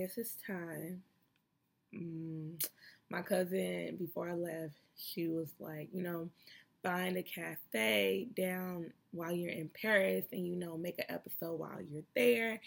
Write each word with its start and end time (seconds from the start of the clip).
guess 0.00 0.16
it's 0.16 0.36
time. 0.46 1.02
Mm, 1.94 2.64
my 3.10 3.20
cousin, 3.22 3.96
before 3.98 4.28
I 4.30 4.32
left, 4.32 4.74
she 4.96 5.28
was 5.28 5.52
like, 5.58 5.88
you 5.92 6.02
know, 6.02 6.30
find 6.82 7.16
a 7.16 7.22
cafe 7.22 8.28
down 8.34 8.92
while 9.12 9.32
you're 9.32 9.50
in 9.50 9.68
Paris 9.68 10.24
and, 10.32 10.46
you 10.46 10.56
know, 10.56 10.78
make 10.78 10.98
an 10.98 11.04
episode 11.08 11.58
while 11.58 11.82
you're 11.90 12.02
there. 12.16 12.60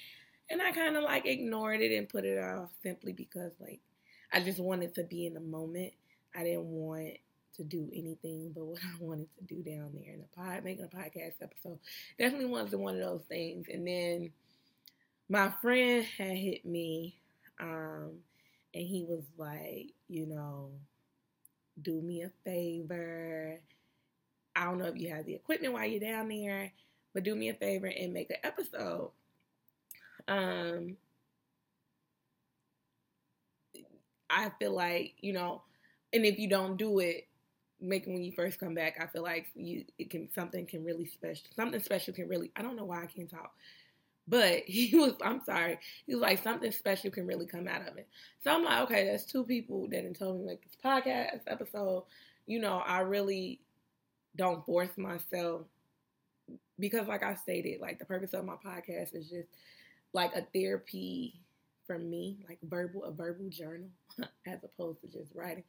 And 0.49 0.61
I 0.61 0.71
kind 0.71 0.95
of 0.95 1.03
like 1.03 1.25
ignored 1.25 1.81
it 1.81 1.97
and 1.97 2.07
put 2.07 2.25
it 2.25 2.37
off 2.37 2.69
simply 2.83 3.13
because, 3.13 3.51
like, 3.59 3.79
I 4.31 4.41
just 4.41 4.59
wanted 4.59 4.93
to 4.95 5.03
be 5.03 5.25
in 5.25 5.33
the 5.33 5.39
moment. 5.39 5.93
I 6.35 6.43
didn't 6.43 6.65
want 6.65 7.13
to 7.55 7.63
do 7.63 7.89
anything 7.93 8.51
but 8.53 8.65
what 8.65 8.79
I 8.83 9.03
wanted 9.03 9.29
to 9.37 9.43
do 9.55 9.63
down 9.63 9.91
there 9.93 10.13
in 10.13 10.19
the 10.19 10.27
pod, 10.35 10.63
making 10.63 10.85
a 10.85 10.95
podcast 10.95 11.41
episode. 11.41 11.79
Definitely 12.19 12.47
wasn't 12.47 12.81
one 12.81 12.95
of 12.95 13.01
those 13.01 13.23
things. 13.27 13.67
And 13.71 13.87
then 13.87 14.31
my 15.29 15.51
friend 15.61 16.05
had 16.17 16.37
hit 16.37 16.65
me, 16.65 17.15
um, 17.63 18.11
and 18.73 18.83
he 18.85 19.05
was 19.07 19.23
like, 19.37 19.93
you 20.09 20.27
know, 20.27 20.71
do 21.81 22.01
me 22.01 22.23
a 22.23 22.31
favor. 22.43 23.59
I 24.55 24.65
don't 24.65 24.77
know 24.79 24.85
if 24.85 24.97
you 24.97 25.09
have 25.09 25.25
the 25.25 25.35
equipment 25.35 25.73
while 25.73 25.85
you're 25.85 25.99
down 25.99 26.27
there, 26.27 26.71
but 27.13 27.23
do 27.23 27.35
me 27.35 27.49
a 27.49 27.53
favor 27.53 27.87
and 27.87 28.13
make 28.13 28.29
an 28.29 28.37
episode. 28.43 29.11
Um, 30.27 30.97
I 34.29 34.51
feel 34.59 34.73
like, 34.73 35.13
you 35.21 35.33
know, 35.33 35.63
and 36.11 36.25
if 36.25 36.37
you 36.37 36.49
don't 36.49 36.77
do 36.77 36.99
it, 36.99 37.27
making 37.79 38.13
when 38.13 38.23
you 38.23 38.31
first 38.31 38.59
come 38.59 38.73
back, 38.73 38.97
I 39.01 39.07
feel 39.07 39.23
like 39.23 39.47
you 39.55 39.85
it 39.97 40.09
can 40.09 40.29
something 40.33 40.65
can 40.65 40.85
really 40.85 41.05
special 41.05 41.45
something 41.55 41.81
special 41.81 42.13
can 42.13 42.29
really 42.29 42.51
I 42.55 42.61
don't 42.61 42.77
know 42.77 42.85
why 42.85 43.03
I 43.03 43.07
can't 43.07 43.29
talk. 43.29 43.51
But 44.27 44.63
he 44.65 44.95
was 44.95 45.13
I'm 45.21 45.41
sorry. 45.43 45.79
He 46.05 46.15
was 46.15 46.21
like 46.21 46.43
something 46.43 46.71
special 46.71 47.11
can 47.11 47.27
really 47.27 47.45
come 47.45 47.67
out 47.67 47.87
of 47.87 47.97
it. 47.97 48.07
So 48.43 48.51
I'm 48.51 48.63
like, 48.63 48.81
okay, 48.83 49.05
that's 49.05 49.25
two 49.25 49.43
people 49.43 49.87
that 49.91 50.17
told 50.17 50.39
me 50.41 50.47
like 50.47 50.63
this 50.63 50.77
podcast 50.83 51.41
episode, 51.47 52.03
you 52.45 52.59
know, 52.59 52.77
I 52.85 52.99
really 53.01 53.59
don't 54.35 54.65
force 54.65 54.97
myself 54.97 55.61
because 56.79 57.07
like 57.07 57.23
I 57.23 57.35
stated, 57.35 57.81
like 57.81 57.99
the 57.99 58.05
purpose 58.05 58.33
of 58.33 58.45
my 58.45 58.55
podcast 58.65 59.15
is 59.15 59.29
just 59.29 59.47
like 60.13 60.35
a 60.35 60.45
therapy 60.53 61.41
for 61.85 61.97
me, 61.97 62.37
like 62.47 62.59
verbal 62.63 63.03
a 63.03 63.11
verbal 63.11 63.49
journal 63.49 63.89
as 64.47 64.59
opposed 64.63 65.01
to 65.01 65.07
just 65.07 65.33
writing. 65.35 65.63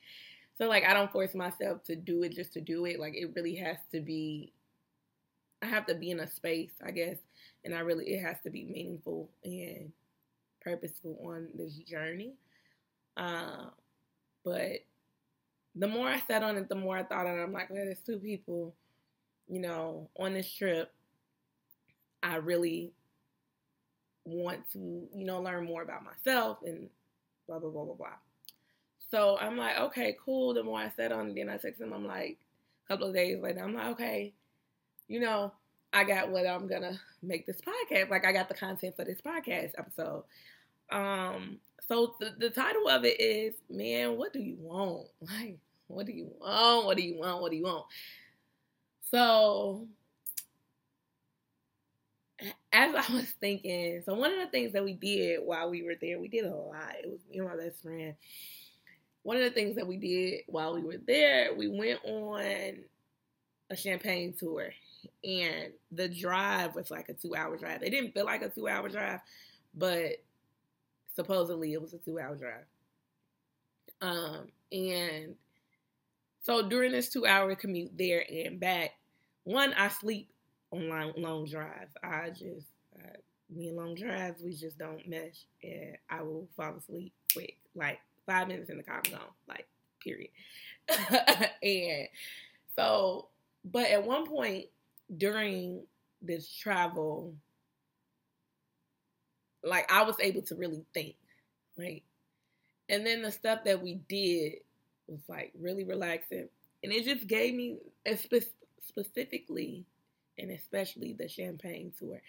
So 0.58 0.68
like 0.68 0.84
I 0.84 0.94
don't 0.94 1.10
force 1.12 1.34
myself 1.34 1.82
to 1.84 1.96
do 1.96 2.22
it 2.22 2.32
just 2.34 2.52
to 2.54 2.60
do 2.60 2.84
it. 2.86 3.00
Like 3.00 3.14
it 3.16 3.32
really 3.34 3.56
has 3.56 3.78
to 3.92 4.00
be 4.00 4.52
I 5.62 5.66
have 5.66 5.86
to 5.86 5.94
be 5.94 6.10
in 6.10 6.20
a 6.20 6.30
space, 6.30 6.72
I 6.84 6.90
guess, 6.90 7.16
and 7.64 7.74
I 7.74 7.80
really 7.80 8.06
it 8.06 8.22
has 8.22 8.36
to 8.44 8.50
be 8.50 8.64
meaningful 8.64 9.30
and 9.44 9.92
purposeful 10.60 11.18
on 11.24 11.48
this 11.54 11.74
journey. 11.74 12.34
Uh, 13.16 13.66
but 14.44 14.80
the 15.74 15.88
more 15.88 16.08
I 16.08 16.20
sat 16.20 16.42
on 16.42 16.56
it, 16.56 16.68
the 16.68 16.74
more 16.74 16.96
I 16.96 17.02
thought 17.02 17.26
on 17.26 17.38
it. 17.38 17.42
I'm 17.42 17.52
like, 17.52 17.70
well, 17.70 17.84
there's 17.84 18.00
two 18.00 18.18
people, 18.18 18.74
you 19.48 19.60
know, 19.60 20.08
on 20.18 20.34
this 20.34 20.52
trip. 20.52 20.92
I 22.22 22.36
really 22.36 22.92
want 24.24 24.60
to, 24.72 24.78
you 25.14 25.24
know, 25.24 25.40
learn 25.40 25.64
more 25.64 25.82
about 25.82 26.04
myself 26.04 26.58
and 26.64 26.88
blah 27.46 27.58
blah 27.58 27.70
blah 27.70 27.84
blah 27.84 27.94
blah. 27.94 28.06
So 29.10 29.38
I'm 29.38 29.56
like, 29.56 29.78
okay, 29.78 30.16
cool. 30.24 30.54
The 30.54 30.62
more 30.62 30.80
I 30.80 30.90
sat 30.96 31.12
on 31.12 31.30
it, 31.30 31.34
then 31.36 31.48
I 31.48 31.56
text 31.56 31.80
him. 31.80 31.92
I'm 31.92 32.06
like, 32.06 32.38
a 32.84 32.88
couple 32.88 33.08
of 33.08 33.14
days 33.14 33.40
later, 33.40 33.62
I'm 33.62 33.74
like, 33.74 33.86
okay, 33.92 34.32
you 35.08 35.20
know, 35.20 35.52
I 35.94 36.04
got 36.04 36.28
what 36.30 36.46
I'm 36.46 36.66
gonna 36.66 37.00
make 37.22 37.46
this 37.46 37.60
podcast. 37.60 38.10
Like 38.10 38.26
I 38.26 38.32
got 38.32 38.48
the 38.48 38.54
content 38.54 38.96
for 38.96 39.04
this 39.04 39.20
podcast 39.20 39.72
episode. 39.78 40.24
Um, 40.90 41.58
so 41.88 42.14
the, 42.20 42.34
the 42.38 42.50
title 42.50 42.88
of 42.88 43.04
it 43.04 43.20
is, 43.20 43.54
man, 43.70 44.16
what 44.16 44.32
do 44.32 44.40
you 44.40 44.56
want? 44.58 45.06
Like, 45.20 45.58
what 45.86 46.06
do 46.06 46.12
you 46.12 46.30
want? 46.40 46.86
What 46.86 46.96
do 46.96 47.02
you 47.02 47.18
want? 47.18 47.42
What 47.42 47.50
do 47.50 47.56
you 47.56 47.64
want? 47.64 47.86
So 49.10 49.86
as 52.72 52.94
I 53.08 53.12
was 53.12 53.30
thinking, 53.40 54.02
so 54.04 54.14
one 54.14 54.32
of 54.32 54.40
the 54.40 54.46
things 54.46 54.72
that 54.72 54.84
we 54.84 54.94
did 54.94 55.40
while 55.44 55.70
we 55.70 55.82
were 55.82 55.94
there, 56.00 56.18
we 56.18 56.28
did 56.28 56.44
a 56.44 56.54
lot. 56.54 56.94
It 57.02 57.10
was 57.10 57.20
me 57.30 57.38
and 57.38 57.48
my 57.48 57.56
best 57.56 57.82
friend 57.82 58.14
one 59.24 59.38
of 59.38 59.42
the 59.42 59.50
things 59.50 59.74
that 59.74 59.86
we 59.86 59.96
did 59.96 60.42
while 60.46 60.74
we 60.74 60.82
were 60.82 61.00
there, 61.06 61.54
we 61.54 61.66
went 61.66 61.98
on 62.04 62.76
a 63.70 63.76
champagne 63.76 64.34
tour. 64.38 64.70
And 65.22 65.72
the 65.92 66.08
drive 66.08 66.74
was 66.74 66.90
like 66.90 67.08
a 67.08 67.14
two 67.14 67.34
hour 67.34 67.56
drive. 67.56 67.82
It 67.82 67.90
didn't 67.90 68.12
feel 68.12 68.24
like 68.24 68.42
a 68.42 68.48
two 68.48 68.68
hour 68.68 68.88
drive, 68.88 69.20
but 69.74 70.22
supposedly 71.14 71.72
it 71.72 71.80
was 71.80 71.94
a 71.94 71.98
two 71.98 72.18
hour 72.18 72.34
drive. 72.34 72.64
Um, 74.00 74.48
and 74.72 75.36
so 76.40 76.68
during 76.68 76.92
this 76.92 77.08
two 77.08 77.26
hour 77.26 77.54
commute 77.54 77.96
there 77.96 78.24
and 78.30 78.60
back, 78.60 78.90
one, 79.44 79.72
I 79.74 79.88
sleep 79.88 80.28
on 80.70 80.88
long, 80.88 81.12
long 81.16 81.46
drives. 81.46 81.94
I 82.02 82.30
just, 82.30 82.66
uh, 82.96 83.16
me 83.54 83.68
and 83.68 83.76
long 83.76 83.94
drives, 83.94 84.42
we 84.42 84.54
just 84.54 84.78
don't 84.78 85.06
mesh. 85.08 85.44
And 85.62 85.96
I 86.10 86.22
will 86.22 86.48
fall 86.56 86.74
asleep 86.76 87.12
quick. 87.32 87.56
Like, 87.74 87.98
five 88.26 88.48
minutes 88.48 88.70
in 88.70 88.76
the 88.76 88.82
car, 88.82 89.02
I'm. 89.06 89.20
Like, 89.48 89.66
period. 90.02 90.30
and 91.62 92.08
so, 92.76 93.28
but 93.64 93.86
at 93.86 94.04
one 94.06 94.26
point 94.26 94.66
during 95.18 95.82
this 96.22 96.52
travel, 96.52 97.34
like 99.62 99.90
I 99.90 100.02
was 100.02 100.16
able 100.20 100.42
to 100.42 100.54
really 100.54 100.84
think, 100.92 101.16
right? 101.78 102.02
And 102.88 103.06
then 103.06 103.22
the 103.22 103.32
stuff 103.32 103.64
that 103.64 103.82
we 103.82 103.94
did 104.08 104.54
was 105.06 105.20
like 105.28 105.52
really 105.58 105.84
relaxing. 105.84 106.48
And 106.82 106.92
it 106.92 107.04
just 107.04 107.26
gave 107.26 107.54
me, 107.54 107.78
specifically 108.86 109.84
and 110.38 110.50
especially 110.50 111.14
the 111.14 111.28
champagne 111.28 111.92
tour, 111.98 112.20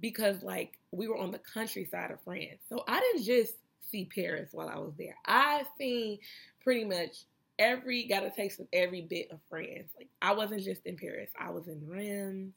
because 0.00 0.42
like 0.42 0.78
we 0.90 1.08
were 1.08 1.16
on 1.16 1.30
the 1.30 1.38
countryside 1.38 2.10
of 2.10 2.20
France. 2.22 2.60
So 2.68 2.84
I 2.86 3.00
didn't 3.00 3.24
just 3.24 3.54
see 3.90 4.08
Paris 4.14 4.50
while 4.52 4.68
I 4.68 4.78
was 4.78 4.92
there. 4.98 5.16
I 5.26 5.64
seen 5.78 6.18
pretty 6.62 6.84
much 6.84 7.24
every 7.62 8.04
got 8.04 8.24
a 8.24 8.30
taste 8.30 8.60
of 8.60 8.66
every 8.72 9.02
bit 9.02 9.30
of 9.30 9.38
France. 9.48 9.92
Like 9.96 10.08
I 10.20 10.32
wasn't 10.32 10.64
just 10.64 10.84
in 10.84 10.96
Paris. 10.96 11.30
I 11.40 11.50
was 11.50 11.68
in 11.68 11.80
Reims, 11.86 12.52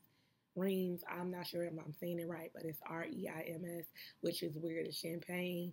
Reims. 0.55 1.01
I'm 1.09 1.31
not 1.31 1.47
sure 1.47 1.63
if 1.63 1.73
I'm 1.73 1.93
saying 1.99 2.19
it 2.19 2.27
right, 2.27 2.51
but 2.53 2.65
it's 2.65 2.79
R 2.89 3.05
E 3.05 3.29
I 3.29 3.41
M 3.41 3.63
S, 3.79 3.85
which 4.21 4.43
is 4.43 4.57
where 4.59 4.83
the 4.83 4.91
champagne, 4.91 5.71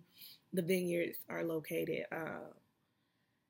the 0.53 0.61
vineyards 0.61 1.17
are 1.29 1.43
located, 1.43 2.05
uh, 2.11 2.51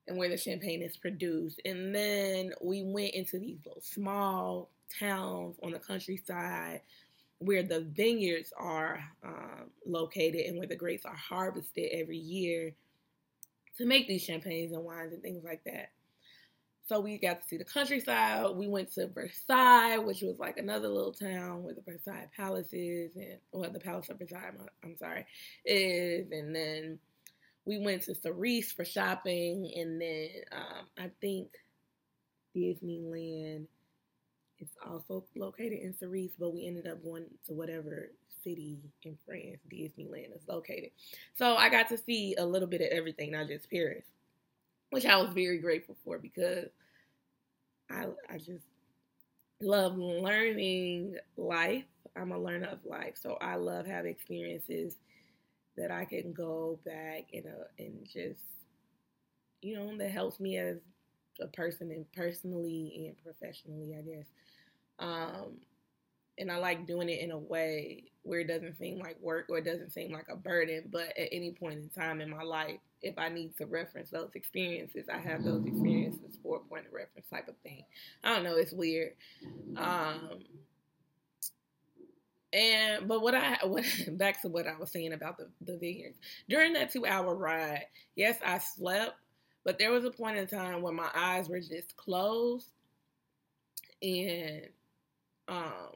and 0.08 0.18
where 0.18 0.30
the 0.30 0.38
champagne 0.38 0.82
is 0.82 0.98
produced. 0.98 1.62
And 1.66 1.94
then 1.94 2.54
we 2.62 2.84
went 2.84 3.14
into 3.14 3.38
these 3.38 3.60
little 3.66 3.82
small 3.82 4.70
towns 5.00 5.58
on 5.64 5.72
the 5.72 5.80
countryside 5.80 6.82
where 7.40 7.64
the 7.64 7.82
vineyards 7.82 8.54
are 8.58 9.04
um, 9.24 9.70
located 9.86 10.46
and 10.46 10.58
where 10.58 10.68
the 10.68 10.76
grapes 10.76 11.06
are 11.06 11.16
harvested 11.16 11.90
every 11.92 12.18
year 12.18 12.74
to 13.78 13.85
make 13.85 14.07
these 14.07 14.23
champagnes 14.23 14.72
and 14.72 14.84
wines 14.84 15.13
and 15.13 15.22
things 15.22 15.44
like 15.44 15.63
that. 15.66 15.89
So 16.88 17.00
we 17.00 17.17
got 17.17 17.41
to 17.41 17.47
see 17.47 17.57
the 17.57 17.63
countryside. 17.63 18.56
We 18.56 18.67
went 18.67 18.94
to 18.94 19.07
Versailles, 19.07 19.97
which 20.00 20.22
was 20.22 20.38
like 20.38 20.57
another 20.57 20.89
little 20.89 21.13
town 21.13 21.63
where 21.63 21.73
the 21.73 21.81
Versailles 21.81 22.29
Palace 22.35 22.73
is, 22.73 23.16
and 23.16 23.37
well, 23.53 23.72
the 23.72 23.79
Palace 23.79 24.09
of 24.09 24.20
Versailles, 24.20 24.52
I'm 24.84 24.97
sorry, 24.97 25.25
is. 25.66 26.29
And 26.31 26.53
then 26.53 26.99
we 27.66 27.79
went 27.79 28.03
to 28.03 28.16
Serris 28.16 28.73
for 28.73 28.84
shopping, 28.84 29.72
and 29.78 30.02
then 30.02 30.29
um, 30.52 30.85
I 30.97 31.09
think 31.22 31.52
Disneyland 32.55 33.66
is 34.59 34.69
also 34.85 35.23
located 35.35 35.79
in 35.79 35.96
Serris, 35.97 36.31
but 36.37 36.53
we 36.53 36.67
ended 36.67 36.87
up 36.87 37.02
going 37.02 37.26
to 37.47 37.53
whatever 37.53 38.11
city 38.43 38.79
in 39.03 39.17
France 39.25 39.59
Disneyland 39.72 40.35
is 40.35 40.47
located. 40.47 40.91
So 41.35 41.55
I 41.55 41.69
got 41.69 41.90
to 41.90 41.97
see 41.97 42.35
a 42.37 42.45
little 42.45 42.67
bit 42.67 42.81
of 42.81 42.87
everything, 42.91 43.31
not 43.31 43.47
just 43.47 43.69
Paris, 43.69 44.05
which 44.91 45.05
I 45.05 45.17
was 45.17 45.34
very 45.34 45.59
grateful 45.59 45.97
for 46.03 46.17
because 46.19 46.69
I 47.90 48.07
I 48.29 48.37
just 48.37 48.66
love 49.61 49.97
learning 49.97 51.17
life. 51.37 51.85
I'm 52.16 52.31
a 52.31 52.40
learner 52.40 52.67
of 52.67 52.85
life, 52.85 53.16
so 53.16 53.37
I 53.41 53.55
love 53.55 53.87
having 53.87 54.11
experiences 54.11 54.97
that 55.78 55.91
I 55.91 56.05
can 56.05 56.34
go 56.34 56.79
back 56.85 57.29
and 57.34 57.45
uh, 57.47 57.66
and 57.79 58.05
just 58.05 58.41
you 59.61 59.75
know 59.75 59.97
that 59.97 60.11
helps 60.11 60.40
me 60.40 60.57
as 60.57 60.78
a 61.41 61.47
person 61.47 61.91
and 61.91 62.05
personally 62.13 63.07
and 63.07 63.23
professionally, 63.23 63.95
I 63.97 64.01
guess. 64.01 64.28
Um, 64.99 65.57
and 66.37 66.51
I 66.51 66.57
like 66.57 66.87
doing 66.87 67.09
it 67.09 67.19
in 67.19 67.31
a 67.31 67.37
way 67.37 68.11
where 68.23 68.40
it 68.40 68.47
doesn't 68.47 68.78
seem 68.78 68.99
like 68.99 69.17
work 69.22 69.46
or 69.49 69.58
it 69.58 69.66
doesn't 69.66 69.91
seem 69.91 70.11
like 70.11 70.28
a 70.29 70.35
burden. 70.35 70.84
But 70.91 71.17
at 71.17 71.29
any 71.31 71.52
point 71.52 71.79
in 71.79 71.90
time 71.90 72.22
in 72.22 72.29
my 72.29 72.43
life, 72.43 72.79
if 73.02 73.17
I 73.17 73.29
need 73.29 73.55
to 73.58 73.66
reference 73.66 74.09
those 74.09 74.31
experiences, 74.34 75.08
I 75.14 75.17
have 75.17 75.43
those 75.43 75.66
experiences 75.66 76.37
for 76.41 76.58
a 76.58 76.59
point 76.59 76.87
of 76.87 76.93
reference 76.93 77.28
type 77.29 77.47
of 77.49 77.58
thing. 77.64 77.84
I 78.23 78.34
don't 78.34 78.43
know, 78.43 78.55
it's 78.55 78.72
weird. 78.72 79.11
Um, 79.75 80.40
and 82.53 83.08
but 83.08 83.22
what 83.22 83.35
I 83.35 83.58
what 83.64 83.84
back 84.11 84.41
to 84.41 84.47
what 84.47 84.67
I 84.67 84.78
was 84.78 84.91
saying 84.91 85.14
about 85.14 85.37
the 85.37 85.49
the 85.61 85.78
vineyards 85.78 86.17
during 86.47 86.73
that 86.73 86.91
two 86.91 87.05
hour 87.05 87.35
ride. 87.35 87.85
Yes, 88.16 88.37
I 88.46 88.59
slept, 88.59 89.16
but 89.66 89.79
there 89.79 89.91
was 89.91 90.05
a 90.05 90.11
point 90.11 90.37
in 90.37 90.47
time 90.47 90.81
when 90.81 90.96
my 90.96 91.09
eyes 91.14 91.49
were 91.49 91.59
just 91.59 91.97
closed, 91.97 92.69
and 94.02 94.67
um, 95.47 95.96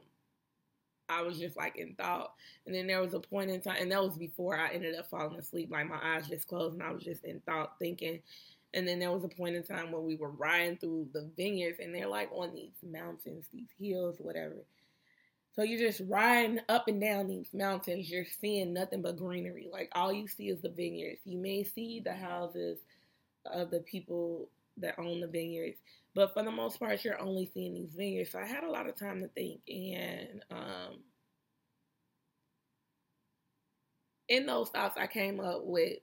I 1.08 1.22
was 1.22 1.38
just 1.38 1.56
like 1.56 1.76
in 1.76 1.94
thought. 1.94 2.32
And 2.66 2.74
then 2.74 2.86
there 2.86 3.00
was 3.00 3.14
a 3.14 3.20
point 3.20 3.50
in 3.50 3.60
time, 3.60 3.78
and 3.80 3.92
that 3.92 4.02
was 4.02 4.16
before 4.16 4.56
I 4.56 4.72
ended 4.72 4.96
up 4.96 5.08
falling 5.08 5.38
asleep. 5.38 5.70
Like 5.70 5.88
my 5.88 5.98
eyes 6.02 6.28
just 6.28 6.48
closed, 6.48 6.74
and 6.74 6.82
I 6.82 6.92
was 6.92 7.02
just 7.02 7.24
in 7.24 7.40
thought 7.40 7.78
thinking. 7.78 8.20
And 8.74 8.86
then 8.86 8.98
there 8.98 9.12
was 9.12 9.24
a 9.24 9.28
point 9.28 9.56
in 9.56 9.62
time 9.62 9.90
when 9.90 10.04
we 10.04 10.16
were 10.16 10.30
riding 10.30 10.76
through 10.76 11.08
the 11.12 11.30
vineyards, 11.36 11.78
and 11.80 11.94
they're 11.94 12.08
like 12.08 12.30
on 12.32 12.54
these 12.54 12.76
mountains, 12.82 13.46
these 13.52 13.70
hills, 13.78 14.16
whatever. 14.18 14.56
So 15.56 15.64
you're 15.64 15.90
just 15.90 16.02
riding 16.06 16.60
up 16.68 16.86
and 16.86 17.00
down 17.00 17.26
these 17.26 17.52
mountains. 17.52 18.10
You're 18.10 18.26
seeing 18.40 18.72
nothing 18.72 19.02
but 19.02 19.16
greenery. 19.16 19.68
Like 19.72 19.90
all 19.92 20.12
you 20.12 20.28
see 20.28 20.50
is 20.50 20.60
the 20.60 20.68
vineyards. 20.68 21.20
You 21.24 21.38
may 21.38 21.64
see 21.64 22.00
the 22.00 22.14
houses 22.14 22.78
of 23.44 23.70
the 23.70 23.80
people 23.80 24.50
that 24.76 24.98
own 24.98 25.20
the 25.20 25.26
vineyards, 25.26 25.78
but 26.18 26.34
for 26.34 26.42
the 26.42 26.50
most 26.50 26.80
part, 26.80 27.04
you're 27.04 27.20
only 27.20 27.48
seeing 27.54 27.74
these 27.74 27.94
vineyards. 27.94 28.32
So 28.32 28.40
I 28.40 28.44
had 28.44 28.64
a 28.64 28.70
lot 28.70 28.88
of 28.88 28.96
time 28.96 29.20
to 29.20 29.28
think, 29.28 29.60
and 29.68 30.42
um, 30.50 30.98
in 34.28 34.44
those 34.44 34.68
thoughts, 34.70 34.96
I 34.98 35.06
came 35.06 35.38
up 35.38 35.60
with 35.62 35.98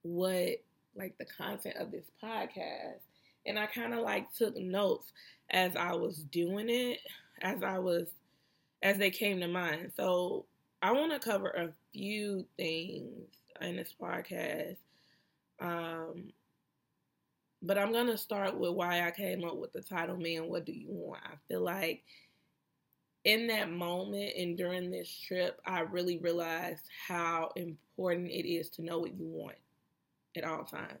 what 0.00 0.62
like 0.96 1.18
the 1.18 1.26
content 1.26 1.76
of 1.76 1.90
this 1.90 2.06
podcast, 2.24 3.02
and 3.44 3.58
I 3.58 3.66
kind 3.66 3.92
of 3.92 4.00
like 4.00 4.32
took 4.32 4.56
notes 4.56 5.12
as 5.50 5.76
I 5.76 5.92
was 5.92 6.22
doing 6.32 6.70
it 6.70 7.00
as 7.42 7.62
I 7.62 7.78
was 7.78 8.08
as 8.82 8.96
they 8.96 9.10
came 9.10 9.38
to 9.40 9.48
mind. 9.48 9.92
So 9.98 10.46
I 10.80 10.92
want 10.92 11.12
to 11.12 11.18
cover 11.18 11.50
a 11.50 11.74
few 11.92 12.46
things 12.56 13.28
in 13.60 13.76
this 13.76 13.94
podcast. 14.00 14.78
Um, 15.60 16.32
but 17.62 17.78
I'm 17.78 17.92
gonna 17.92 18.18
start 18.18 18.56
with 18.56 18.72
why 18.72 19.06
I 19.06 19.10
came 19.10 19.44
up 19.44 19.56
with 19.56 19.72
the 19.72 19.82
title 19.82 20.16
Man, 20.16 20.48
what 20.48 20.64
do 20.64 20.72
you 20.72 20.88
want? 20.88 21.22
I 21.24 21.36
feel 21.48 21.62
like 21.62 22.02
in 23.24 23.48
that 23.48 23.70
moment 23.70 24.32
and 24.36 24.56
during 24.56 24.90
this 24.90 25.10
trip, 25.10 25.60
I 25.66 25.80
really 25.80 26.18
realized 26.18 26.84
how 27.08 27.50
important 27.56 28.30
it 28.30 28.48
is 28.48 28.70
to 28.70 28.82
know 28.82 29.00
what 29.00 29.16
you 29.16 29.26
want 29.26 29.56
at 30.36 30.44
all 30.44 30.64
times 30.64 31.00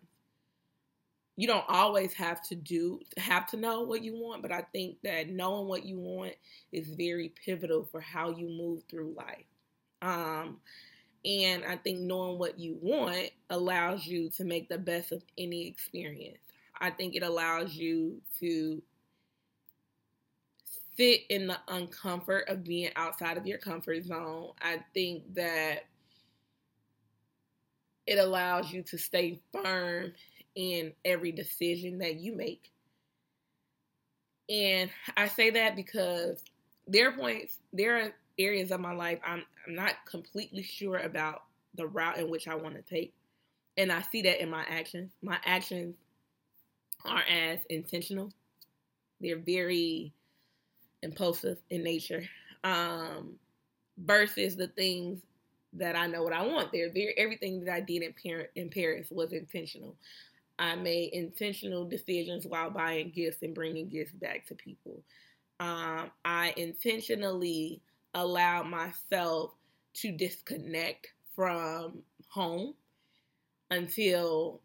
you 1.36 1.46
don't 1.46 1.64
always 1.68 2.14
have 2.14 2.42
to 2.42 2.54
do 2.54 3.00
have 3.18 3.46
to 3.48 3.56
know 3.58 3.82
what 3.82 4.02
you 4.02 4.14
want, 4.16 4.42
but 4.42 4.50
I 4.50 4.62
think 4.72 4.96
that 5.04 5.28
knowing 5.28 5.68
what 5.68 5.84
you 5.84 5.98
want 5.98 6.32
is 6.72 6.88
very 6.88 7.32
pivotal 7.44 7.84
for 7.84 8.00
how 8.00 8.30
you 8.30 8.48
move 8.48 8.82
through 8.88 9.14
life. 9.16 9.44
Um, 10.00 10.58
and 11.24 11.64
I 11.64 11.76
think 11.76 12.00
knowing 12.00 12.38
what 12.38 12.58
you 12.58 12.78
want 12.80 13.30
allows 13.50 14.06
you 14.06 14.30
to 14.30 14.44
make 14.44 14.68
the 14.68 14.78
best 14.78 15.12
of 15.12 15.22
any 15.36 15.66
experience. 15.66 16.38
I 16.80 16.90
think 16.90 17.14
it 17.14 17.22
allows 17.22 17.74
you 17.74 18.20
to 18.40 18.82
sit 20.96 21.22
in 21.28 21.46
the 21.46 21.58
uncomfort 21.68 22.50
of 22.50 22.64
being 22.64 22.90
outside 22.96 23.36
of 23.36 23.46
your 23.46 23.58
comfort 23.58 24.04
zone. 24.04 24.52
I 24.60 24.80
think 24.94 25.34
that 25.34 25.84
it 28.06 28.18
allows 28.18 28.72
you 28.72 28.82
to 28.82 28.98
stay 28.98 29.40
firm 29.52 30.12
in 30.54 30.92
every 31.04 31.32
decision 31.32 31.98
that 31.98 32.16
you 32.16 32.34
make. 32.34 32.70
And 34.48 34.90
I 35.16 35.28
say 35.28 35.50
that 35.50 35.76
because 35.76 36.42
there 36.86 37.08
are 37.08 37.12
points, 37.12 37.58
there 37.72 37.96
are 37.96 38.12
areas 38.38 38.70
of 38.70 38.80
my 38.80 38.92
life 38.92 39.18
I'm, 39.26 39.42
I'm 39.66 39.74
not 39.74 39.94
completely 40.08 40.62
sure 40.62 40.98
about 40.98 41.42
the 41.74 41.86
route 41.86 42.18
in 42.18 42.30
which 42.30 42.48
I 42.48 42.54
want 42.54 42.74
to 42.76 42.82
take. 42.82 43.12
And 43.76 43.92
I 43.92 44.02
see 44.02 44.22
that 44.22 44.40
in 44.40 44.48
my 44.48 44.64
actions. 44.68 45.12
My 45.22 45.38
actions 45.44 45.96
are 47.06 47.22
as 47.22 47.60
intentional. 47.70 48.32
They're 49.20 49.38
very 49.38 50.12
impulsive 51.02 51.58
in 51.70 51.82
nature. 51.82 52.24
Um, 52.64 53.38
versus 53.98 54.56
the 54.56 54.68
things 54.68 55.20
that 55.72 55.96
I 55.96 56.06
know 56.06 56.22
what 56.22 56.32
I 56.32 56.42
want. 56.42 56.72
They're 56.72 56.92
very 56.92 57.14
everything 57.16 57.64
that 57.64 57.74
I 57.74 57.80
did 57.80 58.02
in, 58.02 58.12
Par- 58.12 58.48
in 58.54 58.70
Paris 58.70 59.08
was 59.10 59.32
intentional. 59.32 59.96
I 60.58 60.74
made 60.74 61.12
intentional 61.12 61.84
decisions 61.84 62.46
while 62.46 62.70
buying 62.70 63.10
gifts 63.14 63.42
and 63.42 63.54
bringing 63.54 63.88
gifts 63.88 64.12
back 64.12 64.46
to 64.46 64.54
people. 64.54 65.02
Um, 65.60 66.10
I 66.24 66.54
intentionally 66.56 67.80
allowed 68.14 68.66
myself 68.66 69.52
to 69.94 70.12
disconnect 70.12 71.08
from 71.34 71.98
home 72.28 72.74
until 73.70 74.60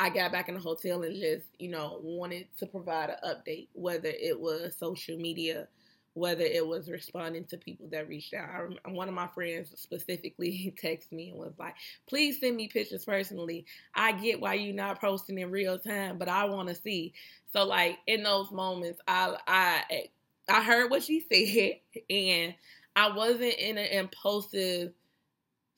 I 0.00 0.08
got 0.08 0.32
back 0.32 0.48
in 0.48 0.54
the 0.54 0.60
hotel 0.60 1.02
and 1.02 1.14
just, 1.14 1.46
you 1.58 1.68
know, 1.68 2.00
wanted 2.02 2.46
to 2.58 2.66
provide 2.66 3.10
an 3.10 3.16
update, 3.24 3.68
whether 3.74 4.08
it 4.08 4.40
was 4.40 4.74
social 4.76 5.16
media 5.16 5.68
whether 6.14 6.42
it 6.42 6.66
was 6.66 6.90
responding 6.90 7.44
to 7.44 7.56
people 7.56 7.88
that 7.88 8.08
reached 8.08 8.34
out. 8.34 8.48
I, 8.84 8.90
one 8.90 9.08
of 9.08 9.14
my 9.14 9.28
friends 9.28 9.72
specifically 9.76 10.74
texted 10.82 11.12
me 11.12 11.30
and 11.30 11.38
was 11.38 11.54
like, 11.58 11.74
please 12.08 12.40
send 12.40 12.56
me 12.56 12.68
pictures 12.68 13.04
personally. 13.04 13.64
I 13.94 14.12
get 14.12 14.40
why 14.40 14.54
you're 14.54 14.74
not 14.74 15.00
posting 15.00 15.38
in 15.38 15.50
real 15.50 15.78
time, 15.78 16.18
but 16.18 16.28
I 16.28 16.46
want 16.46 16.68
to 16.68 16.74
see. 16.74 17.14
So 17.52 17.64
like 17.64 17.98
in 18.06 18.22
those 18.22 18.50
moments, 18.50 19.00
I, 19.06 19.36
I, 19.46 20.08
I 20.48 20.62
heard 20.64 20.90
what 20.90 21.04
she 21.04 21.20
said 21.32 22.02
and 22.10 22.54
I 22.96 23.14
wasn't 23.16 23.54
in 23.54 23.78
an 23.78 23.86
impulsive 23.86 24.92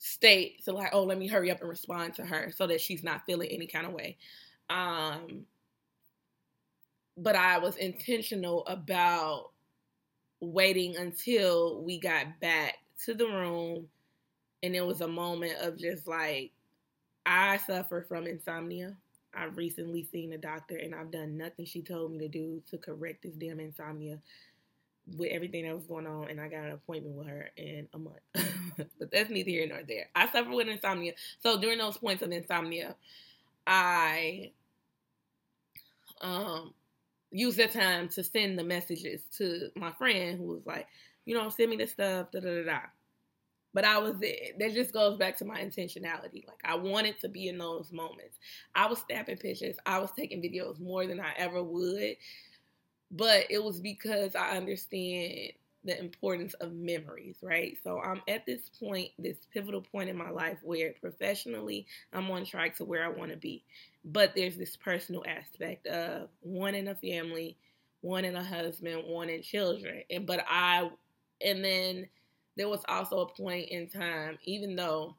state 0.03 0.61
to 0.65 0.73
like, 0.73 0.89
oh, 0.91 1.03
let 1.03 1.17
me 1.17 1.27
hurry 1.27 1.49
up 1.49 1.61
and 1.61 1.69
respond 1.69 2.13
to 2.13 2.25
her 2.25 2.51
so 2.53 2.67
that 2.67 2.81
she's 2.81 3.05
not 3.05 3.25
feeling 3.25 3.47
any 3.49 3.65
kind 3.65 3.85
of 3.85 3.93
way. 3.93 4.17
Um, 4.69 5.45
but 7.15 7.37
I 7.37 7.57
was 7.59 7.77
intentional 7.77 8.67
about 8.67 9.51
waiting 10.41 10.97
until 10.97 11.81
we 11.81 12.01
got 12.01 12.37
back 12.41 12.79
to 13.05 13.13
the 13.13 13.27
room 13.27 13.87
and 14.61 14.75
it 14.75 14.85
was 14.85 14.99
a 14.99 15.07
moment 15.07 15.53
of 15.61 15.77
just 15.77 16.05
like 16.05 16.51
I 17.25 17.55
suffer 17.55 18.05
from 18.05 18.27
insomnia. 18.27 18.97
I've 19.33 19.55
recently 19.55 20.03
seen 20.03 20.33
a 20.33 20.37
doctor 20.37 20.75
and 20.75 20.93
I've 20.93 21.11
done 21.11 21.37
nothing 21.37 21.63
she 21.63 21.81
told 21.81 22.11
me 22.11 22.19
to 22.19 22.27
do 22.27 22.61
to 22.71 22.77
correct 22.77 23.23
this 23.23 23.35
damn 23.35 23.61
insomnia 23.61 24.19
with 25.17 25.31
everything 25.31 25.65
that 25.65 25.75
was 25.75 25.85
going 25.85 26.07
on 26.07 26.29
and 26.29 26.39
I 26.39 26.47
got 26.47 26.63
an 26.63 26.71
appointment 26.71 27.15
with 27.15 27.27
her 27.27 27.49
in 27.57 27.87
a 27.93 27.97
month. 27.99 28.19
but 28.99 29.11
that's 29.11 29.29
neither 29.29 29.49
here 29.49 29.67
nor 29.67 29.83
there. 29.83 30.07
I 30.15 30.27
suffer 30.29 30.49
with 30.49 30.67
insomnia. 30.67 31.13
So 31.41 31.59
during 31.59 31.77
those 31.77 31.97
points 31.97 32.23
of 32.23 32.31
insomnia, 32.31 32.95
I 33.67 34.51
um 36.21 36.73
use 37.31 37.55
that 37.57 37.73
time 37.73 38.07
to 38.09 38.23
send 38.23 38.57
the 38.57 38.63
messages 38.63 39.23
to 39.37 39.69
my 39.75 39.91
friend 39.91 40.37
who 40.37 40.45
was 40.45 40.65
like, 40.65 40.87
you 41.25 41.35
know, 41.35 41.49
send 41.49 41.71
me 41.71 41.77
the 41.77 41.87
stuff, 41.87 42.31
da 42.31 42.39
da 42.39 42.49
da 42.49 42.63
da. 42.63 42.79
But 43.73 43.85
I 43.85 43.97
was 43.97 44.19
that 44.19 44.73
just 44.73 44.93
goes 44.93 45.17
back 45.17 45.37
to 45.39 45.45
my 45.45 45.59
intentionality. 45.59 46.47
Like 46.47 46.61
I 46.63 46.75
wanted 46.75 47.19
to 47.21 47.29
be 47.29 47.47
in 47.47 47.57
those 47.57 47.91
moments. 47.91 48.37
I 48.75 48.85
was 48.85 48.99
snapping 48.99 49.37
pictures. 49.37 49.77
I 49.85 49.97
was 49.99 50.11
taking 50.15 50.41
videos 50.41 50.79
more 50.79 51.07
than 51.07 51.19
I 51.19 51.33
ever 51.37 51.63
would. 51.63 52.15
But 53.13 53.45
it 53.51 53.63
was 53.63 53.79
because 53.79 54.35
I 54.35 54.57
understand 54.57 55.53
the 55.85 55.99
importance 55.99 56.55
of 56.55 56.73
memories, 56.73 57.37
right? 57.43 57.77
So 57.83 57.99
I'm 57.99 58.21
at 58.27 58.45
this 58.45 58.69
point, 58.79 59.11
this 59.19 59.37
pivotal 59.53 59.81
point 59.81 60.09
in 60.09 60.17
my 60.17 60.31
life 60.31 60.59
where 60.63 60.93
professionally 60.99 61.85
I'm 62.13 62.31
on 62.31 62.45
track 62.45 62.77
to 62.77 62.85
where 62.85 63.05
I 63.05 63.09
want 63.09 63.31
to 63.31 63.37
be. 63.37 63.63
But 64.05 64.33
there's 64.35 64.57
this 64.57 64.75
personal 64.77 65.23
aspect 65.27 65.87
of 65.87 66.29
one 66.41 66.75
in 66.75 66.87
a 66.87 66.95
family, 66.95 67.57
one 68.01 68.25
in 68.25 68.35
a 68.35 68.43
husband, 68.43 69.03
one 69.05 69.29
in 69.29 69.43
children. 69.43 70.03
And 70.09 70.25
but 70.25 70.45
I 70.49 70.89
and 71.45 71.63
then 71.63 72.07
there 72.57 72.69
was 72.69 72.81
also 72.87 73.21
a 73.21 73.33
point 73.33 73.69
in 73.69 73.89
time, 73.89 74.39
even 74.43 74.75
though 74.75 75.17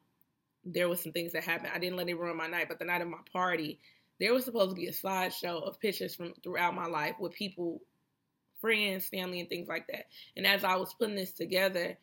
there 0.65 0.89
was 0.89 1.01
some 1.01 1.11
things 1.11 1.33
that 1.33 1.43
happened, 1.43 1.71
I 1.73 1.79
didn't 1.79 1.97
let 1.97 2.09
it 2.09 2.19
ruin 2.19 2.37
my 2.37 2.47
night, 2.47 2.67
but 2.69 2.79
the 2.79 2.85
night 2.85 3.01
of 3.01 3.07
my 3.07 3.19
party, 3.31 3.79
there 4.19 4.33
was 4.33 4.45
supposed 4.45 4.69
to 4.69 4.75
be 4.75 4.87
a 4.87 4.91
slideshow 4.91 5.61
of 5.67 5.79
pictures 5.79 6.15
from 6.15 6.33
throughout 6.43 6.75
my 6.75 6.85
life 6.85 7.15
with 7.19 7.33
people 7.33 7.81
friends, 8.61 9.07
family, 9.07 9.39
and 9.39 9.49
things 9.49 9.67
like 9.67 9.85
that. 9.87 10.05
And 10.35 10.47
as 10.47 10.63
I 10.63 10.75
was 10.75 10.93
putting 10.93 11.15
this 11.15 11.31
together, 11.31 11.97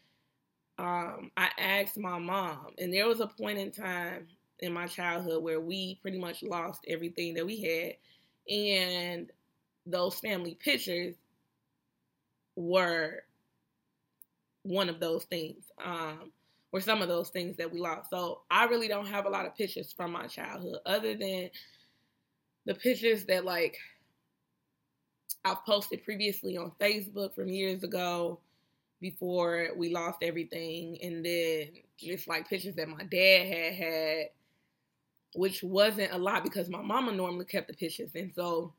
um, 0.78 1.31
I 1.37 1.50
asked 1.59 1.99
my 1.99 2.19
mom, 2.19 2.69
and 2.78 2.92
there 2.92 3.09
was 3.09 3.21
a 3.21 3.26
point 3.26 3.59
in 3.59 3.73
time 3.73 4.28
in 4.61 4.73
my 4.73 4.87
childhood 4.87 5.42
where 5.42 5.61
we 5.61 5.99
pretty 6.02 6.19
much 6.19 6.42
lost 6.42 6.85
everything 6.87 7.35
that 7.35 7.47
we 7.47 7.61
had, 7.61 8.54
and 8.54 9.31
those 9.87 10.19
family 10.21 10.57
pictures 10.62 11.16
were 12.54 13.25
one 14.62 14.88
of 14.88 15.00
those 15.00 15.25
things. 15.25 15.64
Um, 15.85 16.31
were 16.73 16.81
some 16.81 17.02
of 17.02 17.09
those 17.09 17.28
things 17.28 17.57
that 17.59 17.71
we 17.71 17.78
lost. 17.81 18.09
So 18.09 18.42
I 18.50 18.64
really 18.64 18.88
don't 18.88 19.07
have 19.07 19.26
a 19.26 19.31
lot 19.31 19.47
of 19.47 19.54
pictures 19.54 19.92
from 19.92 20.12
my 20.12 20.26
childhood, 20.26 20.78
other 20.87 21.14
than 21.14 21.50
the 22.64 22.75
pictures 22.75 23.25
that 23.26 23.45
like 23.45 23.76
I've 25.45 25.64
posted 25.64 26.04
previously 26.04 26.57
on 26.57 26.73
Facebook 26.81 27.35
from 27.35 27.49
years 27.49 27.83
ago, 27.83 28.38
before 29.00 29.71
we 29.76 29.92
lost 29.92 30.19
everything, 30.23 30.97
and 31.02 31.25
then 31.25 31.69
just 31.99 32.28
like 32.28 32.49
pictures 32.49 32.76
that 32.76 32.88
my 32.88 33.02
dad 33.02 33.47
had 33.49 33.75
had, 33.75 34.26
which 35.35 35.62
wasn't 35.62 36.12
a 36.12 36.19
lot 36.19 36.45
because 36.45 36.69
my 36.69 36.81
mama 36.81 37.12
normally 37.12 37.45
kept 37.45 37.66
the 37.66 37.75
pictures, 37.75 38.12
and 38.14 38.33
so 38.33 38.73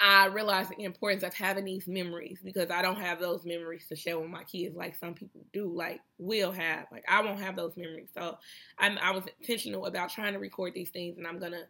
I 0.00 0.26
realized 0.26 0.70
the 0.70 0.82
importance 0.82 1.22
of 1.22 1.34
having 1.34 1.66
these 1.66 1.86
memories 1.86 2.38
because 2.42 2.70
I 2.70 2.80
don't 2.80 2.98
have 2.98 3.20
those 3.20 3.44
memories 3.44 3.86
to 3.88 3.96
share 3.96 4.18
with 4.18 4.30
my 4.30 4.44
kids 4.44 4.74
like 4.74 4.96
some 4.96 5.12
people 5.12 5.42
do, 5.52 5.70
like 5.70 6.00
will 6.16 6.52
have. 6.52 6.86
Like 6.90 7.04
I 7.06 7.20
won't 7.22 7.40
have 7.40 7.54
those 7.54 7.76
memories. 7.76 8.08
So 8.16 8.38
I'm, 8.78 8.96
I 8.98 9.10
was 9.10 9.24
intentional 9.38 9.84
about 9.84 10.10
trying 10.10 10.32
to 10.32 10.38
record 10.38 10.72
these 10.74 10.88
things, 10.88 11.18
and 11.18 11.26
I'm 11.26 11.38
gonna 11.38 11.64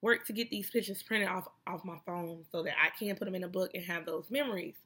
work 0.00 0.26
to 0.26 0.32
get 0.32 0.50
these 0.50 0.70
pictures 0.70 1.02
printed 1.02 1.28
off 1.28 1.48
off 1.66 1.84
my 1.84 1.98
phone 2.06 2.44
so 2.50 2.62
that 2.62 2.74
I 2.82 2.88
can 2.98 3.14
put 3.14 3.26
them 3.26 3.34
in 3.34 3.44
a 3.44 3.48
book 3.48 3.72
and 3.74 3.84
have 3.84 4.06
those 4.06 4.30
memories. 4.30 4.76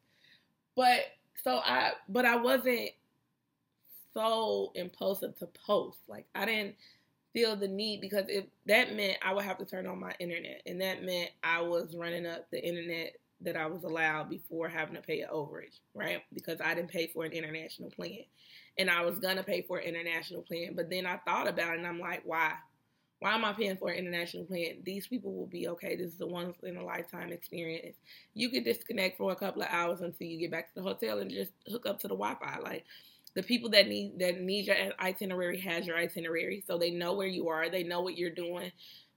But 0.74 1.00
so 1.44 1.60
I, 1.64 1.92
but 2.08 2.24
I 2.24 2.36
wasn't 2.36 2.90
so 4.12 4.72
impulsive 4.74 5.38
to 5.38 5.46
post. 5.46 5.98
Like 6.08 6.26
I 6.34 6.44
didn't 6.44 6.74
feel 7.32 7.56
the 7.56 7.68
need 7.68 8.00
because 8.00 8.24
if 8.28 8.44
that 8.66 8.94
meant 8.94 9.18
I 9.22 9.32
would 9.32 9.44
have 9.44 9.58
to 9.58 9.64
turn 9.64 9.86
on 9.86 10.00
my 10.00 10.12
internet, 10.18 10.62
and 10.66 10.80
that 10.80 11.02
meant 11.02 11.30
I 11.42 11.60
was 11.62 11.94
running 11.96 12.26
up 12.26 12.50
the 12.50 12.62
internet 12.62 13.14
that 13.42 13.56
I 13.56 13.66
was 13.66 13.84
allowed 13.84 14.28
before 14.28 14.68
having 14.68 14.94
to 14.96 15.00
pay 15.00 15.22
an 15.22 15.30
overage, 15.32 15.80
right? 15.94 16.22
Because 16.34 16.60
I 16.60 16.74
didn't 16.74 16.90
pay 16.90 17.06
for 17.06 17.24
an 17.24 17.32
international 17.32 17.90
plan, 17.90 18.24
and 18.78 18.90
I 18.90 19.02
was 19.04 19.18
gonna 19.18 19.42
pay 19.42 19.62
for 19.62 19.78
an 19.78 19.88
international 19.88 20.42
plan, 20.42 20.74
but 20.74 20.90
then 20.90 21.06
I 21.06 21.18
thought 21.18 21.48
about 21.48 21.74
it, 21.74 21.78
and 21.78 21.86
I'm 21.86 22.00
like, 22.00 22.22
why? 22.24 22.54
Why 23.20 23.34
am 23.34 23.44
I 23.44 23.52
paying 23.52 23.76
for 23.76 23.90
an 23.90 23.98
international 23.98 24.46
plan? 24.46 24.78
These 24.82 25.06
people 25.06 25.34
will 25.34 25.46
be 25.46 25.68
okay. 25.68 25.94
This 25.94 26.14
is 26.14 26.20
a 26.22 26.26
once 26.26 26.56
in 26.62 26.78
a 26.78 26.84
lifetime 26.84 27.32
experience. 27.32 27.96
You 28.32 28.48
could 28.48 28.64
disconnect 28.64 29.18
for 29.18 29.30
a 29.30 29.36
couple 29.36 29.60
of 29.60 29.68
hours 29.70 30.00
until 30.00 30.26
you 30.26 30.38
get 30.38 30.50
back 30.50 30.68
to 30.68 30.74
the 30.76 30.82
hotel 30.82 31.18
and 31.18 31.30
just 31.30 31.52
hook 31.70 31.84
up 31.84 32.00
to 32.00 32.08
the 32.08 32.14
Wi-Fi, 32.14 32.60
like 32.60 32.86
the 33.34 33.42
people 33.42 33.70
that 33.70 33.88
need 33.88 34.18
that 34.18 34.40
need 34.40 34.66
your 34.66 34.76
itinerary 35.00 35.58
has 35.60 35.86
your 35.86 35.96
itinerary, 35.96 36.64
so 36.66 36.78
they 36.78 36.90
know 36.90 37.14
where 37.14 37.26
you 37.26 37.48
are, 37.48 37.70
they 37.70 37.82
know 37.82 38.00
what 38.00 38.18
you're 38.18 38.30
doing. 38.30 38.72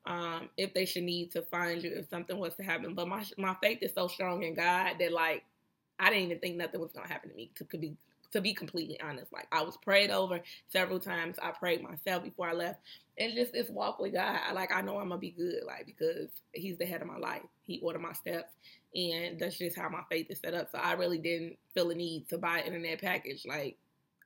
Um, 0.06 0.50
if 0.58 0.74
they 0.74 0.86
should 0.86 1.04
need 1.04 1.32
to 1.32 1.44
find 1.44 1.82
you 1.82 1.92
if 1.96 2.10
something 2.10 2.38
was 2.38 2.56
to 2.56 2.64
happen. 2.64 2.94
But 2.94 3.08
my 3.08 3.26
my 3.38 3.56
faith 3.62 3.80
is 3.82 3.94
so 3.94 4.08
strong 4.08 4.44
in 4.44 4.54
God 4.54 4.96
that 5.00 5.12
like 5.14 5.44
I 6.00 6.10
didn't 6.10 6.26
even 6.26 6.40
think 6.40 6.58
nothing 6.58 6.82
was 6.82 6.92
gonna 6.92 7.08
happen 7.08 7.30
to 7.30 7.36
me. 7.36 7.52
To, 7.56 7.64
to 7.66 7.78
be 7.78 7.96
to 8.32 8.42
be 8.42 8.54
completely 8.54 9.00
honest, 9.00 9.32
like 9.32 9.48
I 9.52 9.62
was 9.64 9.78
prayed 9.78 10.10
over 10.10 10.42
several 10.68 11.00
times. 11.00 11.38
I 11.42 11.52
prayed 11.52 11.82
myself 11.82 12.24
before 12.24 12.50
I 12.50 12.54
left, 12.54 12.82
and 13.18 13.34
just 13.34 13.54
this 13.54 13.70
walk 13.70 14.00
with 14.00 14.14
God. 14.14 14.40
Like 14.54 14.74
I 14.74 14.82
know 14.82 15.00
I'm 15.00 15.10
gonna 15.10 15.20
be 15.20 15.32
good, 15.32 15.64
like 15.66 15.86
because 15.86 16.30
He's 16.52 16.78
the 16.78 16.86
head 16.86 17.02
of 17.02 17.08
my 17.08 17.18
life. 17.18 17.44
He 17.64 17.80
ordered 17.80 18.02
my 18.02 18.14
steps, 18.14 18.54
and 18.94 19.40
that's 19.40 19.58
just 19.58 19.78
how 19.78 19.90
my 19.90 20.02
faith 20.12 20.28
is 20.30 20.40
set 20.40 20.54
up. 20.54 20.70
So 20.72 20.80
I 20.80 20.94
really 20.94 21.20
didn't 21.20 21.58
feel 21.74 21.90
a 21.92 21.96
need 21.96 22.28
to 22.30 22.38
buy 22.38 22.60
an 22.60 22.66
internet 22.66 23.02
package. 23.02 23.46
Like 23.48 23.78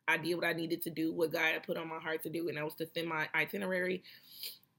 I 0.07 0.17
did 0.17 0.35
what 0.35 0.45
I 0.45 0.53
needed 0.53 0.81
to 0.83 0.89
do, 0.89 1.11
what 1.11 1.31
God 1.31 1.53
had 1.53 1.63
put 1.63 1.77
on 1.77 1.89
my 1.89 1.99
heart 1.99 2.23
to 2.23 2.29
do, 2.29 2.47
and 2.47 2.57
that 2.57 2.65
was 2.65 2.75
to 2.75 2.87
send 2.93 3.07
my 3.07 3.27
itinerary 3.35 4.03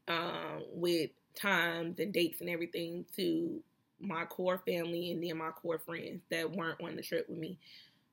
um, 0.08 0.64
with 0.73 1.11
times 1.35 1.99
and 2.00 2.12
dates 2.12 2.40
and 2.40 2.50
everything 2.50 3.04
to 3.16 3.61
my 4.00 4.25
core 4.25 4.62
family 4.66 5.11
and 5.11 5.23
then 5.23 5.37
my 5.37 5.50
core 5.50 5.78
friends 5.78 6.23
that 6.30 6.50
weren't 6.50 6.80
on 6.80 6.97
the 6.97 7.02
trip 7.02 7.28
with 7.28 7.38
me. 7.38 7.58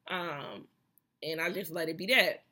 Um, 0.09 0.67
and 1.23 1.39
I 1.39 1.51
just 1.51 1.71
let 1.71 1.89
it 1.89 1.97
be 1.97 2.07
that. 2.07 2.43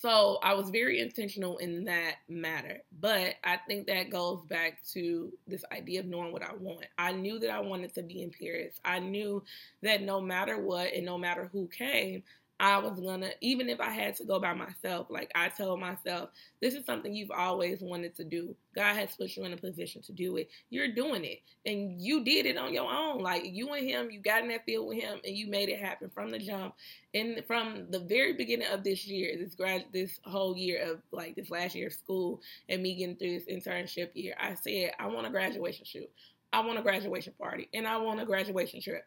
So 0.00 0.38
I 0.42 0.54
was 0.54 0.70
very 0.70 1.00
intentional 1.00 1.56
in 1.58 1.84
that 1.84 2.16
matter. 2.28 2.82
But 3.00 3.36
I 3.44 3.58
think 3.68 3.86
that 3.86 4.10
goes 4.10 4.42
back 4.48 4.82
to 4.92 5.32
this 5.46 5.64
idea 5.72 6.00
of 6.00 6.06
knowing 6.06 6.32
what 6.32 6.42
I 6.42 6.52
want. 6.58 6.86
I 6.98 7.12
knew 7.12 7.38
that 7.38 7.50
I 7.50 7.60
wanted 7.60 7.94
to 7.94 8.02
be 8.02 8.22
in 8.22 8.30
Paris. 8.30 8.80
I 8.84 8.98
knew 8.98 9.42
that 9.82 10.02
no 10.02 10.20
matter 10.20 10.58
what 10.58 10.92
and 10.92 11.06
no 11.06 11.16
matter 11.16 11.48
who 11.52 11.68
came, 11.68 12.22
I 12.60 12.78
was 12.78 13.00
gonna, 13.00 13.30
even 13.40 13.68
if 13.68 13.80
I 13.80 13.90
had 13.90 14.14
to 14.16 14.24
go 14.24 14.38
by 14.38 14.54
myself, 14.54 15.08
like 15.10 15.30
I 15.34 15.48
told 15.48 15.80
myself, 15.80 16.30
this 16.62 16.74
is 16.74 16.86
something 16.86 17.12
you've 17.12 17.32
always 17.32 17.80
wanted 17.80 18.14
to 18.16 18.24
do. 18.24 18.54
God 18.76 18.94
has 18.94 19.16
put 19.16 19.36
you 19.36 19.44
in 19.44 19.52
a 19.52 19.56
position 19.56 20.02
to 20.02 20.12
do 20.12 20.36
it. 20.36 20.48
You're 20.70 20.92
doing 20.92 21.24
it. 21.24 21.40
And 21.66 22.00
you 22.00 22.22
did 22.22 22.46
it 22.46 22.56
on 22.56 22.72
your 22.72 22.90
own. 22.90 23.18
Like 23.18 23.42
you 23.44 23.72
and 23.72 23.84
him, 23.84 24.10
you 24.10 24.20
got 24.20 24.42
in 24.42 24.48
that 24.48 24.64
field 24.64 24.86
with 24.86 24.98
him 24.98 25.18
and 25.24 25.36
you 25.36 25.48
made 25.48 25.68
it 25.68 25.80
happen 25.80 26.10
from 26.14 26.30
the 26.30 26.38
jump. 26.38 26.74
And 27.12 27.42
from 27.46 27.86
the 27.90 28.00
very 28.00 28.34
beginning 28.34 28.68
of 28.68 28.84
this 28.84 29.04
year, 29.04 29.36
this 29.36 29.56
grad 29.56 29.86
this 29.92 30.20
whole 30.24 30.56
year 30.56 30.92
of 30.92 31.00
like 31.10 31.34
this 31.34 31.50
last 31.50 31.74
year 31.74 31.88
of 31.88 31.92
school 31.92 32.40
and 32.68 32.82
me 32.82 32.94
getting 32.94 33.16
through 33.16 33.40
this 33.40 33.48
internship 33.48 34.10
year, 34.14 34.34
I 34.38 34.54
said, 34.54 34.92
I 35.00 35.08
want 35.08 35.26
a 35.26 35.30
graduation 35.30 35.84
shoot. 35.84 36.10
I 36.52 36.60
want 36.60 36.78
a 36.78 36.82
graduation 36.82 37.32
party 37.36 37.68
and 37.74 37.84
I 37.84 37.96
want 37.96 38.20
a 38.20 38.24
graduation 38.24 38.80
trip 38.80 39.04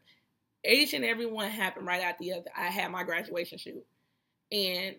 each 0.65 0.93
and 0.93 1.05
every 1.05 1.25
one 1.25 1.49
happened 1.49 1.87
right 1.87 2.01
after 2.01 2.23
the 2.23 2.33
other. 2.33 2.49
I 2.55 2.67
had 2.67 2.91
my 2.91 3.03
graduation 3.03 3.57
shoot. 3.57 3.85
And 4.51 4.95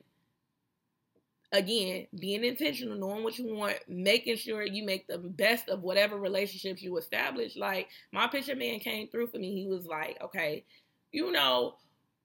again, 1.52 2.06
being 2.18 2.44
intentional, 2.44 2.98
knowing 2.98 3.24
what 3.24 3.38
you 3.38 3.54
want, 3.54 3.76
making 3.88 4.36
sure 4.36 4.62
you 4.62 4.84
make 4.84 5.06
the 5.06 5.18
best 5.18 5.68
of 5.68 5.82
whatever 5.82 6.18
relationships 6.18 6.82
you 6.82 6.96
establish. 6.98 7.56
Like 7.56 7.88
my 8.12 8.26
picture 8.26 8.56
man 8.56 8.80
came 8.80 9.08
through 9.08 9.28
for 9.28 9.38
me. 9.38 9.54
He 9.54 9.66
was 9.66 9.86
like, 9.86 10.18
okay, 10.22 10.64
you 11.12 11.32
know, 11.32 11.76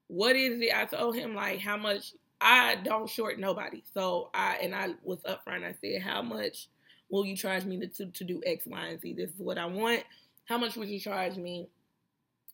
what 0.08 0.36
is 0.36 0.62
it? 0.62 0.75
I 0.75 0.86
told 0.86 1.16
him 1.16 1.36
like 1.36 1.60
how 1.60 1.78
much 1.78 2.13
I 2.42 2.75
don't 2.84 3.10
short 3.10 3.40
nobody. 3.40 3.84
So 3.94 4.30
I 4.34 4.58
and 4.62 4.75
I 4.75 4.96
was 5.04 5.20
upfront. 5.22 5.63
I 5.63 5.75
said, 5.82 6.02
how 6.02 6.22
much 6.22 6.68
will 7.10 7.25
you 7.25 7.36
charge 7.36 7.63
me 7.63 7.80
to, 7.80 7.88
to, 7.88 8.06
to 8.08 8.24
do 8.24 8.42
X, 8.46 8.66
Y, 8.66 8.86
and 8.86 9.00
Z? 9.00 9.13
This 9.13 9.30
is 9.30 9.40
what 9.40 9.58
I 9.58 9.66
want. 9.66 10.04
How 10.46 10.58
much 10.58 10.75
would 10.75 10.90
you 10.90 11.00
charge 11.00 11.38
me? 11.38 11.70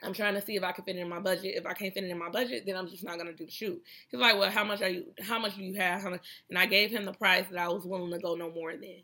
I'm 0.01 0.13
trying 0.13 0.35
to 0.35 0.41
see 0.41 0.55
if 0.55 0.63
I 0.63 0.71
can 0.71 0.85
fit 0.85 0.95
it 0.95 0.99
in 0.99 1.09
my 1.09 1.19
budget. 1.19 1.55
If 1.55 1.65
I 1.65 1.73
can't 1.73 1.93
fit 1.93 2.03
it 2.03 2.09
in 2.09 2.17
my 2.17 2.29
budget, 2.29 2.63
then 2.65 2.75
I'm 2.75 2.87
just 2.87 3.03
not 3.03 3.17
gonna 3.17 3.33
do 3.33 3.45
the 3.45 3.51
shoot. 3.51 3.81
He's 4.09 4.19
like, 4.19 4.37
well, 4.37 4.49
how 4.49 4.63
much 4.63 4.81
are 4.81 4.89
you? 4.89 5.05
How 5.21 5.39
much 5.39 5.55
do 5.55 5.63
you 5.63 5.73
have? 5.75 6.01
How 6.01 6.09
much? 6.11 6.21
And 6.49 6.57
I 6.57 6.65
gave 6.65 6.91
him 6.91 7.05
the 7.05 7.13
price 7.13 7.45
that 7.51 7.59
I 7.59 7.67
was 7.67 7.85
willing 7.85 8.11
to 8.11 8.19
go 8.19 8.35
no 8.35 8.49
more 8.51 8.71
than. 8.71 9.01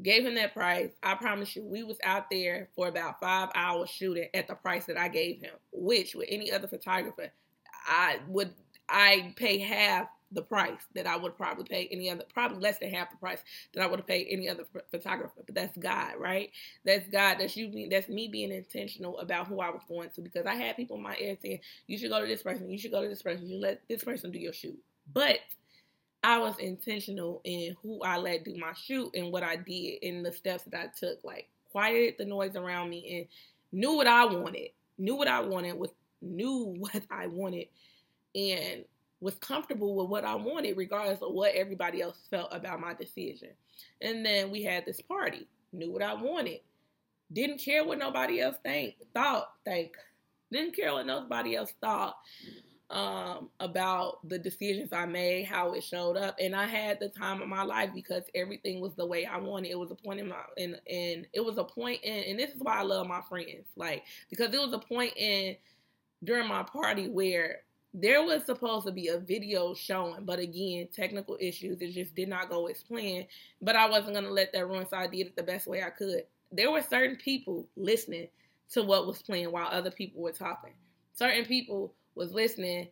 Gave 0.00 0.26
him 0.26 0.34
that 0.34 0.54
price. 0.54 0.90
I 1.02 1.14
promise 1.14 1.54
you, 1.54 1.64
we 1.64 1.82
was 1.82 1.98
out 2.02 2.30
there 2.30 2.68
for 2.74 2.88
about 2.88 3.20
five 3.20 3.50
hours 3.54 3.90
shooting 3.90 4.28
at 4.34 4.48
the 4.48 4.54
price 4.54 4.86
that 4.86 4.98
I 4.98 5.08
gave 5.08 5.40
him. 5.40 5.54
Which 5.72 6.14
with 6.14 6.28
any 6.28 6.50
other 6.52 6.66
photographer, 6.66 7.32
I 7.86 8.18
would 8.28 8.52
I 8.88 9.32
pay 9.36 9.58
half 9.58 10.08
the 10.32 10.42
price 10.42 10.80
that 10.94 11.06
I 11.06 11.16
would 11.16 11.36
probably 11.36 11.64
pay 11.64 11.88
any 11.90 12.10
other, 12.10 12.24
probably 12.32 12.58
less 12.58 12.78
than 12.78 12.90
half 12.90 13.10
the 13.10 13.16
price 13.16 13.40
that 13.74 13.82
I 13.82 13.86
would 13.86 14.00
have 14.00 14.06
paid 14.06 14.26
any 14.30 14.48
other 14.48 14.64
photographer. 14.90 15.42
But 15.44 15.54
that's 15.54 15.76
God, 15.76 16.14
right? 16.18 16.50
That's 16.84 17.06
God. 17.08 17.36
That's 17.38 17.56
you. 17.56 17.88
That's 17.90 18.08
me 18.08 18.28
being 18.28 18.52
intentional 18.52 19.18
about 19.18 19.46
who 19.46 19.60
I 19.60 19.70
was 19.70 19.82
going 19.88 20.10
to 20.10 20.20
because 20.20 20.46
I 20.46 20.54
had 20.54 20.76
people 20.76 20.96
in 20.96 21.02
my 21.02 21.16
ear 21.20 21.36
saying, 21.40 21.60
"You 21.86 21.98
should 21.98 22.10
go 22.10 22.20
to 22.20 22.26
this 22.26 22.42
person. 22.42 22.70
You 22.70 22.78
should 22.78 22.92
go 22.92 23.02
to 23.02 23.08
this 23.08 23.22
person. 23.22 23.48
You 23.48 23.58
let 23.58 23.80
this 23.88 24.04
person 24.04 24.30
do 24.30 24.38
your 24.38 24.52
shoot." 24.52 24.78
But 25.12 25.40
I 26.24 26.38
was 26.38 26.58
intentional 26.58 27.40
in 27.44 27.76
who 27.82 28.00
I 28.02 28.16
let 28.16 28.44
do 28.44 28.56
my 28.56 28.72
shoot 28.74 29.10
and 29.14 29.32
what 29.32 29.42
I 29.42 29.56
did 29.56 30.02
and 30.02 30.24
the 30.24 30.32
steps 30.32 30.64
that 30.64 30.74
I 30.74 30.86
took. 30.98 31.22
Like 31.24 31.48
quieted 31.70 32.14
the 32.18 32.24
noise 32.24 32.56
around 32.56 32.90
me 32.90 33.18
and 33.18 33.26
knew 33.72 33.96
what 33.96 34.06
I 34.06 34.24
wanted. 34.24 34.70
Knew 34.98 35.16
what 35.16 35.28
I 35.28 35.40
wanted. 35.40 35.74
Was 35.74 35.90
knew 36.20 36.74
what 36.78 37.02
I 37.10 37.26
wanted 37.26 37.66
and 38.34 38.84
was 39.22 39.36
comfortable 39.36 39.94
with 39.94 40.08
what 40.08 40.24
I 40.24 40.34
wanted, 40.34 40.76
regardless 40.76 41.22
of 41.22 41.32
what 41.32 41.54
everybody 41.54 42.02
else 42.02 42.18
felt 42.28 42.48
about 42.50 42.80
my 42.80 42.92
decision. 42.92 43.50
And 44.00 44.26
then 44.26 44.50
we 44.50 44.64
had 44.64 44.84
this 44.84 45.00
party, 45.00 45.48
knew 45.72 45.92
what 45.92 46.02
I 46.02 46.12
wanted, 46.12 46.58
didn't 47.32 47.58
care 47.58 47.84
what 47.84 47.98
nobody 47.98 48.40
else 48.40 48.56
think, 48.64 48.96
thought, 49.14 49.52
think, 49.64 49.92
didn't 50.50 50.74
care 50.74 50.92
what 50.92 51.06
nobody 51.06 51.54
else 51.54 51.72
thought 51.80 52.16
um, 52.90 53.48
about 53.60 54.28
the 54.28 54.40
decisions 54.40 54.92
I 54.92 55.06
made, 55.06 55.44
how 55.44 55.72
it 55.72 55.84
showed 55.84 56.16
up, 56.16 56.36
and 56.40 56.54
I 56.54 56.66
had 56.66 56.98
the 56.98 57.08
time 57.08 57.40
of 57.40 57.48
my 57.48 57.62
life 57.62 57.90
because 57.94 58.24
everything 58.34 58.80
was 58.80 58.94
the 58.96 59.06
way 59.06 59.24
I 59.24 59.38
wanted. 59.38 59.70
It 59.70 59.78
was 59.78 59.92
a 59.92 59.94
point 59.94 60.18
in 60.18 60.28
my, 60.28 60.36
and 60.58 60.80
and 60.90 61.26
it 61.32 61.44
was 61.44 61.58
a 61.58 61.64
point 61.64 62.02
in, 62.02 62.24
and 62.24 62.38
this 62.38 62.50
is 62.50 62.60
why 62.60 62.78
I 62.78 62.82
love 62.82 63.06
my 63.06 63.22
friends, 63.28 63.68
like 63.76 64.02
because 64.28 64.52
it 64.52 64.60
was 64.60 64.74
a 64.74 64.78
point 64.78 65.16
in 65.16 65.56
during 66.24 66.48
my 66.48 66.64
party 66.64 67.08
where 67.08 67.60
there 67.94 68.22
was 68.22 68.44
supposed 68.44 68.86
to 68.86 68.92
be 68.92 69.08
a 69.08 69.18
video 69.18 69.74
showing, 69.74 70.24
but 70.24 70.38
again, 70.38 70.88
technical 70.94 71.36
issues. 71.38 71.80
It 71.82 71.92
just 71.92 72.14
did 72.14 72.28
not 72.28 72.48
go 72.48 72.66
as 72.66 72.82
planned. 72.82 73.26
But 73.60 73.76
I 73.76 73.88
wasn't 73.88 74.14
gonna 74.14 74.30
let 74.30 74.52
that 74.52 74.66
run, 74.66 74.86
so 74.88 74.96
I 74.96 75.06
did 75.06 75.26
it 75.26 75.36
the 75.36 75.42
best 75.42 75.66
way 75.66 75.82
I 75.82 75.90
could. 75.90 76.24
There 76.50 76.70
were 76.70 76.82
certain 76.82 77.16
people 77.16 77.66
listening 77.76 78.28
to 78.70 78.82
what 78.82 79.06
was 79.06 79.20
playing 79.20 79.52
while 79.52 79.68
other 79.70 79.90
people 79.90 80.22
were 80.22 80.32
talking. 80.32 80.72
Certain 81.12 81.44
people 81.44 81.94
was 82.14 82.32
listening, 82.32 82.88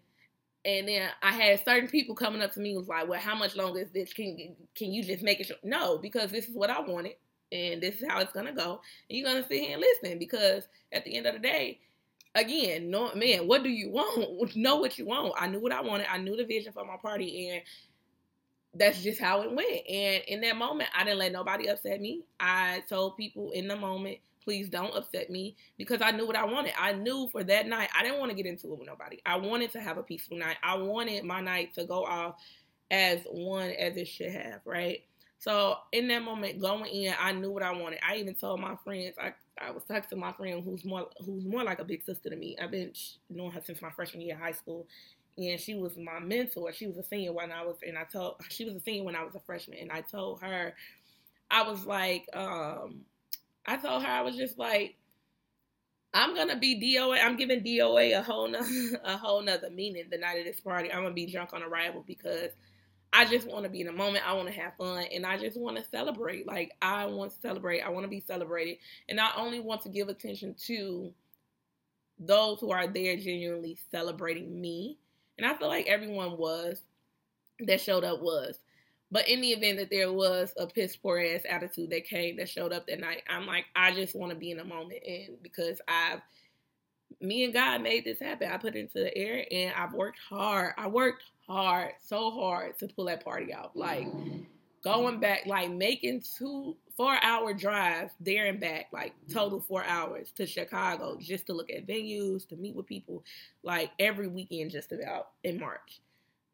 and 0.67 0.87
then 0.87 1.09
I 1.23 1.33
had 1.33 1.65
certain 1.65 1.89
people 1.89 2.15
coming 2.15 2.43
up 2.43 2.53
to 2.53 2.61
me 2.61 2.77
was 2.77 2.89
like, 2.89 3.09
"Well, 3.09 3.21
how 3.21 3.35
much 3.35 3.57
longer 3.57 3.81
is 3.81 3.91
this? 3.91 4.13
Can 4.13 4.55
can 4.75 4.93
you 4.93 5.03
just 5.03 5.23
make 5.23 5.41
it?" 5.41 5.47
Show? 5.47 5.55
No, 5.63 5.97
because 5.97 6.31
this 6.31 6.47
is 6.47 6.55
what 6.55 6.69
I 6.69 6.81
wanted, 6.81 7.17
and 7.51 7.83
this 7.83 8.03
is 8.03 8.07
how 8.07 8.21
it's 8.21 8.33
gonna 8.33 8.53
go. 8.53 8.83
And 9.09 9.19
you're 9.19 9.27
gonna 9.27 9.47
sit 9.47 9.61
here 9.61 9.73
and 9.73 9.81
listen 9.81 10.19
because 10.19 10.69
at 10.93 11.07
the 11.07 11.17
end 11.17 11.27
of 11.27 11.35
the 11.35 11.41
day 11.41 11.81
again, 12.35 12.91
no 12.91 13.15
man, 13.15 13.47
what 13.47 13.63
do 13.63 13.69
you 13.69 13.91
want? 13.91 14.57
know 14.57 14.77
what 14.77 14.99
you 14.99 15.07
want. 15.07 15.35
I 15.39 15.47
knew 15.47 15.61
what 15.61 15.73
I 15.73 15.81
wanted. 15.81 16.07
I 16.11 16.19
knew 16.19 16.37
the 16.37 16.45
vision 16.45 16.73
for 16.73 16.85
my 16.85 16.97
party, 16.97 17.49
and 17.49 17.63
that's 18.75 19.03
just 19.03 19.21
how 19.21 19.43
it 19.43 19.55
went. 19.55 19.89
And 19.89 20.23
in 20.29 20.41
that 20.43 20.57
moment, 20.57 20.91
I 20.97 21.05
didn't 21.05 21.19
let 21.19 21.33
nobody 21.33 21.69
upset 21.69 22.01
me. 22.01 22.23
I 22.39 22.83
told 22.89 23.17
people 23.17 23.51
in 23.51 23.67
the 23.67 23.77
moment, 23.77 24.19
please 24.45 24.69
don't 24.69 24.95
upset 24.97 25.31
me 25.31 25.57
because 25.77 26.01
I 26.01 26.13
knew 26.13 26.27
what 26.27 26.37
I 26.37 26.45
wanted. 26.45 26.73
I 26.79 26.93
knew 26.93 27.29
for 27.31 27.43
that 27.45 27.67
night, 27.67 27.91
I 27.97 28.03
didn't 28.03 28.21
want 28.21 28.31
to 28.31 28.37
get 28.37 28.47
into 28.47 28.73
it 28.73 28.79
with 28.79 28.89
nobody. 28.89 29.21
I 29.27 29.37
wanted 29.37 29.73
to 29.73 29.81
have 29.81 29.99
a 29.99 30.03
peaceful 30.03 30.39
night. 30.39 30.57
I 30.63 30.77
wanted 30.77 31.25
my 31.25 31.41
night 31.41 31.75
to 31.75 31.85
go 31.85 32.05
off 32.05 32.37
as 32.91 33.21
one 33.31 33.71
as 33.71 33.97
it 33.97 34.09
should 34.09 34.33
have, 34.33 34.61
right? 34.65 35.03
So 35.41 35.79
in 35.93 36.09
that 36.09 36.23
moment, 36.23 36.61
going 36.61 36.93
in, 36.93 37.15
I 37.19 37.33
knew 37.33 37.51
what 37.51 37.63
I 37.65 37.73
wanted. 37.73 38.01
I 38.07 38.17
even 38.19 38.35
told 38.35 38.61
my 38.61 38.77
friends. 38.85 39.17
I 39.21 39.33
I 39.59 39.73
was 39.73 39.85
texting 39.85 40.19
my 40.19 40.33
friend 40.33 40.63
who's 40.65 40.85
more 40.85 41.09
who's 41.25 41.47
more 41.47 41.65
like 41.65 41.81
a 41.81 41.85
big 41.85 42.05
sister 42.05 42.31
to 42.31 42.37
me. 42.37 42.59
I've 42.63 42.71
been 42.71 42.93
knowing 43.31 43.53
her 43.53 43.63
since 43.65 43.83
my 43.83 43.91
freshman 43.91 44.23
year 44.23 44.35
of 44.37 44.41
high 44.43 44.53
school, 44.53 44.87
and 45.39 45.59
she 45.59 45.75
was 45.75 45.97
my 45.97 46.21
mentor. 46.21 46.73
She 46.75 46.87
was 46.87 46.99
a 46.99 47.03
senior 47.03 47.33
when 47.33 47.53
I 47.53 47.65
was, 47.65 47.79
and 47.87 47.99
I 47.99 48.05
told 48.05 48.37
she 48.51 48.67
was 48.67 48.77
a 48.77 48.81
senior 48.81 49.05
when 49.05 49.17
I 49.17 49.25
was 49.25 49.35
a 49.35 49.41
freshman, 49.41 49.79
and 49.79 49.91
I 49.91 50.03
told 50.03 50.43
her, 50.43 50.75
I 51.51 51.63
was 51.63 51.87
like, 51.87 52.27
um, 52.35 53.03
I 53.67 53.77
told 53.79 54.05
her 54.05 54.11
I 54.11 54.23
was 54.23 54.37
just 54.37 54.59
like, 54.59 54.97
I'm 56.13 56.35
gonna 56.35 56.59
be 56.59 56.81
DOA. 56.81 57.19
I'm 57.25 57.37
giving 57.37 57.63
DOA 57.63 58.19
a 58.19 58.23
whole 58.23 58.49
nother, 58.49 58.67
a 59.05 59.17
whole 59.17 59.43
nother 59.43 59.71
meaning 59.71 60.05
the 60.11 60.19
night 60.19 60.39
of 60.41 60.45
this 60.45 60.61
party. 60.61 60.93
I'm 60.93 61.03
gonna 61.03 61.15
be 61.15 61.27
drunk 61.27 61.53
on 61.53 61.63
arrival 61.63 62.03
because 62.07 62.51
I 63.13 63.25
just 63.25 63.49
want 63.49 63.65
to 63.65 63.71
be 63.71 63.81
in 63.81 63.87
the 63.87 63.93
moment. 63.93 64.29
I 64.29 64.35
want 64.35 64.49
to 64.49 64.55
have 64.55 64.77
fun 64.77 65.05
and 65.13 65.27
I 65.27 65.37
just 65.37 65.59
want 65.59 65.77
to 65.77 65.85
celebrate. 65.91 66.47
Like 66.47 66.73
I 66.81 67.07
want 67.07 67.33
to 67.33 67.41
celebrate. 67.41 67.81
I 67.81 67.89
want 67.89 68.05
to 68.05 68.09
be 68.11 68.21
celebrated. 68.21 68.79
And 69.09 69.21
I 69.21 69.31
only 69.37 69.61
want 69.61 69.83
to 69.83 69.89
give 69.89 70.09
attention 70.09 70.55
to 70.67 71.13
those 72.19 72.61
who 72.61 72.71
are 72.71 72.87
there 72.87 73.17
genuinely 73.17 73.79
celebrating 73.91 74.61
me. 74.61 74.99
And 75.39 75.47
I 75.47 75.55
feel 75.55 75.69
like 75.69 75.87
everyone 75.87 76.37
was 76.37 76.83
that 77.67 77.81
showed 77.81 78.05
up 78.05 78.21
was. 78.21 78.59
But 79.11 79.29
in 79.29 79.41
the 79.41 79.49
event 79.49 79.79
that 79.79 79.91
there 79.91 80.13
was 80.13 80.55
a 80.57 80.69
piss 80.69 80.95
poor 80.95 81.19
ass 81.19 81.43
attitude 81.49 81.91
that 81.91 82.05
came 82.05 82.37
that 82.37 82.49
showed 82.49 82.73
up 82.73 82.87
that 82.87 83.01
night, 83.01 83.25
I'm 83.29 83.45
like, 83.45 83.65
I 83.75 83.93
just 83.93 84.15
want 84.15 84.31
to 84.31 84.39
be 84.39 84.53
in 84.53 84.59
the 84.59 84.65
moment. 84.65 85.01
And 85.05 85.43
because 85.43 85.81
I've 85.89 86.21
me 87.21 87.45
and 87.45 87.53
God 87.53 87.83
made 87.83 88.05
this 88.05 88.19
happen. 88.21 88.51
I 88.51 88.57
put 88.57 88.77
it 88.77 88.81
into 88.81 89.01
the 89.01 89.17
air 89.17 89.45
and 89.51 89.73
I've 89.77 89.93
worked 89.93 90.19
hard. 90.29 90.75
I 90.79 90.89
worked 90.89 91.23
hard, 91.51 91.93
so 92.01 92.31
hard 92.31 92.79
to 92.79 92.89
pull 92.89 93.07
that 93.07 93.25
party 93.25 93.53
out. 93.53 93.77
Like 93.77 94.07
going 94.83 95.21
back, 95.21 95.47
like 95.47 95.71
making 95.71 96.23
two 96.37 96.77
four 96.97 97.17
hour 97.23 97.53
drive 97.53 98.11
there 98.21 98.47
and 98.47 98.61
back, 98.61 98.87
like 98.93 99.15
total 99.33 99.61
four 99.61 99.85
hours 99.85 100.33
to 100.33 100.47
Chicago 100.47 101.19
just 101.21 101.47
to 101.47 101.53
look 101.53 101.71
at 101.71 101.87
venues, 101.87 102.47
to 102.49 102.57
meet 102.57 102.75
with 102.75 102.87
people, 102.87 103.25
like 103.63 103.91
every 103.99 104.29
weekend 104.29 104.71
just 104.71 104.93
about 104.93 105.31
in 105.45 105.59
March. 105.59 106.01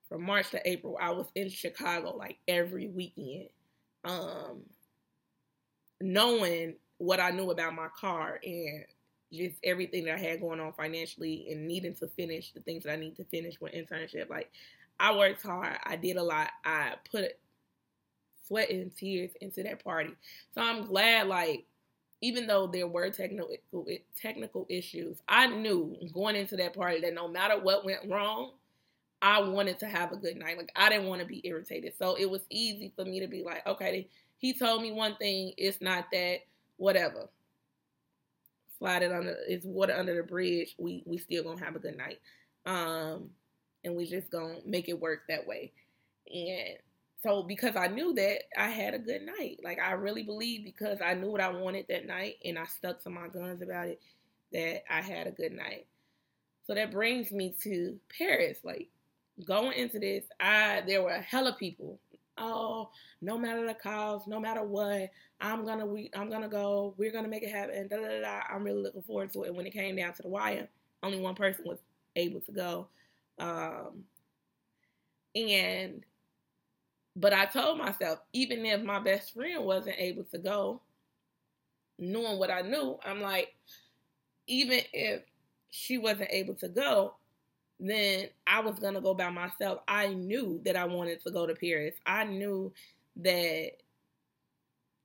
From 0.08 0.22
March 0.22 0.50
to 0.50 0.68
April, 0.68 0.96
I 1.00 1.10
was 1.10 1.26
in 1.34 1.48
Chicago 1.48 2.16
like 2.16 2.38
every 2.48 2.88
weekend. 2.88 3.48
Um 4.04 4.62
knowing 6.00 6.74
what 6.98 7.20
I 7.20 7.30
knew 7.30 7.50
about 7.50 7.74
my 7.74 7.88
car 7.98 8.38
and 8.44 8.84
just 9.32 9.56
everything 9.64 10.04
that 10.04 10.14
I 10.14 10.18
had 10.18 10.40
going 10.40 10.60
on 10.60 10.72
financially 10.72 11.48
and 11.50 11.66
needing 11.66 11.94
to 11.96 12.06
finish 12.06 12.52
the 12.52 12.60
things 12.60 12.84
that 12.84 12.92
I 12.92 12.96
need 12.96 13.16
to 13.16 13.24
finish 13.24 13.60
with 13.60 13.72
internship. 13.72 14.30
Like 14.30 14.50
I 14.98 15.16
worked 15.16 15.42
hard. 15.42 15.78
I 15.84 15.96
did 15.96 16.16
a 16.16 16.22
lot. 16.22 16.50
I 16.64 16.94
put 17.10 17.32
sweat 18.46 18.70
and 18.70 18.94
tears 18.96 19.30
into 19.40 19.62
that 19.64 19.82
party. 19.82 20.14
So 20.54 20.62
I'm 20.62 20.86
glad, 20.86 21.28
like, 21.28 21.66
even 22.22 22.46
though 22.46 22.66
there 22.66 22.86
were 22.86 23.10
technical 23.10 23.48
technical 24.20 24.66
issues, 24.68 25.18
I 25.28 25.46
knew 25.48 25.96
going 26.14 26.36
into 26.36 26.56
that 26.56 26.74
party 26.74 27.00
that 27.00 27.14
no 27.14 27.28
matter 27.28 27.58
what 27.60 27.84
went 27.84 28.08
wrong, 28.08 28.52
I 29.20 29.40
wanted 29.40 29.78
to 29.80 29.86
have 29.86 30.12
a 30.12 30.16
good 30.16 30.36
night. 30.36 30.56
Like 30.56 30.72
I 30.76 30.88
didn't 30.88 31.08
want 31.08 31.20
to 31.20 31.26
be 31.26 31.46
irritated. 31.46 31.94
So 31.98 32.14
it 32.14 32.28
was 32.28 32.42
easy 32.50 32.92
for 32.96 33.04
me 33.04 33.20
to 33.20 33.26
be 33.26 33.42
like, 33.42 33.66
okay, 33.66 34.08
he 34.38 34.52
told 34.52 34.82
me 34.82 34.92
one 34.92 35.16
thing, 35.16 35.52
it's 35.56 35.80
not 35.80 36.06
that, 36.12 36.40
whatever. 36.76 37.28
Slide 38.78 39.02
it 39.02 39.12
under 39.12 39.36
it's 39.48 39.64
water 39.64 39.94
under 39.94 40.14
the 40.14 40.22
bridge. 40.22 40.74
We 40.78 41.02
we 41.06 41.18
still 41.18 41.44
gonna 41.44 41.64
have 41.64 41.76
a 41.76 41.80
good 41.80 41.96
night. 41.96 42.18
Um 42.66 43.30
and 43.86 43.96
we 43.96 44.04
just 44.04 44.30
gonna 44.30 44.58
make 44.66 44.88
it 44.88 45.00
work 45.00 45.22
that 45.28 45.46
way. 45.46 45.72
And 46.32 46.76
so 47.22 47.42
because 47.42 47.76
I 47.76 47.86
knew 47.86 48.12
that, 48.14 48.42
I 48.58 48.68
had 48.68 48.92
a 48.92 48.98
good 48.98 49.22
night. 49.22 49.60
Like 49.62 49.78
I 49.78 49.92
really 49.92 50.22
believe 50.22 50.64
because 50.64 50.98
I 51.00 51.14
knew 51.14 51.30
what 51.30 51.40
I 51.40 51.48
wanted 51.48 51.86
that 51.88 52.06
night 52.06 52.34
and 52.44 52.58
I 52.58 52.66
stuck 52.66 53.02
to 53.04 53.10
my 53.10 53.28
guns 53.28 53.62
about 53.62 53.88
it, 53.88 54.00
that 54.52 54.82
I 54.92 55.00
had 55.00 55.26
a 55.26 55.30
good 55.30 55.52
night. 55.52 55.86
So 56.66 56.74
that 56.74 56.90
brings 56.90 57.30
me 57.30 57.54
to 57.62 57.98
Paris. 58.18 58.58
Like 58.64 58.88
going 59.46 59.78
into 59.78 60.00
this, 60.00 60.24
I 60.40 60.82
there 60.86 61.02
were 61.02 61.10
a 61.10 61.22
hell 61.22 61.46
of 61.46 61.56
people. 61.56 62.00
Oh, 62.38 62.90
no 63.22 63.38
matter 63.38 63.66
the 63.66 63.72
cost, 63.74 64.28
no 64.28 64.38
matter 64.38 64.62
what, 64.62 65.10
I'm 65.40 65.64
gonna 65.64 65.86
we 65.86 66.10
I'm 66.14 66.28
gonna 66.28 66.48
go. 66.48 66.94
We're 66.98 67.12
gonna 67.12 67.28
make 67.28 67.44
it 67.44 67.52
happen. 67.52 67.88
Da, 67.88 67.96
da, 67.96 68.08
da, 68.08 68.20
da. 68.20 68.40
I'm 68.52 68.64
really 68.64 68.82
looking 68.82 69.02
forward 69.02 69.32
to 69.32 69.44
it. 69.44 69.54
When 69.54 69.66
it 69.66 69.72
came 69.72 69.96
down 69.96 70.12
to 70.14 70.22
the 70.22 70.28
wire, 70.28 70.68
only 71.02 71.20
one 71.20 71.36
person 71.36 71.64
was 71.66 71.78
able 72.16 72.40
to 72.40 72.52
go. 72.52 72.88
Um, 73.38 74.04
and 75.34 76.04
but 77.14 77.32
I 77.32 77.46
told 77.46 77.78
myself, 77.78 78.20
even 78.32 78.64
if 78.66 78.82
my 78.82 78.98
best 78.98 79.32
friend 79.32 79.64
wasn't 79.64 79.96
able 79.98 80.24
to 80.24 80.38
go, 80.38 80.82
knowing 81.98 82.38
what 82.38 82.50
I 82.50 82.60
knew, 82.62 82.98
I'm 83.04 83.20
like, 83.20 83.54
even 84.46 84.80
if 84.92 85.22
she 85.70 85.98
wasn't 85.98 86.30
able 86.30 86.54
to 86.56 86.68
go, 86.68 87.14
then 87.80 88.28
I 88.46 88.60
was 88.60 88.78
gonna 88.78 89.00
go 89.00 89.14
by 89.14 89.30
myself. 89.30 89.80
I 89.88 90.08
knew 90.08 90.60
that 90.64 90.76
I 90.76 90.84
wanted 90.86 91.22
to 91.22 91.30
go 91.30 91.46
to 91.46 91.54
Paris. 91.54 91.94
I 92.06 92.24
knew 92.24 92.72
that 93.16 93.72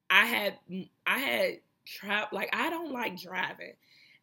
I 0.10 0.26
had 0.26 0.60
I 1.06 1.18
had 1.20 1.60
trapped 1.86 2.34
like 2.34 2.50
I 2.54 2.70
don't 2.70 2.92
like 2.92 3.20
driving. 3.22 3.74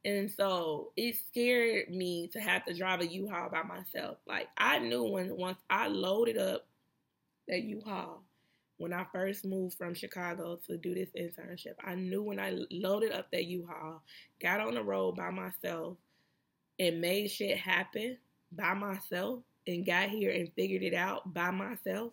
And 0.05 0.31
so 0.31 0.93
it 0.97 1.17
scared 1.29 1.91
me 1.91 2.29
to 2.33 2.41
have 2.41 2.65
to 2.67 2.75
drive 2.75 3.01
a 3.01 3.07
U-Haul 3.07 3.51
by 3.51 3.63
myself. 3.63 4.19
Like 4.27 4.49
I 4.57 4.79
knew 4.79 5.05
when 5.05 5.37
once 5.37 5.59
I 5.69 5.89
loaded 5.89 6.39
up 6.39 6.67
that 7.49 7.63
U-Haul 7.63 8.23
when 8.79 8.93
I 8.93 9.05
first 9.13 9.45
moved 9.45 9.77
from 9.77 9.93
Chicago 9.93 10.59
to 10.67 10.77
do 10.77 10.95
this 10.95 11.11
internship. 11.19 11.75
I 11.85 11.97
knew 11.97 12.23
when 12.23 12.39
I 12.39 12.57
loaded 12.71 13.13
up 13.13 13.31
that 13.33 13.45
U-Haul, 13.45 14.03
got 14.41 14.61
on 14.61 14.75
the 14.75 14.83
road 14.83 15.17
by 15.17 15.31
myself, 15.31 15.97
and 16.79 17.01
made 17.01 17.29
shit 17.29 17.59
happen 17.59 18.17
by 18.53 18.75
myself, 18.75 19.41
and 19.67 19.85
got 19.85 20.09
here 20.09 20.31
and 20.31 20.53
figured 20.55 20.83
it 20.83 20.95
out 20.95 21.35
by 21.35 21.51
myself. 21.51 22.13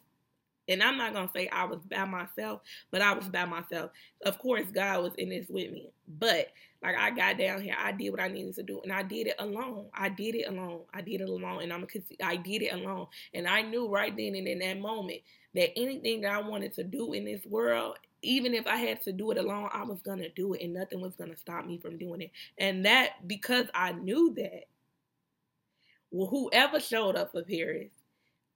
And 0.67 0.81
I'm 0.81 0.97
not 0.97 1.13
gonna 1.13 1.29
say 1.33 1.47
I 1.49 1.65
was 1.65 1.79
by 1.89 2.05
myself, 2.05 2.61
but 2.91 3.01
I 3.01 3.13
was 3.13 3.29
by 3.29 3.45
myself. 3.45 3.91
Of 4.25 4.39
course, 4.39 4.65
God 4.71 5.03
was 5.03 5.13
in 5.15 5.29
this 5.29 5.47
with 5.49 5.71
me. 5.71 5.89
But 6.07 6.51
like 6.81 6.97
I 6.97 7.11
got 7.11 7.37
down 7.37 7.61
here, 7.61 7.75
I 7.79 7.91
did 7.91 8.09
what 8.11 8.19
I 8.19 8.27
needed 8.27 8.55
to 8.55 8.63
do, 8.63 8.81
and 8.81 8.91
I 8.91 9.03
did 9.03 9.27
it 9.27 9.35
alone. 9.39 9.87
I 9.93 10.09
did 10.09 10.35
it 10.35 10.47
alone. 10.47 10.81
I 10.93 11.01
did 11.01 11.21
it 11.21 11.29
alone, 11.29 11.63
and 11.63 11.73
I'm 11.73 11.87
I 12.23 12.35
did 12.35 12.61
it 12.63 12.73
alone. 12.73 13.07
And 13.33 13.47
I 13.47 13.61
knew 13.61 13.87
right 13.87 14.15
then 14.15 14.35
and 14.35 14.47
in 14.47 14.59
that 14.59 14.79
moment 14.79 15.21
that 15.53 15.77
anything 15.77 16.21
that 16.21 16.31
I 16.31 16.41
wanted 16.41 16.73
to 16.73 16.83
do 16.83 17.13
in 17.13 17.25
this 17.25 17.45
world, 17.45 17.97
even 18.21 18.53
if 18.53 18.67
I 18.67 18.77
had 18.77 19.01
to 19.03 19.11
do 19.11 19.31
it 19.31 19.37
alone, 19.37 19.69
I 19.73 19.83
was 19.83 20.01
gonna 20.01 20.29
do 20.29 20.53
it, 20.53 20.61
and 20.63 20.73
nothing 20.73 21.01
was 21.01 21.15
gonna 21.15 21.37
stop 21.37 21.65
me 21.65 21.77
from 21.77 21.97
doing 21.97 22.21
it. 22.21 22.31
And 22.57 22.85
that 22.85 23.27
because 23.27 23.67
I 23.73 23.93
knew 23.93 24.33
that. 24.35 24.65
Well, 26.11 26.27
whoever 26.27 26.79
showed 26.79 27.17
up 27.17 27.31
for 27.33 27.43
Paris 27.43 27.89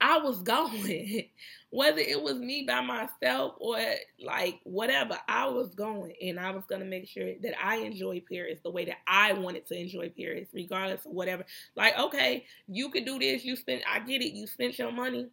I 0.02 0.18
was 0.20 0.42
going. 0.42 1.26
Whether 1.72 2.00
it 2.00 2.20
was 2.24 2.40
me 2.40 2.66
by 2.68 2.82
myself 2.82 3.54
or 3.60 3.78
like 4.20 4.60
whatever, 4.64 5.20
I 5.28 5.46
was 5.46 5.76
going 5.76 6.14
and 6.20 6.40
I 6.40 6.50
was 6.50 6.66
going 6.66 6.82
to 6.82 6.88
make 6.88 7.08
sure 7.08 7.34
that 7.44 7.54
I 7.64 7.76
enjoy 7.78 8.24
Paris 8.28 8.60
the 8.64 8.72
way 8.72 8.86
that 8.86 8.98
I 9.06 9.34
wanted 9.34 9.68
to 9.68 9.80
enjoy 9.80 10.10
Paris, 10.10 10.48
regardless 10.52 11.06
of 11.06 11.12
whatever. 11.12 11.46
Like, 11.76 11.96
okay, 12.00 12.46
you 12.68 12.90
could 12.90 13.06
do 13.06 13.20
this, 13.20 13.46
you 13.46 13.56
spend, 13.56 13.84
I 13.88 14.00
get 14.00 14.24
it, 14.24 14.34
you 14.34 14.48
spent 14.48 14.80
your 14.80 14.92
money 14.92 15.28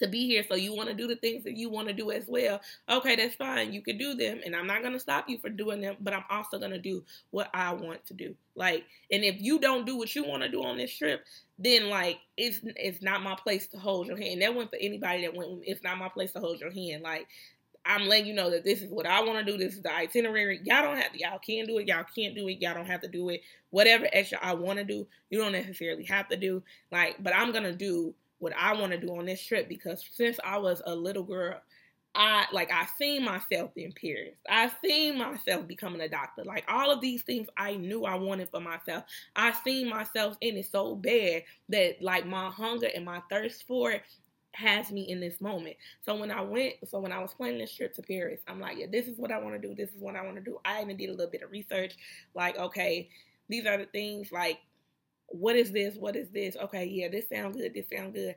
to 0.00 0.08
be 0.08 0.26
here. 0.26 0.44
So 0.48 0.54
you 0.54 0.74
want 0.74 0.88
to 0.88 0.94
do 0.94 1.06
the 1.06 1.16
things 1.16 1.44
that 1.44 1.56
you 1.56 1.70
want 1.70 1.88
to 1.88 1.94
do 1.94 2.10
as 2.10 2.24
well. 2.26 2.60
Okay, 2.88 3.16
that's 3.16 3.34
fine. 3.34 3.72
You 3.72 3.82
can 3.82 3.96
do 3.96 4.14
them. 4.14 4.40
And 4.44 4.54
I'm 4.54 4.66
not 4.66 4.82
going 4.82 4.92
to 4.92 5.00
stop 5.00 5.28
you 5.28 5.38
for 5.38 5.48
doing 5.48 5.80
them, 5.80 5.96
but 6.00 6.12
I'm 6.12 6.24
also 6.28 6.58
going 6.58 6.72
to 6.72 6.78
do 6.78 7.04
what 7.30 7.48
I 7.54 7.72
want 7.72 8.04
to 8.06 8.14
do. 8.14 8.34
Like, 8.54 8.84
and 9.10 9.24
if 9.24 9.40
you 9.40 9.58
don't 9.58 9.86
do 9.86 9.96
what 9.96 10.14
you 10.14 10.24
want 10.24 10.42
to 10.42 10.48
do 10.48 10.64
on 10.64 10.76
this 10.76 10.94
trip, 10.94 11.24
then 11.58 11.88
like 11.90 12.18
it's 12.36 12.60
it's 12.64 13.02
not 13.02 13.22
my 13.22 13.36
place 13.36 13.66
to 13.68 13.78
hold 13.78 14.06
your 14.06 14.16
hand. 14.16 14.42
That 14.42 14.54
went 14.54 14.70
for 14.70 14.78
anybody 14.80 15.22
that 15.22 15.34
went. 15.34 15.60
It's 15.64 15.82
not 15.82 15.98
my 15.98 16.08
place 16.08 16.32
to 16.32 16.40
hold 16.40 16.58
your 16.58 16.72
hand. 16.72 17.02
Like 17.02 17.28
I'm 17.84 18.06
letting 18.06 18.26
you 18.26 18.34
know 18.34 18.50
that 18.50 18.64
this 18.64 18.82
is 18.82 18.90
what 18.90 19.06
I 19.06 19.22
want 19.22 19.44
to 19.44 19.52
do. 19.52 19.58
This 19.58 19.74
is 19.74 19.82
the 19.82 19.94
itinerary. 19.94 20.60
Y'all 20.64 20.82
don't 20.82 20.96
have 20.96 21.12
to. 21.12 21.18
Y'all 21.18 21.38
can 21.38 21.66
do 21.66 21.78
it. 21.78 21.88
Y'all 21.88 22.04
can't 22.14 22.34
do 22.34 22.48
it. 22.48 22.60
Y'all 22.60 22.74
don't 22.74 22.86
have 22.86 23.00
to 23.02 23.08
do 23.08 23.28
it. 23.30 23.42
Whatever 23.70 24.08
extra 24.12 24.38
I 24.42 24.54
want 24.54 24.78
to 24.78 24.84
do, 24.84 25.06
you 25.30 25.38
don't 25.38 25.52
necessarily 25.52 26.04
have 26.04 26.28
to 26.28 26.36
do. 26.36 26.62
Like, 26.90 27.22
but 27.22 27.34
I'm 27.34 27.52
gonna 27.52 27.72
do 27.72 28.14
what 28.40 28.52
I 28.58 28.74
want 28.74 28.92
to 28.92 28.98
do 28.98 29.16
on 29.16 29.26
this 29.26 29.42
trip 29.42 29.68
because 29.68 30.04
since 30.12 30.40
I 30.44 30.58
was 30.58 30.82
a 30.84 30.94
little 30.94 31.22
girl, 31.22 31.60
I 32.14 32.46
like 32.52 32.72
I 32.72 32.86
seen 32.98 33.24
myself 33.24 33.70
in 33.76 33.92
Paris. 33.92 34.34
I 34.48 34.70
seen 34.84 35.16
myself 35.16 35.68
becoming 35.68 36.00
a 36.00 36.08
doctor. 36.08 36.42
Like 36.44 36.64
all 36.68 36.90
of 36.90 37.00
these 37.00 37.22
things 37.22 37.46
I 37.56 37.76
knew 37.76 38.04
I 38.04 38.16
wanted 38.16 38.48
for 38.50 38.60
myself. 38.60 39.04
I 39.36 39.52
seen 39.52 39.88
myself 39.88 40.36
in 40.40 40.56
it 40.56 40.66
so 40.66 40.96
bad 40.96 41.44
that 41.68 42.02
like 42.02 42.26
my 42.26 42.50
hunger 42.50 42.88
and 42.94 43.04
my 43.04 43.22
thirst 43.30 43.64
for 43.68 43.92
it 43.92 44.02
has 44.54 44.90
me 44.90 45.02
in 45.02 45.20
this 45.20 45.40
moment. 45.40 45.76
So 46.04 46.16
when 46.16 46.30
I 46.30 46.40
went, 46.40 46.74
so 46.88 46.98
when 46.98 47.12
I 47.12 47.20
was 47.20 47.34
planning 47.34 47.58
this 47.58 47.74
trip 47.74 47.94
to 47.94 48.02
Paris, 48.02 48.40
I'm 48.48 48.60
like, 48.60 48.78
yeah, 48.78 48.86
this 48.90 49.06
is 49.06 49.16
what 49.16 49.30
I 49.30 49.38
want 49.38 49.60
to 49.60 49.68
do. 49.68 49.74
This 49.74 49.90
is 49.90 50.00
what 50.00 50.16
I 50.16 50.24
want 50.24 50.36
to 50.36 50.42
do. 50.42 50.58
I 50.64 50.82
even 50.82 50.96
did 50.96 51.10
a 51.10 51.12
little 51.12 51.30
bit 51.30 51.42
of 51.42 51.52
research, 51.52 51.94
like, 52.34 52.58
okay, 52.58 53.08
these 53.48 53.66
are 53.66 53.78
the 53.78 53.86
things. 53.86 54.32
Like, 54.32 54.58
what 55.30 55.56
is 55.56 55.72
this? 55.72 55.96
What 55.96 56.16
is 56.16 56.28
this? 56.30 56.56
Okay, 56.56 56.84
yeah, 56.86 57.08
this 57.08 57.28
sounds 57.28 57.56
good. 57.56 57.74
This 57.74 57.86
sounds 57.94 58.14
good. 58.14 58.34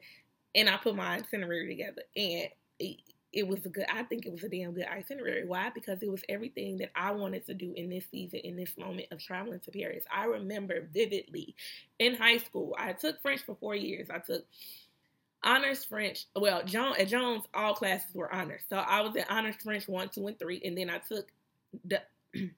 And 0.55 0.69
I 0.69 0.77
put 0.77 0.95
my 0.95 1.17
itinerary 1.17 1.67
together, 1.67 2.03
and 2.15 2.47
it, 2.79 2.97
it 3.33 3.47
was 3.47 3.65
a 3.65 3.69
good. 3.69 3.85
I 3.91 4.03
think 4.03 4.25
it 4.25 4.31
was 4.31 4.43
a 4.43 4.49
damn 4.49 4.73
good 4.73 4.85
itinerary. 4.85 5.45
Why? 5.45 5.71
Because 5.73 6.03
it 6.03 6.09
was 6.11 6.23
everything 6.29 6.77
that 6.77 6.91
I 6.95 7.11
wanted 7.11 7.45
to 7.47 7.55
do 7.55 7.73
in 7.75 7.89
this 7.89 8.05
season, 8.11 8.39
in 8.43 8.55
this 8.55 8.77
moment 8.77 9.07
of 9.11 9.19
traveling 9.19 9.59
to 9.61 9.71
Paris. 9.71 10.03
I 10.13 10.25
remember 10.25 10.87
vividly 10.93 11.55
in 11.97 12.15
high 12.15 12.37
school. 12.37 12.75
I 12.77 12.93
took 12.93 13.19
French 13.21 13.41
for 13.41 13.55
four 13.55 13.75
years. 13.75 14.09
I 14.11 14.19
took 14.19 14.45
honors 15.43 15.83
French. 15.83 16.25
Well, 16.35 16.63
John 16.63 16.95
at 16.99 17.07
Jones, 17.07 17.45
all 17.55 17.73
classes 17.73 18.13
were 18.13 18.33
honors. 18.33 18.61
So 18.69 18.77
I 18.77 19.01
was 19.01 19.15
in 19.15 19.25
honors 19.29 19.55
French 19.55 19.87
one, 19.87 20.09
two, 20.09 20.27
and 20.27 20.37
three, 20.37 20.61
and 20.63 20.77
then 20.77 20.89
I 20.89 20.99
took 20.99 21.31
the. 21.85 22.01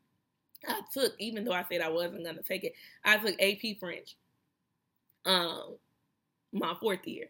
I 0.68 0.82
took, 0.92 1.14
even 1.20 1.46
though 1.46 1.54
I 1.54 1.64
said 1.70 1.82
I 1.82 1.90
wasn't 1.90 2.26
gonna 2.26 2.42
take 2.42 2.64
it, 2.64 2.74
I 3.04 3.18
took 3.18 3.40
AP 3.40 3.80
French. 3.80 4.16
Um, 5.26 5.78
my 6.54 6.74
fourth 6.80 7.06
year. 7.06 7.30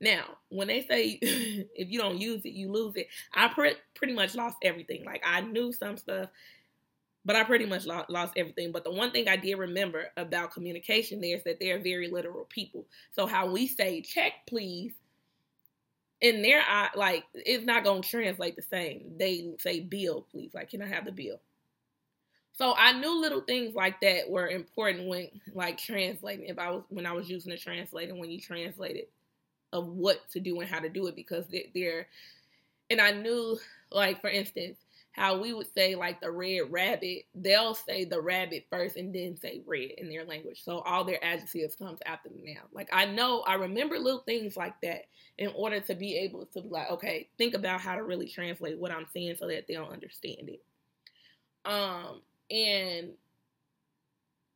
Now, 0.00 0.24
when 0.48 0.68
they 0.68 0.82
say 0.82 1.18
if 1.22 1.90
you 1.90 1.98
don't 2.00 2.20
use 2.20 2.44
it, 2.44 2.52
you 2.52 2.70
lose 2.70 2.96
it, 2.96 3.08
I 3.32 3.48
pre- 3.48 3.76
pretty 3.94 4.14
much 4.14 4.34
lost 4.34 4.56
everything. 4.62 5.04
Like 5.04 5.22
I 5.24 5.42
knew 5.42 5.72
some 5.72 5.96
stuff, 5.96 6.28
but 7.24 7.36
I 7.36 7.44
pretty 7.44 7.66
much 7.66 7.86
lost, 7.86 8.10
lost 8.10 8.32
everything. 8.36 8.72
But 8.72 8.84
the 8.84 8.90
one 8.90 9.12
thing 9.12 9.28
I 9.28 9.36
did 9.36 9.54
remember 9.54 10.06
about 10.16 10.52
communication 10.52 11.20
there 11.20 11.36
is 11.36 11.44
that 11.44 11.60
they're 11.60 11.78
very 11.78 12.08
literal 12.08 12.46
people. 12.46 12.86
So 13.12 13.26
how 13.26 13.50
we 13.50 13.68
say 13.68 14.00
check 14.02 14.32
please 14.48 14.92
in 16.20 16.42
their 16.42 16.62
eye, 16.68 16.90
like 16.96 17.24
it's 17.34 17.64
not 17.64 17.84
gonna 17.84 18.00
translate 18.00 18.56
the 18.56 18.62
same. 18.62 19.12
They 19.18 19.54
say 19.60 19.80
bill 19.80 20.26
please. 20.32 20.50
Like 20.52 20.70
can 20.70 20.82
I 20.82 20.86
have 20.86 21.04
the 21.04 21.12
bill? 21.12 21.40
So 22.54 22.74
I 22.76 22.92
knew 22.92 23.20
little 23.20 23.40
things 23.40 23.74
like 23.74 24.00
that 24.02 24.28
were 24.28 24.48
important 24.48 25.08
when 25.08 25.28
like 25.54 25.78
translating. 25.78 26.46
If 26.46 26.58
I 26.58 26.70
was 26.70 26.82
when 26.88 27.06
I 27.06 27.12
was 27.12 27.28
using 27.28 27.50
the 27.50 27.58
translator 27.58 28.14
when 28.14 28.30
you 28.30 28.40
translated 28.40 29.06
of 29.72 29.88
what 29.88 30.28
to 30.30 30.40
do 30.40 30.60
and 30.60 30.68
how 30.68 30.78
to 30.78 30.90
do 30.90 31.06
it 31.06 31.16
because 31.16 31.46
they're 31.74 32.06
and 32.90 33.00
I 33.00 33.12
knew 33.12 33.58
like 33.90 34.20
for 34.20 34.28
instance 34.28 34.78
how 35.12 35.38
we 35.38 35.52
would 35.52 35.72
say 35.74 35.94
like 35.94 36.20
the 36.20 36.30
red 36.30 36.70
rabbit, 36.70 37.26
they'll 37.34 37.74
say 37.74 38.04
the 38.04 38.20
rabbit 38.20 38.64
first 38.70 38.96
and 38.96 39.14
then 39.14 39.36
say 39.36 39.60
red 39.66 39.90
in 39.98 40.08
their 40.08 40.24
language. 40.24 40.64
So 40.64 40.78
all 40.80 41.04
their 41.04 41.22
adjectives 41.22 41.76
comes 41.76 41.98
after 42.06 42.30
the 42.30 42.40
noun. 42.42 42.64
Like 42.72 42.88
I 42.92 43.04
know 43.04 43.42
I 43.42 43.54
remember 43.54 43.98
little 43.98 44.20
things 44.20 44.56
like 44.56 44.74
that 44.80 45.04
in 45.36 45.52
order 45.54 45.80
to 45.80 45.94
be 45.94 46.16
able 46.16 46.46
to 46.46 46.62
be 46.62 46.68
like, 46.68 46.90
okay, 46.90 47.28
think 47.36 47.54
about 47.54 47.80
how 47.80 47.94
to 47.94 48.02
really 48.02 48.26
translate 48.26 48.78
what 48.78 48.90
I'm 48.90 49.06
saying 49.12 49.36
so 49.38 49.46
that 49.48 49.66
they'll 49.68 49.84
understand 49.84 50.48
it. 50.48 50.62
Um 51.66 52.22
and 52.52 53.12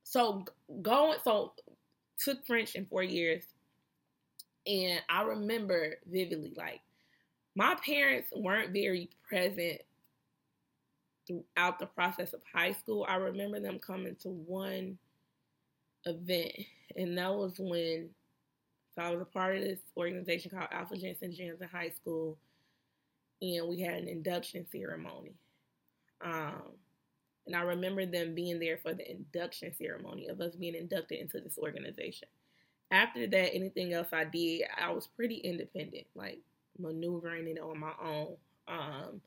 so 0.05 0.45
going 0.83 1.19
so 1.25 1.55
took 2.19 2.47
French 2.47 2.75
in 2.75 2.87
four 2.87 3.03
years 3.03 3.45
and 4.67 5.01
I 5.09 5.23
remember 5.23 5.97
vividly, 6.07 6.53
like, 6.57 6.81
my 7.55 7.77
parents 7.85 8.29
weren't 8.35 8.73
very 8.73 9.09
present 9.29 9.81
throughout 11.27 11.79
the 11.79 11.87
process 11.87 12.33
of 12.33 12.41
high 12.53 12.73
school. 12.73 13.07
I 13.09 13.17
remember 13.17 13.61
them 13.61 13.79
coming 13.79 14.17
to 14.23 14.29
one 14.29 14.99
event, 16.05 16.53
and 16.97 17.17
that 17.17 17.35
was 17.35 17.55
when 17.59 18.11
so 18.95 19.03
I 19.03 19.11
was 19.11 19.21
a 19.21 19.27
part 19.27 19.57
of 19.57 19.63
this 19.63 19.81
organization 19.97 20.51
called 20.51 20.69
Alpha 20.73 20.97
Jensen 20.97 21.33
Jams 21.33 21.61
in 21.61 21.69
high 21.69 21.91
school, 21.91 22.39
and 23.43 23.69
we 23.69 23.81
had 23.81 23.95
an 23.95 24.09
induction 24.09 24.67
ceremony. 24.73 25.35
Um, 26.25 26.63
and 27.47 27.55
I 27.55 27.63
remember 27.63 28.07
them 28.07 28.35
being 28.35 28.59
there 28.59 28.79
for 28.79 28.93
the 28.93 29.09
induction 29.11 29.73
ceremony 29.75 30.29
of 30.29 30.41
us 30.41 30.57
being 30.57 30.75
inducted 30.75 31.21
into 31.21 31.41
this 31.41 31.59
organization 31.59 32.29
after 32.91 33.27
that, 33.27 33.55
anything 33.55 33.93
else 33.93 34.09
I 34.13 34.25
did, 34.25 34.63
I 34.81 34.91
was 34.93 35.09
pretty 35.09 35.37
independent, 35.37 36.07
like 36.15 36.41
maneuvering 36.79 37.49
it 37.49 37.59
on 37.61 37.79
my 37.79 37.93
own. 38.03 38.37
Um, 38.69 39.21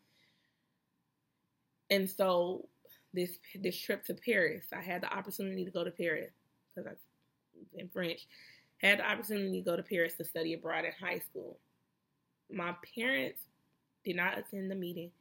and 1.89 2.09
so 2.09 2.67
this 3.13 3.39
this 3.55 3.77
trip 3.77 4.05
to 4.05 4.13
Paris, 4.13 4.65
I 4.73 4.81
had 4.81 5.01
the 5.01 5.13
opportunity 5.13 5.65
to 5.65 5.71
go 5.71 5.83
to 5.83 5.91
Paris 5.91 6.31
because 6.75 6.91
I 6.91 7.79
in 7.79 7.89
French. 7.89 8.27
Had 8.77 8.99
the 8.99 9.09
opportunity 9.09 9.59
to 9.59 9.69
go 9.69 9.75
to 9.75 9.83
Paris 9.83 10.13
to 10.15 10.23
study 10.23 10.53
abroad 10.53 10.85
in 10.85 10.93
high 11.05 11.19
school. 11.19 11.57
My 12.49 12.73
parents 12.95 13.41
did 14.05 14.15
not 14.15 14.37
attend 14.37 14.71
the 14.71 14.75
meeting, 14.75 15.11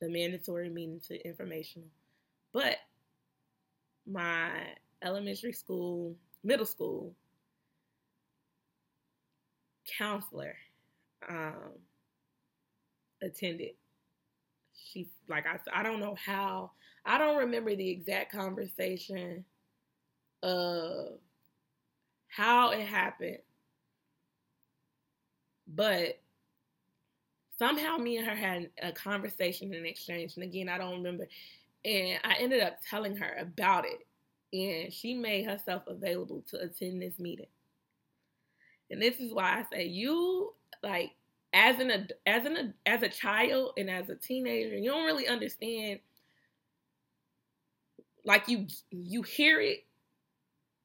the 0.00 0.08
mandatory 0.08 0.68
meeting 0.68 1.00
to 1.06 1.24
informational, 1.24 1.86
but 2.56 2.78
my 4.06 4.48
elementary 5.02 5.52
school, 5.52 6.16
middle 6.42 6.64
school, 6.64 7.14
counselor 9.98 10.56
um, 11.28 11.72
attended. 13.22 13.72
She 14.72 15.10
like 15.28 15.44
I 15.46 15.58
I 15.70 15.82
don't 15.82 16.00
know 16.00 16.14
how 16.14 16.70
I 17.04 17.18
don't 17.18 17.36
remember 17.36 17.76
the 17.76 17.90
exact 17.90 18.32
conversation 18.32 19.44
of 20.42 21.18
how 22.28 22.70
it 22.70 22.86
happened, 22.86 23.40
but 25.68 26.20
somehow 27.58 27.96
me 27.96 28.16
and 28.16 28.26
her 28.26 28.34
had 28.34 28.70
a 28.82 28.92
conversation 28.92 29.74
and 29.74 29.86
exchange. 29.86 30.36
And 30.36 30.44
again, 30.44 30.70
I 30.70 30.78
don't 30.78 30.96
remember. 30.96 31.26
And 31.84 32.18
I 32.24 32.34
ended 32.40 32.62
up 32.62 32.78
telling 32.88 33.16
her 33.16 33.36
about 33.38 33.84
it, 33.84 34.06
and 34.52 34.92
she 34.92 35.14
made 35.14 35.46
herself 35.46 35.84
available 35.86 36.44
to 36.50 36.60
attend 36.60 37.02
this 37.02 37.18
meeting. 37.18 37.46
And 38.90 39.00
this 39.00 39.18
is 39.18 39.32
why 39.32 39.58
I 39.58 39.64
say 39.72 39.86
you 39.86 40.52
like 40.82 41.12
as 41.52 41.78
an 41.78 42.08
as 42.26 42.44
an 42.44 42.74
as 42.84 43.02
a 43.02 43.08
child 43.08 43.72
and 43.76 43.90
as 43.90 44.08
a 44.08 44.14
teenager, 44.14 44.76
you 44.76 44.90
don't 44.90 45.06
really 45.06 45.28
understand. 45.28 46.00
Like 48.24 48.48
you 48.48 48.66
you 48.90 49.22
hear 49.22 49.60
it, 49.60 49.84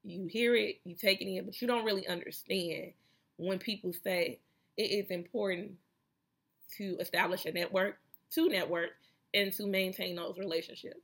you 0.04 0.26
hear 0.26 0.54
it, 0.54 0.80
you 0.84 0.94
take 0.94 1.20
it 1.20 1.28
in, 1.28 1.44
but 1.44 1.60
you 1.60 1.68
don't 1.68 1.84
really 1.84 2.06
understand 2.06 2.92
when 3.36 3.58
people 3.58 3.92
say 3.92 4.38
it 4.76 4.82
is 4.82 5.10
important 5.10 5.72
to 6.78 6.96
establish 7.00 7.44
a 7.44 7.52
network, 7.52 7.98
to 8.30 8.48
network, 8.48 8.90
and 9.34 9.52
to 9.52 9.66
maintain 9.66 10.16
those 10.16 10.38
relationships. 10.38 11.00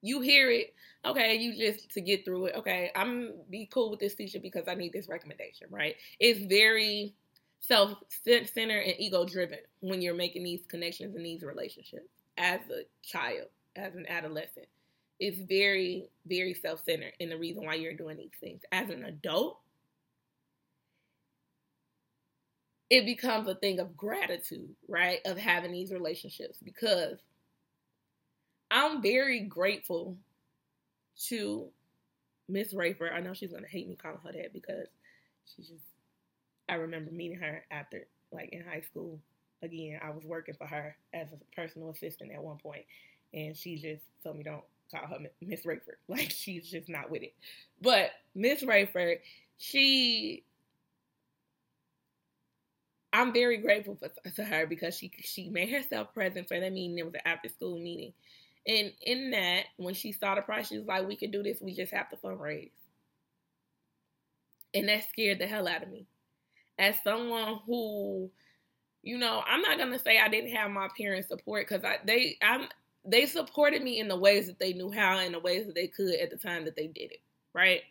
You 0.00 0.20
hear 0.20 0.50
it. 0.50 0.74
Okay 1.04 1.36
you 1.36 1.56
just 1.56 1.90
to 1.92 2.00
get 2.00 2.24
through 2.24 2.46
it. 2.46 2.56
Okay 2.56 2.90
i'm 2.94 3.32
be 3.50 3.68
cool 3.72 3.90
with 3.90 4.00
this 4.00 4.14
teacher 4.14 4.38
because 4.40 4.68
i 4.68 4.74
need 4.74 4.92
this 4.92 5.08
recommendation 5.08 5.68
right? 5.70 5.96
It's 6.18 6.40
very 6.40 7.14
self-centered 7.60 8.82
and 8.82 8.94
ego 8.98 9.24
driven 9.24 9.58
when 9.80 10.00
you're 10.00 10.14
making 10.14 10.44
these 10.44 10.64
connections 10.68 11.16
and 11.16 11.24
these 11.24 11.42
relationships 11.42 12.08
as 12.36 12.60
a 12.70 12.82
child 13.02 13.48
as 13.74 13.94
an 13.94 14.06
adolescent. 14.08 14.66
It's 15.18 15.38
very 15.40 16.10
very 16.26 16.54
self-centered 16.54 17.14
and 17.20 17.30
the 17.30 17.38
reason 17.38 17.64
why 17.64 17.74
you're 17.74 17.94
doing 17.94 18.16
these 18.16 18.30
things. 18.40 18.62
As 18.70 18.90
an 18.90 19.04
adult 19.04 19.58
it 22.90 23.04
becomes 23.04 23.48
a 23.48 23.54
thing 23.54 23.80
of 23.80 23.96
gratitude 23.96 24.74
right 24.88 25.20
of 25.26 25.36
having 25.38 25.72
these 25.72 25.92
relationships 25.92 26.58
because 26.62 27.18
I'm 28.70 29.02
very 29.02 29.40
grateful 29.40 30.16
to 31.28 31.68
Miss 32.48 32.72
Rayford. 32.72 33.12
I 33.12 33.20
know 33.20 33.34
she's 33.34 33.52
gonna 33.52 33.66
hate 33.68 33.88
me 33.88 33.96
calling 33.96 34.18
her 34.24 34.32
that 34.32 34.52
because 34.52 34.88
she 35.44 35.62
just. 35.62 35.84
I 36.68 36.74
remember 36.74 37.10
meeting 37.10 37.38
her 37.38 37.64
after, 37.70 38.06
like 38.30 38.50
in 38.50 38.62
high 38.62 38.82
school. 38.82 39.20
Again, 39.62 39.98
I 40.04 40.10
was 40.10 40.24
working 40.24 40.54
for 40.54 40.66
her 40.66 40.96
as 41.12 41.28
a 41.32 41.56
personal 41.60 41.90
assistant 41.90 42.30
at 42.32 42.42
one 42.42 42.58
point, 42.58 42.84
and 43.34 43.56
she 43.56 43.76
just 43.76 44.04
told 44.22 44.36
me 44.36 44.44
don't 44.44 44.62
call 44.90 45.06
her 45.06 45.18
Miss 45.42 45.64
Rayford. 45.64 45.96
Like 46.08 46.30
she's 46.30 46.70
just 46.70 46.88
not 46.88 47.10
with 47.10 47.22
it. 47.22 47.34
But 47.80 48.10
Miss 48.34 48.62
Rayford, 48.62 49.18
she 49.58 50.44
I'm 53.18 53.32
very 53.32 53.56
grateful 53.56 53.96
for, 53.96 54.30
to 54.30 54.44
her 54.44 54.66
because 54.66 54.96
she 54.96 55.10
she 55.20 55.48
made 55.48 55.70
herself 55.70 56.14
present 56.14 56.46
for 56.46 56.60
that 56.60 56.72
meeting. 56.72 56.98
It 56.98 57.04
was 57.04 57.14
an 57.14 57.20
after 57.24 57.48
school 57.48 57.78
meeting, 57.78 58.12
and 58.66 58.92
in 59.02 59.32
that, 59.32 59.64
when 59.76 59.94
she 59.94 60.12
saw 60.12 60.36
the 60.36 60.42
price, 60.42 60.68
she 60.68 60.78
was 60.78 60.86
like, 60.86 61.06
"We 61.08 61.16
could 61.16 61.32
do 61.32 61.42
this. 61.42 61.60
We 61.60 61.74
just 61.74 61.92
have 61.92 62.08
to 62.10 62.16
fundraise." 62.16 62.70
And 64.72 64.88
that 64.88 65.08
scared 65.08 65.40
the 65.40 65.48
hell 65.48 65.66
out 65.66 65.82
of 65.82 65.90
me. 65.90 66.06
As 66.78 66.94
someone 67.02 67.58
who, 67.66 68.30
you 69.02 69.18
know, 69.18 69.42
I'm 69.46 69.62
not 69.62 69.78
gonna 69.78 69.98
say 69.98 70.18
I 70.20 70.28
didn't 70.28 70.54
have 70.54 70.70
my 70.70 70.88
parents' 70.96 71.28
support 71.28 71.68
because 71.68 71.84
I 71.84 71.98
they 72.04 72.38
I'm 72.40 72.68
they 73.04 73.26
supported 73.26 73.82
me 73.82 73.98
in 73.98 74.08
the 74.08 74.16
ways 74.18 74.46
that 74.46 74.60
they 74.60 74.74
knew 74.74 74.92
how 74.92 75.18
and 75.18 75.34
the 75.34 75.40
ways 75.40 75.66
that 75.66 75.74
they 75.74 75.88
could 75.88 76.14
at 76.16 76.30
the 76.30 76.36
time 76.36 76.64
that 76.66 76.76
they 76.76 76.86
did 76.86 77.12
it, 77.12 77.20
right? 77.52 77.82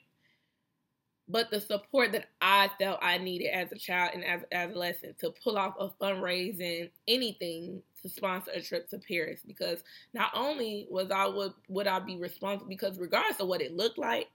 But 1.29 1.51
the 1.51 1.59
support 1.59 2.11
that 2.13 2.29
I 2.41 2.69
felt 2.79 2.99
I 3.01 3.17
needed 3.17 3.47
as 3.47 3.71
a 3.71 3.77
child 3.77 4.11
and 4.13 4.23
as 4.23 4.41
as 4.51 4.69
adolescent 4.69 5.19
to 5.19 5.33
pull 5.43 5.57
off 5.57 5.75
a 5.79 5.89
fundraising 6.01 6.89
anything 7.07 7.81
to 8.01 8.09
sponsor 8.09 8.51
a 8.51 8.61
trip 8.61 8.89
to 8.89 8.99
Paris 8.99 9.41
because 9.45 9.83
not 10.13 10.31
only 10.33 10.87
was 10.89 11.11
I 11.11 11.27
would 11.27 11.53
would 11.67 11.87
I 11.87 11.99
be 11.99 12.17
responsible 12.17 12.69
because 12.69 12.97
regardless 12.99 13.39
of 13.39 13.47
what 13.47 13.61
it 13.61 13.75
looked 13.75 13.97
like 13.97 14.29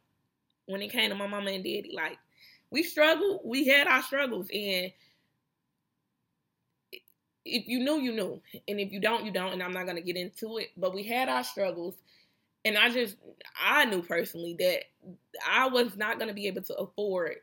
when 0.66 0.83
it 0.83 0.88
came 0.88 1.11
to 1.11 1.16
my 1.16 1.26
mama 1.26 1.50
and 1.50 1.64
daddy, 1.64 1.92
like 1.94 2.18
we 2.70 2.83
struggled, 2.83 3.40
we 3.44 3.66
had 3.66 3.87
our 3.87 4.02
struggles 4.02 4.48
and 4.52 4.92
if 7.44 7.66
you 7.66 7.81
knew, 7.81 8.00
you 8.00 8.12
knew. 8.12 8.40
And 8.68 8.78
if 8.78 8.92
you 8.92 9.00
don't, 9.00 9.24
you 9.24 9.33
don't. 9.33 9.52
And 9.52 9.62
I'm 9.62 9.72
not 9.72 9.87
to 9.88 10.00
get 10.00 10.16
into 10.16 10.59
it. 10.59 10.70
But 10.76 10.94
we 10.94 11.02
had 11.02 11.28
our 11.28 11.42
struggles 11.42 11.96
and 12.64 12.79
I 12.79 12.90
just 12.90 13.16
I 13.61 13.85
knew 13.85 14.03
personally 14.03 14.57
that 14.59 14.85
I 15.48 15.68
was 15.68 15.96
not 15.96 16.18
going 16.18 16.29
to 16.29 16.35
be 16.35 16.46
able 16.46 16.62
to 16.62 16.75
afford, 16.75 17.37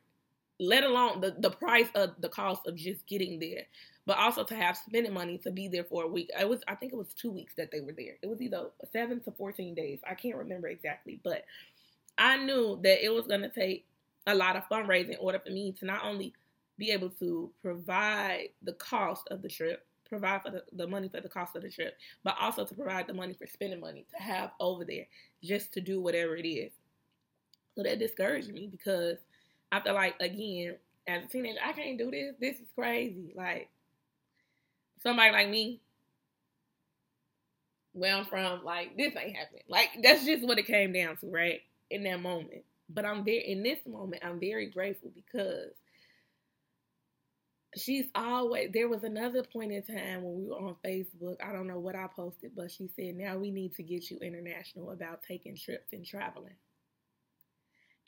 let 0.60 0.84
alone 0.84 1.22
the 1.22 1.36
the 1.38 1.52
price 1.52 1.90
of 1.96 2.12
the 2.20 2.30
cost 2.30 2.68
of 2.68 2.76
just 2.76 3.06
getting 3.08 3.40
there, 3.40 3.64
but 4.06 4.18
also 4.18 4.44
to 4.44 4.56
have 4.56 4.78
spending 4.78 5.14
money 5.14 5.38
to 5.40 5.52
be 5.52 5.68
there 5.68 5.84
for 5.84 6.04
a 6.04 6.08
week. 6.08 6.30
It 6.40 6.48
was 6.48 6.62
I 6.68 6.76
think 6.76 6.94
it 6.94 6.98
was 6.98 7.14
two 7.14 7.32
weeks 7.32 7.54
that 7.56 7.72
they 7.72 7.82
were 7.82 7.94
there. 7.94 8.16
It 8.22 8.28
was 8.28 8.42
either 8.42 8.68
seven 8.92 9.20
to 9.22 9.32
fourteen 9.32 9.76
days. 9.76 10.00
I 10.10 10.14
can't 10.14 10.38
remember 10.38 10.68
exactly, 10.68 11.20
but 11.24 11.44
I 12.18 12.38
knew 12.38 12.80
that 12.84 13.04
it 13.04 13.14
was 13.14 13.28
going 13.28 13.42
to 13.42 13.50
take 13.50 13.86
a 14.28 14.36
lot 14.36 14.56
of 14.56 14.68
fundraising 14.70 15.12
in 15.12 15.18
order 15.20 15.40
for 15.40 15.52
me 15.52 15.72
to 15.80 15.86
not 15.86 16.04
only 16.04 16.34
be 16.78 16.92
able 16.92 17.10
to 17.10 17.50
provide 17.62 18.50
the 18.64 18.74
cost 18.74 19.28
of 19.32 19.42
the 19.42 19.50
trip 19.50 19.86
provide 20.10 20.41
for 20.41 20.52
the, 20.52 20.63
the 20.74 20.88
money 20.88 21.08
for 21.08 21.22
the 21.22 21.30
cost 21.30 21.56
of 21.56 21.62
the 21.62 21.69
trip, 21.69 21.95
but 22.24 22.36
also 22.39 22.65
to 22.65 22.76
provide 22.76 23.08
the 23.08 23.13
money 23.13 23.34
for 23.34 23.48
spending 23.48 23.80
money 23.80 24.06
to 24.15 24.22
have 24.22 24.52
over 24.60 24.84
there 24.84 25.06
just 25.43 25.74
to 25.74 25.82
do 25.82 26.02
whatever 26.02 26.36
it 26.36 26.48
is. 26.48 26.72
So 27.76 27.84
that 27.84 28.00
discouraged 28.00 28.52
me 28.52 28.67
because 28.67 29.17
I 29.72 29.80
feel 29.80 29.93
like 29.93 30.15
again, 30.19 30.76
as 31.08 31.24
a 31.24 31.28
teenager, 31.28 31.60
I 31.63 31.74
can't 31.74 31.98
do 31.98 32.12
this. 32.12 32.36
This 32.39 32.56
is 32.60 32.67
crazy. 32.76 33.34
Like 33.36 33.69
somebody 35.02 35.32
like 35.32 35.50
me, 35.50 35.80
where 37.93 38.15
I'm 38.15 38.26
from, 38.26 38.63
like 38.63 38.98
this 38.98 39.13
ain't 39.15 39.36
happening. 39.36 39.63
Like 39.67 39.89
that's 40.02 40.26
just 40.26 40.45
what 40.45 40.60
it 40.60 40.67
came 40.67 40.93
down 40.93 41.17
to, 41.17 41.28
right? 41.28 41.62
In 41.89 42.04
that 42.04 42.22
moment. 42.22 42.63
But 42.89 43.06
I'm 43.06 43.24
there 43.24 43.41
in 43.41 43.63
this 43.63 43.80
moment, 43.88 44.24
I'm 44.26 44.39
very 44.39 44.67
grateful 44.67 45.12
because 45.13 45.72
she's 47.76 48.06
always 48.16 48.72
there 48.74 48.88
was 48.88 49.04
another 49.04 49.44
point 49.44 49.72
in 49.72 49.84
time 49.84 50.24
when 50.24 50.36
we 50.36 50.50
were 50.50 50.58
on 50.58 50.76
Facebook. 50.84 51.38
I 51.44 51.52
don't 51.52 51.68
know 51.68 51.80
what 51.80 51.96
I 51.96 52.08
posted, 52.16 52.52
but 52.56 52.72
she 52.72 52.90
said, 52.96 53.16
Now 53.16 53.38
we 53.38 53.52
need 53.52 53.76
to 53.76 53.84
get 53.84 54.10
you 54.10 54.18
international 54.20 54.92
about 54.92 55.24
taking 55.24 55.56
trips 55.56 55.94
and 55.94 56.06
traveling. 56.06 56.56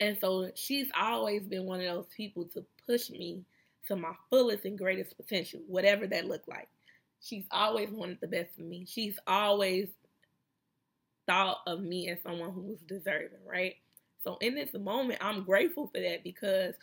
And 0.00 0.18
so 0.20 0.50
she's 0.56 0.88
always 1.00 1.42
been 1.46 1.64
one 1.64 1.80
of 1.80 1.86
those 1.86 2.08
people 2.16 2.46
to 2.54 2.64
push 2.86 3.08
me 3.08 3.44
to 3.86 3.96
my 3.96 4.12
fullest 4.30 4.64
and 4.64 4.76
greatest 4.76 5.16
potential, 5.16 5.60
whatever 5.68 6.06
that 6.08 6.26
looked 6.26 6.48
like. 6.48 6.68
She's 7.20 7.44
always 7.52 7.90
wanted 7.90 8.18
the 8.20 8.26
best 8.26 8.56
for 8.56 8.62
me. 8.62 8.84
She's 8.88 9.16
always 9.28 9.88
thought 11.26 11.58
of 11.68 11.80
me 11.80 12.08
as 12.08 12.20
someone 12.22 12.52
who 12.52 12.62
was 12.62 12.80
deserving, 12.80 13.44
right? 13.46 13.76
So 14.24 14.38
in 14.40 14.54
this 14.54 14.72
moment, 14.74 15.20
I'm 15.22 15.44
grateful 15.44 15.86
for 15.86 16.00
that 16.00 16.24
because 16.24 16.74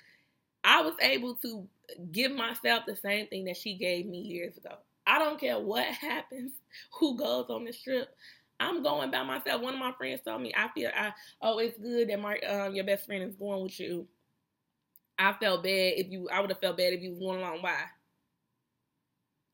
I 0.69 0.82
was 0.82 0.93
able 1.01 1.34
to 1.38 1.67
give 2.12 2.32
myself 2.32 2.84
the 2.86 2.95
same 2.95 3.25
thing 3.25 3.45
that 3.45 3.58
she 3.58 3.73
gave 3.73 4.05
me 4.05 4.19
years 4.19 4.55
ago. 4.55 4.75
I 5.08 5.17
don't 5.17 5.39
care 5.39 5.60
what 5.60 5.84
happens, 6.01 6.51
who 6.99 7.17
goes 7.17 7.47
on 7.49 7.65
this 7.65 7.82
trip. 7.82 8.08
I'm 8.60 8.84
going 8.84 9.10
by 9.10 9.23
myself. 9.23 9.63
One 9.63 9.73
of 9.73 9.79
my 9.79 9.93
friends 9.93 10.21
told 10.23 10.43
me, 10.43 10.53
I 10.55 10.67
feel 10.75 10.91
I 10.95 11.12
oh 11.41 11.58
it's 11.58 11.79
good 11.79 12.10
that 12.10 12.19
my 12.21 12.38
um 12.41 12.75
your 12.75 12.84
best 12.84 13.08
friend 13.08 13.23
is 13.23 13.36
going 13.36 13.63
with 13.63 13.79
you. 13.79 14.08
I 15.17 15.34
felt 15.34 15.63
bad 15.63 15.93
if 15.97 16.12
you 16.12 16.29
I 16.29 16.39
would 16.39 16.51
have 16.51 16.60
felt 16.60 16.77
bad 16.77 16.93
if 16.93 17.01
you 17.01 17.10
was 17.10 17.19
going 17.19 17.39
along. 17.39 17.63
Why? 17.63 17.79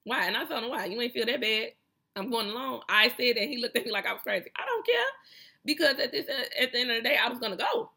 Why? 0.03 0.25
And 0.25 0.35
I 0.35 0.43
told 0.43 0.65
him 0.65 0.69
why. 0.69 0.85
You 0.85 0.99
ain't 0.99 1.13
feel 1.13 1.25
that 1.27 1.39
bad. 1.39 1.69
I'm 2.17 2.29
going 2.29 2.49
along. 2.49 2.81
I 2.89 3.07
said 3.09 3.37
that 3.37 3.47
he 3.47 3.61
looked 3.61 3.77
at 3.77 3.85
me 3.85 3.91
like 3.91 4.05
I 4.05 4.11
was 4.11 4.21
crazy. 4.21 4.51
I 4.57 4.65
don't 4.65 4.85
care 4.85 5.05
because 5.63 5.97
at 5.97 6.11
this 6.11 6.27
at 6.59 6.73
the 6.73 6.79
end 6.79 6.91
of 6.91 6.97
the 6.97 7.09
day 7.09 7.15
I 7.15 7.29
was 7.29 7.39
gonna 7.39 7.55
go. 7.55 7.91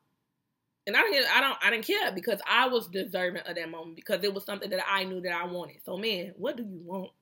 And 0.89 0.97
I 0.97 1.03
didn't, 1.03 1.27
I 1.37 1.43
don't, 1.43 1.59
I 1.63 1.71
didn't 1.71 1.87
care 1.87 2.11
because 2.13 2.41
I 2.51 2.67
was 2.67 2.87
deserving 2.89 3.43
of 3.43 3.55
that 3.55 3.71
moment 3.71 3.95
because 3.95 4.25
it 4.25 4.33
was 4.33 4.47
something 4.47 4.71
that 4.71 4.81
I 4.91 5.05
knew 5.05 5.21
that 5.21 5.33
I 5.33 5.45
wanted. 5.45 5.77
So, 5.85 5.99
man, 5.99 6.33
what 6.39 6.57
do 6.57 6.63
you 6.63 6.81
want? 6.83 7.11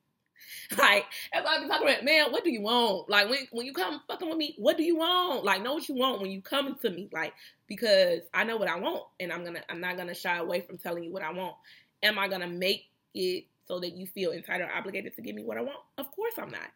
Like, 0.78 1.04
that's 1.32 1.44
why 1.44 1.56
I 1.56 1.62
be 1.62 1.68
talking 1.68 1.88
about, 1.88 2.04
man, 2.04 2.30
what 2.30 2.44
do 2.44 2.50
you 2.50 2.60
want? 2.60 3.08
Like, 3.08 3.28
when 3.28 3.40
when 3.52 3.66
you 3.66 3.72
come 3.72 4.00
fucking 4.06 4.28
with 4.28 4.36
me, 4.36 4.54
what 4.58 4.76
do 4.76 4.82
you 4.82 4.96
want? 4.96 5.44
Like, 5.44 5.62
know 5.62 5.74
what 5.74 5.88
you 5.88 5.94
want 5.94 6.20
when 6.20 6.30
you 6.30 6.42
coming 6.42 6.76
to 6.82 6.90
me. 6.90 7.08
Like, 7.12 7.32
because 7.66 8.20
I 8.34 8.44
know 8.44 8.56
what 8.56 8.68
I 8.68 8.78
want, 8.78 9.04
and 9.18 9.32
I'm 9.32 9.44
gonna, 9.44 9.62
I'm 9.68 9.80
not 9.80 9.96
gonna 9.96 10.14
shy 10.14 10.36
away 10.36 10.60
from 10.60 10.76
telling 10.76 11.04
you 11.04 11.12
what 11.12 11.22
I 11.22 11.32
want. 11.32 11.54
Am 12.02 12.18
I 12.18 12.28
gonna 12.28 12.48
make 12.48 12.84
it 13.14 13.46
so 13.66 13.80
that 13.80 13.96
you 13.96 14.06
feel 14.06 14.32
entitled 14.32 14.68
or 14.70 14.74
obligated 14.74 15.16
to 15.16 15.22
give 15.22 15.34
me 15.34 15.42
what 15.42 15.56
I 15.56 15.62
want? 15.62 15.78
Of 15.98 16.10
course 16.12 16.34
I'm 16.36 16.50
not 16.50 16.70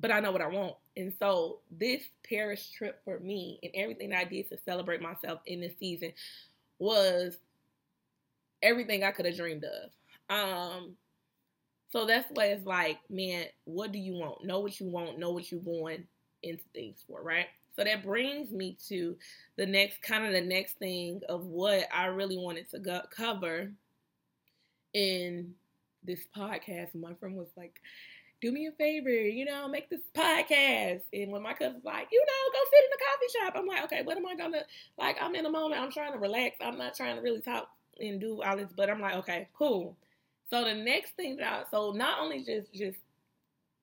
but 0.00 0.10
I 0.10 0.20
know 0.20 0.32
what 0.32 0.42
I 0.42 0.48
want. 0.48 0.74
And 0.96 1.12
so 1.18 1.58
this 1.70 2.02
Paris 2.28 2.68
trip 2.70 3.00
for 3.04 3.18
me 3.20 3.58
and 3.62 3.72
everything 3.74 4.12
I 4.12 4.24
did 4.24 4.48
to 4.50 4.58
celebrate 4.64 5.02
myself 5.02 5.40
in 5.46 5.60
this 5.60 5.74
season 5.78 6.12
was 6.78 7.36
everything 8.62 9.04
I 9.04 9.10
could 9.10 9.26
have 9.26 9.36
dreamed 9.36 9.64
of. 9.64 9.90
Um 10.34 10.96
so 11.90 12.06
that's 12.06 12.28
why 12.32 12.46
it's 12.46 12.66
like, 12.66 12.98
man, 13.08 13.46
what 13.66 13.92
do 13.92 14.00
you 14.00 14.14
want? 14.14 14.44
Know 14.44 14.58
what 14.58 14.80
you 14.80 14.88
want, 14.88 15.18
know 15.18 15.30
what 15.30 15.52
you're 15.52 15.60
going 15.60 16.04
into 16.42 16.64
things 16.74 17.04
for, 17.06 17.22
right? 17.22 17.46
So 17.76 17.84
that 17.84 18.04
brings 18.04 18.50
me 18.50 18.76
to 18.88 19.16
the 19.56 19.66
next 19.66 20.02
kind 20.02 20.26
of 20.26 20.32
the 20.32 20.40
next 20.40 20.78
thing 20.78 21.20
of 21.28 21.46
what 21.46 21.86
I 21.94 22.06
really 22.06 22.36
wanted 22.36 22.68
to 22.70 22.80
go- 22.80 23.02
cover 23.10 23.70
in 24.92 25.54
this 26.02 26.26
podcast. 26.36 26.94
My 26.94 27.14
friend 27.14 27.36
was 27.36 27.50
like, 27.56 27.80
do 28.44 28.52
me 28.52 28.66
a 28.66 28.72
favor, 28.72 29.08
you 29.08 29.44
know, 29.46 29.66
make 29.68 29.88
this 29.88 30.02
podcast. 30.14 31.00
And 31.14 31.32
when 31.32 31.42
my 31.42 31.54
cousin's 31.54 31.84
like, 31.84 32.08
you 32.12 32.20
know, 32.20 32.52
go 32.52 32.58
sit 32.70 32.84
in 32.84 32.90
the 32.90 33.04
coffee 33.04 33.32
shop, 33.38 33.54
I'm 33.56 33.66
like, 33.66 33.84
okay, 33.84 34.02
what 34.02 34.18
am 34.18 34.26
I 34.26 34.34
gonna 34.34 34.62
like? 34.98 35.16
I'm 35.20 35.34
in 35.34 35.46
a 35.46 35.50
moment, 35.50 35.80
I'm 35.80 35.90
trying 35.90 36.12
to 36.12 36.18
relax. 36.18 36.56
I'm 36.60 36.76
not 36.76 36.94
trying 36.94 37.16
to 37.16 37.22
really 37.22 37.40
talk 37.40 37.68
and 37.98 38.20
do 38.20 38.42
all 38.42 38.56
this, 38.56 38.68
but 38.76 38.90
I'm 38.90 39.00
like, 39.00 39.14
okay, 39.16 39.48
cool. 39.54 39.96
So 40.50 40.62
the 40.62 40.74
next 40.74 41.12
thing 41.16 41.36
that 41.36 41.46
I, 41.46 41.62
so 41.70 41.92
not 41.92 42.20
only 42.20 42.44
just 42.44 42.72
just 42.74 42.98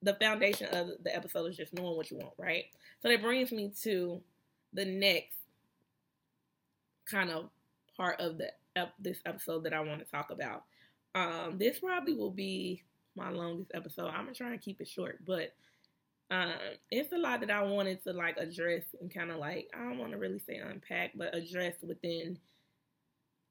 the 0.00 0.14
foundation 0.14 0.68
of 0.72 0.90
the 1.02 1.14
episode 1.14 1.46
is 1.46 1.56
just 1.56 1.74
knowing 1.74 1.96
what 1.96 2.10
you 2.10 2.18
want, 2.18 2.34
right? 2.38 2.64
So 3.02 3.08
that 3.08 3.20
brings 3.20 3.50
me 3.50 3.72
to 3.82 4.20
the 4.72 4.84
next 4.84 5.38
kind 7.06 7.30
of 7.30 7.50
part 7.96 8.20
of 8.20 8.38
the 8.38 8.52
this 9.00 9.18
episode 9.26 9.64
that 9.64 9.74
I 9.74 9.80
want 9.80 10.04
to 10.04 10.10
talk 10.10 10.30
about. 10.30 10.64
Um, 11.16 11.58
this 11.58 11.80
probably 11.80 12.14
will 12.14 12.30
be 12.30 12.84
my 13.16 13.30
longest 13.30 13.70
episode. 13.74 14.08
I'm 14.08 14.24
gonna 14.24 14.34
try 14.34 14.50
and 14.50 14.60
keep 14.60 14.80
it 14.80 14.88
short, 14.88 15.18
but 15.26 15.52
um, 16.30 16.52
it's 16.90 17.12
a 17.12 17.18
lot 17.18 17.40
that 17.40 17.50
I 17.50 17.62
wanted 17.62 18.02
to 18.04 18.12
like 18.12 18.36
address 18.38 18.84
and 19.00 19.12
kind 19.12 19.30
of 19.30 19.38
like 19.38 19.68
I 19.74 19.84
don't 19.84 19.98
want 19.98 20.12
to 20.12 20.18
really 20.18 20.38
say 20.38 20.56
unpack, 20.56 21.12
but 21.14 21.34
address 21.34 21.74
within 21.82 22.38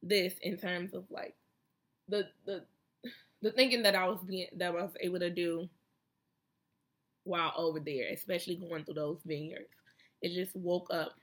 this 0.02 0.34
in 0.42 0.58
terms 0.58 0.94
of 0.94 1.04
like 1.10 1.36
the 2.10 2.28
the 2.46 2.64
the 3.42 3.52
thinking 3.52 3.84
that 3.84 3.96
I 3.96 4.08
was 4.08 4.24
being 4.26 4.48
that 4.58 4.70
I 4.70 4.82
was 4.82 4.94
able 5.00 5.20
to 5.20 5.30
do 5.30 5.70
while 7.24 7.54
over 7.56 7.80
there, 7.80 8.10
especially 8.12 8.56
going 8.56 8.84
through 8.84 8.96
those 8.96 9.20
vineyards. 9.26 9.70
It 10.22 10.34
just 10.34 10.56
woke 10.56 10.88
up 10.92 11.14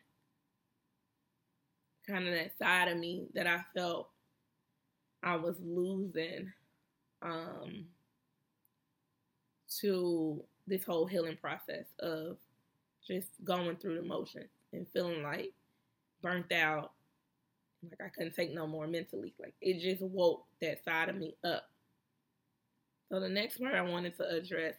kind 2.07 2.27
of 2.27 2.35
that 2.35 2.57
side 2.59 2.89
of 2.89 2.99
me 2.99 3.27
that 3.35 3.47
I 3.47 3.65
felt 3.75 4.09
I 5.23 5.37
was 5.37 5.57
losing. 5.61 6.53
Um, 7.23 7.87
to 9.81 10.43
this 10.67 10.85
whole 10.85 11.07
healing 11.07 11.37
process 11.41 11.87
of 12.01 12.37
just 13.07 13.29
going 13.45 13.77
through 13.77 13.97
the 13.97 14.07
motions 14.07 14.51
and 14.73 14.87
feeling 14.93 15.23
like 15.23 15.53
burnt 16.23 16.53
out, 16.53 16.93
like 17.83 18.01
I 18.05 18.09
couldn't 18.09 18.35
take 18.35 18.53
no 18.53 18.67
more 18.67 18.87
mentally. 18.87 19.35
Like 19.39 19.55
it 19.61 19.81
just 19.81 20.03
woke 20.03 20.45
that 20.61 20.85
side 20.85 21.09
of 21.09 21.17
me 21.17 21.35
up. 21.45 21.69
So 23.09 23.21
the 23.21 23.29
next 23.29 23.59
part 23.59 23.75
I 23.75 23.83
wanted 23.83 24.17
to 24.19 24.29
address 24.29 24.75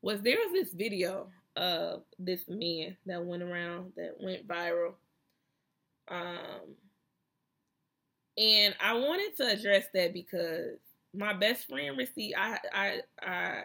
was 0.00 0.22
there 0.22 0.38
was 0.38 0.52
this 0.52 0.72
video 0.72 1.28
of 1.56 2.02
this 2.18 2.44
man 2.48 2.96
that 3.06 3.24
went 3.24 3.42
around 3.42 3.92
that 3.96 4.14
went 4.20 4.46
viral. 4.46 4.94
Um 6.08 6.74
and 8.38 8.74
I 8.80 8.94
wanted 8.94 9.36
to 9.38 9.48
address 9.48 9.86
that 9.94 10.12
because 10.12 10.78
my 11.14 11.32
best 11.32 11.68
friend 11.68 11.96
received 11.96 12.34
I 12.38 12.58
I 12.72 13.00
I 13.20 13.64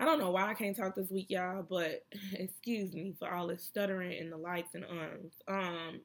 I 0.00 0.04
don't 0.04 0.20
know 0.20 0.30
why 0.30 0.48
I 0.48 0.54
can't 0.54 0.76
talk 0.76 0.94
this 0.94 1.10
week, 1.10 1.26
y'all, 1.28 1.66
but 1.68 2.04
excuse 2.32 2.94
me 2.94 3.14
for 3.18 3.32
all 3.32 3.48
this 3.48 3.64
stuttering 3.64 4.18
and 4.18 4.30
the 4.30 4.36
lights 4.36 4.74
and 4.74 4.84
ums. 4.84 5.34
Um, 5.48 6.00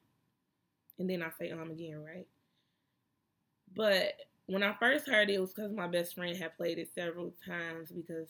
and 0.98 1.08
then 1.08 1.22
I 1.22 1.30
say 1.38 1.50
um 1.50 1.70
again, 1.70 2.02
right? 2.02 2.26
But 3.74 4.14
when 4.46 4.62
I 4.62 4.74
first 4.78 5.08
heard 5.08 5.30
it, 5.30 5.34
it 5.34 5.40
was 5.40 5.52
because 5.52 5.72
my 5.72 5.86
best 5.86 6.14
friend 6.14 6.36
had 6.36 6.56
played 6.56 6.78
it 6.78 6.90
several 6.94 7.34
times 7.46 7.90
because 7.90 8.28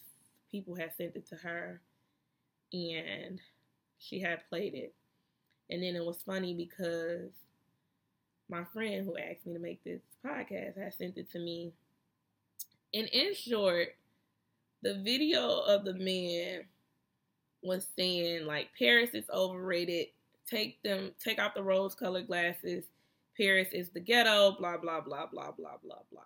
people 0.50 0.74
had 0.74 0.94
sent 0.96 1.16
it 1.16 1.28
to 1.28 1.36
her, 1.36 1.80
and 2.72 3.40
she 3.98 4.20
had 4.20 4.48
played 4.48 4.74
it. 4.74 4.94
And 5.70 5.82
then 5.82 5.96
it 5.96 6.04
was 6.04 6.22
funny 6.22 6.54
because 6.54 7.30
my 8.48 8.64
friend 8.64 9.04
who 9.04 9.16
asked 9.16 9.46
me 9.46 9.54
to 9.54 9.58
make 9.58 9.82
this 9.82 10.02
podcast 10.24 10.78
had 10.78 10.94
sent 10.94 11.16
it 11.16 11.30
to 11.32 11.38
me. 11.38 11.72
And 12.92 13.08
in 13.08 13.34
short, 13.34 13.88
the 14.84 15.00
video 15.02 15.60
of 15.60 15.84
the 15.84 15.94
man 15.94 16.64
was 17.62 17.88
saying 17.96 18.46
like 18.46 18.68
Paris 18.78 19.10
is 19.14 19.28
overrated. 19.30 20.08
Take 20.48 20.80
them, 20.82 21.12
take 21.18 21.38
out 21.38 21.54
the 21.54 21.62
rose-colored 21.62 22.26
glasses. 22.26 22.84
Paris 23.36 23.68
is 23.72 23.88
the 23.88 24.00
ghetto. 24.00 24.54
Blah 24.58 24.76
blah 24.76 25.00
blah 25.00 25.26
blah 25.26 25.50
blah 25.52 25.78
blah 25.82 26.02
blah. 26.12 26.22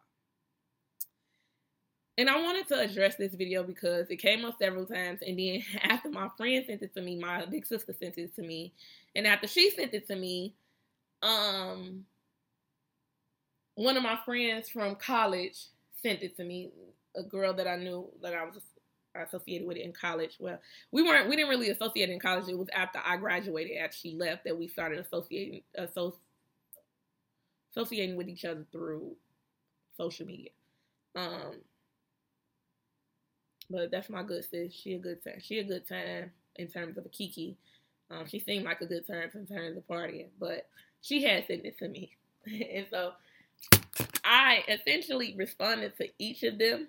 And 2.19 2.29
I 2.29 2.43
wanted 2.43 2.67
to 2.69 2.81
address 2.81 3.15
this 3.15 3.35
video 3.35 3.63
because 3.63 4.11
it 4.11 4.17
came 4.17 4.45
up 4.45 4.59
several 4.59 4.87
times. 4.87 5.21
And 5.25 5.39
then 5.39 5.63
after 5.83 6.11
my 6.11 6.29
friend 6.37 6.65
sent 6.67 6.83
it 6.83 6.93
to 6.95 7.01
me, 7.01 7.17
my 7.17 7.47
big 7.47 7.65
sister 7.65 7.93
sent 7.93 8.19
it 8.19 8.35
to 8.35 8.43
me. 8.43 8.73
And 9.15 9.25
after 9.25 9.47
she 9.47 9.71
sent 9.71 9.95
it 9.95 10.09
to 10.09 10.17
me, 10.17 10.55
um, 11.23 12.05
one 13.77 13.97
of 13.97 14.03
my 14.03 14.19
friends 14.25 14.69
from 14.69 14.97
college 14.97 15.67
sent 16.03 16.23
it 16.25 16.37
to 16.39 16.45
me. 16.45 16.71
A 17.19 17.23
girl 17.23 17.53
that 17.55 17.67
I 17.67 17.77
knew 17.77 18.09
that 18.23 18.33
I 18.35 18.45
was 18.45 18.59
associated 19.15 19.67
with 19.67 19.77
it 19.77 19.85
in 19.85 19.93
college. 19.93 20.37
Well, 20.39 20.59
we 20.93 21.03
weren't. 21.03 21.29
We 21.29 21.37
didn't 21.37 21.51
really 21.51 21.71
associate 21.71 22.11
in 22.11 22.21
college. 22.21 22.49
It 22.49 22.59
was 22.59 22.69
after 22.73 23.01
I 23.05 23.17
graduated, 23.17 23.77
after 23.79 23.97
she 23.97 24.15
left, 24.15 24.45
that 24.45 24.59
we 24.59 24.69
started 24.69 24.99
associating 24.99 25.63
associating 27.75 28.17
with 28.17 28.29
each 28.29 28.45
other 28.45 28.65
through 28.73 29.17
social 29.97 30.27
media. 30.27 30.51
Um, 31.17 31.57
but 33.71 33.91
that's 33.91 34.09
my 34.09 34.23
good 34.23 34.45
sis. 34.45 34.73
She 34.73 34.95
a 34.95 34.99
good 34.99 35.23
time. 35.23 35.41
She 35.41 35.59
a 35.59 35.65
good 35.65 35.87
time 35.87 36.31
in 36.57 36.69
terms 36.69 36.97
of 36.97 37.07
a 37.07 37.11
kiki. 37.11 37.57
Um, 38.11 38.27
she 38.27 38.39
seemed 38.39 38.65
like 38.65 38.81
a 38.81 38.87
good 38.87 39.07
time 39.07 39.31
in 39.35 39.47
terms 39.47 39.77
of 39.77 39.87
partying, 39.87 40.29
but 40.41 40.67
she 41.03 41.23
had 41.23 41.47
sent 41.47 41.67
it 41.67 41.79
to 41.79 41.89
me, 41.89 42.17
and 42.47 42.87
so 42.91 43.13
I 44.25 44.65
essentially 44.69 45.35
responded 45.37 45.97
to 45.99 46.09
each 46.19 46.43
of 46.43 46.59
them 46.59 46.89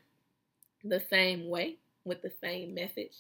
the 0.84 1.02
same 1.10 1.50
way 1.50 1.78
with 2.06 2.22
the 2.22 2.32
same 2.42 2.74
message. 2.74 3.14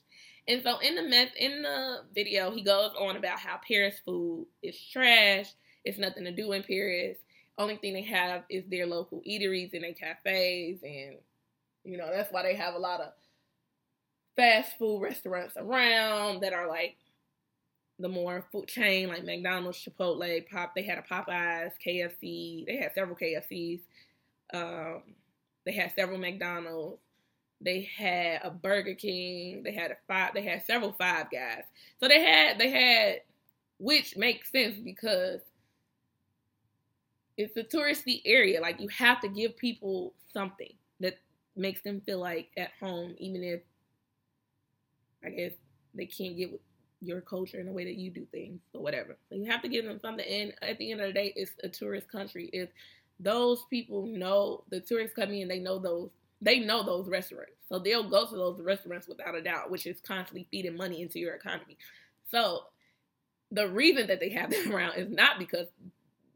And 0.47 0.63
so 0.63 0.79
in 0.79 0.95
the 0.95 1.03
mess 1.03 1.29
in 1.37 1.61
the 1.61 2.01
video, 2.13 2.51
he 2.51 2.61
goes 2.61 2.91
on 2.99 3.15
about 3.15 3.39
how 3.39 3.59
Paris 3.65 3.95
food 4.03 4.47
is 4.63 4.79
trash. 4.91 5.47
It's 5.85 5.97
nothing 5.97 6.25
to 6.25 6.31
do 6.31 6.51
in 6.53 6.63
Paris. 6.63 7.17
Only 7.57 7.77
thing 7.77 7.93
they 7.93 8.03
have 8.03 8.43
is 8.49 8.63
their 8.69 8.87
local 8.87 9.21
eateries 9.27 9.73
and 9.73 9.83
their 9.83 9.93
cafes, 9.93 10.79
and 10.81 11.17
you 11.83 11.97
know 11.97 12.09
that's 12.09 12.31
why 12.31 12.43
they 12.43 12.55
have 12.55 12.73
a 12.73 12.79
lot 12.79 13.01
of 13.01 13.11
fast 14.35 14.77
food 14.77 15.01
restaurants 15.01 15.55
around 15.57 16.41
that 16.41 16.53
are 16.53 16.67
like 16.67 16.95
the 17.99 18.07
more 18.07 18.45
food 18.51 18.67
chain 18.67 19.09
like 19.09 19.25
McDonald's, 19.25 19.77
Chipotle, 19.77 20.49
Pop. 20.49 20.73
They 20.73 20.83
had 20.83 20.97
a 20.97 21.01
Popeyes, 21.01 21.71
KFC. 21.85 22.65
They 22.65 22.77
had 22.77 22.93
several 22.93 23.17
KFCs. 23.17 23.81
Um, 24.53 25.03
they 25.65 25.73
had 25.73 25.91
several 25.93 26.17
McDonald's. 26.17 27.01
They 27.61 27.89
had 27.95 28.41
a 28.43 28.49
Burger 28.49 28.93
King. 28.93 29.63
They 29.63 29.73
had 29.73 29.91
a 29.91 29.97
five. 30.07 30.33
They 30.33 30.43
had 30.43 30.65
several 30.65 30.93
Five 30.93 31.27
Guys. 31.31 31.63
So 31.99 32.07
they 32.07 32.21
had 32.21 32.57
they 32.57 32.69
had, 32.69 33.21
which 33.77 34.15
makes 34.15 34.51
sense 34.51 34.77
because 34.77 35.41
it's 37.37 37.57
a 37.57 37.63
touristy 37.63 38.21
area. 38.25 38.61
Like 38.61 38.79
you 38.79 38.87
have 38.89 39.19
to 39.21 39.27
give 39.27 39.57
people 39.57 40.13
something 40.33 40.73
that 40.99 41.19
makes 41.55 41.81
them 41.81 42.01
feel 42.01 42.19
like 42.19 42.49
at 42.57 42.71
home, 42.79 43.15
even 43.17 43.43
if 43.43 43.61
I 45.23 45.29
guess 45.29 45.51
they 45.93 46.05
can't 46.05 46.37
get 46.37 46.61
your 47.01 47.21
culture 47.21 47.59
and 47.59 47.67
the 47.67 47.73
way 47.73 47.85
that 47.85 47.95
you 47.95 48.09
do 48.09 48.25
things 48.31 48.61
or 48.73 48.81
whatever. 48.81 49.17
So 49.29 49.35
you 49.35 49.49
have 49.49 49.61
to 49.61 49.69
give 49.69 49.85
them 49.85 49.99
something. 49.99 50.25
And 50.25 50.53
at 50.61 50.77
the 50.77 50.91
end 50.91 51.01
of 51.01 51.07
the 51.07 51.13
day, 51.13 51.33
it's 51.35 51.53
a 51.63 51.69
tourist 51.69 52.09
country. 52.09 52.49
If 52.53 52.69
those 53.19 53.63
people 53.69 54.05
know 54.05 54.63
the 54.69 54.79
tourists 54.79 55.15
come 55.15 55.31
in, 55.31 55.47
they 55.47 55.59
know 55.59 55.79
those 55.79 56.11
they 56.41 56.59
know 56.59 56.83
those 56.83 57.09
restaurants. 57.09 57.53
So 57.67 57.79
they'll 57.79 58.09
go 58.09 58.25
to 58.25 58.35
those 58.35 58.61
restaurants 58.61 59.07
without 59.07 59.35
a 59.35 59.41
doubt, 59.41 59.69
which 59.69 59.85
is 59.85 59.99
constantly 59.99 60.47
feeding 60.49 60.77
money 60.77 61.01
into 61.01 61.19
your 61.19 61.35
economy. 61.35 61.77
So 62.31 62.63
the 63.51 63.67
reason 63.67 64.07
that 64.07 64.19
they 64.19 64.29
have 64.29 64.49
them 64.51 64.71
around 64.73 64.97
is 64.97 65.09
not 65.09 65.39
because 65.39 65.67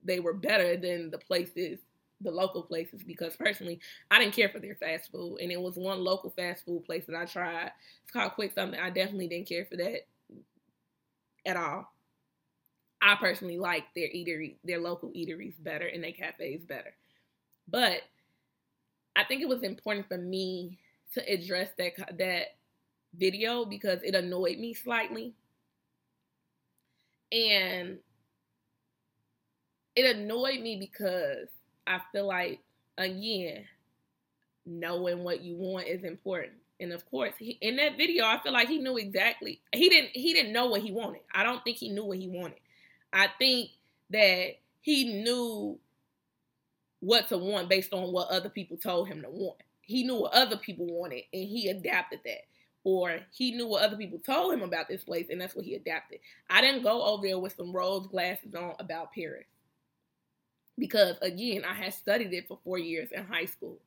they 0.04 0.20
were 0.20 0.34
better 0.34 0.76
than 0.78 1.12
the 1.12 1.18
places 1.18 1.80
the 2.22 2.32
local 2.32 2.64
places 2.64 3.04
because 3.04 3.36
personally 3.36 3.80
I 4.10 4.18
didn't 4.18 4.34
care 4.34 4.50
for 4.50 4.60
their 4.60 4.76
fast 4.76 5.12
food 5.12 5.40
and 5.42 5.52
it 5.52 5.60
was 5.62 5.76
one 5.76 6.00
local 6.00 6.30
fast 6.30 6.66
food 6.66 6.86
place 6.86 7.06
that 7.08 7.16
I 7.16 7.26
tried. 7.26 7.72
It's 8.04 8.12
called 8.14 8.34
Quick 8.34 8.54
Something. 8.54 8.80
I 8.80 8.90
definitely 8.90 9.28
didn't 9.28 9.50
care 9.50 9.66
for 9.66 9.76
that 9.78 10.08
at 11.46 11.58
all. 11.58 11.92
I 13.02 13.16
personally 13.16 13.58
like 13.58 13.84
their 13.96 14.08
eatery, 14.08 14.56
their 14.64 14.80
local 14.80 15.10
eateries 15.12 15.62
better 15.62 15.86
and 15.86 16.04
their 16.04 16.14
cafes 16.14 16.64
better. 16.64 16.94
But 17.68 18.02
I 19.16 19.24
think 19.24 19.42
it 19.42 19.48
was 19.48 19.64
important 19.64 20.08
for 20.08 20.18
me 20.18 20.80
to 21.14 21.32
address 21.32 21.70
that 21.78 22.18
that 22.18 22.56
video 23.16 23.66
because 23.66 24.00
it 24.04 24.16
annoyed 24.16 24.58
me 24.58 24.74
slightly. 24.74 25.34
And 27.32 28.00
it 29.96 30.16
annoyed 30.16 30.62
me 30.62 30.78
because 30.78 31.48
I 31.86 32.00
feel 32.12 32.28
like 32.28 32.60
again, 32.98 33.66
knowing 34.66 35.24
what 35.24 35.42
you 35.42 35.56
want 35.56 35.88
is 35.88 36.04
important. 36.04 36.54
And 36.80 36.92
of 36.92 37.10
course, 37.10 37.34
he, 37.38 37.58
in 37.62 37.76
that 37.78 37.98
video, 37.98 38.26
I 38.26 38.40
feel 38.42 38.52
like 38.52 38.68
he 38.68 38.80
knew 38.80 38.98
exactly. 38.98 39.62
He 39.72 39.90
didn't. 39.90 40.12
He 40.14 40.34
didn't 40.34 40.54
know 40.54 40.68
what 40.68 40.82
he 40.82 40.92
wanted. 40.92 41.22
I 41.34 41.44
don't 41.44 41.64
think 41.64 41.78
he 41.78 41.90
knew 41.90 42.06
what 42.06 42.18
he 42.18 42.28
wanted. 42.28 42.60
I 43.12 43.28
think 43.38 43.70
that 44.10 44.56
he 44.82 45.22
knew 45.24 45.80
what 47.04 47.28
to 47.28 47.38
want 47.38 47.68
based 47.68 47.94
on 47.94 48.14
what 48.14 48.30
other 48.30 48.50
people 48.50 48.78
told 48.78 49.10
him 49.10 49.22
to 49.22 49.30
want. 49.30 49.58
He 49.82 50.04
knew 50.04 50.22
what 50.22 50.34
other 50.34 50.56
people 50.56 50.86
wanted, 50.86 51.24
and 51.34 51.44
he 51.48 51.68
adapted 51.68 52.22
that. 52.24 52.46
Or 52.86 53.20
he 53.32 53.52
knew 53.52 53.68
what 53.68 53.84
other 53.84 53.98
people 53.98 54.20
told 54.20 54.54
him 54.54 54.62
about 54.62 54.88
this 54.88 55.04
place, 55.04 55.28
and 55.30 55.40
that's 55.40 55.56
what 55.56 55.66
he 55.66 55.76
adapted. 55.76 56.20
I 56.50 56.62
didn't 56.62 56.84
go 56.84 57.04
over 57.04 57.26
there 57.28 57.40
with 57.40 57.56
some 57.56 57.74
rose 57.74 58.08
glasses 58.08 58.56
on 58.56 58.76
about 58.80 59.14
Paris 59.14 59.46
because 60.78 61.18
again, 61.22 61.64
I 61.66 61.74
had 61.74 61.94
studied 61.94 62.34
it 62.34 62.48
for 62.48 62.58
four 62.64 62.78
years 62.78 63.10
in 63.12 63.26
high 63.26 63.46
school. 63.46 63.80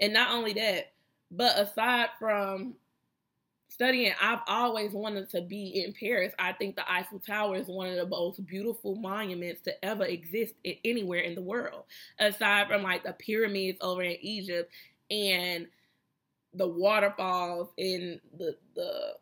And 0.00 0.12
not 0.12 0.32
only 0.32 0.52
that, 0.54 0.92
but 1.30 1.58
aside 1.58 2.08
from 2.18 2.74
studying, 3.68 4.12
I've 4.20 4.40
always 4.46 4.92
wanted 4.92 5.30
to 5.30 5.42
be 5.42 5.82
in 5.84 5.92
Paris. 5.92 6.32
I 6.38 6.52
think 6.52 6.76
the 6.76 6.90
Eiffel 6.90 7.18
Tower 7.18 7.56
is 7.56 7.68
one 7.68 7.88
of 7.88 7.96
the 7.96 8.06
most 8.06 8.44
beautiful 8.46 8.96
monuments 8.96 9.60
to 9.62 9.84
ever 9.84 10.04
exist 10.04 10.54
anywhere 10.84 11.20
in 11.20 11.34
the 11.34 11.42
world. 11.42 11.84
Aside 12.18 12.68
from 12.68 12.82
like 12.82 13.04
the 13.04 13.12
pyramids 13.12 13.78
over 13.80 14.02
in 14.02 14.16
Egypt 14.20 14.72
and 15.10 15.66
the 16.54 16.66
waterfalls 16.66 17.68
in 17.76 18.20
the 18.38 18.56
the 18.74 19.14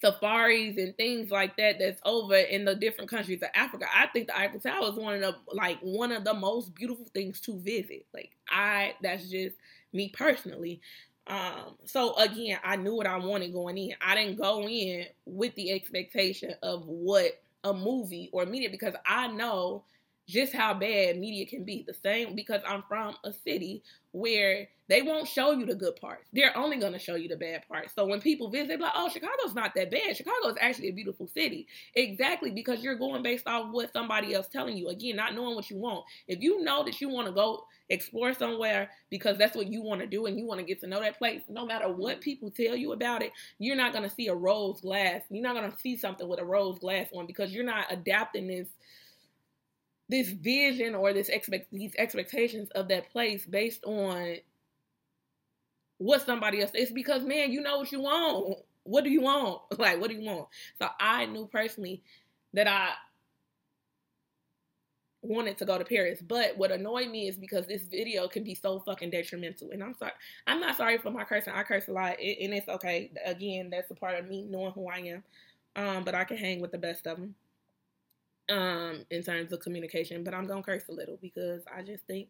safaris 0.00 0.76
and 0.78 0.96
things 0.96 1.30
like 1.30 1.56
that 1.56 1.78
that's 1.78 2.00
over 2.04 2.34
in 2.34 2.64
the 2.64 2.74
different 2.74 3.08
countries 3.08 3.40
of 3.42 3.48
Africa. 3.54 3.86
I 3.94 4.08
think 4.08 4.26
the 4.26 4.36
Eiffel 4.36 4.58
Tower 4.60 4.88
is 4.88 4.94
one 4.94 5.14
of 5.14 5.20
the 5.20 5.36
like 5.54 5.78
one 5.80 6.12
of 6.12 6.24
the 6.24 6.34
most 6.34 6.74
beautiful 6.74 7.06
things 7.14 7.40
to 7.42 7.58
visit. 7.58 8.06
Like 8.12 8.32
I 8.48 8.94
that's 9.02 9.28
just 9.28 9.56
me 9.92 10.08
personally. 10.08 10.80
Um 11.26 11.76
so 11.84 12.14
again, 12.16 12.58
I 12.64 12.76
knew 12.76 12.94
what 12.96 13.06
I 13.06 13.16
wanted 13.18 13.52
going 13.52 13.78
in. 13.78 13.94
I 14.00 14.14
didn't 14.14 14.38
go 14.38 14.66
in 14.68 15.06
with 15.24 15.54
the 15.54 15.72
expectation 15.72 16.54
of 16.62 16.84
what 16.86 17.32
a 17.64 17.72
movie 17.72 18.28
or 18.32 18.44
media 18.44 18.70
because 18.70 18.94
I 19.06 19.28
know 19.28 19.84
just 20.28 20.52
how 20.52 20.74
bad 20.74 21.18
media 21.18 21.46
can 21.46 21.64
be. 21.64 21.84
The 21.86 21.94
same 21.94 22.34
because 22.34 22.62
I'm 22.66 22.82
from 22.88 23.16
a 23.24 23.32
city 23.32 23.82
where 24.12 24.68
they 24.88 25.00
won't 25.00 25.26
show 25.26 25.52
you 25.52 25.64
the 25.64 25.74
good 25.74 25.96
parts. 25.96 26.28
They're 26.32 26.56
only 26.56 26.76
going 26.76 26.92
to 26.92 26.98
show 26.98 27.14
you 27.14 27.28
the 27.28 27.36
bad 27.36 27.66
parts. 27.66 27.94
So 27.94 28.04
when 28.04 28.20
people 28.20 28.50
visit, 28.50 28.68
they're 28.68 28.78
like, 28.78 28.92
oh, 28.94 29.08
Chicago's 29.08 29.54
not 29.54 29.74
that 29.74 29.90
bad. 29.90 30.16
Chicago 30.16 30.48
is 30.48 30.56
actually 30.60 30.88
a 30.88 30.92
beautiful 30.92 31.26
city. 31.26 31.66
Exactly, 31.94 32.50
because 32.50 32.82
you're 32.82 32.96
going 32.96 33.22
based 33.22 33.46
off 33.46 33.72
what 33.72 33.92
somebody 33.92 34.34
else 34.34 34.48
telling 34.48 34.76
you. 34.76 34.88
Again, 34.88 35.16
not 35.16 35.34
knowing 35.34 35.54
what 35.54 35.70
you 35.70 35.78
want. 35.78 36.04
If 36.28 36.42
you 36.42 36.62
know 36.62 36.84
that 36.84 37.00
you 37.00 37.08
want 37.08 37.26
to 37.26 37.32
go 37.32 37.64
explore 37.88 38.32
somewhere 38.34 38.90
because 39.10 39.38
that's 39.38 39.56
what 39.56 39.66
you 39.66 39.82
want 39.82 40.00
to 40.00 40.06
do 40.06 40.26
and 40.26 40.38
you 40.38 40.46
want 40.46 40.60
to 40.60 40.66
get 40.66 40.80
to 40.80 40.86
know 40.86 41.00
that 41.00 41.18
place, 41.18 41.42
no 41.48 41.64
matter 41.64 41.90
what 41.90 42.20
people 42.20 42.50
tell 42.50 42.76
you 42.76 42.92
about 42.92 43.22
it, 43.22 43.32
you're 43.58 43.76
not 43.76 43.92
going 43.92 44.08
to 44.08 44.14
see 44.14 44.28
a 44.28 44.34
rose 44.34 44.80
glass. 44.82 45.22
You're 45.30 45.42
not 45.42 45.54
going 45.54 45.70
to 45.70 45.78
see 45.78 45.96
something 45.96 46.28
with 46.28 46.40
a 46.40 46.44
rose 46.44 46.78
glass 46.78 47.08
on 47.14 47.26
because 47.26 47.52
you're 47.52 47.64
not 47.64 47.86
adapting 47.90 48.46
this 48.46 48.68
this 50.12 50.28
vision 50.28 50.94
or 50.94 51.14
this 51.14 51.30
expect 51.30 51.72
these 51.72 51.94
expectations 51.96 52.68
of 52.72 52.86
that 52.88 53.10
place 53.10 53.46
based 53.46 53.82
on 53.84 54.36
what 55.96 56.24
somebody 56.26 56.60
else 56.60 56.70
it's 56.74 56.92
because 56.92 57.22
man 57.22 57.50
you 57.50 57.62
know 57.62 57.78
what 57.78 57.90
you 57.90 58.00
want. 58.00 58.58
What 58.84 59.04
do 59.04 59.10
you 59.10 59.22
want? 59.22 59.62
Like 59.78 60.00
what 60.00 60.10
do 60.10 60.16
you 60.16 60.24
want? 60.30 60.48
So 60.78 60.86
i 61.00 61.24
knew 61.24 61.46
personally 61.46 62.02
that 62.52 62.68
i 62.68 62.90
wanted 65.22 65.56
to 65.56 65.64
go 65.64 65.78
to 65.78 65.84
paris 65.84 66.20
but 66.20 66.58
what 66.58 66.72
annoyed 66.72 67.08
me 67.08 67.28
is 67.28 67.36
because 67.36 67.66
this 67.68 67.84
video 67.84 68.26
can 68.26 68.42
be 68.42 68.56
so 68.56 68.80
fucking 68.80 69.08
detrimental 69.08 69.70
and 69.70 69.80
i'm 69.80 69.94
sorry 69.94 70.10
i'm 70.48 70.58
not 70.58 70.76
sorry 70.76 70.98
for 70.98 71.12
my 71.12 71.22
cursing 71.22 71.54
i 71.54 71.62
curse 71.62 71.86
a 71.86 71.92
lot 71.92 72.16
and 72.18 72.52
it's 72.52 72.68
okay. 72.68 73.08
Again 73.24 73.70
that's 73.70 73.88
a 73.92 73.94
part 73.94 74.18
of 74.18 74.28
me 74.28 74.44
knowing 74.50 74.72
who 74.72 74.88
i 74.88 74.98
am 74.98 75.22
um 75.76 76.02
but 76.02 76.16
i 76.16 76.24
can 76.24 76.36
hang 76.36 76.60
with 76.60 76.72
the 76.72 76.78
best 76.78 77.06
of 77.06 77.18
them 77.18 77.36
um, 78.48 79.04
in 79.10 79.22
terms 79.22 79.52
of 79.52 79.60
communication. 79.60 80.24
But 80.24 80.34
I'm 80.34 80.46
gonna 80.46 80.62
curse 80.62 80.88
a 80.88 80.92
little 80.92 81.18
because 81.20 81.62
I 81.74 81.82
just 81.82 82.04
think 82.06 82.28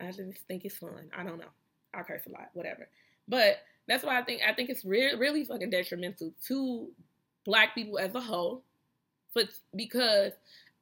I 0.00 0.06
just 0.06 0.46
think 0.48 0.64
it's 0.64 0.76
fun. 0.76 1.10
I 1.16 1.22
don't 1.22 1.38
know. 1.38 1.52
I 1.94 2.02
curse 2.02 2.26
a 2.26 2.30
lot, 2.30 2.50
whatever. 2.54 2.88
But 3.28 3.58
that's 3.86 4.04
why 4.04 4.18
I 4.18 4.22
think 4.22 4.42
I 4.46 4.52
think 4.52 4.70
it's 4.70 4.84
really 4.84 5.18
really 5.18 5.44
fucking 5.44 5.70
detrimental 5.70 6.32
to 6.46 6.88
black 7.44 7.74
people 7.74 7.98
as 7.98 8.14
a 8.14 8.20
whole, 8.20 8.62
but 9.34 9.48
because 9.74 10.32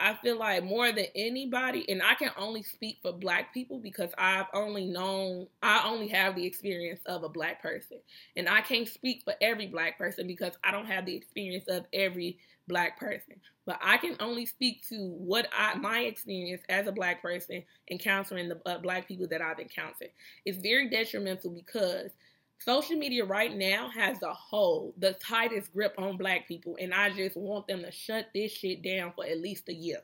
I 0.00 0.14
feel 0.14 0.38
like 0.38 0.62
more 0.62 0.92
than 0.92 1.06
anybody, 1.16 1.84
and 1.90 2.02
I 2.02 2.14
can 2.14 2.30
only 2.38 2.62
speak 2.62 2.98
for 3.02 3.12
black 3.12 3.52
people 3.52 3.80
because 3.80 4.10
I've 4.16 4.46
only 4.54 4.86
known, 4.86 5.48
I 5.60 5.82
only 5.88 6.06
have 6.08 6.36
the 6.36 6.46
experience 6.46 7.00
of 7.06 7.24
a 7.24 7.28
black 7.28 7.60
person. 7.60 7.98
And 8.36 8.48
I 8.48 8.60
can't 8.60 8.86
speak 8.86 9.22
for 9.24 9.34
every 9.40 9.66
black 9.66 9.98
person 9.98 10.28
because 10.28 10.52
I 10.62 10.70
don't 10.70 10.86
have 10.86 11.04
the 11.04 11.16
experience 11.16 11.64
of 11.66 11.84
every 11.92 12.38
black 12.68 12.98
person. 12.98 13.34
But 13.66 13.78
I 13.82 13.96
can 13.96 14.16
only 14.20 14.46
speak 14.46 14.86
to 14.88 14.96
what 14.96 15.48
I, 15.56 15.76
my 15.76 16.00
experience 16.00 16.62
as 16.68 16.86
a 16.86 16.92
black 16.92 17.20
person 17.20 17.62
encountering 17.90 18.48
the 18.48 18.60
uh, 18.66 18.78
black 18.78 19.08
people 19.08 19.26
that 19.28 19.42
I've 19.42 19.58
encountered. 19.58 20.10
It's 20.44 20.58
very 20.58 20.88
detrimental 20.88 21.50
because 21.50 22.10
social 22.58 22.96
media 22.96 23.24
right 23.24 23.54
now 23.54 23.88
has 23.90 24.22
a 24.22 24.32
whole 24.32 24.94
the 24.98 25.12
tightest 25.14 25.72
grip 25.72 25.94
on 25.98 26.16
black 26.16 26.48
people, 26.48 26.76
and 26.80 26.94
I 26.94 27.10
just 27.10 27.36
want 27.36 27.66
them 27.66 27.82
to 27.82 27.90
shut 27.90 28.28
this 28.34 28.52
shit 28.52 28.82
down 28.82 29.12
for 29.14 29.26
at 29.26 29.40
least 29.40 29.68
a 29.68 29.74
year. 29.74 29.98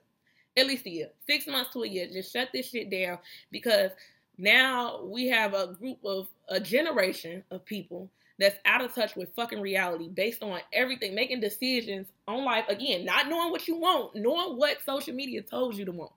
At 0.57 0.67
least 0.67 0.87
a 0.87 0.91
year. 0.91 1.09
Six 1.27 1.47
months 1.47 1.73
to 1.73 1.83
a 1.83 1.89
year. 1.89 2.07
Just 2.13 2.33
shut 2.33 2.51
this 2.53 2.69
shit 2.69 2.91
down 2.91 3.19
because 3.51 3.91
now 4.39 5.03
we 5.03 5.29
have 5.29 5.55
a 5.55 5.75
group 5.75 5.99
of 6.05 6.29
a 6.49 6.61
generation 6.61 7.43
of 7.51 7.65
people 7.65 8.09
that's 8.39 8.59
out 8.65 8.83
of 8.83 8.95
touch 8.95 9.15
with 9.15 9.35
fucking 9.35 9.61
reality 9.61 10.09
based 10.09 10.43
on 10.43 10.61
everything, 10.73 11.15
making 11.15 11.41
decisions 11.41 12.09
on 12.27 12.45
life 12.45 12.65
again, 12.69 13.05
not 13.05 13.29
knowing 13.29 13.51
what 13.51 13.69
you 13.69 13.77
want, 13.77 14.15
knowing 14.17 14.57
what 14.57 14.83
social 14.85 15.15
media 15.15 15.43
told 15.43 15.77
you 15.77 15.85
to 15.85 15.93
want. 15.93 16.13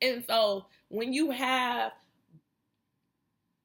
And 0.00 0.24
so 0.26 0.66
when 0.88 1.12
you 1.12 1.30
have 1.30 1.92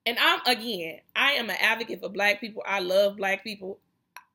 and 0.06 0.18
I'm 0.20 0.40
again, 0.46 1.00
I 1.16 1.34
am 1.34 1.50
an 1.50 1.58
advocate 1.60 2.00
for 2.00 2.10
black 2.10 2.40
people. 2.40 2.64
I 2.66 2.80
love 2.80 3.18
black 3.18 3.44
people. 3.44 3.80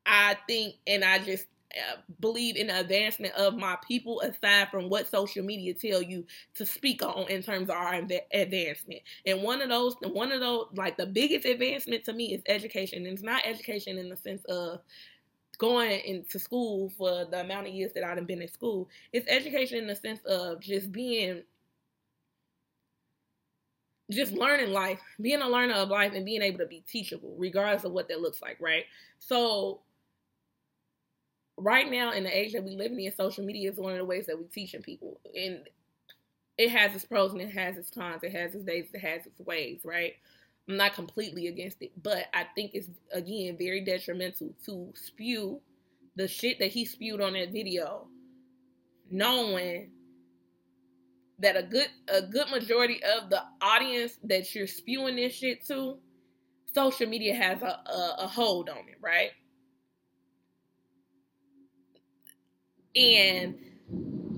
I 0.05 0.37
think 0.47 0.75
and 0.85 1.03
I 1.03 1.19
just 1.19 1.45
believe 2.19 2.55
in 2.55 2.67
the 2.67 2.79
advancement 2.79 3.33
of 3.35 3.55
my 3.55 3.77
people 3.87 4.21
aside 4.21 4.69
from 4.69 4.89
what 4.89 5.09
social 5.09 5.43
media 5.43 5.73
tell 5.73 6.01
you 6.01 6.25
to 6.55 6.65
speak 6.65 7.03
on 7.03 7.29
in 7.29 7.41
terms 7.41 7.69
of 7.69 7.75
our 7.75 8.01
advancement. 8.33 9.01
And 9.25 9.41
one 9.41 9.61
of 9.61 9.69
those 9.69 9.95
one 10.01 10.31
of 10.31 10.39
those 10.39 10.67
like 10.75 10.97
the 10.97 11.05
biggest 11.05 11.45
advancement 11.45 12.03
to 12.05 12.13
me 12.13 12.33
is 12.33 12.41
education. 12.47 13.05
And 13.05 13.13
it's 13.13 13.23
not 13.23 13.45
education 13.45 13.97
in 13.97 14.09
the 14.09 14.17
sense 14.17 14.43
of 14.45 14.79
going 15.57 16.01
into 16.01 16.39
school 16.39 16.89
for 16.97 17.25
the 17.25 17.41
amount 17.41 17.67
of 17.67 17.73
years 17.73 17.93
that 17.93 18.03
I've 18.03 18.27
been 18.27 18.41
in 18.41 18.47
school. 18.47 18.89
It's 19.11 19.27
education 19.29 19.77
in 19.77 19.87
the 19.87 19.95
sense 19.95 20.19
of 20.25 20.59
just 20.59 20.91
being 20.91 21.43
just 24.11 24.33
learning 24.33 24.71
life, 24.71 24.99
being 25.21 25.41
a 25.41 25.49
learner 25.49 25.75
of 25.75 25.89
life 25.89 26.13
and 26.13 26.25
being 26.25 26.41
able 26.41 26.59
to 26.59 26.65
be 26.65 26.83
teachable, 26.87 27.35
regardless 27.37 27.83
of 27.83 27.91
what 27.93 28.07
that 28.09 28.21
looks 28.21 28.41
like, 28.41 28.57
right? 28.59 28.85
So, 29.19 29.81
right 31.57 31.89
now, 31.89 32.11
in 32.11 32.23
the 32.23 32.35
age 32.37 32.53
that 32.53 32.63
we 32.63 32.75
live 32.75 32.91
in, 32.91 33.11
social 33.15 33.45
media 33.45 33.69
is 33.69 33.77
one 33.77 33.93
of 33.93 33.97
the 33.97 34.05
ways 34.05 34.25
that 34.27 34.37
we're 34.37 34.47
teaching 34.47 34.81
people. 34.81 35.19
And 35.35 35.59
it 36.57 36.69
has 36.69 36.95
its 36.95 37.05
pros 37.05 37.31
and 37.31 37.41
it 37.41 37.51
has 37.51 37.77
its 37.77 37.89
cons, 37.89 38.23
it 38.23 38.31
has 38.31 38.55
its 38.55 38.63
days, 38.63 38.87
it 38.93 38.99
has 38.99 39.25
its 39.25 39.39
ways, 39.39 39.81
right? 39.83 40.13
I'm 40.67 40.77
not 40.77 40.93
completely 40.93 41.47
against 41.47 41.81
it, 41.81 41.91
but 42.01 42.25
I 42.33 42.45
think 42.55 42.71
it's, 42.73 42.89
again, 43.11 43.57
very 43.57 43.83
detrimental 43.83 44.53
to 44.65 44.93
spew 44.95 45.59
the 46.15 46.27
shit 46.27 46.59
that 46.59 46.71
he 46.71 46.85
spewed 46.85 47.21
on 47.21 47.33
that 47.33 47.51
video, 47.51 48.07
knowing 49.09 49.89
that 51.39 51.57
a 51.57 51.63
good 51.63 51.87
a 52.07 52.21
good 52.21 52.49
majority 52.51 53.01
of 53.03 53.29
the 53.29 53.41
audience 53.61 54.17
that 54.23 54.53
you're 54.53 54.67
spewing 54.67 55.15
this 55.15 55.33
shit 55.33 55.65
to, 55.67 55.97
social 56.73 57.07
media 57.07 57.35
has 57.35 57.61
a, 57.61 57.65
a, 57.65 58.15
a 58.19 58.27
hold 58.27 58.69
on 58.69 58.77
it, 58.77 58.97
right? 59.01 59.31
And 62.95 63.55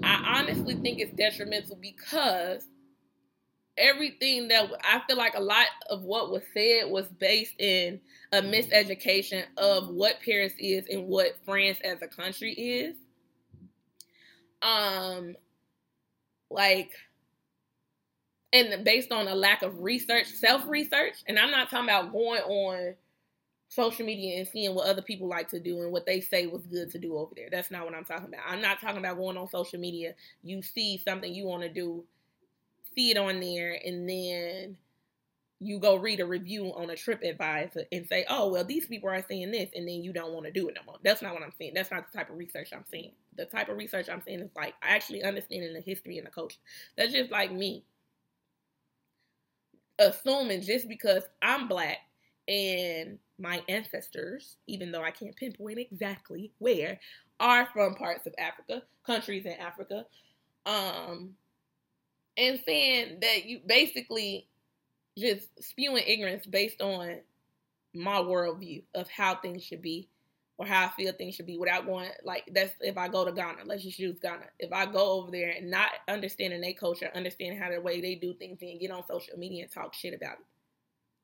I 0.03 0.39
honestly 0.39 0.75
think 0.75 0.99
it's 0.99 1.13
detrimental 1.13 1.77
because 1.81 2.65
everything 3.77 4.47
that 4.47 4.71
I 4.83 5.01
feel 5.07 5.17
like 5.17 5.35
a 5.35 5.41
lot 5.41 5.67
of 5.89 6.03
what 6.03 6.31
was 6.31 6.43
said 6.53 6.89
was 6.89 7.07
based 7.07 7.55
in 7.59 7.99
a 8.31 8.41
miseducation 8.41 9.43
of 9.57 9.89
what 9.89 10.19
Paris 10.23 10.53
is 10.59 10.85
and 10.87 11.07
what 11.07 11.37
France 11.45 11.79
as 11.83 12.01
a 12.01 12.07
country 12.07 12.53
is. 12.53 12.95
Um, 14.61 15.35
like 16.49 16.91
and 18.53 18.85
based 18.85 19.11
on 19.11 19.27
a 19.27 19.35
lack 19.35 19.63
of 19.63 19.81
research, 19.81 20.27
self 20.27 20.65
research, 20.65 21.15
and 21.27 21.37
I'm 21.37 21.51
not 21.51 21.69
talking 21.69 21.89
about 21.89 22.13
going 22.13 22.41
on 22.41 22.95
social 23.75 24.05
media 24.05 24.37
and 24.39 24.47
seeing 24.47 24.73
what 24.73 24.87
other 24.87 25.01
people 25.01 25.27
like 25.27 25.49
to 25.49 25.59
do 25.59 25.81
and 25.81 25.91
what 25.91 26.05
they 26.05 26.21
say 26.21 26.47
was 26.47 26.65
good 26.65 26.89
to 26.91 26.97
do 26.97 27.17
over 27.17 27.33
there. 27.35 27.49
That's 27.51 27.69
not 27.69 27.85
what 27.85 27.93
I'm 27.93 28.05
talking 28.05 28.27
about. 28.27 28.45
I'm 28.47 28.61
not 28.61 28.79
talking 28.79 28.99
about 28.99 29.17
going 29.17 29.37
on 29.37 29.49
social 29.49 29.79
media. 29.79 30.15
You 30.43 30.61
see 30.61 31.01
something 31.05 31.33
you 31.33 31.45
want 31.45 31.63
to 31.63 31.69
do, 31.69 32.03
see 32.95 33.11
it 33.11 33.17
on 33.17 33.39
there, 33.41 33.77
and 33.85 34.07
then 34.07 34.77
you 35.59 35.79
go 35.79 35.95
read 35.95 36.19
a 36.19 36.25
review 36.25 36.73
on 36.75 36.89
a 36.89 36.93
TripAdvisor 36.93 37.85
and 37.91 38.07
say, 38.07 38.25
oh, 38.29 38.49
well, 38.49 38.63
these 38.63 38.87
people 38.87 39.09
are 39.09 39.23
saying 39.27 39.51
this, 39.51 39.69
and 39.75 39.87
then 39.87 40.03
you 40.03 40.13
don't 40.13 40.33
want 40.33 40.45
to 40.45 40.51
do 40.51 40.67
it 40.69 40.75
no 40.75 40.81
more. 40.85 40.97
That's 41.03 41.21
not 41.21 41.33
what 41.33 41.43
I'm 41.43 41.53
saying. 41.57 41.73
That's 41.75 41.91
not 41.91 42.11
the 42.11 42.17
type 42.17 42.29
of 42.29 42.37
research 42.37 42.69
I'm 42.73 42.85
saying. 42.89 43.11
The 43.35 43.45
type 43.45 43.69
of 43.69 43.77
research 43.77 44.09
I'm 44.09 44.21
saying 44.21 44.39
is 44.39 44.51
like 44.55 44.73
actually 44.81 45.23
understanding 45.23 45.73
the 45.73 45.81
history 45.81 46.17
and 46.17 46.27
the 46.27 46.31
culture. 46.31 46.59
That's 46.97 47.13
just 47.13 47.31
like 47.31 47.51
me 47.51 47.83
assuming 49.99 50.61
just 50.61 50.87
because 50.87 51.23
I'm 51.41 51.67
black 51.67 51.97
and 52.47 53.17
my 53.37 53.61
ancestors, 53.67 54.57
even 54.67 54.91
though 54.91 55.03
I 55.03 55.11
can't 55.11 55.35
pinpoint 55.35 55.79
exactly 55.79 56.51
where, 56.59 56.99
are 57.39 57.67
from 57.73 57.95
parts 57.95 58.25
of 58.27 58.33
Africa, 58.37 58.83
countries 59.05 59.45
in 59.45 59.53
Africa, 59.53 60.05
um, 60.65 61.31
and 62.37 62.59
saying 62.65 63.19
that 63.21 63.45
you 63.45 63.59
basically 63.65 64.47
just 65.17 65.47
spewing 65.61 66.03
ignorance 66.05 66.45
based 66.45 66.81
on 66.81 67.19
my 67.93 68.17
worldview 68.17 68.83
of 68.93 69.09
how 69.09 69.35
things 69.35 69.63
should 69.63 69.81
be 69.81 70.09
or 70.57 70.65
how 70.65 70.85
I 70.85 70.89
feel 70.89 71.11
things 71.13 71.35
should 71.35 71.45
be 71.45 71.57
without 71.57 71.85
going 71.85 72.09
like 72.23 72.49
that's 72.53 72.73
if 72.79 72.97
I 72.97 73.07
go 73.07 73.25
to 73.25 73.31
Ghana, 73.31 73.63
let's 73.65 73.83
just 73.83 73.99
use 73.99 74.17
Ghana. 74.21 74.45
If 74.59 74.71
I 74.71 74.85
go 74.85 75.19
over 75.19 75.31
there 75.31 75.51
and 75.51 75.69
not 75.69 75.89
understanding 76.07 76.61
their 76.61 76.73
culture, 76.73 77.09
understanding 77.13 77.59
how 77.59 77.69
the 77.69 77.81
way 77.81 77.99
they 77.99 78.15
do 78.15 78.33
things, 78.33 78.59
and 78.61 78.79
get 78.79 78.91
on 78.91 79.05
social 79.07 79.37
media 79.37 79.63
and 79.63 79.71
talk 79.71 79.93
shit 79.93 80.13
about 80.13 80.33
it. 80.33 80.45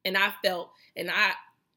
And 0.03 0.17
I 0.17 0.33
felt, 0.43 0.71
and 0.95 1.09
I, 1.09 1.31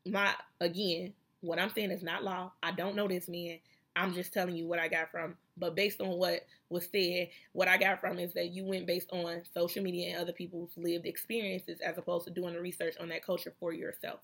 my 0.07 0.35
again, 0.61 1.13
what 1.41 1.59
I'm 1.59 1.71
saying 1.71 1.91
is 1.91 2.03
not 2.03 2.25
law. 2.25 2.53
I 2.63 2.73
don't 2.73 2.97
know 2.97 3.09
this 3.09 3.29
man. 3.29 3.59
I'm 3.97 4.13
just 4.13 4.33
telling 4.33 4.57
you 4.57 4.67
what 4.67 4.79
I 4.79 4.89
got 4.89 5.11
from. 5.11 5.37
But 5.57 5.77
based 5.77 6.01
on 6.01 6.19
what 6.19 6.47
was 6.69 6.89
said, 6.91 7.29
what 7.53 7.69
I 7.69 7.77
got 7.77 8.01
from 8.01 8.19
is 8.19 8.33
that 8.33 8.51
you 8.51 8.65
went 8.65 8.87
based 8.87 9.11
on 9.13 9.43
social 9.53 9.83
media 9.85 10.11
and 10.11 10.21
other 10.21 10.33
people's 10.33 10.73
lived 10.77 11.07
experiences 11.07 11.81
as 11.81 11.97
opposed 11.97 12.27
to 12.27 12.33
doing 12.33 12.55
the 12.55 12.61
research 12.61 12.97
on 13.01 13.09
that 13.11 13.25
culture 13.25 13.53
for 13.61 13.73
yourself. 13.73 14.21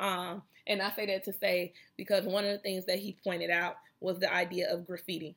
Um, 0.00 0.42
and 0.66 0.80
I 0.80 0.90
say 0.92 1.06
that 1.06 1.24
to 1.24 1.32
say 1.32 1.74
because 1.96 2.24
one 2.24 2.44
of 2.44 2.52
the 2.52 2.58
things 2.58 2.86
that 2.86 2.98
he 2.98 3.16
pointed 3.22 3.50
out 3.50 3.76
was 4.00 4.18
the 4.18 4.32
idea 4.32 4.72
of 4.72 4.86
graffiti 4.86 5.36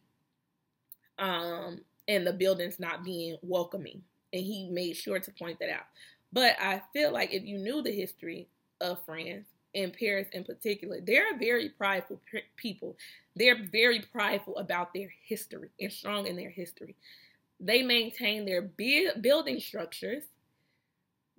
um, 1.19 1.81
and 2.07 2.25
the 2.25 2.33
buildings 2.33 2.79
not 2.79 3.03
being 3.03 3.38
welcoming. 3.41 4.01
And 4.31 4.43
he 4.43 4.69
made 4.69 4.95
sure 4.95 5.19
to 5.19 5.31
point 5.31 5.59
that 5.59 5.69
out. 5.69 5.86
But 6.31 6.55
I 6.59 6.81
feel 6.93 7.11
like 7.11 7.33
if 7.33 7.43
you 7.43 7.57
knew 7.57 7.81
the 7.81 7.91
history 7.91 8.47
of 8.81 9.03
France, 9.05 9.47
in 9.76 9.91
Paris 9.91 10.28
in 10.32 10.43
particular, 10.43 10.99
they're 11.01 11.38
very 11.38 11.69
prideful 11.69 12.19
people. 12.55 12.97
They're 13.36 13.67
very 13.71 13.99
prideful 13.99 14.57
about 14.57 14.93
their 14.93 15.09
history 15.28 15.69
and 15.80 15.91
strong 15.91 16.26
in 16.26 16.38
their 16.38 16.49
history. 16.49 16.95
They 17.59 17.84
maintain 17.84 18.45
their 18.45 18.61
building 18.61 19.59
structures 19.59 20.23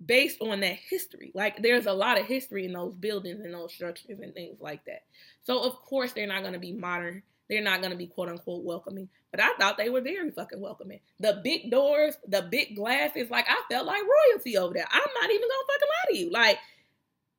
based 0.05 0.39
on 0.41 0.59
that 0.59 0.75
history. 0.75 1.31
Like 1.33 1.61
there's 1.61 1.87
a 1.87 1.93
lot 1.93 2.19
of 2.19 2.25
history 2.25 2.65
in 2.65 2.73
those 2.73 2.93
buildings 2.93 3.43
and 3.43 3.53
those 3.53 3.73
structures 3.73 4.19
and 4.21 4.33
things 4.33 4.61
like 4.61 4.85
that. 4.85 5.03
So 5.43 5.63
of 5.63 5.81
course 5.81 6.13
they're 6.13 6.27
not 6.27 6.41
going 6.41 6.53
to 6.53 6.59
be 6.59 6.73
modern. 6.73 7.23
They're 7.49 7.63
not 7.63 7.79
going 7.79 7.91
to 7.91 7.97
be 7.97 8.07
quote 8.07 8.29
unquote 8.29 8.63
welcoming. 8.63 9.09
But 9.31 9.41
I 9.41 9.53
thought 9.57 9.77
they 9.77 9.89
were 9.89 10.01
very 10.01 10.29
fucking 10.29 10.61
welcoming. 10.61 10.99
The 11.19 11.41
big 11.43 11.71
doors, 11.71 12.17
the 12.27 12.43
big 12.43 12.75
glasses, 12.75 13.31
like 13.31 13.45
I 13.49 13.61
felt 13.69 13.87
like 13.87 14.01
royalty 14.01 14.57
over 14.57 14.75
there. 14.75 14.87
I'm 14.89 15.09
not 15.21 15.31
even 15.31 15.41
gonna 15.41 15.67
fucking 15.67 15.87
lie 15.89 16.11
to 16.11 16.17
you. 16.17 16.31
Like 16.31 16.59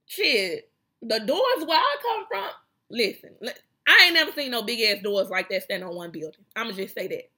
shit, 0.07 0.71
the 1.03 1.21
doors 1.21 1.67
where 1.67 1.79
I 1.79 1.97
come 2.03 2.27
from. 2.29 2.51
Listen, 2.91 3.31
I 3.87 4.05
ain't 4.07 4.15
never 4.15 4.33
seen 4.33 4.51
no 4.51 4.63
big 4.63 4.81
ass 4.81 5.03
doors 5.03 5.31
like 5.31 5.49
that 5.51 5.65
stand 5.65 5.85
on 5.85 5.95
one 5.95 6.11
building. 6.11 6.45
I'ma 6.57 6.73
just 6.73 6.95
say 6.95 7.07
that 7.09 7.31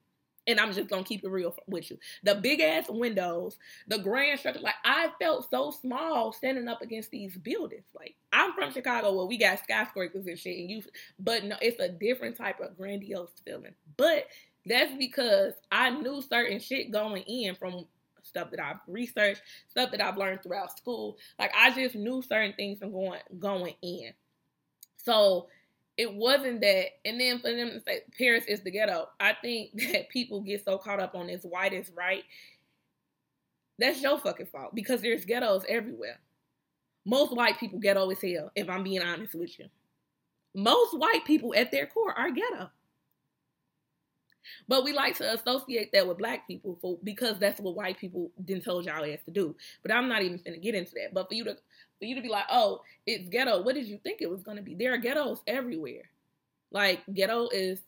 and 0.47 0.59
I'm 0.59 0.73
just 0.73 0.89
gonna 0.89 1.03
keep 1.03 1.23
it 1.23 1.29
real 1.29 1.55
with 1.67 1.89
you. 1.91 1.97
The 2.23 2.35
big 2.35 2.61
ass 2.61 2.85
windows, 2.89 3.57
the 3.87 3.99
grand 3.99 4.39
structure, 4.39 4.61
like 4.61 4.75
I 4.83 5.09
felt 5.21 5.49
so 5.49 5.71
small 5.71 6.33
standing 6.33 6.67
up 6.67 6.81
against 6.81 7.11
these 7.11 7.37
buildings. 7.37 7.85
Like 7.93 8.15
I'm 8.33 8.53
from 8.53 8.71
Chicago 8.71 9.13
where 9.13 9.25
we 9.25 9.37
got 9.37 9.59
skyscrapers 9.59 10.27
and 10.27 10.39
shit, 10.39 10.59
and 10.59 10.69
you, 10.69 10.83
but 11.19 11.43
no, 11.43 11.55
it's 11.61 11.79
a 11.79 11.89
different 11.89 12.37
type 12.37 12.59
of 12.59 12.77
grandiose 12.77 13.29
feeling. 13.45 13.75
But 13.97 14.27
That's 14.65 14.93
because 14.97 15.53
I 15.71 15.89
knew 15.89 16.21
certain 16.21 16.59
shit 16.59 16.91
going 16.91 17.23
in 17.23 17.55
from 17.55 17.85
stuff 18.23 18.51
that 18.51 18.59
I've 18.59 18.79
researched, 18.87 19.41
stuff 19.67 19.91
that 19.91 20.01
I've 20.01 20.17
learned 20.17 20.43
throughout 20.43 20.77
school. 20.77 21.17
Like 21.39 21.51
I 21.57 21.71
just 21.71 21.95
knew 21.95 22.21
certain 22.21 22.53
things 22.53 22.79
from 22.79 22.91
going 22.91 23.19
going 23.39 23.75
in. 23.81 24.11
So 24.97 25.47
it 25.97 26.13
wasn't 26.13 26.61
that 26.61 26.85
and 27.05 27.19
then 27.19 27.39
for 27.39 27.51
them 27.51 27.71
to 27.71 27.81
say 27.81 28.01
Paris 28.17 28.45
is 28.47 28.61
the 28.61 28.71
ghetto, 28.71 29.09
I 29.19 29.33
think 29.41 29.71
that 29.91 30.09
people 30.09 30.41
get 30.41 30.63
so 30.63 30.77
caught 30.77 30.99
up 30.99 31.15
on 31.15 31.27
this 31.27 31.43
white 31.43 31.73
is 31.73 31.91
right. 31.95 32.23
That's 33.79 34.01
your 34.01 34.19
fucking 34.19 34.47
fault 34.47 34.75
because 34.75 35.01
there's 35.01 35.25
ghettos 35.25 35.65
everywhere. 35.67 36.19
Most 37.05 37.35
white 37.35 37.59
people 37.59 37.79
ghetto 37.79 38.09
as 38.11 38.21
hell, 38.21 38.51
if 38.55 38.69
I'm 38.69 38.83
being 38.83 39.01
honest 39.01 39.33
with 39.33 39.57
you. 39.59 39.65
Most 40.53 40.97
white 40.97 41.25
people 41.25 41.53
at 41.55 41.71
their 41.71 41.87
core 41.87 42.17
are 42.17 42.29
ghetto. 42.29 42.69
But 44.67 44.83
we 44.83 44.93
like 44.93 45.17
to 45.17 45.33
associate 45.33 45.91
that 45.93 46.07
with 46.07 46.17
black 46.17 46.47
people 46.47 46.77
for 46.81 46.97
because 47.03 47.39
that's 47.39 47.59
what 47.59 47.75
white 47.75 47.97
people 47.97 48.31
didn't 48.45 48.63
told 48.63 48.85
y'all 48.85 49.03
ass 49.03 49.19
to 49.25 49.31
do. 49.31 49.55
But 49.81 49.91
I'm 49.91 50.07
not 50.09 50.21
even 50.21 50.41
gonna 50.43 50.57
get 50.57 50.75
into 50.75 50.93
that. 50.95 51.13
But 51.13 51.29
for 51.29 51.35
you 51.35 51.43
to 51.45 51.55
for 51.99 52.05
you 52.05 52.15
to 52.15 52.21
be 52.21 52.29
like, 52.29 52.45
oh, 52.49 52.81
it's 53.05 53.29
ghetto. 53.29 53.61
What 53.61 53.75
did 53.75 53.85
you 53.85 53.99
think 54.03 54.21
it 54.21 54.29
was 54.29 54.43
gonna 54.43 54.61
be? 54.61 54.75
There 54.75 54.93
are 54.93 54.97
ghettos 54.97 55.41
everywhere. 55.47 56.09
Like 56.71 57.01
ghetto 57.13 57.49
is 57.49 57.81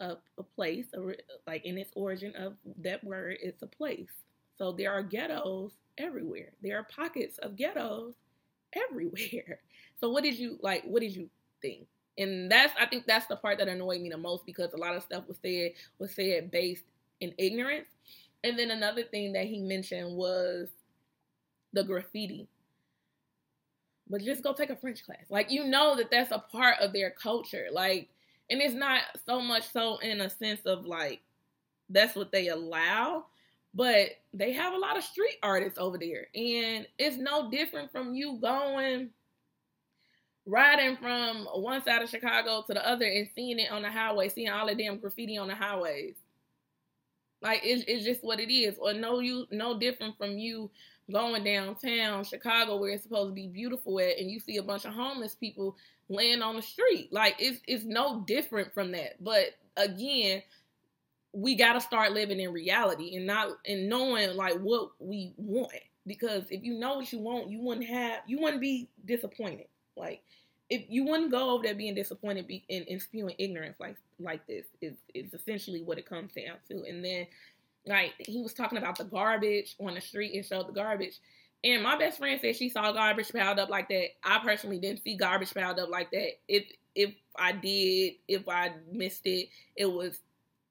a, 0.00 0.16
a 0.38 0.42
place, 0.42 0.86
a, 0.94 1.14
like 1.46 1.64
in 1.64 1.78
its 1.78 1.90
origin 1.94 2.34
of 2.36 2.54
that 2.78 3.02
word, 3.04 3.38
it's 3.42 3.62
a 3.62 3.66
place. 3.66 4.10
So 4.56 4.72
there 4.72 4.92
are 4.92 5.02
ghettos 5.02 5.72
everywhere. 5.98 6.52
There 6.62 6.78
are 6.78 6.84
pockets 6.84 7.38
of 7.38 7.56
ghettos 7.56 8.14
everywhere. 8.72 9.60
So 10.00 10.10
what 10.10 10.24
did 10.24 10.38
you 10.38 10.58
like? 10.60 10.82
What 10.84 11.00
did 11.00 11.16
you 11.16 11.30
think? 11.62 11.86
And 12.18 12.50
that's 12.50 12.72
I 12.78 12.86
think 12.86 13.06
that's 13.06 13.26
the 13.26 13.36
part 13.36 13.58
that 13.58 13.68
annoyed 13.68 14.00
me 14.00 14.08
the 14.08 14.18
most 14.18 14.46
because 14.46 14.72
a 14.72 14.76
lot 14.76 14.96
of 14.96 15.02
stuff 15.02 15.26
was 15.26 15.38
said 15.42 15.72
was 15.98 16.14
said 16.14 16.50
based 16.50 16.84
in 17.20 17.34
ignorance. 17.38 17.88
And 18.44 18.58
then 18.58 18.70
another 18.70 19.02
thing 19.02 19.32
that 19.32 19.46
he 19.46 19.60
mentioned 19.60 20.14
was 20.14 20.68
the 21.72 21.82
graffiti. 21.82 22.48
But 24.08 24.22
just 24.22 24.42
go 24.42 24.52
take 24.52 24.70
a 24.70 24.76
French 24.76 25.04
class. 25.04 25.24
Like 25.30 25.50
you 25.50 25.64
know 25.64 25.96
that 25.96 26.10
that's 26.10 26.30
a 26.30 26.38
part 26.38 26.78
of 26.80 26.92
their 26.92 27.10
culture. 27.10 27.66
Like 27.72 28.08
and 28.50 28.60
it's 28.60 28.74
not 28.74 29.02
so 29.26 29.40
much 29.40 29.72
so 29.72 29.98
in 29.98 30.20
a 30.20 30.30
sense 30.30 30.60
of 30.66 30.86
like 30.86 31.20
that's 31.88 32.14
what 32.14 32.32
they 32.32 32.48
allow, 32.48 33.26
but 33.74 34.10
they 34.32 34.52
have 34.52 34.72
a 34.74 34.78
lot 34.78 34.96
of 34.96 35.04
street 35.04 35.36
artists 35.42 35.78
over 35.78 35.98
there. 35.98 36.28
And 36.34 36.86
it's 36.98 37.16
no 37.16 37.50
different 37.50 37.90
from 37.90 38.14
you 38.14 38.38
going 38.40 39.10
riding 40.46 40.96
from 40.96 41.46
one 41.54 41.82
side 41.82 42.02
of 42.02 42.10
Chicago 42.10 42.62
to 42.66 42.74
the 42.74 42.86
other 42.86 43.06
and 43.06 43.28
seeing 43.34 43.58
it 43.58 43.70
on 43.70 43.82
the 43.82 43.90
highway, 43.90 44.28
seeing 44.28 44.50
all 44.50 44.66
the 44.66 44.74
damn 44.74 44.98
graffiti 44.98 45.38
on 45.38 45.48
the 45.48 45.54
highways. 45.54 46.16
Like 47.40 47.60
it's, 47.64 47.84
it's 47.86 48.04
just 48.04 48.24
what 48.24 48.40
it 48.40 48.52
is. 48.52 48.76
Or 48.78 48.92
no 48.92 49.20
you 49.20 49.46
no 49.50 49.78
different 49.78 50.16
from 50.16 50.38
you 50.38 50.70
going 51.12 51.44
downtown 51.44 52.24
Chicago 52.24 52.78
where 52.78 52.90
it's 52.90 53.02
supposed 53.02 53.30
to 53.30 53.34
be 53.34 53.48
beautiful 53.48 54.00
at 54.00 54.18
and 54.18 54.30
you 54.30 54.40
see 54.40 54.56
a 54.56 54.62
bunch 54.62 54.86
of 54.86 54.94
homeless 54.94 55.34
people 55.34 55.76
laying 56.08 56.42
on 56.42 56.56
the 56.56 56.62
street. 56.62 57.12
Like 57.12 57.36
it's 57.38 57.60
it's 57.66 57.84
no 57.84 58.24
different 58.26 58.72
from 58.72 58.92
that. 58.92 59.22
But 59.22 59.56
again, 59.76 60.42
we 61.32 61.54
gotta 61.54 61.80
start 61.80 62.12
living 62.12 62.40
in 62.40 62.52
reality 62.52 63.16
and 63.16 63.26
not 63.26 63.58
and 63.66 63.88
knowing 63.88 64.36
like 64.36 64.58
what 64.60 64.90
we 64.98 65.34
want. 65.36 65.72
Because 66.06 66.44
if 66.50 66.62
you 66.62 66.78
know 66.78 66.96
what 66.96 67.12
you 67.12 67.18
want, 67.18 67.50
you 67.50 67.60
wouldn't 67.60 67.86
have 67.86 68.20
you 68.26 68.40
wouldn't 68.40 68.60
be 68.60 68.88
disappointed. 69.04 69.66
Like 69.96 70.22
if 70.70 70.84
you 70.88 71.04
wouldn't 71.04 71.30
go 71.30 71.50
over 71.50 71.62
there 71.62 71.74
being 71.74 71.94
disappointed 71.94 72.46
be, 72.46 72.64
and, 72.70 72.86
and 72.88 73.00
spewing 73.00 73.34
ignorance 73.38 73.76
like 73.78 73.96
like 74.18 74.46
this 74.46 74.66
is 74.80 74.94
is 75.14 75.34
essentially 75.34 75.82
what 75.82 75.98
it 75.98 76.08
comes 76.08 76.32
down 76.32 76.56
to. 76.68 76.84
And 76.88 77.04
then 77.04 77.26
like 77.86 78.12
he 78.18 78.42
was 78.42 78.54
talking 78.54 78.78
about 78.78 78.96
the 78.96 79.04
garbage 79.04 79.76
on 79.78 79.94
the 79.94 80.00
street 80.00 80.34
and 80.34 80.44
showed 80.44 80.68
the 80.68 80.72
garbage. 80.72 81.18
And 81.62 81.82
my 81.82 81.96
best 81.96 82.18
friend 82.18 82.38
said 82.40 82.56
she 82.56 82.68
saw 82.68 82.92
garbage 82.92 83.32
piled 83.32 83.58
up 83.58 83.70
like 83.70 83.88
that. 83.88 84.08
I 84.22 84.40
personally 84.44 84.78
didn't 84.78 85.02
see 85.02 85.16
garbage 85.16 85.54
piled 85.54 85.78
up 85.78 85.90
like 85.90 86.10
that. 86.10 86.32
If 86.48 86.64
if 86.94 87.14
I 87.36 87.52
did, 87.52 88.14
if 88.28 88.48
I 88.48 88.72
missed 88.90 89.26
it, 89.26 89.48
it 89.76 89.86
was 89.86 90.20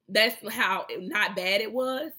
that's 0.10 0.36
how 0.54 0.86
not 1.00 1.36
bad 1.36 1.62
it 1.62 1.72
was. 1.72 2.12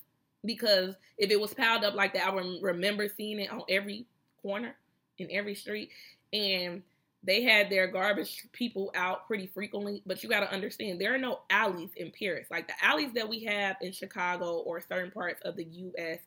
Because 0.45 0.95
if 1.17 1.31
it 1.31 1.41
was 1.41 1.55
piled 1.55 1.85
up 1.85 1.95
like 1.95 2.13
that, 2.15 2.27
I 2.27 2.31
would 2.31 2.63
remember 2.63 3.09
seeing 3.09 3.41
it 3.41 3.51
on 3.51 3.63
every 3.69 4.07
corner 4.43 4.75
in 5.19 5.29
every 5.31 5.55
street. 5.55 5.91
And 6.33 6.83
they 7.27 7.43
had 7.43 7.71
their 7.71 7.87
garbage 7.87 8.47
people 8.53 8.93
out 8.95 9.27
pretty 9.27 9.47
frequently, 9.47 10.03
but 10.07 10.23
you 10.23 10.29
got 10.29 10.41
to 10.41 10.53
understand 10.53 11.01
there 11.01 11.15
are 11.15 11.19
no 11.19 11.41
alleys 11.51 11.91
in 11.97 12.13
Paris. 12.19 12.49
Like 12.51 12.69
the 12.69 12.85
alleys 12.85 13.13
that 13.15 13.29
we 13.29 13.45
have 13.45 13.77
in 13.81 13.93
Chicago 13.93 14.59
or 14.59 14.81
certain 14.81 15.11
parts 15.11 15.41
of 15.43 15.57
the 15.57 15.65
US 15.65 16.19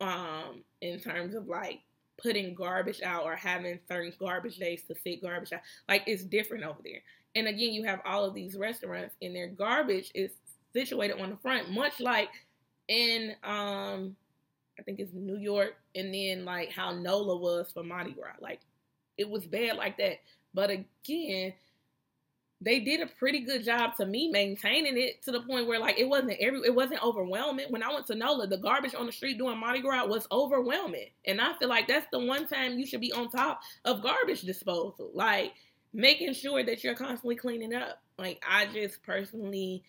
um 0.00 0.64
in 0.80 0.98
terms 0.98 1.34
of 1.34 1.46
like 1.46 1.80
putting 2.20 2.54
garbage 2.54 3.02
out 3.02 3.24
or 3.24 3.36
having 3.36 3.78
certain 3.88 4.12
garbage 4.18 4.56
days 4.56 4.82
to 4.88 4.94
sit 5.02 5.22
garbage 5.22 5.52
out. 5.52 5.60
Like 5.88 6.04
it's 6.06 6.24
different 6.24 6.64
over 6.64 6.80
there. 6.82 7.02
And 7.34 7.46
again, 7.46 7.72
you 7.72 7.84
have 7.84 8.00
all 8.04 8.24
of 8.24 8.34
these 8.34 8.56
restaurants 8.56 9.14
and 9.22 9.34
their 9.34 9.48
garbage 9.48 10.10
is 10.14 10.32
situated 10.72 11.20
on 11.20 11.30
the 11.30 11.36
front, 11.36 11.70
much 11.70 12.00
like 12.00 12.30
in 12.88 13.34
um 13.44 14.16
I 14.78 14.82
think 14.82 14.98
it's 14.98 15.12
New 15.12 15.36
York 15.36 15.74
and 15.94 16.12
then 16.12 16.44
like 16.44 16.70
how 16.70 16.92
NOLA 16.92 17.36
was 17.36 17.70
for 17.72 17.82
Mardi 17.82 18.12
Gras. 18.12 18.36
Like 18.40 18.60
it 19.16 19.28
was 19.28 19.44
bad 19.46 19.76
like 19.76 19.98
that. 19.98 20.18
But 20.54 20.70
again, 20.70 21.54
they 22.60 22.78
did 22.78 23.00
a 23.00 23.06
pretty 23.06 23.40
good 23.40 23.64
job 23.64 23.96
to 23.96 24.06
me 24.06 24.28
maintaining 24.28 24.96
it 24.96 25.22
to 25.24 25.32
the 25.32 25.40
point 25.40 25.66
where 25.66 25.80
like 25.80 25.98
it 25.98 26.08
wasn't 26.08 26.36
every 26.38 26.60
it 26.64 26.74
wasn't 26.74 27.02
overwhelming. 27.02 27.66
When 27.70 27.82
I 27.82 27.92
went 27.92 28.06
to 28.06 28.14
NOLA, 28.14 28.46
the 28.46 28.58
garbage 28.58 28.94
on 28.94 29.06
the 29.06 29.12
street 29.12 29.38
doing 29.38 29.58
Mardi 29.58 29.80
Gras 29.80 30.06
was 30.06 30.28
overwhelming. 30.30 31.08
And 31.26 31.40
I 31.40 31.54
feel 31.58 31.68
like 31.68 31.88
that's 31.88 32.06
the 32.12 32.20
one 32.20 32.46
time 32.46 32.78
you 32.78 32.86
should 32.86 33.00
be 33.00 33.12
on 33.12 33.30
top 33.30 33.60
of 33.84 34.02
garbage 34.02 34.42
disposal. 34.42 35.10
Like 35.12 35.54
making 35.92 36.34
sure 36.34 36.62
that 36.62 36.84
you're 36.84 36.94
constantly 36.94 37.36
cleaning 37.36 37.74
up. 37.74 38.00
Like 38.16 38.42
I 38.48 38.66
just 38.66 39.02
personally 39.02 39.82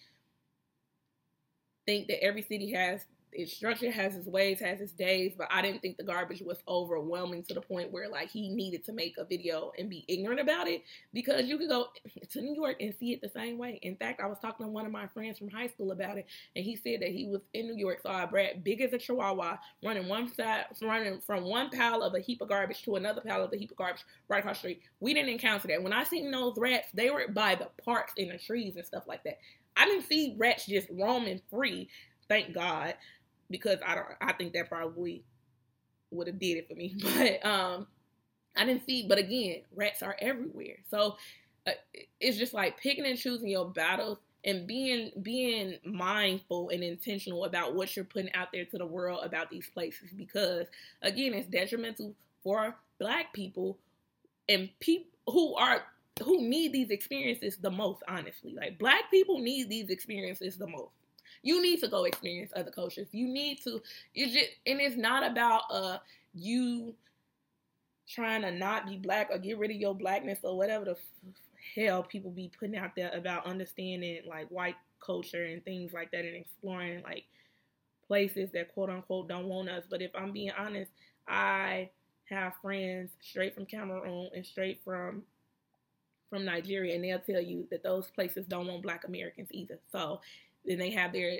think 1.85 2.07
that 2.07 2.23
every 2.23 2.41
city 2.41 2.71
has 2.71 3.05
its 3.35 3.53
structure, 3.53 3.91
has 3.91 4.15
its 4.15 4.27
ways, 4.27 4.59
has 4.59 4.81
its 4.81 4.91
days, 4.91 5.33
but 5.37 5.47
I 5.51 5.61
didn't 5.61 5.81
think 5.81 5.97
the 5.97 6.03
garbage 6.03 6.41
was 6.41 6.59
overwhelming 6.67 7.43
to 7.43 7.53
the 7.53 7.61
point 7.61 7.91
where 7.91 8.09
like 8.09 8.29
he 8.29 8.49
needed 8.49 8.83
to 8.85 8.93
make 8.93 9.17
a 9.17 9.25
video 9.25 9.71
and 9.77 9.89
be 9.89 10.05
ignorant 10.07 10.39
about 10.39 10.67
it 10.67 10.83
because 11.13 11.45
you 11.45 11.57
could 11.57 11.69
go 11.69 11.87
to 12.29 12.41
New 12.41 12.55
York 12.55 12.77
and 12.79 12.93
see 12.99 13.13
it 13.13 13.21
the 13.21 13.29
same 13.29 13.57
way. 13.57 13.79
In 13.81 13.95
fact, 13.95 14.21
I 14.21 14.27
was 14.27 14.39
talking 14.39 14.65
to 14.65 14.71
one 14.71 14.85
of 14.85 14.91
my 14.91 15.07
friends 15.07 15.37
from 15.37 15.49
high 15.49 15.67
school 15.67 15.91
about 15.91 16.17
it, 16.17 16.27
and 16.55 16.63
he 16.63 16.75
said 16.75 17.01
that 17.01 17.09
he 17.09 17.27
was 17.27 17.41
in 17.53 17.67
New 17.67 17.77
York, 17.77 18.01
saw 18.01 18.23
a 18.23 18.27
brat 18.27 18.63
big 18.63 18.81
as 18.81 18.93
a 18.93 18.97
chihuahua 18.97 19.57
running 19.83 20.07
one 20.07 20.33
side, 20.33 20.65
running 20.81 21.19
from 21.21 21.43
one 21.43 21.69
pile 21.69 22.01
of 22.01 22.13
a 22.15 22.19
heap 22.19 22.41
of 22.41 22.49
garbage 22.49 22.83
to 22.83 22.95
another 22.95 23.21
pile 23.21 23.43
of 23.43 23.53
a 23.53 23.57
heap 23.57 23.71
of 23.71 23.77
garbage 23.77 24.03
right 24.27 24.39
across 24.39 24.57
the 24.57 24.59
street. 24.59 24.81
We 24.99 25.13
didn't 25.13 25.29
encounter 25.29 25.67
that. 25.67 25.83
When 25.83 25.93
I 25.93 26.03
seen 26.03 26.31
those 26.31 26.57
rats, 26.57 26.89
they 26.93 27.09
were 27.09 27.27
by 27.29 27.55
the 27.55 27.69
parks 27.83 28.13
and 28.17 28.31
the 28.31 28.37
trees 28.37 28.75
and 28.75 28.85
stuff 28.85 29.03
like 29.07 29.23
that. 29.23 29.39
I 29.75 29.85
didn't 29.85 30.05
see 30.05 30.35
rats 30.37 30.65
just 30.67 30.87
roaming 30.91 31.41
free, 31.49 31.89
thank 32.27 32.53
God 32.53 32.93
because 33.53 33.77
I 33.85 33.93
don't. 33.93 34.07
I 34.19 34.33
think 34.33 34.53
that 34.53 34.67
probably 34.67 35.23
would 36.09 36.27
have 36.27 36.39
did 36.39 36.57
it 36.57 36.67
for 36.67 36.75
me. 36.75 36.95
But 37.03 37.45
um, 37.45 37.87
I 38.57 38.65
didn't 38.65 38.85
see. 38.85 39.05
But 39.07 39.19
again, 39.19 39.61
rats 39.75 40.01
are 40.01 40.15
everywhere. 40.19 40.77
So 40.89 41.17
uh, 41.67 41.71
it's 42.19 42.37
just 42.37 42.53
like 42.53 42.79
picking 42.81 43.05
and 43.05 43.17
choosing 43.17 43.47
your 43.47 43.69
battles 43.69 44.17
and 44.43 44.67
being 44.67 45.11
being 45.21 45.75
mindful 45.85 46.69
and 46.69 46.83
intentional 46.83 47.45
about 47.45 47.75
what 47.75 47.95
you're 47.95 48.05
putting 48.05 48.33
out 48.33 48.49
there 48.51 48.65
to 48.65 48.77
the 48.77 48.85
world 48.85 49.21
about 49.23 49.49
these 49.49 49.69
places 49.69 50.09
because 50.17 50.65
again 51.01 51.33
it's 51.33 51.47
detrimental 51.47 52.13
for 52.43 52.75
black 52.99 53.31
people 53.31 53.77
and 54.49 54.69
people 54.81 55.07
who 55.27 55.55
are 55.55 55.83
who 56.21 56.41
need 56.41 56.73
these 56.73 56.89
experiences 56.89 57.55
the 57.61 57.71
most 57.71 58.03
honestly 58.09 58.53
like 58.53 58.77
black 58.77 59.09
people 59.09 59.39
need 59.39 59.69
these 59.69 59.89
experiences 59.89 60.57
the 60.57 60.67
most 60.67 60.91
you 61.43 61.61
need 61.61 61.81
to 61.81 61.87
go 61.87 62.05
experience 62.05 62.51
other 62.55 62.71
cultures. 62.71 63.07
You 63.11 63.27
need 63.27 63.61
to. 63.63 63.81
You 64.13 64.27
just 64.27 64.49
and 64.65 64.79
it's 64.79 64.95
not 64.95 65.29
about 65.29 65.63
uh 65.69 65.97
you 66.33 66.95
trying 68.09 68.41
to 68.41 68.51
not 68.51 68.87
be 68.87 68.97
black 68.97 69.29
or 69.31 69.37
get 69.37 69.57
rid 69.57 69.71
of 69.71 69.77
your 69.77 69.93
blackness 69.93 70.39
or 70.43 70.57
whatever 70.57 70.85
the 70.85 70.97
hell 71.75 72.03
people 72.03 72.31
be 72.31 72.51
putting 72.59 72.77
out 72.77 72.95
there 72.95 73.11
about 73.13 73.45
understanding 73.45 74.21
like 74.27 74.47
white 74.49 74.75
culture 75.05 75.45
and 75.45 75.63
things 75.63 75.93
like 75.93 76.11
that 76.11 76.25
and 76.25 76.35
exploring 76.35 77.01
like 77.03 77.25
places 78.07 78.49
that 78.51 78.73
quote 78.73 78.89
unquote 78.89 79.27
don't 79.27 79.47
want 79.47 79.69
us. 79.69 79.83
But 79.89 80.01
if 80.01 80.11
I'm 80.15 80.31
being 80.31 80.51
honest, 80.57 80.91
I 81.27 81.89
have 82.29 82.53
friends 82.61 83.11
straight 83.21 83.53
from 83.53 83.65
Cameroon 83.65 84.29
and 84.35 84.45
straight 84.45 84.81
from 84.83 85.23
from 86.29 86.45
Nigeria, 86.45 86.95
and 86.95 87.03
they'll 87.03 87.19
tell 87.19 87.41
you 87.41 87.67
that 87.69 87.83
those 87.83 88.09
places 88.09 88.47
don't 88.47 88.67
want 88.67 88.81
Black 88.81 89.05
Americans 89.05 89.49
either. 89.51 89.77
So 89.91 90.19
then 90.65 90.77
they 90.77 90.91
have 90.91 91.13
their. 91.13 91.39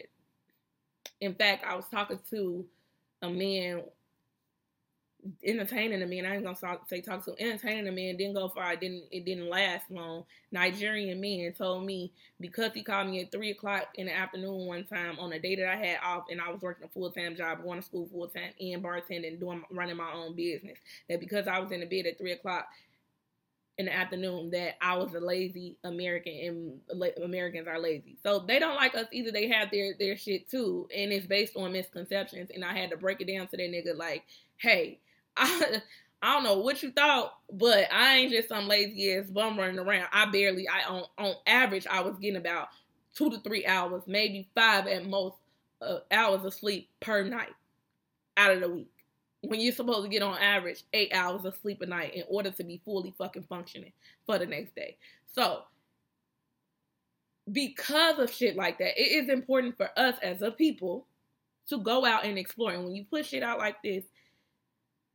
In 1.22 1.36
fact, 1.36 1.66
I 1.66 1.76
was 1.76 1.86
talking 1.90 2.20
to 2.32 2.66
a 3.22 3.30
man 3.30 3.84
entertaining 5.44 6.00
the 6.00 6.06
men. 6.06 6.26
I 6.26 6.36
ain't 6.36 6.44
gonna 6.44 6.56
talk, 6.56 6.88
say 6.90 7.02
talk 7.02 7.24
to 7.26 7.36
entertaining 7.40 7.88
a 7.88 7.92
man. 7.92 8.18
Didn't 8.18 8.36
go 8.36 8.50
far. 8.50 8.74
It 8.74 8.82
didn't 8.82 9.04
it 9.12 9.26
didn't 9.26 9.50
last 9.50 9.90
long. 9.90 10.26
Nigerian 10.52 11.20
man 11.20 11.54
told 11.54 11.86
me 11.86 12.12
because 12.40 12.72
he 12.74 12.84
called 12.84 13.10
me 13.10 13.22
at 13.22 13.32
three 13.32 13.52
o'clock 13.52 13.88
in 13.96 14.08
the 14.08 14.16
afternoon 14.16 14.66
one 14.66 14.84
time 14.86 15.18
on 15.20 15.32
a 15.34 15.40
day 15.40 15.56
that 15.56 15.68
I 15.68 15.76
had 15.76 16.00
off 16.04 16.26
and 16.30 16.42
I 16.42 16.52
was 16.52 16.62
working 16.62 16.86
a 16.86 16.90
full 16.90 17.12
time 17.12 17.36
job, 17.36 17.64
going 17.64 17.80
to 17.80 17.86
school 17.86 18.08
full 18.12 18.28
time 18.28 18.52
and 18.60 18.84
bartending, 18.84 19.40
doing 19.40 19.64
running 19.72 19.98
my 19.98 20.12
own 20.14 20.36
business. 20.36 20.78
That 21.10 21.20
because 21.20 21.48
I 21.48 21.60
was 21.60 21.72
in 21.72 21.80
the 21.80 21.86
bed 21.86 22.06
at 22.06 22.18
three 22.18 22.34
o'clock 22.34 22.68
in 23.78 23.86
the 23.86 23.94
afternoon 23.94 24.52
that 24.52 24.76
I 24.82 24.96
was 24.98 25.14
a 25.16 25.20
lazy 25.20 25.78
American 25.84 26.34
and 26.92 27.12
Americans 27.24 27.68
are 27.68 27.80
lazy. 27.80 28.18
So 28.22 28.40
they 28.40 28.60
don't 28.60 28.76
like 28.76 28.96
us 28.96 29.08
either. 29.12 29.32
They 29.32 29.48
have 29.50 29.72
their 29.72 29.94
their 29.98 30.16
shit 30.16 30.50
too, 30.50 30.88
and 30.96 31.12
it's 31.12 31.26
based 31.26 31.56
on 31.56 31.74
misconceptions. 31.74 32.52
And 32.54 32.64
I 32.64 32.78
had 32.78 32.92
to 32.92 32.98
break 32.98 33.22
it 33.22 33.28
down 33.28 33.48
to 33.48 33.58
that 33.58 33.72
nigga 33.72 33.98
like, 33.98 34.24
hey, 34.58 35.00
I 35.36 35.82
I 36.22 36.34
don't 36.34 36.44
know 36.44 36.60
what 36.60 36.82
you 36.84 36.92
thought, 36.92 37.34
but 37.52 37.92
I 37.92 38.16
ain't 38.16 38.32
just 38.32 38.48
some 38.48 38.68
lazy 38.68 39.14
ass 39.14 39.30
bum 39.30 39.58
running 39.58 39.80
around. 39.80 40.08
I 40.12 40.26
barely 40.26 40.68
I 40.68 40.88
on 40.88 41.04
on 41.18 41.34
average 41.48 41.88
I 41.88 42.02
was 42.02 42.18
getting 42.20 42.38
about 42.38 42.70
two 43.16 43.30
to 43.30 43.40
three 43.40 43.66
hours, 43.66 44.04
maybe 44.08 44.48
five 44.56 44.88
at 44.88 45.06
most 45.06 45.36
uh, 45.82 46.00
hours 46.12 46.46
of 46.46 46.54
sleep 46.54 46.90
per 47.00 47.24
night 47.24 47.54
out 48.38 48.52
of 48.52 48.62
the 48.62 48.70
week 48.70 48.93
when 49.44 49.60
you're 49.60 49.74
supposed 49.74 50.04
to 50.04 50.10
get 50.10 50.24
on 50.24 50.38
average 50.38 50.84
eight 50.94 51.14
hours 51.14 51.44
of 51.44 51.56
sleep 51.62 51.82
a 51.82 51.86
night 51.86 52.16
in 52.16 52.24
order 52.30 52.50
to 52.50 52.64
be 52.64 52.82
fully 52.86 53.14
fucking 53.18 53.44
functioning 53.44 53.92
for 54.26 54.40
the 54.40 54.46
next 54.46 54.74
day. 54.74 54.98
So, 55.34 55.64
because 57.52 58.20
of 58.20 58.32
shit 58.32 58.56
like 58.56 58.78
that, 58.78 59.00
it 59.00 59.24
is 59.24 59.30
important 59.30 59.76
for 59.76 59.90
us 59.98 60.16
as 60.24 60.42
a 60.42 60.50
people 60.50 61.08
to 61.68 61.78
go 61.78 62.06
out 62.06 62.26
and 62.26 62.38
explore. 62.38 62.72
And 62.72 62.86
when 62.86 62.96
you 62.96 63.04
push 63.04 63.30
shit 63.30 63.44
out 63.44 63.60
like 63.60 63.84
this, 63.84 64.06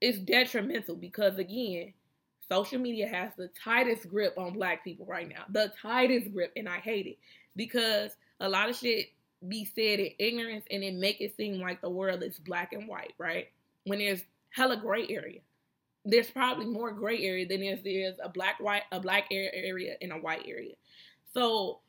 it's 0.01 0.19
detrimental 0.19 0.95
because 0.95 1.39
again, 1.39 1.95
social 2.51 2.79
media 2.79 3.09
has 3.09 3.33
the 3.37 3.49
tightest 3.49 4.09
grip 4.11 4.37
on 4.37 4.53
black 4.53 4.85
people 4.85 5.07
right 5.07 5.29
now. 5.29 5.45
The 5.49 5.73
tightest 5.81 6.33
grip, 6.33 6.53
and 6.55 6.69
I 6.69 6.79
hate 6.79 7.07
it 7.07 7.19
because 7.57 8.11
a 8.41 8.49
lot 8.49 8.69
of 8.69 8.77
shit 8.77 9.07
be 9.47 9.65
said 9.65 10.01
in 10.01 10.11
ignorance 10.19 10.65
and 10.71 10.85
it 10.85 10.95
make 10.95 11.21
it 11.23 11.35
seem 11.37 11.61
like 11.61 11.81
the 11.81 11.89
world 11.89 12.23
is 12.23 12.39
black 12.39 12.75
and 12.75 12.87
white, 12.89 13.15
right? 13.17 13.49
When 13.89 13.99
there's 13.99 14.23
hella 14.51 14.77
gray 14.77 15.07
area. 15.09 15.41
There's 16.05 16.31
probably 16.31 16.67
more 16.67 16.93
gray 16.93 17.23
area 17.23 17.47
than 17.47 17.61
there's 17.61 17.83
there's 17.83 18.17
a 18.23 18.29
black 18.29 18.61
white 18.61 18.85
a 18.93 19.01
black 19.01 19.25
area 19.31 19.95
and 20.01 20.13
a 20.13 20.17
white 20.17 20.45
area. 20.47 20.75
So 21.35 21.81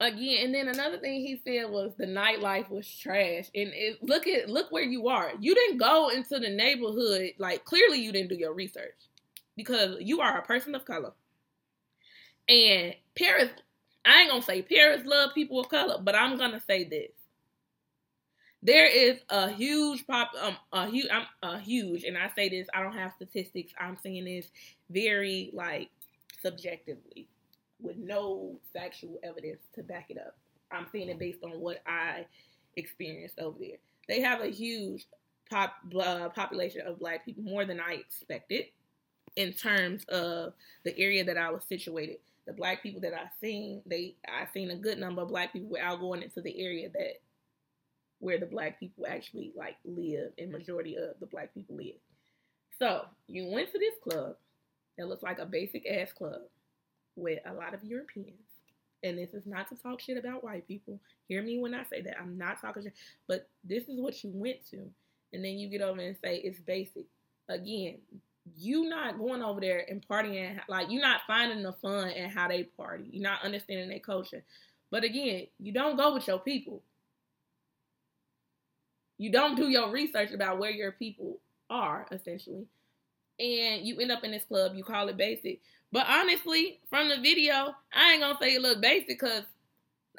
again, 0.00 0.46
and 0.46 0.54
then 0.54 0.68
another 0.68 0.98
thing 0.98 1.20
he 1.20 1.40
said 1.44 1.70
was 1.70 1.92
the 1.96 2.06
nightlife 2.06 2.70
was 2.70 2.88
trash. 2.88 3.46
And 3.54 3.70
it, 3.74 4.02
look 4.02 4.26
at 4.26 4.48
look 4.48 4.70
where 4.72 4.82
you 4.82 5.08
are. 5.08 5.32
You 5.38 5.54
didn't 5.54 5.78
go 5.78 6.08
into 6.10 6.38
the 6.38 6.50
neighborhood 6.50 7.32
like 7.38 7.64
clearly 7.64 7.98
you 7.98 8.12
didn't 8.12 8.30
do 8.30 8.36
your 8.36 8.54
research 8.54 8.96
because 9.56 9.96
you 10.00 10.20
are 10.20 10.38
a 10.38 10.42
person 10.42 10.74
of 10.74 10.84
color. 10.84 11.12
And 12.48 12.94
Paris, 13.16 13.50
I 14.04 14.20
ain't 14.20 14.30
gonna 14.30 14.42
say 14.42 14.62
Paris 14.62 15.02
love 15.04 15.30
people 15.34 15.60
of 15.60 15.68
color, 15.68 15.98
but 16.02 16.14
I'm 16.14 16.36
gonna 16.36 16.60
say 16.66 16.84
this 16.84 17.10
there 18.64 18.86
is 18.86 19.20
a 19.28 19.50
huge 19.50 20.06
pop 20.06 20.32
um 20.40 20.56
a 20.72 20.86
huge 20.88 21.06
I'm 21.12 21.26
a 21.42 21.58
huge 21.58 22.04
and 22.04 22.18
I 22.18 22.30
say 22.34 22.48
this 22.48 22.66
I 22.74 22.82
don't 22.82 22.96
have 22.96 23.12
statistics 23.16 23.72
I'm 23.78 23.98
saying 24.02 24.24
this 24.24 24.48
very 24.90 25.50
like 25.52 25.90
subjectively 26.42 27.28
with 27.80 27.96
no 27.96 28.58
factual 28.72 29.18
evidence 29.22 29.60
to 29.74 29.82
back 29.82 30.06
it 30.08 30.18
up. 30.18 30.36
I'm 30.72 30.86
saying 30.90 31.10
it 31.10 31.18
based 31.18 31.44
on 31.44 31.60
what 31.60 31.82
I 31.86 32.26
experienced 32.76 33.38
over 33.38 33.58
there. 33.60 33.76
They 34.08 34.20
have 34.20 34.40
a 34.40 34.48
huge 34.48 35.06
pop 35.50 35.74
uh, 35.94 36.30
population 36.30 36.82
of 36.86 36.98
black 36.98 37.24
people 37.24 37.44
more 37.44 37.64
than 37.64 37.78
I 37.78 37.94
expected 37.94 38.66
in 39.36 39.52
terms 39.52 40.04
of 40.04 40.54
the 40.84 40.98
area 40.98 41.24
that 41.24 41.36
I 41.36 41.50
was 41.50 41.64
situated. 41.64 42.16
The 42.46 42.52
black 42.52 42.82
people 42.82 43.00
that 43.02 43.14
I 43.14 43.28
seen 43.40 43.82
they 43.86 44.16
I 44.26 44.46
seen 44.52 44.70
a 44.70 44.76
good 44.76 44.98
number 44.98 45.22
of 45.22 45.28
black 45.28 45.52
people 45.52 45.70
without 45.70 46.00
going 46.00 46.22
into 46.22 46.40
the 46.40 46.60
area 46.60 46.88
that 46.90 47.20
where 48.24 48.38
the 48.38 48.46
black 48.46 48.80
people 48.80 49.04
actually 49.06 49.52
like 49.54 49.76
live 49.84 50.32
and 50.38 50.48
mm. 50.48 50.52
majority 50.52 50.96
of 50.96 51.10
the 51.20 51.26
black 51.26 51.52
people 51.52 51.76
live. 51.76 52.00
So 52.78 53.02
you 53.28 53.50
went 53.52 53.70
to 53.72 53.78
this 53.78 53.94
club 54.02 54.36
that 54.96 55.08
looks 55.08 55.22
like 55.22 55.38
a 55.38 55.44
basic 55.44 55.86
ass 55.86 56.10
club 56.10 56.40
with 57.16 57.40
a 57.44 57.52
lot 57.52 57.74
of 57.74 57.84
Europeans. 57.84 58.32
And 59.02 59.18
this 59.18 59.34
is 59.34 59.44
not 59.44 59.68
to 59.68 59.76
talk 59.76 60.00
shit 60.00 60.16
about 60.16 60.42
white 60.42 60.66
people. 60.66 60.98
Hear 61.28 61.42
me 61.42 61.58
when 61.58 61.74
I 61.74 61.84
say 61.84 62.00
that. 62.00 62.16
I'm 62.18 62.38
not 62.38 62.62
talking 62.62 62.84
shit. 62.84 62.94
But 63.28 63.46
this 63.62 63.82
is 63.90 64.00
what 64.00 64.24
you 64.24 64.30
went 64.32 64.66
to. 64.70 64.78
And 65.34 65.44
then 65.44 65.58
you 65.58 65.68
get 65.68 65.82
over 65.82 66.00
and 66.00 66.16
say 66.24 66.36
it's 66.36 66.60
basic. 66.60 67.04
Again, 67.50 67.98
you 68.56 68.88
not 68.88 69.18
going 69.18 69.42
over 69.42 69.60
there 69.60 69.84
and 69.86 70.06
partying 70.08 70.58
like 70.66 70.90
you're 70.90 71.02
not 71.02 71.20
finding 71.26 71.62
the 71.62 71.72
fun 71.74 72.08
and 72.08 72.32
how 72.32 72.48
they 72.48 72.62
party. 72.62 73.04
You're 73.10 73.22
not 73.22 73.44
understanding 73.44 73.90
their 73.90 73.98
culture. 73.98 74.42
But 74.90 75.04
again, 75.04 75.48
you 75.58 75.72
don't 75.72 75.98
go 75.98 76.14
with 76.14 76.26
your 76.26 76.38
people. 76.38 76.82
You 79.18 79.30
don't 79.30 79.56
do 79.56 79.68
your 79.68 79.90
research 79.90 80.32
about 80.32 80.58
where 80.58 80.70
your 80.70 80.92
people 80.92 81.38
are, 81.70 82.06
essentially. 82.10 82.66
And 83.38 83.86
you 83.86 83.98
end 83.98 84.12
up 84.12 84.24
in 84.24 84.30
this 84.30 84.44
club, 84.44 84.74
you 84.74 84.84
call 84.84 85.08
it 85.08 85.16
basic. 85.16 85.60
But 85.92 86.06
honestly, 86.08 86.80
from 86.90 87.08
the 87.08 87.16
video, 87.16 87.74
I 87.92 88.12
ain't 88.12 88.22
gonna 88.22 88.38
say 88.40 88.54
it 88.54 88.62
looked 88.62 88.80
basic 88.80 89.08
because 89.08 89.44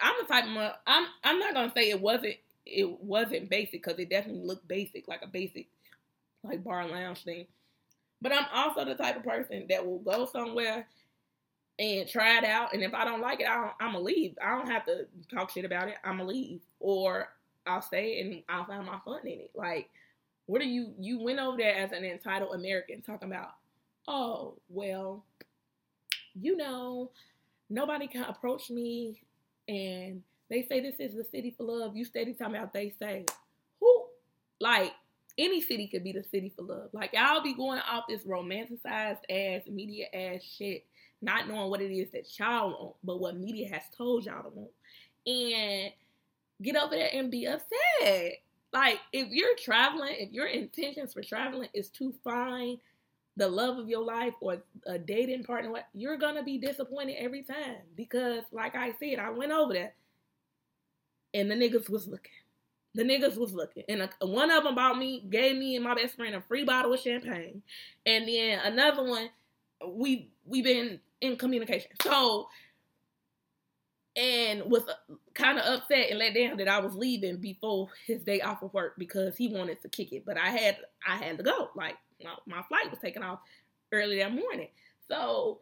I'm 0.01 0.15
the 0.21 0.27
type 0.27 0.45
of 0.45 0.73
I'm 0.87 1.07
I'm 1.23 1.39
not 1.39 1.53
gonna 1.53 1.71
say 1.75 1.89
it 1.89 2.01
wasn't 2.01 2.35
it 2.65 3.01
wasn't 3.01 3.49
basic 3.49 3.83
because 3.83 3.99
it 3.99 4.09
definitely 4.09 4.45
looked 4.45 4.67
basic, 4.67 5.07
like 5.07 5.21
a 5.21 5.27
basic 5.27 5.67
like 6.43 6.63
bar 6.63 6.87
lounge 6.87 7.23
thing. 7.23 7.47
But 8.21 8.31
I'm 8.31 8.45
also 8.53 8.85
the 8.85 8.95
type 8.95 9.17
of 9.17 9.23
person 9.23 9.65
that 9.69 9.85
will 9.85 9.99
go 9.99 10.25
somewhere 10.25 10.87
and 11.77 12.07
try 12.07 12.37
it 12.37 12.45
out, 12.45 12.73
and 12.73 12.81
if 12.81 12.93
I 12.93 13.03
don't 13.03 13.21
like 13.21 13.41
it, 13.41 13.47
I 13.49 13.71
am 13.81 13.91
gonna 13.93 13.99
leave. 13.99 14.37
I 14.41 14.57
don't 14.57 14.69
have 14.69 14.85
to 14.85 15.07
talk 15.33 15.51
shit 15.51 15.65
about 15.65 15.89
it. 15.89 15.95
I'm 16.03 16.17
gonna 16.17 16.29
leave, 16.29 16.61
or 16.79 17.27
I'll 17.65 17.81
stay 17.81 18.19
and 18.21 18.43
I'll 18.49 18.65
find 18.65 18.85
my 18.85 18.99
fun 19.03 19.21
in 19.23 19.39
it. 19.39 19.51
Like, 19.55 19.89
what 20.45 20.61
are 20.61 20.65
you? 20.65 20.93
You 20.99 21.19
went 21.23 21.39
over 21.39 21.57
there 21.57 21.75
as 21.75 21.91
an 21.91 22.05
entitled 22.05 22.55
American 22.55 23.01
talking 23.01 23.29
about, 23.29 23.51
oh, 24.07 24.55
well, 24.69 25.23
you 26.39 26.55
know, 26.55 27.11
nobody 27.69 28.07
can 28.07 28.23
approach 28.25 28.69
me 28.69 29.21
and 29.67 30.21
they 30.49 30.63
say 30.63 30.79
this 30.79 30.99
is 30.99 31.15
the 31.15 31.23
city 31.23 31.53
for 31.57 31.63
love. 31.63 31.95
You 31.95 32.05
steady 32.05 32.33
talking 32.33 32.55
about 32.55 32.73
they 32.73 32.93
say. 32.99 33.25
Who? 33.79 34.05
Like, 34.59 34.93
any 35.37 35.59
city 35.59 35.87
could 35.87 36.03
be 36.03 36.11
the 36.11 36.23
city 36.23 36.51
for 36.55 36.61
love. 36.61 36.89
Like, 36.93 37.13
I'll 37.17 37.43
be 37.43 37.53
going 37.53 37.79
off 37.79 38.05
this 38.07 38.23
romanticized 38.23 39.19
ass, 39.29 39.63
media 39.67 40.05
ass 40.13 40.43
shit, 40.43 40.85
not 41.21 41.47
knowing 41.47 41.69
what 41.69 41.81
it 41.81 41.91
is 41.91 42.11
that 42.11 42.27
y'all 42.37 42.69
want, 42.69 42.95
but 43.03 43.19
what 43.19 43.37
media 43.37 43.69
has 43.71 43.83
told 43.97 44.25
y'all 44.25 44.43
to 44.43 44.49
want. 44.49 44.71
And 45.25 45.91
get 46.61 46.75
over 46.75 46.95
there 46.95 47.09
and 47.13 47.31
be 47.31 47.47
upset. 47.47 48.33
Like 48.73 48.99
if 49.13 49.29
you're 49.29 49.55
traveling, 49.57 50.15
if 50.17 50.31
your 50.31 50.47
intentions 50.47 51.13
for 51.13 51.21
traveling 51.21 51.69
is 51.73 51.89
to 51.91 52.13
find 52.23 52.77
the 53.37 53.47
love 53.47 53.77
of 53.77 53.89
your 53.89 54.03
life 54.03 54.33
or 54.41 54.63
a 54.85 54.97
dating 54.97 55.43
partner, 55.43 55.71
you're 55.93 56.17
gonna 56.17 56.43
be 56.43 56.57
disappointed 56.57 57.15
every 57.17 57.43
time 57.43 57.77
because, 57.95 58.43
like 58.51 58.75
I 58.75 58.93
said, 58.99 59.19
I 59.19 59.29
went 59.29 59.51
over 59.51 59.73
there 59.73 59.93
and 61.33 61.51
the 61.51 61.55
niggas 61.55 61.89
was 61.89 62.07
looking. 62.07 62.31
The 62.93 63.03
niggas 63.03 63.37
was 63.37 63.53
looking, 63.53 63.83
and 63.89 64.03
a, 64.03 64.25
one 64.25 64.49
of 64.49 64.63
them 64.63 64.75
bought 64.75 64.97
me, 64.97 65.25
gave 65.29 65.57
me 65.57 65.75
and 65.75 65.83
my 65.83 65.95
best 65.95 66.15
friend 66.15 66.33
a 66.33 66.39
free 66.39 66.63
bottle 66.63 66.93
of 66.93 66.99
champagne, 67.01 67.61
and 68.05 68.25
then 68.25 68.59
another 68.63 69.03
one, 69.03 69.29
we 69.85 70.29
we 70.45 70.61
been 70.61 71.01
in 71.19 71.35
communication. 71.35 71.91
So 72.01 72.47
and 74.15 74.63
was 74.65 74.83
uh, 74.87 75.15
kind 75.33 75.59
of 75.59 75.65
upset 75.65 76.09
and 76.09 76.19
let 76.19 76.33
down 76.33 76.57
that 76.57 76.67
I 76.67 76.79
was 76.79 76.95
leaving 76.95 77.37
before 77.37 77.89
his 78.05 78.23
day 78.23 78.41
off 78.41 78.63
of 78.63 78.73
work 78.73 78.93
because 78.97 79.35
he 79.35 79.49
wanted 79.49 79.81
to 79.81 79.89
kick 79.89 80.13
it. 80.13 80.25
But 80.25 80.37
I 80.37 80.49
had 80.49 80.77
I 81.07 81.17
had 81.17 81.37
to 81.37 81.43
go. 81.43 81.69
Like 81.75 81.95
my, 82.23 82.33
my 82.45 82.63
flight 82.63 82.89
was 82.89 82.99
taken 82.99 83.23
off 83.23 83.39
early 83.91 84.19
that 84.19 84.33
morning. 84.33 84.69
So 85.09 85.59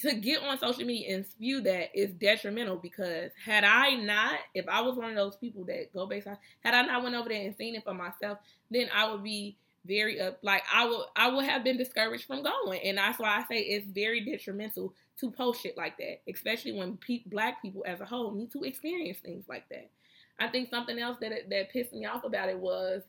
to 0.00 0.14
get 0.14 0.42
on 0.42 0.58
social 0.58 0.84
media 0.84 1.16
and 1.16 1.26
spew 1.26 1.60
that 1.62 1.90
is 1.92 2.12
detrimental 2.12 2.76
because 2.76 3.32
had 3.44 3.64
I 3.64 3.96
not, 3.96 4.38
if 4.54 4.68
I 4.68 4.80
was 4.80 4.96
one 4.96 5.10
of 5.10 5.16
those 5.16 5.36
people 5.36 5.64
that 5.64 5.92
go 5.92 6.06
based 6.06 6.28
on, 6.28 6.38
had 6.60 6.74
I 6.74 6.82
not 6.82 7.02
went 7.02 7.16
over 7.16 7.28
there 7.28 7.44
and 7.44 7.56
seen 7.56 7.74
it 7.74 7.82
for 7.82 7.94
myself, 7.94 8.38
then 8.70 8.88
I 8.94 9.10
would 9.10 9.24
be 9.24 9.56
very 9.84 10.20
up. 10.20 10.38
Like 10.42 10.62
I 10.72 10.86
would, 10.86 11.04
I 11.16 11.30
would 11.30 11.44
have 11.44 11.64
been 11.64 11.76
discouraged 11.76 12.26
from 12.26 12.44
going, 12.44 12.80
and 12.84 12.98
that's 12.98 13.18
why 13.18 13.38
I 13.38 13.44
say 13.52 13.60
it's 13.60 13.86
very 13.86 14.20
detrimental 14.20 14.94
to 15.20 15.30
post 15.30 15.62
shit 15.62 15.76
like 15.76 15.96
that, 15.98 16.20
especially 16.28 16.72
when 16.72 16.96
pe- 16.96 17.24
black 17.26 17.62
people 17.62 17.84
as 17.86 18.00
a 18.00 18.04
whole 18.06 18.32
need 18.34 18.52
to 18.52 18.62
experience 18.64 19.18
things 19.18 19.44
like 19.48 19.68
that. 19.70 19.90
I 20.38 20.48
think 20.48 20.70
something 20.70 20.98
else 20.98 21.18
that 21.20 21.32
that 21.50 21.70
pissed 21.70 21.92
me 21.92 22.06
off 22.06 22.24
about 22.24 22.48
it 22.48 22.58
was, 22.58 23.02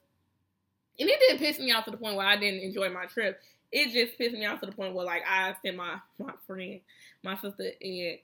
and 0.99 1.10
it 1.10 1.20
didn't 1.20 1.39
piss 1.39 1.60
me 1.60 1.72
off 1.72 1.86
to 1.86 1.91
the 1.91 1.97
point 1.97 2.16
where 2.16 2.26
I 2.26 2.38
didn't 2.38 2.62
enjoy 2.62 2.89
my 2.89 3.05
trip. 3.05 3.39
It 3.72 3.91
just 3.91 4.18
pissed 4.18 4.34
me 4.34 4.45
off 4.45 4.60
to 4.62 4.66
the 4.66 4.72
point 4.72 4.93
where 4.93 5.05
like 5.05 5.24
I 5.28 5.55
sent 5.64 5.78
my 5.78 5.99
my 6.18 6.34
friend, 6.45 6.82
my 7.24 7.36
sister, 7.38 7.72
and 7.82 8.18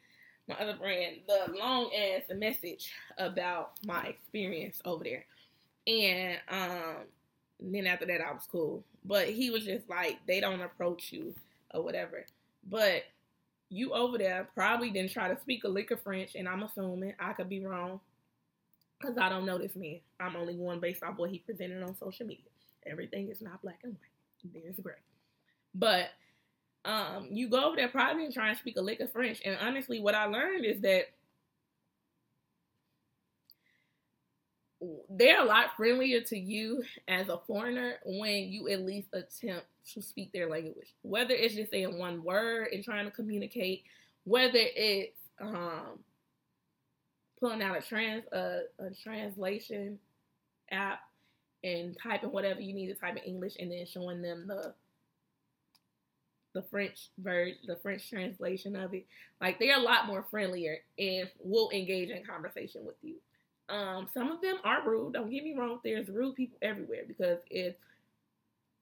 my 0.47 0.55
other 0.55 0.75
friend 0.77 1.17
the 1.27 1.53
long 1.57 1.91
ass 1.93 2.23
message 2.35 2.91
about 3.17 3.71
my 3.85 4.03
experience 4.05 4.81
over 4.85 5.03
there, 5.03 5.25
and 5.87 6.39
um 6.49 7.05
And 7.61 7.75
then 7.75 7.87
after 7.87 8.05
that, 8.07 8.21
I 8.21 8.33
was 8.33 8.47
cool. 8.51 8.85
But 9.05 9.29
he 9.29 9.51
was 9.51 9.65
just 9.65 9.89
like, 9.89 10.19
they 10.27 10.39
don't 10.41 10.61
approach 10.61 11.11
you 11.13 11.35
or 11.73 11.83
whatever. 11.83 12.25
But 12.65 13.03
you 13.69 13.93
over 13.93 14.17
there 14.17 14.47
probably 14.53 14.91
didn't 14.91 15.11
try 15.11 15.33
to 15.33 15.39
speak 15.39 15.63
a 15.63 15.67
lick 15.67 15.91
of 15.91 16.01
French, 16.01 16.35
and 16.35 16.47
I'm 16.47 16.63
assuming 16.63 17.13
I 17.19 17.33
could 17.33 17.49
be 17.49 17.65
wrong 17.65 17.99
because 18.99 19.17
I 19.17 19.29
don't 19.29 19.45
know 19.45 19.57
this 19.57 19.75
man. 19.75 19.99
I'm 20.19 20.35
only 20.35 20.53
going 20.53 20.79
based 20.79 21.03
off 21.03 21.17
what 21.17 21.29
he 21.29 21.39
presented 21.39 21.83
on 21.83 21.95
social 21.97 22.25
media. 22.25 22.45
Everything 22.85 23.29
is 23.29 23.41
not 23.41 23.61
black 23.61 23.79
and 23.83 23.93
white. 23.93 24.53
There's 24.53 24.79
gray. 24.79 24.93
But 25.73 26.11
um, 26.85 27.27
you 27.31 27.49
go 27.49 27.65
over 27.65 27.75
there 27.75 27.87
probably 27.87 28.25
and 28.25 28.33
try 28.33 28.49
and 28.49 28.57
speak 28.57 28.77
a 28.77 28.81
lick 28.81 28.99
of 28.99 29.11
French. 29.11 29.41
And 29.43 29.57
honestly, 29.59 29.99
what 29.99 30.15
I 30.15 30.25
learned 30.25 30.65
is 30.65 30.81
that 30.81 31.05
they're 35.09 35.41
a 35.41 35.45
lot 35.45 35.75
friendlier 35.77 36.21
to 36.21 36.37
you 36.37 36.83
as 37.07 37.29
a 37.29 37.39
foreigner 37.47 37.95
when 38.05 38.49
you 38.49 38.69
at 38.69 38.85
least 38.85 39.07
attempt 39.13 39.65
to 39.93 40.01
speak 40.01 40.31
their 40.31 40.49
language. 40.49 40.93
Whether 41.01 41.33
it's 41.33 41.55
just 41.55 41.71
saying 41.71 41.97
one 41.97 42.23
word 42.23 42.69
and 42.71 42.83
trying 42.83 43.05
to 43.05 43.11
communicate, 43.11 43.83
whether 44.23 44.59
it's 44.59 45.19
um, 45.41 45.99
pulling 47.39 47.61
out 47.61 47.77
a 47.77 47.81
trans 47.81 48.23
a, 48.31 48.61
translation 49.03 49.99
app 50.71 50.99
and 51.63 51.95
typing 52.01 52.31
whatever 52.31 52.61
you 52.61 52.73
need 52.73 52.87
to 52.87 52.95
type 52.95 53.17
in 53.17 53.23
English 53.23 53.53
and 53.59 53.71
then 53.71 53.85
showing 53.85 54.21
them 54.21 54.45
the 54.47 54.73
the 56.53 56.63
French 56.71 57.09
version, 57.17 57.57
the 57.67 57.75
French 57.75 58.09
translation 58.09 58.77
of 58.77 58.93
it. 58.93 59.05
Like 59.41 59.59
they're 59.59 59.77
a 59.77 59.81
lot 59.81 60.07
more 60.07 60.25
friendlier 60.31 60.77
and 60.97 61.29
will 61.39 61.69
engage 61.71 62.09
in 62.09 62.23
conversation 62.23 62.85
with 62.85 62.95
you. 63.01 63.15
Um, 63.69 64.07
some 64.13 64.31
of 64.31 64.41
them 64.41 64.57
are 64.63 64.87
rude. 64.87 65.13
Don't 65.13 65.29
get 65.29 65.43
me 65.43 65.55
wrong. 65.57 65.79
There's 65.83 66.07
rude 66.09 66.35
people 66.35 66.57
everywhere 66.61 67.03
because 67.07 67.39
if 67.49 67.75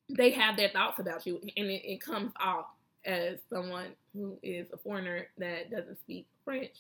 they 0.10 0.32
have 0.32 0.58
their 0.58 0.70
thoughts 0.70 1.00
about 1.00 1.26
you, 1.26 1.40
and 1.56 1.68
it, 1.68 1.90
it 1.90 2.02
comes 2.02 2.32
off 2.40 2.66
as 3.06 3.38
someone 3.52 3.88
who 4.14 4.38
is 4.44 4.68
a 4.74 4.78
foreigner 4.78 5.28
that 5.38 5.72
doesn't 5.72 6.00
speak 6.00 6.28
French. 6.44 6.72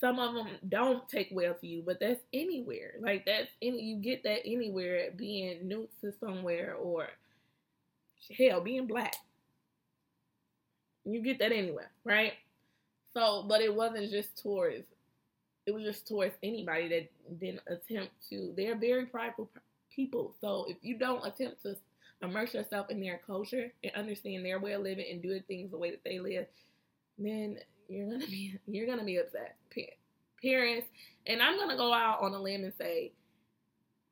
Some 0.00 0.20
of 0.20 0.34
them 0.34 0.48
don't 0.68 1.08
take 1.08 1.28
well 1.32 1.54
to 1.54 1.66
you, 1.66 1.82
but 1.84 1.98
that's 1.98 2.20
anywhere. 2.32 2.94
Like 3.00 3.26
that's 3.26 3.48
any 3.60 3.82
you 3.82 3.96
get 3.96 4.22
that 4.22 4.42
anywhere. 4.44 5.10
Being 5.16 5.66
new 5.66 5.88
to 6.00 6.12
somewhere 6.20 6.76
or 6.80 7.08
hell, 8.36 8.60
being 8.60 8.86
black, 8.86 9.16
you 11.04 11.20
get 11.20 11.38
that 11.40 11.52
anywhere, 11.52 11.90
right? 12.04 12.34
So, 13.14 13.44
but 13.48 13.60
it 13.60 13.74
wasn't 13.74 14.10
just 14.10 14.40
towards 14.40 14.84
it 15.68 15.74
was 15.74 15.84
just 15.84 16.08
towards 16.08 16.34
anybody 16.42 16.88
that 16.88 17.38
didn't 17.38 17.60
attempt 17.66 18.12
to. 18.30 18.54
They're 18.56 18.74
very 18.74 19.04
prideful 19.04 19.50
people. 19.94 20.34
So 20.40 20.64
if 20.66 20.78
you 20.80 20.98
don't 20.98 21.26
attempt 21.26 21.60
to 21.64 21.76
immerse 22.22 22.54
yourself 22.54 22.88
in 22.88 23.00
their 23.00 23.20
culture 23.26 23.70
and 23.84 23.92
understand 23.94 24.46
their 24.46 24.58
way 24.58 24.72
of 24.72 24.80
living 24.80 25.04
and 25.10 25.20
doing 25.20 25.42
things 25.46 25.70
the 25.70 25.76
way 25.76 25.90
that 25.90 26.02
they 26.04 26.20
live, 26.20 26.46
then 27.18 27.58
you're 27.86 28.10
gonna 28.10 28.26
be 28.26 28.58
you're 28.66 28.86
gonna 28.86 29.04
be 29.04 29.18
upset. 29.18 29.56
Parents, 30.42 30.86
and 31.26 31.42
I'm 31.42 31.58
gonna 31.58 31.76
go 31.76 31.92
out 31.92 32.22
on 32.22 32.32
a 32.32 32.40
limb 32.40 32.64
and 32.64 32.72
say 32.78 33.12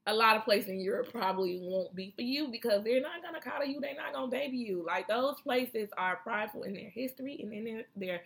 a 0.06 0.12
lot 0.12 0.36
of 0.36 0.44
places 0.44 0.68
in 0.68 0.80
Europe 0.80 1.10
probably 1.10 1.58
won't 1.62 1.94
be 1.94 2.12
for 2.14 2.22
you 2.22 2.48
because 2.48 2.84
they're 2.84 3.00
not 3.00 3.22
gonna 3.22 3.40
coddle 3.40 3.66
you, 3.66 3.80
they're 3.80 3.96
not 3.96 4.12
gonna 4.12 4.30
baby 4.30 4.58
you. 4.58 4.84
Like 4.86 5.08
those 5.08 5.40
places 5.40 5.88
are 5.96 6.16
prideful 6.16 6.64
in 6.64 6.74
their 6.74 6.90
history 6.90 7.40
and 7.42 7.50
in 7.50 7.64
their 7.64 7.84
they're 7.96 8.20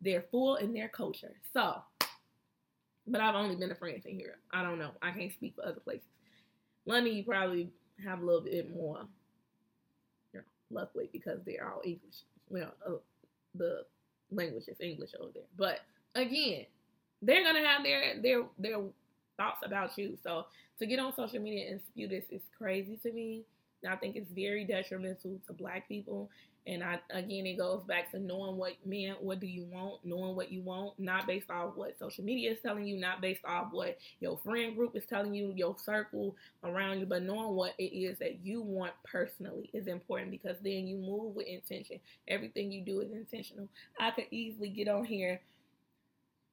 they're 0.00 0.24
full 0.30 0.54
in 0.54 0.72
their 0.72 0.88
culture. 0.88 1.34
So 1.52 1.82
but 3.06 3.20
I've 3.20 3.34
only 3.34 3.56
been 3.56 3.68
to 3.68 3.74
France 3.74 4.04
and 4.04 4.20
Europe. 4.20 4.40
I 4.52 4.62
don't 4.62 4.78
know. 4.78 4.90
I 5.02 5.10
can't 5.12 5.32
speak 5.32 5.54
for 5.54 5.64
other 5.64 5.80
places. 5.80 6.08
London, 6.86 7.14
you 7.14 7.24
probably 7.24 7.70
have 8.04 8.20
a 8.20 8.24
little 8.24 8.42
bit 8.42 8.74
more 8.74 9.06
you 10.32 10.40
know, 10.40 10.44
luck 10.70 10.90
with 10.94 11.12
because 11.12 11.40
they're 11.44 11.68
all 11.68 11.82
English. 11.84 12.22
Well, 12.48 12.72
uh, 12.86 12.92
the 13.54 13.82
language 14.30 14.68
is 14.68 14.80
English 14.80 15.10
over 15.20 15.30
there. 15.34 15.42
But 15.56 15.80
again, 16.14 16.66
they're 17.22 17.42
gonna 17.42 17.66
have 17.66 17.82
their 17.82 18.20
their 18.20 18.44
their 18.58 18.78
thoughts 19.36 19.60
about 19.64 19.96
you. 19.96 20.16
So 20.22 20.46
to 20.78 20.86
get 20.86 20.98
on 20.98 21.14
social 21.14 21.40
media 21.40 21.70
and 21.70 21.80
spew 21.80 22.08
this 22.08 22.24
is 22.30 22.42
crazy 22.56 22.98
to 23.02 23.12
me. 23.12 23.44
I 23.88 23.96
think 23.96 24.16
it's 24.16 24.30
very 24.32 24.64
detrimental 24.64 25.38
to 25.46 25.52
black 25.52 25.86
people 25.88 26.30
and 26.66 26.82
I 26.82 26.98
again, 27.10 27.46
it 27.46 27.58
goes 27.58 27.82
back 27.84 28.10
to 28.10 28.18
knowing 28.18 28.56
what 28.56 28.72
man, 28.84 29.16
what 29.20 29.40
do 29.40 29.46
you 29.46 29.64
want, 29.64 30.04
knowing 30.04 30.34
what 30.34 30.50
you 30.50 30.62
want, 30.62 30.98
not 30.98 31.26
based 31.26 31.50
off 31.50 31.76
what 31.76 31.98
social 31.98 32.24
media 32.24 32.52
is 32.52 32.58
telling 32.60 32.86
you, 32.86 32.98
not 32.98 33.20
based 33.20 33.44
off 33.44 33.68
what 33.72 33.98
your 34.20 34.38
friend 34.38 34.76
group 34.76 34.96
is 34.96 35.06
telling 35.06 35.34
you, 35.34 35.52
your 35.54 35.76
circle 35.78 36.36
around 36.64 37.00
you, 37.00 37.06
but 37.06 37.22
knowing 37.22 37.54
what 37.54 37.74
it 37.78 37.94
is 37.96 38.18
that 38.18 38.44
you 38.44 38.60
want 38.60 38.92
personally 39.04 39.70
is 39.72 39.86
important 39.86 40.30
because 40.30 40.56
then 40.62 40.86
you 40.86 40.96
move 40.96 41.36
with 41.36 41.46
intention. 41.46 42.00
Everything 42.28 42.72
you 42.72 42.82
do 42.82 43.00
is 43.00 43.12
intentional. 43.12 43.68
I 43.98 44.10
could 44.10 44.26
easily 44.30 44.68
get 44.68 44.88
on 44.88 45.04
here 45.04 45.40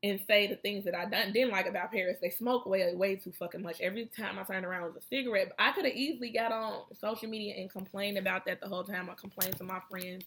and 0.03 0.19
say 0.27 0.47
the 0.47 0.57
things 0.57 0.83
that 0.83 0.93
I 0.93 1.05
done, 1.05 1.31
didn't 1.31 1.51
like 1.51 1.65
about 1.65 1.91
Paris. 1.91 2.17
They 2.21 2.29
smoke 2.29 2.65
way 2.65 2.93
way 2.93 3.15
too 3.15 3.31
fucking 3.31 3.61
much. 3.61 3.79
Every 3.79 4.05
time 4.05 4.37
I 4.37 4.43
turned 4.43 4.65
around 4.65 4.83
was 4.83 4.97
a 4.97 5.07
cigarette. 5.07 5.53
But 5.55 5.63
I 5.63 5.71
could 5.71 5.85
have 5.85 5.95
easily 5.95 6.29
got 6.29 6.51
on 6.51 6.81
social 6.99 7.29
media 7.29 7.55
and 7.57 7.71
complained 7.71 8.17
about 8.17 8.45
that 8.45 8.59
the 8.59 8.67
whole 8.67 8.83
time. 8.83 9.09
I 9.09 9.13
complained 9.13 9.55
to 9.57 9.63
my 9.63 9.79
friends 9.89 10.25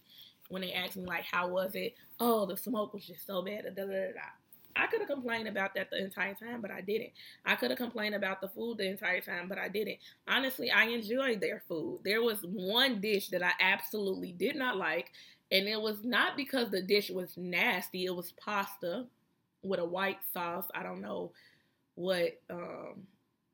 when 0.49 0.63
they 0.63 0.73
asked 0.73 0.97
me 0.97 1.05
like, 1.05 1.25
"How 1.25 1.47
was 1.47 1.75
it?" 1.75 1.95
Oh, 2.19 2.47
the 2.47 2.57
smoke 2.57 2.93
was 2.93 3.05
just 3.05 3.27
so 3.27 3.43
bad. 3.43 3.65
Da, 3.75 3.85
da, 3.85 3.85
da. 3.85 4.19
I 4.75 4.87
could 4.87 4.99
have 4.99 5.09
complained 5.09 5.47
about 5.47 5.73
that 5.75 5.89
the 5.89 6.03
entire 6.03 6.33
time, 6.33 6.61
but 6.61 6.71
I 6.71 6.81
didn't. 6.81 7.11
I 7.45 7.55
could 7.55 7.71
have 7.71 7.79
complained 7.79 8.15
about 8.15 8.41
the 8.41 8.49
food 8.49 8.77
the 8.77 8.87
entire 8.87 9.21
time, 9.21 9.47
but 9.47 9.57
I 9.57 9.69
didn't. 9.69 9.97
Honestly, 10.27 10.69
I 10.71 10.85
enjoyed 10.85 11.41
their 11.41 11.63
food. 11.67 12.01
There 12.03 12.21
was 12.21 12.41
one 12.41 12.99
dish 13.01 13.29
that 13.29 13.43
I 13.43 13.51
absolutely 13.59 14.33
did 14.33 14.55
not 14.55 14.77
like, 14.77 15.11
and 15.51 15.67
it 15.67 15.81
was 15.81 16.03
not 16.03 16.37
because 16.37 16.69
the 16.69 16.81
dish 16.81 17.09
was 17.09 17.37
nasty. 17.37 18.05
It 18.05 18.15
was 18.15 18.33
pasta 18.33 19.07
with 19.67 19.79
a 19.79 19.85
white 19.85 20.19
sauce. 20.33 20.67
I 20.73 20.83
don't 20.83 21.01
know 21.01 21.31
what 21.95 22.39
um 22.49 23.07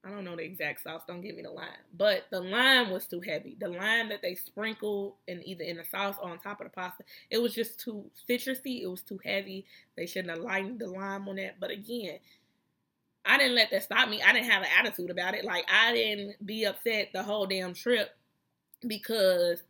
I 0.06 0.10
don't 0.10 0.26
know 0.26 0.36
the 0.36 0.44
exact 0.44 0.84
sauce. 0.84 1.04
Don't 1.08 1.22
give 1.22 1.36
me 1.36 1.44
the 1.44 1.50
lime. 1.50 1.68
But 1.98 2.26
the 2.30 2.42
lime 2.42 2.92
was 2.92 3.08
too 3.08 3.22
heavy. 3.22 3.56
The 3.58 3.70
lime 3.70 4.10
that 4.10 4.22
they 4.22 4.36
sprinkled 4.36 5.14
in 5.28 5.42
either 5.48 5.64
in 5.64 5.78
the 5.78 5.86
sauce 5.86 6.18
or 6.22 6.30
on 6.30 6.40
top 6.40 6.60
of 6.60 6.66
the 6.66 6.72
pasta, 6.72 7.06
it 7.30 7.42
was 7.42 7.54
just 7.54 7.80
too 7.80 8.12
citrusy. 8.30 8.82
It 8.82 8.88
was 8.88 9.02
too 9.02 9.20
heavy. 9.24 9.66
They 9.96 10.06
shouldn't 10.06 10.36
have 10.36 10.44
lightened 10.44 10.80
the 10.80 10.88
lime 10.88 11.30
on 11.30 11.38
that. 11.38 11.58
But 11.58 11.72
again, 11.72 12.20
I 13.26 13.38
didn't 13.38 13.56
let 13.56 13.72
that 13.72 13.84
stop 13.84 14.10
me. 14.10 14.22
I 14.22 14.34
didn't 14.34 14.50
have 14.50 14.64
an 14.64 14.70
attitude 14.78 15.10
about 15.10 15.36
it. 15.36 15.46
Like 15.46 15.66
I 15.72 15.94
didn't 15.94 16.46
be 16.46 16.66
upset 16.66 17.12
the 17.14 17.24
whole 17.24 17.46
damn 17.46 17.74
trip 17.74 18.10
because 18.86 19.64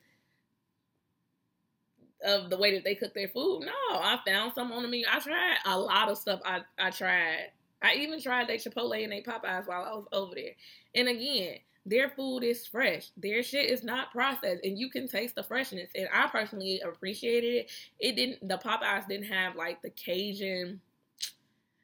of 2.24 2.50
the 2.50 2.58
way 2.58 2.74
that 2.74 2.84
they 2.84 2.96
cook 2.96 3.14
their 3.14 3.28
food. 3.28 3.62
No, 3.62 3.98
I 3.98 4.20
found 4.26 4.54
some 4.54 4.72
on 4.72 4.84
the 4.84 4.88
menu. 4.88 5.06
I 5.12 5.20
tried 5.20 5.58
a 5.66 5.78
lot 5.78 6.10
of 6.10 6.18
stuff. 6.18 6.40
I 6.46 6.62
I 6.78 6.90
tried. 6.90 7.52
I 7.82 7.96
even 7.96 8.22
tried 8.22 8.48
their 8.48 8.58
Chipotle 8.58 9.04
and 9.04 9.12
their 9.12 9.22
Popeyes 9.22 9.68
while 9.68 9.84
I 9.84 9.94
was 9.94 10.08
over 10.14 10.36
there. 10.36 10.54
And 10.96 11.10
again, 11.10 11.58
their 11.86 12.10
food 12.10 12.44
is 12.44 12.66
fresh. 12.66 13.10
Their 13.18 13.44
shit 13.44 13.70
is 13.70 13.84
not 13.84 14.12
processed, 14.12 14.64
and 14.64 14.80
you 14.80 14.90
can 14.90 15.08
taste 15.08 15.36
the 15.36 15.44
freshness. 15.44 15.90
And 15.94 16.08
I 16.14 16.28
personally 16.28 16.82
appreciated 16.82 17.54
it. 17.54 17.72
It 18.00 18.16
didn't. 18.16 18.48
The 18.48 18.58
Popeyes 18.58 19.08
didn't 19.08 19.28
have 19.28 19.56
like 19.56 19.82
the 19.82 19.90
Cajun 19.90 20.80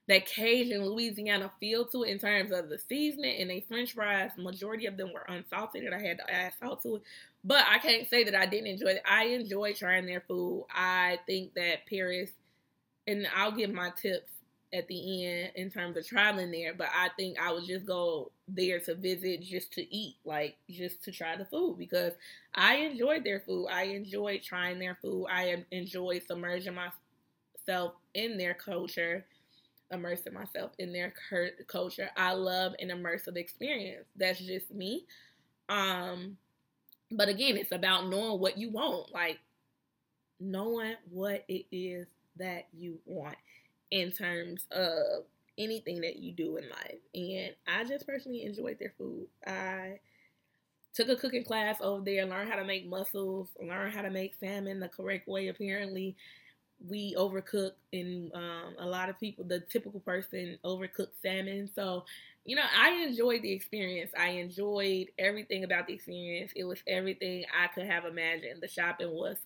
that 0.09 0.25
Cajun 0.25 0.83
Louisiana 0.83 1.51
feel 1.59 1.85
to 1.85 2.01
it 2.03 2.09
in 2.09 2.17
terms 2.17 2.51
of 2.51 2.67
the 2.67 2.79
seasoning 2.79 3.39
and 3.39 3.49
they 3.49 3.63
French 3.67 3.93
fries. 3.93 4.31
Majority 4.37 4.87
of 4.87 4.97
them 4.97 5.13
were 5.13 5.25
unsalted, 5.29 5.83
and 5.83 5.93
I 5.93 6.01
had 6.01 6.17
to 6.17 6.33
add 6.33 6.53
salt 6.59 6.81
to 6.81 6.95
it. 6.95 7.03
But 7.43 7.63
I 7.69 7.77
can't 7.77 8.09
say 8.09 8.23
that 8.23 8.33
I 8.33 8.47
didn't 8.47 8.67
enjoy 8.67 8.87
it. 8.87 9.03
I 9.07 9.25
enjoyed 9.25 9.75
trying 9.75 10.07
their 10.07 10.23
food. 10.27 10.65
I 10.73 11.19
think 11.27 11.53
that 11.53 11.85
Paris, 11.87 12.31
and 13.07 13.27
I'll 13.35 13.51
give 13.51 13.71
my 13.71 13.91
tips 14.01 14.31
at 14.73 14.87
the 14.87 15.25
end 15.25 15.51
in 15.55 15.69
terms 15.69 15.95
of 15.95 16.07
traveling 16.07 16.49
there. 16.49 16.73
But 16.73 16.89
I 16.91 17.09
think 17.15 17.39
I 17.39 17.53
would 17.53 17.65
just 17.65 17.85
go 17.85 18.31
there 18.47 18.79
to 18.79 18.95
visit, 18.95 19.43
just 19.43 19.71
to 19.73 19.95
eat, 19.95 20.15
like 20.25 20.55
just 20.71 21.03
to 21.03 21.11
try 21.11 21.37
the 21.37 21.45
food 21.45 21.77
because 21.77 22.13
I 22.55 22.77
enjoyed 22.77 23.23
their 23.23 23.41
food. 23.41 23.67
I 23.67 23.83
enjoyed 23.83 24.41
trying 24.41 24.79
their 24.79 24.97
food. 25.03 25.27
I 25.31 25.63
enjoyed 25.69 26.23
submerging 26.27 26.73
myself 26.73 27.93
in 28.15 28.39
their 28.39 28.55
culture 28.55 29.23
immersing 29.91 30.33
myself 30.33 30.71
in 30.79 30.93
their 30.93 31.13
culture. 31.67 32.09
I 32.15 32.33
love 32.33 32.73
an 32.79 32.89
immersive 32.89 33.37
experience. 33.37 34.05
That's 34.15 34.39
just 34.39 34.71
me. 34.71 35.05
Um, 35.67 36.37
but 37.11 37.29
again, 37.29 37.57
it's 37.57 37.71
about 37.71 38.09
knowing 38.09 38.39
what 38.39 38.57
you 38.57 38.69
want, 38.69 39.13
like 39.13 39.39
knowing 40.39 40.95
what 41.09 41.43
it 41.47 41.65
is 41.71 42.07
that 42.37 42.67
you 42.73 42.99
want 43.05 43.37
in 43.91 44.11
terms 44.11 44.65
of 44.71 45.23
anything 45.57 46.01
that 46.01 46.17
you 46.17 46.31
do 46.31 46.57
in 46.57 46.69
life. 46.69 46.99
And 47.13 47.53
I 47.67 47.83
just 47.83 48.07
personally 48.07 48.43
enjoyed 48.43 48.77
their 48.79 48.93
food. 48.97 49.27
I 49.45 49.99
took 50.93 51.09
a 51.09 51.15
cooking 51.15 51.43
class 51.43 51.77
over 51.81 52.03
there, 52.03 52.25
learned 52.25 52.49
how 52.49 52.57
to 52.57 52.65
make 52.65 52.87
mussels, 52.87 53.49
learned 53.59 53.93
how 53.93 54.01
to 54.01 54.09
make 54.09 54.35
salmon 54.35 54.79
the 54.79 54.87
correct 54.87 55.27
way 55.27 55.47
apparently 55.47 56.15
we 56.87 57.13
overcook 57.15 57.71
and 57.91 58.31
um, 58.33 58.75
a 58.79 58.85
lot 58.85 59.09
of 59.09 59.19
people 59.19 59.43
the 59.43 59.59
typical 59.59 59.99
person 59.99 60.57
overcook 60.63 61.09
salmon 61.21 61.69
so 61.73 62.05
you 62.49 62.55
know, 62.55 62.63
I 62.75 63.05
enjoyed 63.07 63.43
the 63.43 63.51
experience. 63.51 64.11
I 64.17 64.29
enjoyed 64.29 65.09
everything 65.19 65.63
about 65.63 65.85
the 65.85 65.93
experience. 65.93 66.51
It 66.55 66.63
was 66.63 66.79
everything 66.87 67.45
I 67.55 67.67
could 67.67 67.85
have 67.85 68.05
imagined. 68.05 68.59
The 68.59 68.67
shopping 68.67 69.11
was 69.11 69.37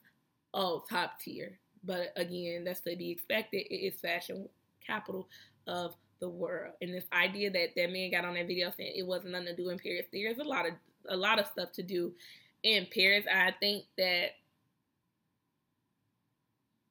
oh 0.53 0.85
top 0.89 1.19
tier. 1.19 1.59
But 1.83 2.13
again, 2.15 2.63
that's 2.63 2.79
to 2.81 2.95
be 2.95 3.11
expected. 3.11 3.65
It 3.69 3.75
is 3.75 3.99
fashion 3.99 4.47
capital 4.87 5.27
of 5.67 5.95
the 6.21 6.29
world. 6.29 6.75
And 6.81 6.93
this 6.93 7.03
idea 7.11 7.51
that 7.51 7.75
that 7.75 7.91
man 7.91 8.11
got 8.11 8.23
on 8.23 8.35
that 8.35 8.47
video 8.47 8.71
saying 8.71 8.93
it 8.95 9.05
wasn't 9.05 9.33
nothing 9.33 9.47
to 9.47 9.55
do 9.55 9.69
in 9.69 9.79
Paris. 9.79 10.05
There's 10.13 10.37
a 10.37 10.43
lot 10.45 10.65
of 10.65 10.73
a 11.09 11.17
lot 11.17 11.39
of 11.39 11.47
stuff 11.47 11.73
to 11.73 11.83
do 11.83 12.13
in 12.63 12.87
Paris. 12.93 13.25
I 13.29 13.53
think 13.59 13.83
that 13.97 14.35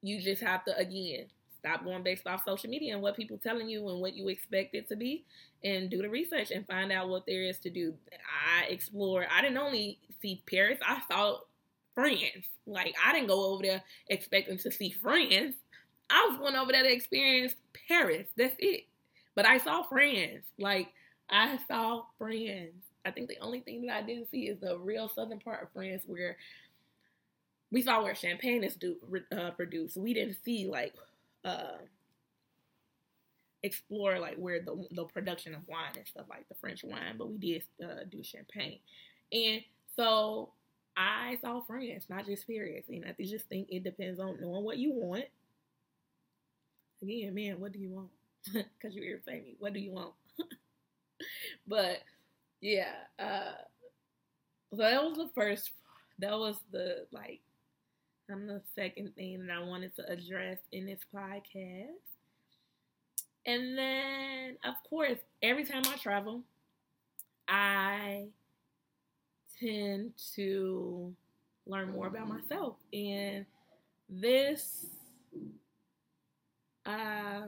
you 0.03 0.21
just 0.21 0.43
have 0.43 0.63
to 0.65 0.77
again 0.77 1.25
stop 1.57 1.83
going 1.83 2.03
based 2.03 2.27
off 2.27 2.43
social 2.45 2.69
media 2.69 2.93
and 2.93 3.01
what 3.01 3.15
people 3.15 3.37
telling 3.37 3.69
you 3.69 3.87
and 3.89 4.01
what 4.01 4.13
you 4.13 4.27
expect 4.27 4.75
it 4.75 4.87
to 4.89 4.97
be 4.97 5.23
and 5.63 5.89
do 5.89 6.01
the 6.01 6.09
research 6.09 6.51
and 6.51 6.67
find 6.67 6.91
out 6.91 7.07
what 7.07 7.25
there 7.25 7.41
is 7.41 7.57
to 7.59 7.69
do. 7.69 7.93
I 8.11 8.65
explore 8.65 9.25
I 9.31 9.41
didn't 9.41 9.57
only 9.57 9.97
see 10.21 10.43
Paris, 10.45 10.77
I 10.85 11.01
saw 11.09 11.37
France. 11.95 12.45
Like 12.65 12.95
I 13.03 13.13
didn't 13.13 13.27
go 13.29 13.53
over 13.53 13.63
there 13.63 13.83
expecting 14.09 14.57
to 14.57 14.71
see 14.71 14.91
France. 14.91 15.55
I 16.09 16.27
was 16.29 16.37
going 16.37 16.55
over 16.55 16.71
there 16.71 16.83
to 16.83 16.91
experience 16.91 17.55
Paris. 17.87 18.27
That's 18.35 18.55
it. 18.59 18.85
But 19.35 19.47
I 19.47 19.57
saw 19.57 19.83
France. 19.83 20.43
Like 20.59 20.89
I 21.29 21.57
saw 21.67 22.03
France. 22.17 22.73
I 23.05 23.11
think 23.11 23.27
the 23.27 23.39
only 23.39 23.59
thing 23.61 23.85
that 23.85 23.97
I 23.97 24.01
didn't 24.01 24.29
see 24.29 24.47
is 24.47 24.59
the 24.59 24.77
real 24.77 25.09
southern 25.09 25.39
part 25.39 25.63
of 25.63 25.69
France 25.73 26.03
where 26.05 26.37
we 27.73 27.81
saw 27.81 28.03
where 28.03 28.13
champagne 28.13 28.63
is 28.63 28.75
do, 28.75 28.95
uh, 29.35 29.49
produced. 29.51 29.97
We 29.97 30.13
didn't 30.13 30.37
see 30.45 30.67
like 30.67 30.93
uh, 31.43 31.79
explore 33.63 34.19
like 34.19 34.35
where 34.35 34.61
the 34.61 34.85
the 34.91 35.05
production 35.05 35.55
of 35.55 35.67
wine 35.67 35.93
and 35.97 36.07
stuff 36.07 36.27
like 36.29 36.47
the 36.47 36.55
French 36.55 36.83
wine, 36.83 37.15
but 37.17 37.31
we 37.31 37.37
did 37.39 37.63
uh, 37.83 38.03
do 38.09 38.23
champagne, 38.23 38.77
and 39.31 39.61
so 39.95 40.51
I 40.95 41.39
saw 41.41 41.61
France, 41.61 42.05
not 42.09 42.27
just 42.27 42.47
Paris, 42.47 42.85
and 42.89 43.05
I 43.05 43.15
just 43.23 43.49
think 43.49 43.67
it 43.71 43.83
depends 43.83 44.19
on 44.19 44.37
knowing 44.39 44.63
what 44.63 44.77
you 44.77 44.93
want. 44.93 45.25
Again, 47.01 47.33
man, 47.33 47.59
what 47.59 47.71
do 47.71 47.79
you 47.79 47.89
want? 47.89 48.09
Because 48.53 48.95
you 48.95 49.01
irritate 49.01 49.43
me. 49.43 49.55
What 49.57 49.73
do 49.73 49.79
you 49.79 49.93
want? 49.93 50.13
but 51.67 52.03
yeah, 52.61 52.93
uh, 53.17 53.53
so 54.71 54.77
that 54.77 55.03
was 55.03 55.17
the 55.17 55.29
first. 55.33 55.71
That 56.19 56.37
was 56.37 56.57
the 56.71 57.07
like 57.11 57.41
I'm 58.31 58.47
the 58.47 58.61
second 58.75 59.15
thing 59.15 59.45
that 59.45 59.57
I 59.57 59.59
wanted 59.63 59.95
to 59.97 60.09
address 60.09 60.57
in 60.71 60.85
this 60.85 61.01
podcast. 61.13 61.87
And 63.45 63.77
then, 63.77 64.57
of 64.63 64.75
course, 64.89 65.19
every 65.41 65.65
time 65.65 65.83
I 65.85 65.97
travel, 65.97 66.41
I 67.47 68.27
tend 69.59 70.13
to 70.35 71.13
learn 71.65 71.91
more 71.91 72.07
about 72.07 72.29
myself. 72.29 72.75
And 72.93 73.45
this 74.09 74.85
uh, 76.85 77.47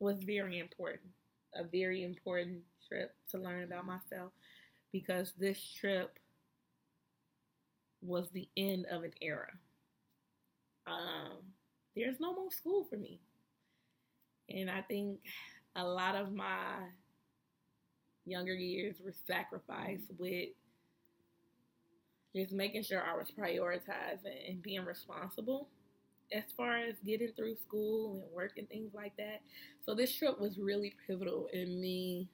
was 0.00 0.16
very 0.22 0.58
important. 0.58 1.10
A 1.54 1.64
very 1.64 2.04
important 2.04 2.60
trip 2.88 3.14
to 3.30 3.38
learn 3.38 3.64
about 3.64 3.86
myself 3.86 4.32
because 4.92 5.32
this 5.38 5.58
trip 5.78 6.18
was 8.02 8.28
the 8.32 8.48
end 8.56 8.86
of 8.90 9.02
an 9.02 9.12
era. 9.20 9.50
Um, 10.86 11.38
there's 11.94 12.20
no 12.20 12.34
more 12.34 12.50
school 12.50 12.84
for 12.88 12.96
me. 12.96 13.20
And 14.48 14.70
I 14.70 14.82
think 14.82 15.18
a 15.74 15.84
lot 15.84 16.14
of 16.14 16.32
my 16.32 16.76
younger 18.24 18.54
years 18.54 18.96
were 19.04 19.14
sacrificed 19.26 20.10
with 20.18 20.50
just 22.34 22.52
making 22.52 22.82
sure 22.82 23.02
I 23.02 23.16
was 23.16 23.32
prioritizing 23.36 24.48
and 24.48 24.62
being 24.62 24.84
responsible 24.84 25.68
as 26.32 26.44
far 26.56 26.76
as 26.76 26.96
getting 27.04 27.32
through 27.36 27.56
school 27.56 28.14
and 28.14 28.34
work 28.34 28.58
and 28.58 28.68
things 28.68 28.92
like 28.94 29.16
that. 29.16 29.40
So 29.84 29.94
this 29.94 30.12
trip 30.14 30.40
was 30.40 30.58
really 30.58 30.94
pivotal 31.06 31.48
in 31.52 31.80
me 31.80 32.28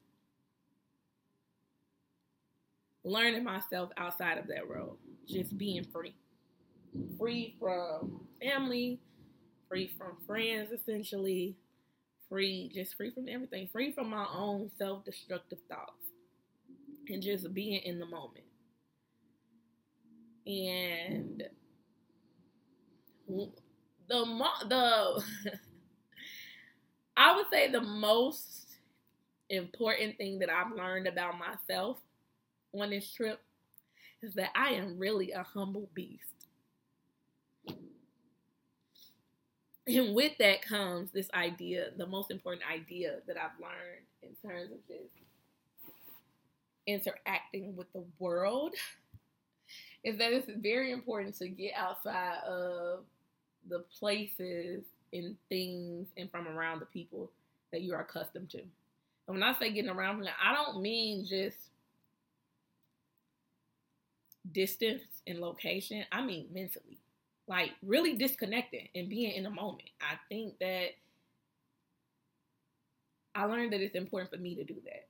learning 3.05 3.45
myself 3.45 3.91
outside 3.97 4.39
of 4.39 4.47
that 4.49 4.69
role, 4.69 4.97
just 5.29 5.57
being 5.59 5.85
free. 5.85 6.15
Free 7.19 7.55
from 7.59 8.27
family, 8.41 9.01
free 9.69 9.89
from 9.99 10.17
friends, 10.27 10.71
essentially, 10.73 11.57
free, 12.29 12.71
just 12.75 12.97
free 12.97 13.11
from 13.11 13.29
everything, 13.29 13.69
free 13.73 13.93
from 13.93 14.11
my 14.11 14.27
own 14.35 14.71
self 14.79 15.05
destructive 15.05 15.61
thoughts, 15.69 16.07
and 17.09 17.23
just 17.23 17.53
being 17.55 17.81
in 17.83 17.99
the 17.99 18.07
moment. 18.07 18.45
And 20.47 21.43
the 24.09 24.25
mo- 24.25 24.63
the 24.69 25.25
I 27.17 27.37
would 27.37 27.47
say 27.51 27.71
the 27.71 27.81
most 27.81 28.67
important 29.51 30.17
thing 30.19 30.39
that 30.41 30.51
I've 30.51 30.73
learned 30.73 31.07
about 31.09 31.35
myself 31.39 31.99
on 32.75 32.91
this 32.91 33.11
trip 33.13 33.41
is 34.23 34.35
that 34.35 34.51
I 34.55 34.71
am 34.71 34.99
really 34.99 35.33
a 35.33 35.43
humble 35.43 35.89
beast. 35.95 36.33
And 39.87 40.15
with 40.15 40.39
that 40.39 40.63
comes 40.63 41.11
this 41.11 41.29
idea, 41.35 41.89
the 41.97 42.07
most 42.07 42.31
important 42.31 42.63
idea 42.73 43.17
that 43.27 43.37
I've 43.37 43.59
learned 43.61 44.07
in 44.23 44.49
terms 44.49 44.71
of 44.71 44.79
just 44.87 45.13
interacting 46.87 47.77
with 47.77 47.93
the 47.93 48.05
world 48.19 48.75
is 50.05 50.19
that 50.19 50.33
it's 50.33 50.51
very 50.57 50.93
important 50.93 51.37
to 51.39 51.49
get 51.49 51.73
outside 51.77 52.39
of 52.47 53.01
the 53.69 53.81
places 53.99 54.85
and 55.13 55.37
things 55.49 56.09
and 56.17 56.31
from 56.31 56.47
around 56.49 56.81
the 56.81 56.87
people 56.87 57.31
that 57.73 57.83
you're 57.83 58.01
accustomed 58.01 58.51
to. 58.51 58.59
And 58.59 59.37
when 59.37 59.43
I 59.43 59.53
say 59.59 59.73
getting 59.73 59.91
around, 59.91 60.17
from 60.17 60.25
that, 60.25 60.35
I 60.43 60.55
don't 60.55 60.81
mean 60.81 61.27
just 61.29 61.57
distance 64.51 65.03
and 65.27 65.41
location, 65.41 66.05
I 66.11 66.23
mean 66.23 66.49
mentally. 66.53 66.99
Like 67.49 67.71
really 67.83 68.15
disconnecting 68.17 68.89
and 68.95 69.09
being 69.09 69.33
in 69.33 69.45
the 69.45 69.51
moment. 69.51 69.91
I 70.01 70.17
think 70.29 70.59
that 70.61 70.91
I 73.35 73.45
learned 73.45 73.73
that 73.73 73.81
it's 73.81 73.95
important 73.95 74.31
for 74.31 74.39
me 74.39 74.55
to 74.57 74.65
do 74.65 74.77
that. 74.85 75.07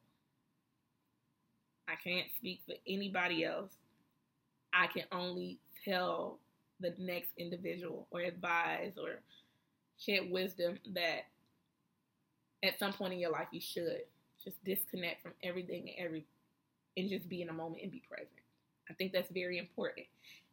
I 1.89 1.95
can't 1.97 2.27
speak 2.37 2.61
for 2.67 2.75
anybody 2.87 3.45
else. 3.45 3.73
I 4.73 4.87
can 4.87 5.05
only 5.13 5.59
tell 5.85 6.39
the 6.81 6.95
next 6.99 7.31
individual 7.37 8.07
or 8.11 8.21
advise 8.21 8.93
or 9.01 9.21
share 9.99 10.23
wisdom 10.25 10.79
that 10.95 11.27
at 12.63 12.79
some 12.79 12.93
point 12.93 13.13
in 13.13 13.19
your 13.19 13.31
life 13.31 13.49
you 13.53 13.61
should 13.61 14.03
just 14.43 14.63
disconnect 14.65 15.23
from 15.23 15.33
everything 15.43 15.91
and 15.91 16.07
every 16.07 16.27
and 16.97 17.09
just 17.09 17.29
be 17.29 17.43
in 17.43 17.49
a 17.49 17.53
moment 17.53 17.83
and 17.83 17.93
be 17.93 18.03
present. 18.09 18.42
I 18.91 18.95
think 18.95 19.13
that's 19.13 19.31
very 19.31 19.59
important. 19.59 20.07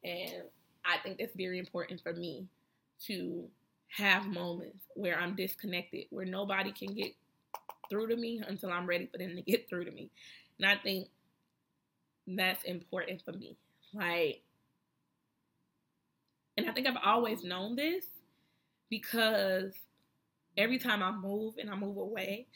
And 0.04 0.44
I 0.86 0.98
think 1.04 1.18
that's 1.18 1.36
very 1.36 1.60
important 1.60 2.02
for 2.02 2.14
me 2.14 2.48
to 3.06 3.48
have 3.90 4.28
moments 4.28 4.86
where 4.96 5.20
I'm 5.20 5.36
disconnected, 5.36 6.06
where 6.10 6.26
nobody 6.26 6.72
can 6.72 6.94
get 6.94 7.14
through 7.90 8.08
to 8.08 8.16
me 8.16 8.42
until 8.48 8.72
I'm 8.72 8.86
ready 8.86 9.08
for 9.12 9.18
them 9.18 9.36
to 9.36 9.42
get 9.42 9.68
through 9.68 9.86
to 9.86 9.92
me. 9.92 10.10
And 10.60 10.70
I 10.70 10.76
think 10.76 11.08
that's 12.28 12.64
important 12.64 13.22
for 13.24 13.32
me. 13.32 13.58
Like, 13.94 14.42
and 16.58 16.70
I 16.70 16.74
think 16.74 16.88
I've 16.88 16.98
always 17.04 17.44
known 17.44 17.76
this 17.76 18.06
because 18.90 19.74
every 20.58 20.78
time 20.78 21.02
I 21.02 21.12
move 21.12 21.56
and 21.58 21.70
I 21.70 21.76
move 21.76 21.98
away, 21.98 22.48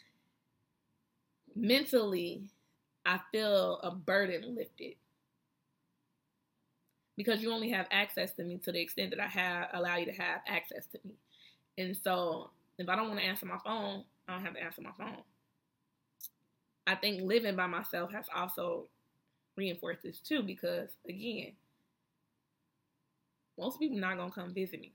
mentally, 1.56 2.50
I 3.06 3.20
feel 3.32 3.80
a 3.82 3.92
burden 3.92 4.56
lifted 4.56 4.96
because 7.18 7.42
you 7.42 7.52
only 7.52 7.70
have 7.70 7.88
access 7.92 8.34
to 8.34 8.44
me 8.44 8.58
to 8.60 8.72
the 8.72 8.82
extent 8.82 9.12
that 9.12 9.20
I 9.20 9.28
have 9.28 9.70
allow 9.74 9.98
you 9.98 10.06
to 10.06 10.12
have 10.14 10.42
access 10.48 10.86
to 10.88 11.00
me. 11.06 11.16
And 11.78 11.96
so 11.96 12.52
if 12.78 12.90
I 12.90 12.96
don't 12.96 13.10
want 13.10 13.20
to 13.20 13.26
answer 13.26 13.46
my 13.46 13.60
phone, 13.64 14.04
I 14.28 14.34
don't 14.34 14.46
have 14.46 14.56
to 14.56 14.64
answer 14.64 14.82
my 14.82 14.92
phone. 14.98 15.24
I 16.88 16.96
think 16.96 17.22
living 17.22 17.56
by 17.56 17.68
myself 17.68 18.12
has 18.12 18.26
also 18.36 18.88
reinforced 19.58 20.04
this 20.04 20.20
too 20.20 20.44
because 20.44 20.90
again, 21.08 21.54
most 23.58 23.80
people 23.80 23.98
are 23.98 24.02
not 24.02 24.18
gonna 24.18 24.32
come 24.32 24.54
visit 24.54 24.80
me, 24.82 24.94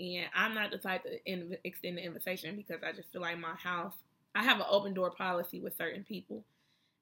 and 0.00 0.26
I'm 0.34 0.54
not 0.54 0.70
the 0.70 0.78
type 0.78 1.04
to 1.04 1.24
in- 1.30 1.56
extend 1.64 1.98
the 1.98 2.04
invitation 2.04 2.56
because 2.56 2.82
I 2.84 2.92
just 2.92 3.12
feel 3.12 3.22
like 3.22 3.38
my 3.38 3.54
house. 3.54 3.94
I 4.34 4.42
have 4.42 4.58
an 4.58 4.66
open 4.70 4.94
door 4.94 5.10
policy 5.10 5.60
with 5.60 5.76
certain 5.76 6.04
people, 6.04 6.44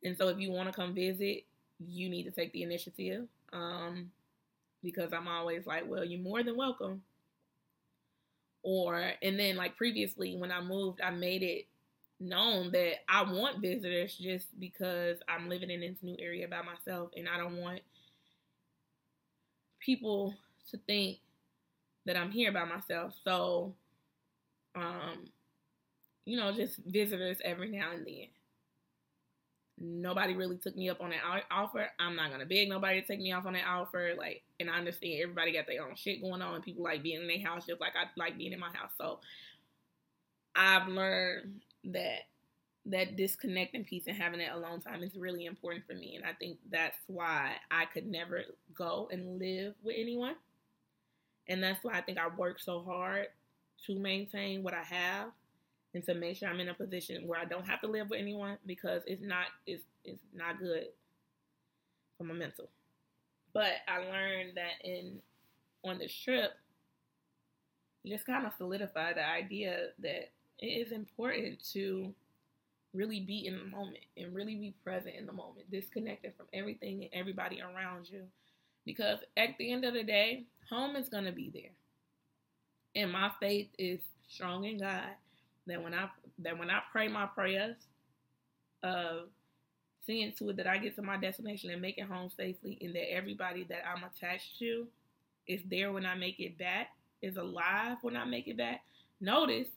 and 0.04 0.16
so 0.16 0.28
if 0.28 0.38
you 0.38 0.50
want 0.50 0.68
to 0.68 0.74
come 0.74 0.94
visit, 0.94 1.44
you 1.80 2.08
need 2.08 2.24
to 2.24 2.30
take 2.30 2.52
the 2.52 2.62
initiative. 2.62 3.28
Um, 3.52 4.10
because 4.84 5.12
I'm 5.12 5.26
always 5.26 5.66
like, 5.66 5.84
well, 5.88 6.04
you're 6.04 6.20
more 6.20 6.42
than 6.42 6.56
welcome. 6.56 7.02
Or, 8.62 9.12
and 9.22 9.38
then 9.38 9.56
like 9.56 9.76
previously 9.76 10.36
when 10.36 10.52
I 10.52 10.60
moved, 10.60 11.00
I 11.00 11.10
made 11.10 11.42
it 11.42 11.66
known 12.20 12.70
that 12.72 12.96
I 13.08 13.22
want 13.22 13.60
visitors 13.60 14.16
just 14.16 14.58
because 14.58 15.18
I'm 15.28 15.48
living 15.48 15.70
in 15.70 15.80
this 15.80 16.02
new 16.02 16.16
area 16.18 16.46
by 16.48 16.62
myself 16.62 17.10
and 17.16 17.28
I 17.28 17.36
don't 17.36 17.56
want 17.56 17.80
people 19.80 20.34
to 20.70 20.78
think 20.86 21.18
that 22.06 22.16
I'm 22.16 22.30
here 22.30 22.52
by 22.52 22.64
myself. 22.64 23.14
So, 23.24 23.74
um, 24.74 25.24
you 26.24 26.36
know, 26.38 26.52
just 26.52 26.78
visitors 26.86 27.38
every 27.44 27.70
now 27.70 27.90
and 27.94 28.06
then. 28.06 28.28
Nobody 29.78 30.34
really 30.34 30.56
took 30.56 30.76
me 30.76 30.88
up 30.88 31.00
on 31.00 31.10
that 31.10 31.44
offer. 31.50 31.88
I'm 31.98 32.14
not 32.14 32.30
gonna 32.30 32.46
beg 32.46 32.68
nobody 32.68 33.00
to 33.00 33.06
take 33.06 33.20
me 33.20 33.32
off 33.32 33.46
on 33.46 33.54
that 33.54 33.66
offer. 33.66 34.12
Like, 34.16 34.42
and 34.60 34.70
I 34.70 34.78
understand 34.78 35.20
everybody 35.22 35.52
got 35.52 35.66
their 35.66 35.84
own 35.84 35.96
shit 35.96 36.22
going 36.22 36.42
on, 36.42 36.54
and 36.54 36.64
people 36.64 36.84
like 36.84 37.02
being 37.02 37.20
in 37.20 37.26
their 37.26 37.44
house 37.44 37.66
just 37.66 37.80
like 37.80 37.94
I 37.96 38.06
like 38.16 38.38
being 38.38 38.52
in 38.52 38.60
my 38.60 38.70
house. 38.72 38.92
So, 38.96 39.18
I've 40.54 40.88
learned 40.88 41.62
that 41.84 42.26
that 42.86 43.16
disconnecting 43.16 43.84
piece 43.84 44.06
and 44.06 44.16
having 44.16 44.40
that 44.40 44.54
alone 44.54 44.80
time 44.80 45.02
is 45.02 45.16
really 45.16 45.46
important 45.46 45.84
for 45.86 45.94
me. 45.94 46.16
And 46.16 46.24
I 46.24 46.32
think 46.34 46.58
that's 46.70 46.98
why 47.06 47.52
I 47.70 47.86
could 47.86 48.06
never 48.06 48.42
go 48.74 49.08
and 49.10 49.38
live 49.38 49.74
with 49.82 49.96
anyone. 49.98 50.34
And 51.48 51.62
that's 51.62 51.82
why 51.82 51.94
I 51.94 52.02
think 52.02 52.18
I 52.18 52.28
work 52.28 52.60
so 52.60 52.82
hard 52.82 53.28
to 53.86 53.98
maintain 53.98 54.62
what 54.62 54.74
I 54.74 54.82
have 54.82 55.28
and 55.94 56.04
to 56.04 56.14
make 56.14 56.36
sure 56.36 56.48
I'm 56.48 56.60
in 56.60 56.68
a 56.68 56.74
position 56.74 57.26
where 57.26 57.40
I 57.40 57.44
don't 57.44 57.66
have 57.66 57.80
to 57.82 57.86
live 57.86 58.10
with 58.10 58.20
anyone 58.20 58.58
because 58.66 59.02
it's 59.06 59.22
not 59.22 59.46
it's 59.66 59.84
it's 60.04 60.18
not 60.34 60.58
good 60.58 60.86
for 62.18 62.24
my 62.24 62.34
mental. 62.34 62.68
But 63.52 63.72
I 63.86 63.98
learned 63.98 64.56
that 64.56 64.84
in 64.84 65.20
on 65.84 65.98
this 65.98 66.12
trip, 66.12 66.52
just 68.04 68.26
kind 68.26 68.44
of 68.44 68.52
solidified 68.58 69.16
the 69.16 69.26
idea 69.26 69.88
that 70.00 70.30
it 70.58 70.66
is 70.66 70.92
important 70.92 71.64
to 71.72 72.12
really 72.92 73.20
be 73.20 73.46
in 73.46 73.58
the 73.58 73.64
moment 73.64 74.04
and 74.16 74.34
really 74.34 74.54
be 74.54 74.74
present 74.84 75.14
in 75.16 75.26
the 75.26 75.32
moment, 75.32 75.70
disconnected 75.70 76.32
from 76.36 76.46
everything 76.52 77.02
and 77.02 77.10
everybody 77.12 77.60
around 77.60 78.08
you. 78.10 78.22
Because 78.84 79.18
at 79.36 79.50
the 79.58 79.72
end 79.72 79.84
of 79.84 79.94
the 79.94 80.02
day, 80.02 80.44
home 80.70 80.96
is 80.96 81.08
going 81.08 81.24
to 81.24 81.32
be 81.32 81.50
there. 81.52 81.72
And 82.94 83.10
my 83.10 83.30
faith 83.40 83.68
is 83.78 84.00
strong 84.28 84.64
in 84.64 84.78
God 84.78 85.10
that 85.66 85.82
when 85.82 85.94
I 85.94 86.08
that 86.40 86.58
when 86.58 86.70
I 86.70 86.80
pray 86.92 87.08
my 87.08 87.26
prayers 87.26 87.76
of 88.82 89.28
seeing 90.06 90.32
to 90.32 90.50
it 90.50 90.56
that 90.56 90.66
I 90.66 90.78
get 90.78 90.96
to 90.96 91.02
my 91.02 91.16
destination 91.16 91.70
and 91.70 91.80
make 91.80 91.98
it 91.98 92.06
home 92.06 92.30
safely 92.36 92.78
and 92.80 92.94
that 92.94 93.10
everybody 93.12 93.64
that 93.70 93.82
I'm 93.86 94.04
attached 94.04 94.58
to 94.58 94.86
is 95.46 95.60
there 95.70 95.92
when 95.92 96.06
I 96.06 96.14
make 96.14 96.40
it 96.40 96.58
back, 96.58 96.88
is 97.22 97.36
alive 97.36 97.98
when 98.02 98.16
I 98.16 98.24
make 98.24 98.48
it 98.48 98.56
back. 98.56 98.82
Notice 99.20 99.68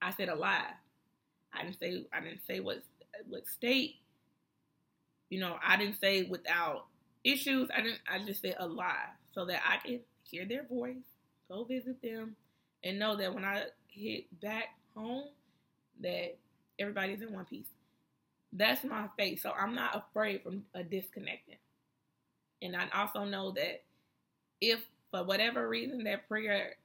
I 0.00 0.10
said 0.12 0.28
alive. 0.28 0.74
I 1.52 1.62
didn't 1.62 1.78
say 1.78 2.04
I 2.12 2.20
didn't 2.20 2.44
say 2.46 2.60
what 2.60 2.82
what 3.28 3.46
state. 3.46 3.96
You 5.30 5.40
know, 5.40 5.56
I 5.64 5.76
didn't 5.76 6.00
say 6.00 6.24
without 6.24 6.86
issues. 7.24 7.68
I 7.74 7.82
didn't. 7.82 8.00
I 8.10 8.24
just 8.24 8.42
said 8.42 8.56
alive, 8.58 9.10
so 9.32 9.44
that 9.46 9.60
I 9.66 9.76
can 9.86 10.00
hear 10.24 10.44
their 10.44 10.64
voice, 10.64 10.96
go 11.48 11.64
visit 11.64 12.02
them, 12.02 12.36
and 12.84 12.98
know 12.98 13.16
that 13.16 13.32
when 13.32 13.44
I 13.44 13.64
hit 13.92 14.40
back 14.40 14.76
home, 14.94 15.24
that 16.00 16.36
everybody's 16.78 17.22
in 17.22 17.32
one 17.32 17.44
piece. 17.44 17.68
That's 18.52 18.84
my 18.84 19.06
faith. 19.16 19.40
So 19.42 19.52
I'm 19.52 19.74
not 19.74 19.96
afraid 19.96 20.42
from 20.42 20.64
a 20.74 20.82
disconnecting. 20.82 21.56
And 22.60 22.76
I 22.76 22.86
also 22.94 23.24
know 23.24 23.50
that 23.52 23.82
if 24.60 24.80
for 25.10 25.24
whatever 25.24 25.68
reason 25.68 26.04
that 26.04 26.28
prayer 26.28 26.76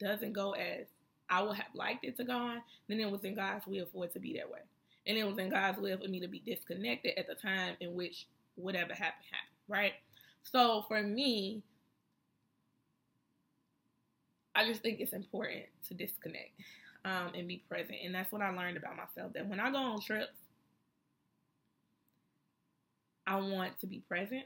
doesn't 0.00 0.32
go 0.32 0.52
as 0.52 0.86
I 1.30 1.42
would 1.42 1.56
have 1.56 1.74
liked 1.74 2.04
it 2.04 2.16
to 2.18 2.24
go 2.24 2.36
on, 2.36 2.62
then 2.88 3.00
it 3.00 3.10
was 3.10 3.24
in 3.24 3.34
God's 3.34 3.66
will 3.66 3.86
for 3.92 4.04
it 4.04 4.12
to 4.14 4.20
be 4.20 4.34
that 4.34 4.50
way. 4.50 4.60
And 5.06 5.16
it 5.18 5.26
was 5.26 5.38
in 5.38 5.50
God's 5.50 5.78
will 5.78 5.98
for 5.98 6.08
me 6.08 6.20
to 6.20 6.28
be 6.28 6.40
disconnected 6.40 7.12
at 7.16 7.26
the 7.26 7.34
time 7.34 7.76
in 7.80 7.94
which 7.94 8.26
whatever 8.56 8.92
happened 8.92 9.26
happened, 9.30 9.58
right? 9.68 9.92
So 10.42 10.84
for 10.88 11.02
me, 11.02 11.62
I 14.54 14.66
just 14.66 14.82
think 14.82 15.00
it's 15.00 15.12
important 15.12 15.64
to 15.88 15.94
disconnect 15.94 16.52
um, 17.04 17.32
and 17.34 17.48
be 17.48 17.62
present. 17.68 17.98
And 18.04 18.14
that's 18.14 18.32
what 18.32 18.42
I 18.42 18.50
learned 18.50 18.76
about 18.76 18.96
myself 18.96 19.32
that 19.34 19.46
when 19.46 19.60
I 19.60 19.70
go 19.70 19.78
on 19.78 20.00
trips, 20.00 20.38
I 23.26 23.36
want 23.36 23.78
to 23.80 23.86
be 23.86 24.00
present. 24.00 24.44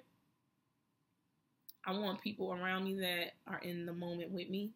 I 1.87 1.93
want 1.93 2.21
people 2.21 2.53
around 2.53 2.85
me 2.85 2.95
that 3.01 3.33
are 3.47 3.61
in 3.61 3.87
the 3.87 3.93
moment 3.93 4.31
with 4.31 4.49
me 4.49 4.71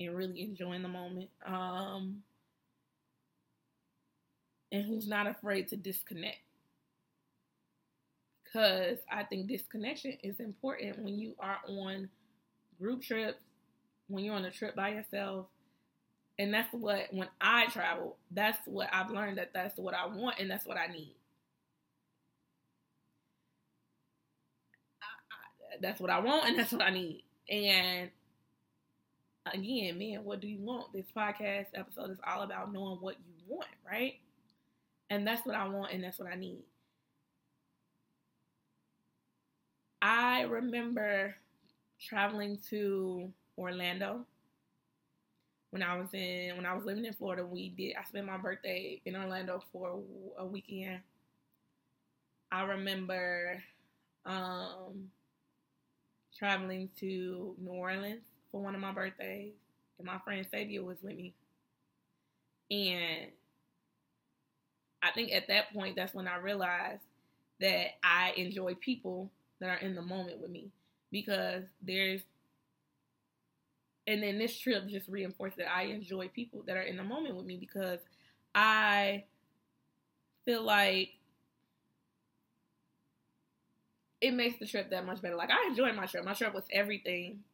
and 0.00 0.16
really 0.16 0.42
enjoying 0.42 0.82
the 0.82 0.88
moment. 0.88 1.30
Um, 1.46 2.22
and 4.72 4.84
who's 4.84 5.08
not 5.08 5.26
afraid 5.26 5.68
to 5.68 5.76
disconnect. 5.76 6.38
Because 8.44 8.98
I 9.10 9.24
think 9.24 9.48
disconnection 9.48 10.16
is 10.22 10.40
important 10.40 10.98
when 10.98 11.18
you 11.18 11.34
are 11.38 11.58
on 11.68 12.08
group 12.78 13.02
trips, 13.02 13.38
when 14.08 14.24
you're 14.24 14.34
on 14.34 14.44
a 14.44 14.50
trip 14.50 14.74
by 14.76 14.90
yourself. 14.90 15.46
And 16.38 16.52
that's 16.54 16.72
what, 16.72 17.08
when 17.12 17.28
I 17.40 17.66
travel, 17.66 18.16
that's 18.30 18.58
what 18.66 18.88
I've 18.92 19.10
learned 19.10 19.38
that 19.38 19.52
that's 19.54 19.76
what 19.78 19.94
I 19.94 20.06
want 20.06 20.38
and 20.40 20.50
that's 20.50 20.66
what 20.66 20.76
I 20.76 20.88
need. 20.88 21.14
I, 25.02 25.74
I, 25.74 25.76
that's 25.80 26.00
what 26.00 26.10
I 26.10 26.20
want 26.20 26.48
and 26.48 26.58
that's 26.58 26.72
what 26.72 26.82
I 26.82 26.90
need. 26.90 27.24
And 27.48 28.10
again, 29.52 29.98
man, 29.98 30.24
what 30.24 30.40
do 30.40 30.48
you 30.48 30.58
want? 30.60 30.92
This 30.92 31.06
podcast 31.14 31.66
episode 31.74 32.10
is 32.10 32.18
all 32.26 32.42
about 32.42 32.72
knowing 32.72 32.98
what 33.00 33.16
you 33.26 33.34
want, 33.48 33.68
right? 33.90 34.14
And 35.10 35.26
that's 35.26 35.46
what 35.46 35.54
I 35.56 35.68
want 35.68 35.92
and 35.92 36.02
that's 36.04 36.18
what 36.18 36.28
I 36.32 36.36
need. 36.36 36.64
I 40.02 40.42
remember 40.42 41.34
traveling 42.00 42.58
to 42.70 43.32
Orlando 43.58 44.26
when 45.70 45.82
I 45.82 45.96
was 45.98 46.08
in 46.14 46.56
when 46.56 46.66
I 46.66 46.74
was 46.74 46.84
living 46.84 47.04
in 47.04 47.12
Florida. 47.14 47.44
We 47.44 47.70
did 47.70 47.96
I 48.00 48.04
spent 48.04 48.26
my 48.26 48.36
birthday 48.36 49.00
in 49.04 49.16
Orlando 49.16 49.62
for 49.72 50.00
a 50.38 50.46
weekend. 50.46 51.00
I 52.52 52.62
remember 52.62 53.62
um, 54.26 55.10
traveling 56.36 56.88
to 57.00 57.54
New 57.58 57.70
Orleans 57.70 58.22
for 58.50 58.60
one 58.62 58.74
of 58.74 58.80
my 58.80 58.92
birthdays, 58.92 59.52
and 59.98 60.06
my 60.06 60.18
friend 60.18 60.46
Sabia 60.52 60.82
was 60.82 60.98
with 61.02 61.16
me. 61.16 61.34
And 62.70 63.30
I 65.02 65.10
think 65.12 65.32
at 65.32 65.48
that 65.48 65.72
point, 65.72 65.96
that's 65.96 66.14
when 66.14 66.26
I 66.28 66.36
realized 66.36 67.02
that 67.60 67.86
I 68.02 68.32
enjoy 68.36 68.74
people 68.74 69.30
that 69.60 69.68
are 69.68 69.78
in 69.86 69.94
the 69.94 70.02
moment 70.02 70.40
with 70.40 70.50
me 70.50 70.70
because 71.10 71.64
there's, 71.82 72.22
and 74.06 74.22
then 74.22 74.38
this 74.38 74.56
trip 74.58 74.88
just 74.88 75.08
reinforced 75.08 75.56
that 75.56 75.70
I 75.72 75.84
enjoy 75.84 76.28
people 76.28 76.62
that 76.66 76.76
are 76.76 76.82
in 76.82 76.96
the 76.96 77.04
moment 77.04 77.36
with 77.36 77.46
me 77.46 77.56
because 77.56 78.00
I 78.54 79.24
feel 80.44 80.62
like 80.62 81.10
it 84.20 84.32
makes 84.32 84.58
the 84.58 84.66
trip 84.66 84.90
that 84.90 85.04
much 85.06 85.20
better. 85.22 85.36
Like 85.36 85.50
I 85.50 85.66
enjoyed 85.68 85.94
my 85.94 86.06
trip. 86.06 86.24
My 86.24 86.34
trip 86.34 86.54
was 86.54 86.64
everything 86.72 87.44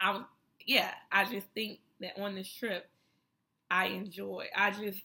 I 0.00 0.10
was, 0.12 0.22
yeah, 0.66 0.92
I 1.10 1.24
just 1.24 1.46
think 1.54 1.80
that 2.00 2.18
on 2.20 2.34
this 2.34 2.48
trip, 2.52 2.88
I 3.70 3.86
enjoy. 3.86 4.46
I 4.56 4.70
just 4.70 5.02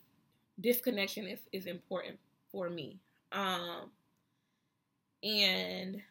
disconnection 0.60 1.28
is 1.28 1.40
is 1.52 1.66
important 1.68 2.20
for 2.52 2.70
me. 2.70 3.00
Um, 3.32 3.92
and 5.24 6.02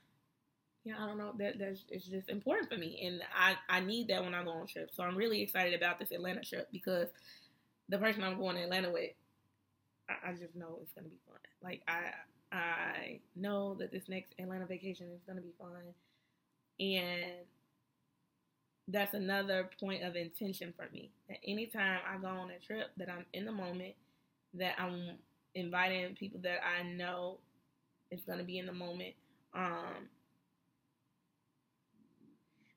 yeah, 0.84 0.94
I 0.98 1.06
don't 1.06 1.18
know 1.18 1.32
that 1.38 1.58
that's 1.58 1.84
it's 1.88 2.06
just 2.06 2.28
important 2.28 2.68
for 2.70 2.76
me, 2.76 3.00
and 3.06 3.22
I 3.36 3.56
I 3.68 3.80
need 3.80 4.08
that 4.08 4.22
when 4.22 4.34
I 4.34 4.42
go 4.42 4.50
on 4.50 4.66
trips. 4.66 4.96
So 4.96 5.04
I'm 5.04 5.16
really 5.16 5.40
excited 5.40 5.74
about 5.74 5.98
this 5.98 6.10
Atlanta 6.10 6.42
trip 6.42 6.68
because 6.72 7.08
the 7.88 7.98
person 7.98 8.22
I'm 8.24 8.38
going 8.38 8.56
to 8.56 8.62
Atlanta 8.62 8.90
with, 8.90 9.10
I, 10.08 10.30
I 10.30 10.32
just 10.32 10.56
know 10.56 10.78
it's 10.82 10.92
gonna 10.92 11.08
be 11.08 11.20
fun. 11.26 11.38
Like 11.62 11.82
I 11.86 12.10
I 12.56 13.20
know 13.36 13.74
that 13.74 13.92
this 13.92 14.08
next 14.08 14.34
Atlanta 14.38 14.66
vacation 14.66 15.06
is 15.14 15.20
gonna 15.26 15.40
be 15.40 15.52
fun, 15.58 15.70
and 16.80 17.46
that's 18.88 19.14
another 19.14 19.70
point 19.78 20.02
of 20.02 20.16
intention 20.16 20.74
for 20.76 20.88
me. 20.92 21.12
That 21.28 21.38
anytime 21.46 22.00
I 22.12 22.18
go 22.18 22.26
on 22.26 22.50
a 22.50 22.58
trip, 22.58 22.88
that 22.96 23.08
I'm 23.08 23.24
in 23.32 23.44
the 23.44 23.52
moment, 23.52 23.94
that 24.54 24.74
I'm 24.78 25.18
inviting 25.54 26.16
people 26.16 26.40
that 26.42 26.58
I 26.66 26.82
know 26.82 27.38
is 28.10 28.20
to 28.24 28.42
be 28.42 28.58
in 28.58 28.66
the 28.66 28.72
moment. 28.72 29.14
Um, 29.54 30.08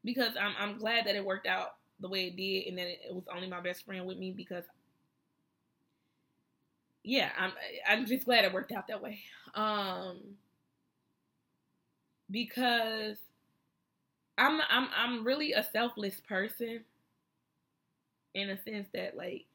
because 0.05 0.33
I'm 0.39 0.53
I'm 0.59 0.77
glad 0.77 1.07
that 1.07 1.15
it 1.15 1.25
worked 1.25 1.47
out 1.47 1.75
the 1.99 2.07
way 2.09 2.27
it 2.27 2.37
did, 2.37 2.67
and 2.67 2.77
that 2.77 2.87
it, 2.87 3.13
was 3.13 3.25
only 3.33 3.47
my 3.49 3.61
best 3.61 3.85
friend 3.85 4.05
with 4.05 4.17
me. 4.17 4.31
Because 4.31 4.63
yeah, 7.03 7.29
I'm 7.37 7.51
I'm 7.87 8.05
just 8.05 8.25
glad 8.25 8.45
it 8.45 8.53
worked 8.53 8.71
out 8.71 8.87
that 8.87 9.01
way. 9.01 9.19
Um, 9.55 10.19
because 12.31 13.17
I'm 14.37 14.61
I'm 14.69 14.89
I'm 14.95 15.25
really 15.25 15.53
a 15.53 15.63
selfless 15.63 16.19
person 16.27 16.81
in 18.33 18.49
a 18.49 18.61
sense 18.63 18.87
that 18.93 19.17
like 19.17 19.45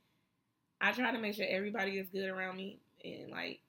I 0.80 0.92
try 0.92 1.12
to 1.12 1.18
make 1.18 1.34
sure 1.34 1.46
everybody 1.48 1.98
is 1.98 2.08
good 2.08 2.28
around 2.28 2.56
me, 2.56 2.78
and 3.04 3.30
like 3.30 3.60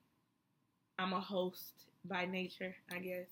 I'm 0.98 1.12
a 1.12 1.20
host 1.20 1.72
by 2.04 2.24
nature, 2.26 2.74
I 2.90 2.98
guess. 2.98 3.26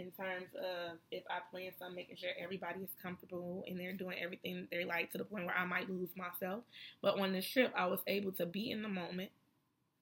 In 0.00 0.10
terms 0.12 0.48
of 0.56 0.96
if 1.10 1.24
I 1.28 1.40
plan 1.50 1.72
something, 1.78 1.96
making 1.96 2.16
sure 2.16 2.30
everybody 2.42 2.80
is 2.80 2.90
comfortable 3.02 3.64
and 3.68 3.78
they're 3.78 3.92
doing 3.92 4.16
everything 4.18 4.66
they 4.70 4.84
like 4.84 5.12
to 5.12 5.18
the 5.18 5.24
point 5.24 5.44
where 5.44 5.56
I 5.56 5.66
might 5.66 5.90
lose 5.90 6.08
myself. 6.16 6.64
But 7.02 7.20
on 7.20 7.32
this 7.32 7.46
trip, 7.46 7.70
I 7.76 7.86
was 7.86 8.00
able 8.06 8.32
to 8.32 8.46
be 8.46 8.70
in 8.70 8.80
the 8.80 8.88
moment, 8.88 9.30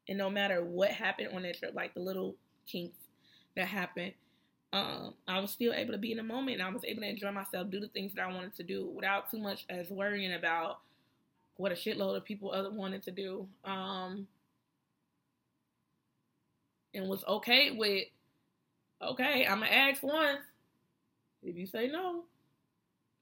and 0.08 0.16
no 0.16 0.30
matter 0.30 0.64
what 0.64 0.90
happened 0.90 1.30
on 1.34 1.42
that 1.42 1.58
trip, 1.58 1.74
like 1.74 1.94
the 1.94 2.00
little 2.00 2.36
kinks 2.66 2.96
that 3.56 3.66
happened, 3.66 4.12
um, 4.72 5.14
I 5.26 5.40
was 5.40 5.50
still 5.50 5.72
able 5.72 5.92
to 5.92 5.98
be 5.98 6.12
in 6.12 6.18
the 6.18 6.22
moment 6.22 6.60
and 6.60 6.62
I 6.62 6.70
was 6.70 6.84
able 6.84 7.02
to 7.02 7.08
enjoy 7.08 7.32
myself, 7.32 7.70
do 7.70 7.80
the 7.80 7.88
things 7.88 8.14
that 8.14 8.22
I 8.22 8.32
wanted 8.32 8.54
to 8.56 8.62
do 8.62 8.90
without 8.94 9.30
too 9.30 9.38
much 9.38 9.64
as 9.68 9.90
worrying 9.90 10.34
about 10.34 10.78
what 11.56 11.72
a 11.72 11.74
shitload 11.74 12.16
of 12.16 12.24
people 12.24 12.52
other 12.52 12.70
wanted 12.70 13.02
to 13.04 13.10
do. 13.10 13.48
Um, 13.64 14.28
and 16.94 17.08
was 17.08 17.24
okay 17.26 17.70
with, 17.72 18.04
okay, 19.02 19.46
I'm 19.46 19.60
gonna 19.60 19.70
ask 19.70 20.02
once. 20.02 20.40
If 21.42 21.56
you 21.56 21.66
say 21.66 21.88
no, 21.88 22.24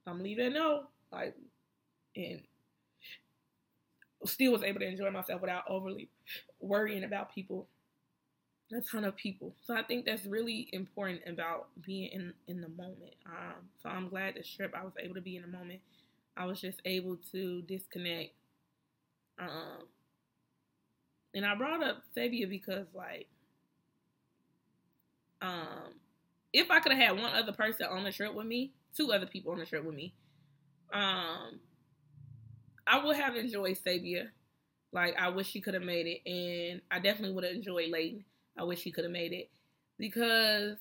I'm 0.07 0.25
it 0.25 0.53
no. 0.53 0.85
Like, 1.13 1.35
and 2.17 2.41
still 4.25 4.53
was 4.53 4.63
able 4.63 4.81
to 4.81 4.87
enjoy 4.87 5.11
myself 5.11 5.41
without 5.41 5.65
overly 5.69 6.09
worrying 6.61 7.05
about 7.05 7.35
people 7.35 7.69
a 8.73 8.81
ton 8.81 9.05
of 9.05 9.17
people. 9.17 9.55
So 9.63 9.75
I 9.75 9.83
think 9.83 10.05
that's 10.05 10.25
really 10.27 10.69
important 10.73 11.21
about 11.27 11.69
being 11.85 12.11
in 12.11 12.33
in 12.49 12.61
the 12.61 12.69
moment. 12.69 13.15
Um, 13.25 13.69
so 13.81 13.89
I'm 13.89 14.09
glad 14.09 14.35
this 14.35 14.49
trip 14.49 14.75
I 14.77 14.85
was 14.85 14.95
able 14.99 15.15
to 15.15 15.21
be 15.21 15.37
in 15.37 15.43
the 15.43 15.49
moment. 15.49 15.81
I 16.37 16.47
was 16.47 16.61
just 16.61 16.81
able 16.85 17.17
to 17.33 17.63
disconnect. 17.63 18.33
Um, 19.39 19.87
and 21.35 21.47
I 21.47 21.55
brought 21.55 21.83
up 21.83 22.03
Sabia 22.17 22.49
because 22.49 22.87
like, 22.95 23.29
um, 25.47 25.95
if 26.53 26.71
I 26.71 26.81
could 26.81 26.93
have 26.93 27.01
had 27.01 27.23
one 27.23 27.33
other 27.35 27.53
person 27.53 27.87
on 27.87 28.05
the 28.05 28.13
trip 28.13 28.35
with 28.35 28.47
me, 28.47 28.73
two 28.97 29.13
other 29.13 29.27
people 29.27 29.53
on 29.53 29.59
the 29.59 29.67
trip 29.67 29.85
with 29.85 29.95
me, 29.95 30.15
um, 30.93 31.61
I 32.87 33.05
would 33.05 33.17
have 33.17 33.37
enjoyed 33.37 33.77
Sabia. 33.85 34.29
Like 34.93 35.17
I 35.19 35.29
wish 35.29 35.49
she 35.51 35.61
could 35.61 35.75
have 35.75 35.83
made 35.83 36.07
it, 36.07 36.31
and 36.31 36.81
I 36.91 36.99
definitely 37.01 37.35
would 37.35 37.45
have 37.45 37.55
enjoyed 37.55 37.91
Layton 37.91 38.25
I 38.59 38.65
wish 38.65 38.83
he 38.83 38.91
could 38.91 39.05
have 39.05 39.13
made 39.13 39.33
it 39.33 39.51
because, 39.99 40.79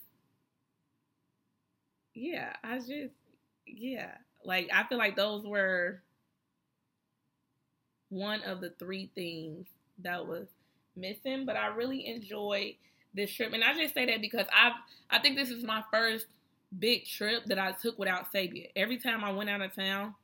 yeah, 2.13 2.53
I 2.63 2.77
just, 2.79 3.13
yeah, 3.67 4.11
like 4.43 4.69
I 4.73 4.83
feel 4.87 4.97
like 4.97 5.15
those 5.15 5.45
were 5.45 6.01
one 8.09 8.41
of 8.43 8.61
the 8.61 8.69
three 8.79 9.11
things 9.15 9.67
that 9.99 10.25
was 10.25 10.47
missing. 10.95 11.45
But 11.45 11.57
I 11.57 11.67
really 11.67 12.07
enjoyed 12.07 12.75
this 13.15 13.31
trip, 13.33 13.53
and 13.53 13.63
I 13.63 13.73
just 13.73 13.93
say 13.93 14.05
that 14.05 14.21
because 14.21 14.45
I 14.51 14.71
I 15.09 15.19
think 15.19 15.37
this 15.37 15.49
is 15.49 15.63
my 15.63 15.83
first 15.91 16.27
big 16.77 17.05
trip 17.05 17.45
that 17.45 17.59
I 17.59 17.71
took 17.71 17.97
without 17.97 18.31
Sabia. 18.33 18.69
Every 18.75 18.97
time 18.97 19.23
I 19.23 19.31
went 19.31 19.49
out 19.49 19.61
of 19.61 19.73
town, 19.73 20.15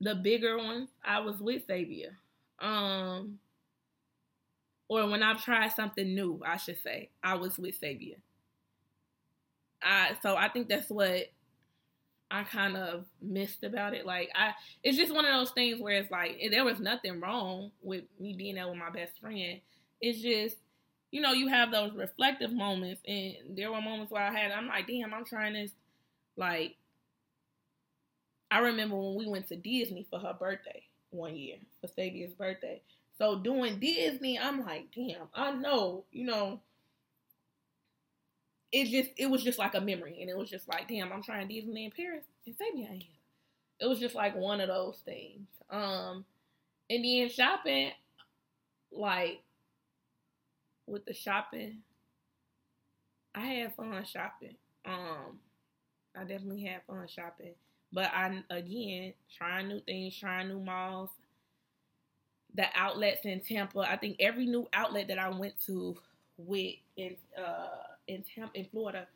the 0.00 0.14
bigger 0.14 0.56
ones, 0.58 0.88
I 1.04 1.20
was 1.20 1.40
with 1.40 1.66
Sabia. 1.66 2.10
Um, 2.58 3.38
or 4.88 5.08
when 5.08 5.22
I've 5.22 5.42
tried 5.42 5.72
something 5.72 6.14
new, 6.14 6.42
I 6.44 6.56
should 6.56 6.82
say, 6.82 7.10
I 7.22 7.34
was 7.34 7.58
with 7.58 7.80
Sabia. 7.80 8.16
I 9.82 10.16
so 10.22 10.36
I 10.36 10.48
think 10.48 10.68
that's 10.68 10.90
what 10.90 11.30
I 12.30 12.44
kind 12.44 12.76
of 12.76 13.06
missed 13.20 13.64
about 13.64 13.94
it. 13.94 14.06
Like 14.06 14.30
I, 14.34 14.52
it's 14.84 14.96
just 14.98 15.14
one 15.14 15.24
of 15.24 15.32
those 15.32 15.50
things 15.50 15.80
where 15.80 15.98
it's 15.98 16.10
like 16.10 16.40
there 16.50 16.64
was 16.64 16.78
nothing 16.78 17.20
wrong 17.20 17.70
with 17.82 18.04
me 18.18 18.34
being 18.34 18.54
there 18.54 18.68
with 18.68 18.78
my 18.78 18.90
best 18.90 19.18
friend. 19.20 19.60
It's 20.00 20.20
just 20.20 20.56
you 21.10 21.20
know 21.20 21.32
you 21.32 21.48
have 21.48 21.70
those 21.72 21.92
reflective 21.92 22.52
moments, 22.52 23.02
and 23.06 23.34
there 23.50 23.70
were 23.72 23.80
moments 23.80 24.12
where 24.12 24.22
I 24.22 24.32
had 24.32 24.50
I'm 24.52 24.68
like, 24.68 24.86
damn, 24.86 25.12
I'm 25.12 25.24
trying 25.24 25.54
this. 25.54 25.72
Like 26.36 26.76
I 28.50 28.58
remember 28.60 28.96
when 28.96 29.16
we 29.16 29.28
went 29.28 29.48
to 29.48 29.56
Disney 29.56 30.06
for 30.10 30.18
her 30.18 30.34
birthday 30.38 30.82
one 31.10 31.36
year 31.36 31.56
for 31.80 31.88
Sabia's 31.88 32.32
birthday. 32.32 32.80
So 33.18 33.38
doing 33.38 33.78
Disney, 33.78 34.38
I'm 34.38 34.64
like, 34.64 34.86
damn, 34.94 35.28
I 35.34 35.52
know, 35.52 36.04
you 36.10 36.24
know. 36.24 36.60
It 38.72 38.86
just 38.86 39.10
it 39.16 39.28
was 39.28 39.42
just 39.42 39.58
like 39.58 39.74
a 39.74 39.80
memory, 39.80 40.18
and 40.20 40.30
it 40.30 40.36
was 40.36 40.48
just 40.48 40.68
like, 40.68 40.88
damn, 40.88 41.12
I'm 41.12 41.24
trying 41.24 41.48
Disney 41.48 41.86
in 41.86 41.90
Paris, 41.90 42.24
and 42.46 42.56
Fabian 42.56 43.00
here. 43.00 43.18
It 43.80 43.86
was 43.86 43.98
just 43.98 44.14
like 44.14 44.36
one 44.36 44.60
of 44.60 44.68
those 44.68 44.98
things. 45.04 45.48
Um, 45.70 46.24
and 46.88 47.04
then 47.04 47.28
shopping, 47.30 47.90
like 48.92 49.40
with 50.90 51.04
the 51.06 51.14
shopping, 51.14 51.78
I 53.34 53.40
had 53.40 53.74
fun 53.74 54.04
shopping. 54.04 54.56
Um, 54.84 55.38
I 56.16 56.20
definitely 56.20 56.64
had 56.64 56.82
fun 56.86 57.06
shopping. 57.08 57.54
But 57.92 58.10
I 58.14 58.42
again 58.50 59.14
trying 59.36 59.68
new 59.68 59.80
things, 59.80 60.16
trying 60.16 60.48
new 60.48 60.60
malls, 60.60 61.10
the 62.54 62.66
outlets 62.74 63.24
in 63.24 63.40
Tampa. 63.40 63.80
I 63.80 63.96
think 63.96 64.16
every 64.20 64.46
new 64.46 64.68
outlet 64.72 65.08
that 65.08 65.18
I 65.18 65.28
went 65.28 65.54
to 65.66 65.96
with 66.36 66.76
in 66.96 67.16
uh 67.38 67.68
in 68.06 68.24
Tampa 68.34 68.58
in 68.58 68.66
Florida 68.66 69.06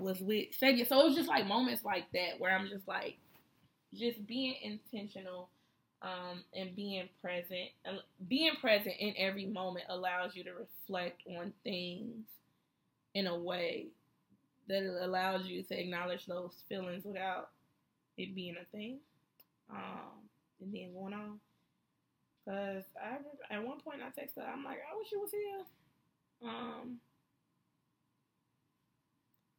was 0.00 0.20
with 0.20 0.48
Sabia. 0.60 0.86
So 0.86 1.00
it 1.00 1.06
was 1.06 1.16
just 1.16 1.28
like 1.28 1.46
moments 1.46 1.84
like 1.84 2.10
that 2.12 2.38
where 2.38 2.54
I'm 2.54 2.68
just 2.68 2.86
like 2.86 3.16
just 3.94 4.26
being 4.26 4.54
intentional 4.62 5.48
um 6.04 6.44
and 6.54 6.76
being 6.76 7.08
present. 7.22 7.70
Being 8.28 8.54
present 8.60 8.94
in 9.00 9.14
every 9.16 9.46
moment 9.46 9.86
allows 9.88 10.36
you 10.36 10.44
to 10.44 10.50
reflect 10.52 11.22
on 11.38 11.52
things 11.64 12.26
in 13.14 13.26
a 13.26 13.38
way 13.38 13.86
that 14.68 14.82
allows 15.02 15.46
you 15.46 15.62
to 15.62 15.80
acknowledge 15.80 16.26
those 16.26 16.52
feelings 16.68 17.04
without 17.04 17.50
it 18.18 18.34
being 18.34 18.56
a 18.60 18.76
thing. 18.76 18.98
Um 19.70 20.28
and 20.60 20.74
then 20.74 20.92
going 20.92 21.14
on. 21.14 21.40
Cause 22.46 22.84
I 23.02 23.54
at 23.54 23.66
one 23.66 23.80
point 23.80 24.00
I 24.02 24.08
texted 24.08 24.46
I'm 24.46 24.64
like, 24.64 24.78
I 24.78 24.96
wish 24.98 25.10
you 25.12 25.20
was 25.20 25.30
here. 25.30 25.64
Um, 26.44 26.98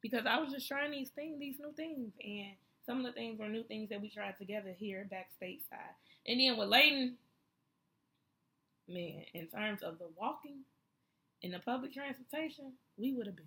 because 0.02 0.26
I 0.26 0.38
was 0.38 0.52
just 0.52 0.68
trying 0.68 0.92
these 0.92 1.10
things, 1.10 1.38
these 1.40 1.58
new 1.58 1.72
things, 1.72 2.12
and 2.22 2.52
some 2.86 3.00
of 3.00 3.06
the 3.06 3.12
things 3.12 3.38
were 3.38 3.48
new 3.48 3.64
things 3.64 3.88
that 3.88 4.00
we 4.00 4.08
tried 4.08 4.38
together 4.38 4.74
here 4.78 5.06
back 5.10 5.30
stateside. 5.42 5.96
And 6.26 6.40
then 6.40 6.56
with 6.56 6.68
Layton, 6.68 7.16
man, 8.88 9.22
in 9.34 9.46
terms 9.46 9.82
of 9.82 9.98
the 9.98 10.08
walking 10.16 10.60
and 11.42 11.54
the 11.54 11.58
public 11.60 11.92
transportation, 11.92 12.72
we 12.96 13.12
would 13.12 13.26
have 13.26 13.36
been 13.36 13.46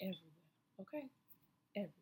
everywhere. 0.00 0.20
Okay, 0.80 1.06
everywhere. 1.74 1.92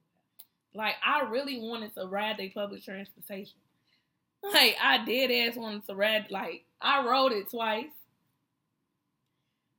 Like 0.75 0.95
I 1.07 1.29
really 1.29 1.61
wanted 1.61 1.95
to 1.95 2.07
ride 2.07 2.39
the 2.39 2.49
public 2.49 2.85
transportation. 2.85 3.59
Like 4.43 4.77
I 4.83 5.05
did 5.05 5.31
ask 5.31 5.59
wanted 5.59 5.87
to 5.87 5.95
ride 5.95 6.27
like 6.31 6.65
I 6.81 7.07
rode 7.07 7.33
it 7.33 7.51
twice. 7.51 7.87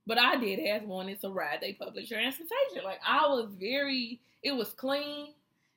But 0.08 0.20
I 0.20 0.38
did 0.38 0.60
ask 0.60 0.86
wanted 0.86 1.20
to 1.22 1.30
ride 1.30 1.60
a 1.64 1.74
public 1.74 2.08
transportation. 2.08 2.84
Like 2.84 3.00
I 3.06 3.28
was 3.28 3.50
very 3.60 4.22
it 4.42 4.54
was 4.54 4.70
clean. 4.70 5.34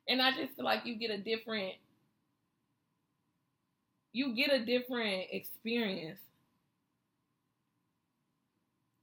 And 0.09 0.23
I 0.23 0.31
just 0.31 0.55
feel 0.57 0.65
like 0.65 0.87
you 0.87 0.95
get 0.95 1.11
a 1.11 1.19
different 1.19 1.75
you 4.19 4.35
get 4.35 4.53
a 4.53 4.65
different 4.65 5.27
experience. 5.31 6.19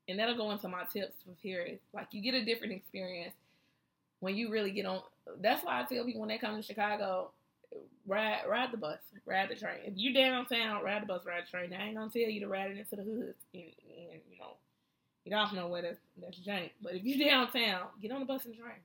And 0.10 0.20
that'll 0.20 0.36
go 0.36 0.52
into 0.52 0.68
my 0.68 0.84
tips 0.92 1.16
for 1.24 1.32
here. 1.42 1.80
Like 1.94 2.08
you 2.12 2.22
get 2.22 2.34
a 2.34 2.44
different 2.44 2.74
experience 2.74 3.34
when 4.20 4.36
you 4.36 4.52
really 4.52 4.72
get 4.72 4.86
on 4.86 5.02
that's 5.42 5.64
why 5.64 5.80
I 5.80 5.84
tell 5.86 6.04
people 6.06 6.20
when 6.20 6.30
they 6.30 6.38
come 6.38 6.56
to 6.56 6.62
Chicago, 6.62 7.32
ride 8.06 8.42
ride 8.48 8.72
the 8.72 8.78
bus, 8.78 9.00
ride 9.26 9.50
the 9.50 9.56
train. 9.56 9.80
If 9.86 9.94
you 9.96 10.14
downtown, 10.14 10.84
ride 10.84 11.02
the 11.02 11.08
bus, 11.08 11.26
ride 11.26 11.44
the 11.46 11.50
train. 11.50 11.74
I 11.74 11.88
ain't 11.88 11.96
gonna 11.98 12.12
tell 12.12 12.22
you 12.22 12.42
to 12.42 12.48
ride 12.48 12.72
it 12.72 12.78
into 12.78 12.96
the 12.98 13.04
hood, 13.04 13.34
and, 13.54 13.64
and 13.64 14.22
you 14.30 14.38
know, 14.40 14.58
you 15.24 15.32
don't 15.32 15.56
know 15.56 15.68
where 15.68 15.82
that's 15.82 16.00
that's 16.22 16.38
jank. 16.40 16.72
But 16.84 16.94
if 16.96 17.04
you 17.04 17.26
downtown, 17.30 17.88
get 18.02 18.12
on 18.12 18.20
the 18.20 18.26
bus 18.26 18.46
and 18.46 18.56
train. 18.56 18.84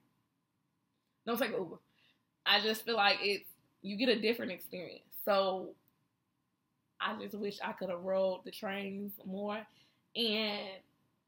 Don't 1.27 1.39
take 1.39 1.51
Uber. 1.51 1.77
I 2.47 2.61
just 2.61 2.85
feel 2.85 2.97
like 2.97 3.19
it's 3.21 3.49
you 3.83 3.97
get 3.97 4.09
a 4.09 4.21
different 4.21 4.53
experience. 4.53 5.05
So 5.25 5.75
I 7.01 7.17
just 7.21 7.35
wish 7.35 7.59
I 7.63 7.73
could 7.73 7.91
have 7.91 8.03
rode 8.03 8.43
the 8.45 8.51
trains 8.51 9.13
more. 9.25 9.61
And 10.17 10.69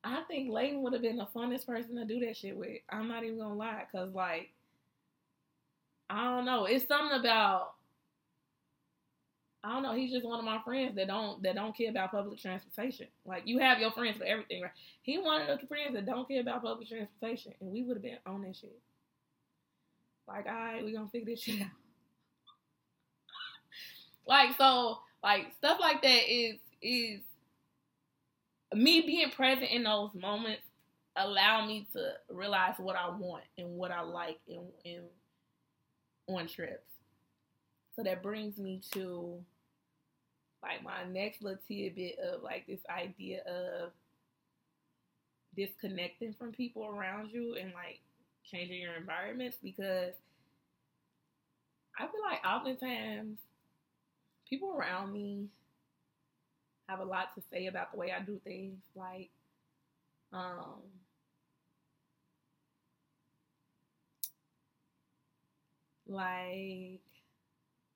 I 0.05 0.23
think 0.28 0.51
Layton 0.51 0.82
would 0.82 0.93
have 0.93 1.03
been 1.03 1.16
the 1.16 1.28
funnest 1.35 1.66
person 1.66 1.97
to 1.97 2.05
do 2.05 2.20
that 2.27 2.36
shit 2.36 2.57
with. 2.57 2.81
I'm 2.90 3.09
not 3.09 3.24
even 3.24 3.39
gonna 3.39 3.55
lie, 3.55 3.85
cause 3.93 4.12
like 4.12 4.51
I 6.11 6.24
don't 6.24 6.44
know. 6.44 6.65
It's 6.66 6.86
something 6.86 7.19
about 7.19 7.74
I 9.65 9.73
don't 9.73 9.85
know. 9.85 9.94
He's 9.94 10.11
just 10.11 10.27
one 10.27 10.40
of 10.40 10.44
my 10.44 10.61
friends 10.65 10.97
that 10.97 11.07
don't 11.07 11.43
that 11.44 11.55
don't 11.55 11.77
care 11.77 11.90
about 11.90 12.11
public 12.11 12.40
transportation. 12.40 13.07
Like 13.24 13.43
you 13.47 13.61
have 13.61 13.78
your 13.78 13.93
friends 13.93 14.19
for 14.19 14.24
everything, 14.24 14.62
right? 14.62 14.73
He 15.03 15.19
one 15.19 15.43
of 15.43 15.61
the 15.61 15.66
friends 15.66 15.94
that 15.94 16.05
don't 16.05 16.27
care 16.27 16.40
about 16.40 16.62
public 16.65 16.89
transportation, 16.89 17.53
and 17.61 17.70
we 17.70 17.82
would 17.82 17.97
have 17.97 18.03
been 18.03 18.19
on 18.27 18.43
that 18.43 18.57
shit. 18.57 18.77
Like, 20.27 20.47
all 20.47 20.53
right, 20.53 20.85
we 20.85 20.93
gonna 20.93 21.09
figure 21.09 21.32
this 21.32 21.43
shit 21.43 21.61
out. 21.62 21.69
like 24.27 24.57
so, 24.57 24.99
like 25.23 25.53
stuff 25.59 25.78
like 25.81 26.03
that 26.03 26.31
is 26.31 26.57
is 26.81 27.20
me 28.74 29.03
being 29.03 29.31
present 29.31 29.70
in 29.70 29.85
those 29.85 30.11
moments 30.15 30.62
allow 31.16 31.66
me 31.66 31.86
to 31.93 32.12
realize 32.31 32.74
what 32.78 32.97
I 32.97 33.11
want 33.11 33.44
and 33.59 33.77
what 33.77 33.90
I 33.90 34.01
like 34.01 34.39
in, 34.49 34.65
in 34.85 35.03
on 36.28 36.47
trips. 36.47 36.89
So 37.94 38.03
that 38.03 38.23
brings 38.23 38.59
me 38.59 38.81
to 38.93 39.39
like 40.62 40.82
my 40.82 41.05
next 41.11 41.43
little 41.43 41.59
tidbit 41.69 42.16
of 42.19 42.43
like 42.43 42.66
this 42.66 42.81
idea 42.89 43.43
of 43.43 43.90
disconnecting 45.55 46.35
from 46.39 46.53
people 46.53 46.86
around 46.86 47.31
you 47.31 47.57
and 47.61 47.73
like 47.74 48.01
changing 48.51 48.81
your 48.81 48.94
environments 48.94 49.59
because 49.62 50.15
I 51.99 52.07
feel 52.07 52.23
like 52.24 52.44
oftentimes 52.47 53.39
people 54.53 54.77
around 54.77 55.11
me 55.11 55.47
have 56.87 57.01
a 57.01 57.05
lot 57.05 57.35
to 57.35 57.43
say 57.51 57.69
about 57.69 57.91
the 57.91 57.97
way 57.97 58.12
I 58.12 58.23
do 58.23 58.39
things. 58.45 58.83
Like, 58.95 59.31
um, 60.31 60.83
like 66.07 67.01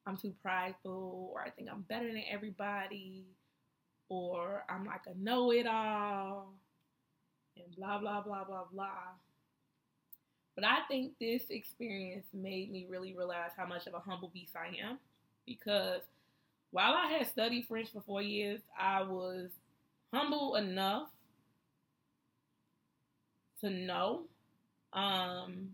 I'm 0.07 0.17
too 0.17 0.33
prideful, 0.43 1.31
or 1.35 1.43
I 1.43 1.51
think 1.51 1.69
I'm 1.71 1.83
better 1.83 2.07
than 2.07 2.23
everybody, 2.33 3.27
or 4.09 4.65
I'm 4.71 4.87
like 4.87 5.03
a 5.07 5.23
know 5.23 5.53
it 5.53 5.67
all, 5.67 6.55
and 7.59 7.77
blah, 7.77 7.99
blah, 7.99 8.23
blah, 8.23 8.45
blah, 8.45 8.65
blah. 8.73 9.13
But 10.55 10.65
I 10.65 10.79
think 10.89 11.19
this 11.21 11.51
experience 11.51 12.29
made 12.33 12.73
me 12.73 12.87
really 12.89 13.15
realize 13.15 13.51
how 13.55 13.67
much 13.67 13.87
of 13.87 13.93
a 13.93 14.01
humble 14.01 14.31
beast 14.33 14.55
I 14.57 14.69
am 14.83 14.97
because 15.45 16.01
while 16.71 16.95
I 16.95 17.13
had 17.13 17.29
studied 17.29 17.67
French 17.67 17.93
for 17.93 18.01
four 18.03 18.23
years, 18.23 18.61
I 18.79 19.03
was 19.03 19.51
humble 20.13 20.57
enough 20.57 21.09
to 23.61 23.71
know 23.71 24.23
um, 24.93 25.71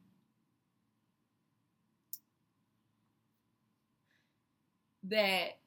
that 5.05 5.59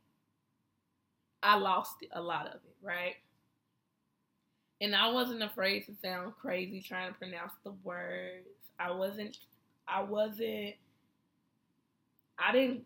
I 1.44 1.58
lost 1.58 1.96
a 2.12 2.22
lot 2.22 2.48
of 2.48 2.56
it, 2.56 2.76
right? 2.82 3.16
And 4.82 4.96
I 4.96 5.12
wasn't 5.12 5.44
afraid 5.44 5.86
to 5.86 5.94
sound 6.02 6.34
crazy 6.42 6.82
trying 6.82 7.12
to 7.12 7.18
pronounce 7.18 7.54
the 7.64 7.72
words. 7.84 8.48
I 8.80 8.92
wasn't, 8.92 9.38
I 9.88 10.04
wasn't, 10.04 10.76
I 12.38 12.52
didn't 12.52 12.86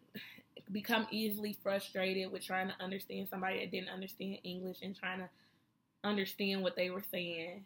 become 0.72 1.08
easily 1.12 1.58
frustrated 1.64 2.32
with 2.32 2.46
trying 2.46 2.68
to 2.68 2.84
understand 2.84 3.28
somebody 3.30 3.60
that 3.60 3.72
didn't 3.72 3.90
understand 3.90 4.38
English 4.44 4.78
and 4.82 4.96
trying 4.96 5.20
to 5.20 5.30
understand 6.04 6.62
what 6.64 6.76
they 6.76 6.90
were 6.90 7.04
saying. 7.12 7.64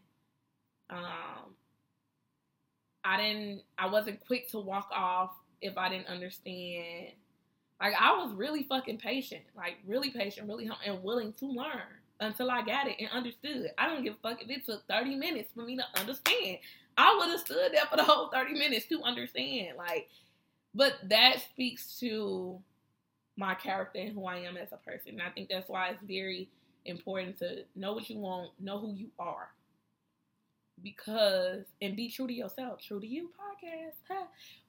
Um, 0.89 1.55
I 3.03 3.17
didn't, 3.17 3.61
I 3.77 3.88
wasn't 3.88 4.25
quick 4.25 4.49
to 4.51 4.59
walk 4.59 4.89
off 4.93 5.31
if 5.61 5.77
I 5.77 5.89
didn't 5.89 6.07
understand 6.07 7.13
like 7.84 7.95
I 7.99 8.15
was 8.15 8.34
really 8.34 8.63
fucking 8.63 8.97
patient, 8.97 9.41
like 9.57 9.75
really 9.85 10.09
patient, 10.09 10.47
really 10.47 10.65
hum- 10.65 10.77
and 10.85 11.03
willing 11.03 11.34
to 11.34 11.45
learn 11.47 11.81
until 12.21 12.49
I 12.49 12.61
got 12.63 12.88
it 12.88 12.95
and 12.97 13.09
understood. 13.11 13.71
I 13.77 13.88
don't 13.88 14.03
give 14.03 14.13
a 14.13 14.30
fuck 14.30 14.41
if 14.41 14.49
it 14.49 14.65
took 14.65 14.88
30 14.88 15.15
minutes 15.15 15.51
for 15.53 15.63
me 15.63 15.75
to 15.75 15.84
understand. 15.99 16.59
I 16.97 17.17
would 17.17 17.30
have 17.30 17.41
stood 17.41 17.73
there 17.73 17.85
for 17.89 17.97
the 17.97 18.03
whole 18.03 18.30
30 18.30 18.53
minutes 18.53 18.85
to 18.88 19.01
understand. 19.03 19.77
Like, 19.77 20.07
but 20.73 20.93
that 21.09 21.41
speaks 21.41 21.99
to 21.99 22.61
my 23.35 23.55
character 23.55 23.99
and 23.99 24.14
who 24.14 24.26
I 24.26 24.38
am 24.38 24.57
as 24.57 24.72
a 24.72 24.77
person. 24.77 25.14
And 25.14 25.22
I 25.22 25.30
think 25.30 25.49
that's 25.49 25.69
why 25.69 25.89
it's 25.89 26.03
very 26.03 26.49
important 26.85 27.39
to 27.39 27.64
know 27.76 27.93
what 27.93 28.10
you 28.10 28.19
want, 28.19 28.51
know 28.60 28.80
who 28.80 28.93
you 28.93 29.07
are. 29.19 29.49
Because 30.81 31.65
and 31.81 31.95
be 31.95 32.10
true 32.10 32.27
to 32.27 32.34
yourself. 32.34 32.81
True 32.81 32.99
to 32.99 33.07
you 33.07 33.30
podcast. 33.30 33.93
Huh? 34.10 34.26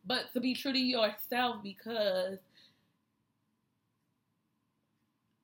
But 0.07 0.33
to 0.35 0.41
be 0.41 0.55
true 0.55 0.73
to 0.73 0.79
yourself 0.79 1.63
because 1.63 2.39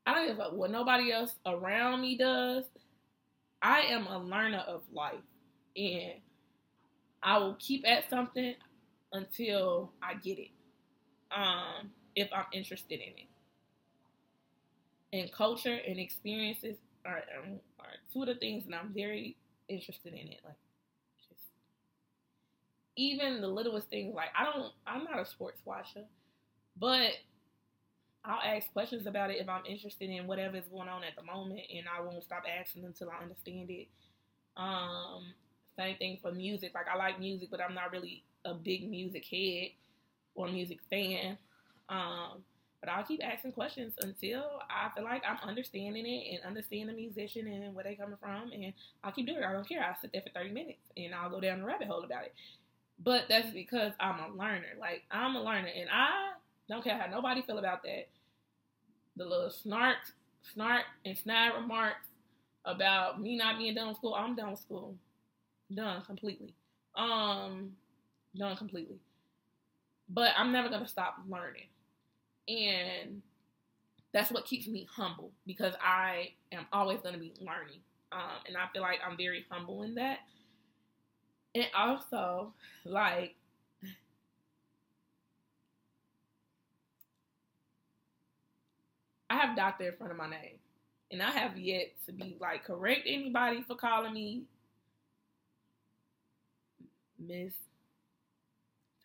I 0.06 0.14
don't 0.14 0.28
give 0.28 0.38
a 0.38 0.54
what 0.54 0.70
nobody 0.70 1.12
else 1.12 1.34
around 1.46 2.02
me 2.02 2.16
does. 2.16 2.64
I 3.62 3.80
am 3.82 4.06
a 4.06 4.18
learner 4.18 4.64
of 4.66 4.82
life, 4.92 5.18
and 5.76 6.14
I 7.22 7.38
will 7.38 7.56
keep 7.58 7.86
at 7.86 8.08
something 8.08 8.54
until 9.12 9.92
I 10.02 10.14
get 10.14 10.38
it. 10.38 10.50
Um, 11.30 11.90
if 12.20 12.30
I'm 12.32 12.46
interested 12.52 13.00
in 13.00 13.00
it. 13.00 13.28
And 15.12 15.32
culture 15.32 15.78
and 15.86 15.98
experiences 15.98 16.76
are, 17.04 17.22
um, 17.38 17.58
are 17.80 17.86
two 18.12 18.22
of 18.22 18.28
the 18.28 18.34
things 18.36 18.64
that 18.66 18.76
I'm 18.76 18.92
very 18.94 19.36
interested 19.68 20.12
in 20.12 20.28
it. 20.28 20.40
Like, 20.44 20.56
just 21.28 21.42
even 22.96 23.40
the 23.40 23.48
littlest 23.48 23.88
things. 23.88 24.14
Like, 24.14 24.30
I 24.38 24.44
don't, 24.44 24.72
I'm 24.86 25.04
not 25.04 25.18
a 25.18 25.26
sports 25.26 25.60
watcher, 25.64 26.04
but 26.76 27.12
I'll 28.24 28.40
ask 28.56 28.70
questions 28.72 29.06
about 29.06 29.30
it 29.30 29.38
if 29.40 29.48
I'm 29.48 29.64
interested 29.64 30.10
in 30.10 30.26
whatever 30.26 30.56
is 30.56 30.66
going 30.66 30.88
on 30.88 31.04
at 31.04 31.16
the 31.16 31.22
moment, 31.22 31.60
and 31.74 31.86
I 31.88 32.02
won't 32.02 32.22
stop 32.22 32.44
asking 32.60 32.84
until 32.84 33.10
I 33.10 33.22
understand 33.22 33.70
it. 33.70 33.88
Um, 34.56 35.34
same 35.78 35.96
thing 35.96 36.18
for 36.20 36.32
music. 36.32 36.72
Like 36.74 36.86
I 36.92 36.96
like 36.96 37.18
music, 37.18 37.48
but 37.50 37.60
I'm 37.60 37.74
not 37.74 37.92
really 37.92 38.24
a 38.44 38.54
big 38.54 38.88
music 38.90 39.24
head 39.26 39.70
or 40.34 40.48
music 40.48 40.80
fan. 40.90 41.38
Um, 41.90 42.44
but 42.80 42.88
I'll 42.88 43.04
keep 43.04 43.20
asking 43.22 43.52
questions 43.52 43.92
until 44.00 44.42
I 44.70 44.88
feel 44.94 45.04
like 45.04 45.22
I'm 45.28 45.46
understanding 45.46 46.06
it 46.06 46.34
and 46.34 46.44
understand 46.46 46.88
the 46.88 46.94
musician 46.94 47.46
and 47.46 47.74
where 47.74 47.84
they 47.84 47.94
coming 47.94 48.16
from, 48.18 48.52
and 48.52 48.72
I'll 49.04 49.12
keep 49.12 49.26
doing 49.26 49.38
it. 49.38 49.44
I 49.44 49.52
don't 49.52 49.68
care. 49.68 49.84
I'll 49.84 50.00
sit 50.00 50.12
there 50.12 50.22
for 50.22 50.30
30 50.30 50.50
minutes 50.50 50.80
and 50.96 51.14
I'll 51.14 51.28
go 51.28 51.40
down 51.40 51.60
the 51.60 51.66
rabbit 51.66 51.88
hole 51.88 52.04
about 52.04 52.24
it. 52.24 52.34
But 53.02 53.24
that's 53.28 53.50
because 53.50 53.92
I'm 54.00 54.18
a 54.20 54.34
learner. 54.34 54.76
Like 54.78 55.02
I'm 55.10 55.36
a 55.36 55.42
learner, 55.42 55.68
and 55.68 55.90
I 55.92 56.32
don't 56.68 56.82
care 56.82 56.96
how 56.96 57.10
nobody 57.10 57.42
feel 57.42 57.58
about 57.58 57.82
that. 57.82 58.08
The 59.16 59.24
little 59.24 59.50
snark, 59.50 59.96
snark, 60.54 60.84
and 61.04 61.16
snide 61.18 61.52
remarks 61.54 62.06
about 62.64 63.20
me 63.20 63.36
not 63.36 63.58
being 63.58 63.74
done 63.74 63.88
with 63.88 63.98
school. 63.98 64.14
I'm 64.14 64.36
done 64.36 64.52
with 64.52 64.60
school. 64.60 64.94
Done 65.74 66.02
completely. 66.02 66.54
Um, 66.94 67.72
done 68.34 68.56
completely. 68.56 69.00
But 70.08 70.32
I'm 70.36 70.52
never 70.52 70.68
gonna 70.70 70.88
stop 70.88 71.16
learning. 71.28 71.66
And 72.48 73.22
that's 74.12 74.30
what 74.30 74.46
keeps 74.46 74.68
me 74.68 74.86
humble 74.90 75.32
because 75.46 75.74
I 75.82 76.32
am 76.52 76.66
always 76.72 77.00
gonna 77.00 77.18
be 77.18 77.34
learning. 77.40 77.80
Um, 78.12 78.42
and 78.46 78.56
I 78.56 78.66
feel 78.72 78.82
like 78.82 79.00
I'm 79.06 79.16
very 79.16 79.46
humble 79.50 79.82
in 79.82 79.94
that. 79.96 80.20
And 81.54 81.66
also, 81.74 82.52
like, 82.84 83.34
I 89.28 89.36
have 89.36 89.56
doctor 89.56 89.88
in 89.88 89.96
front 89.96 90.12
of 90.12 90.18
my 90.18 90.28
name. 90.28 90.58
And 91.12 91.22
I 91.22 91.30
have 91.30 91.58
yet 91.58 91.92
to 92.06 92.12
be 92.12 92.36
like 92.40 92.64
correct 92.64 93.02
anybody 93.06 93.62
for 93.62 93.74
calling 93.74 94.12
me 94.14 94.44
Miss 97.18 97.54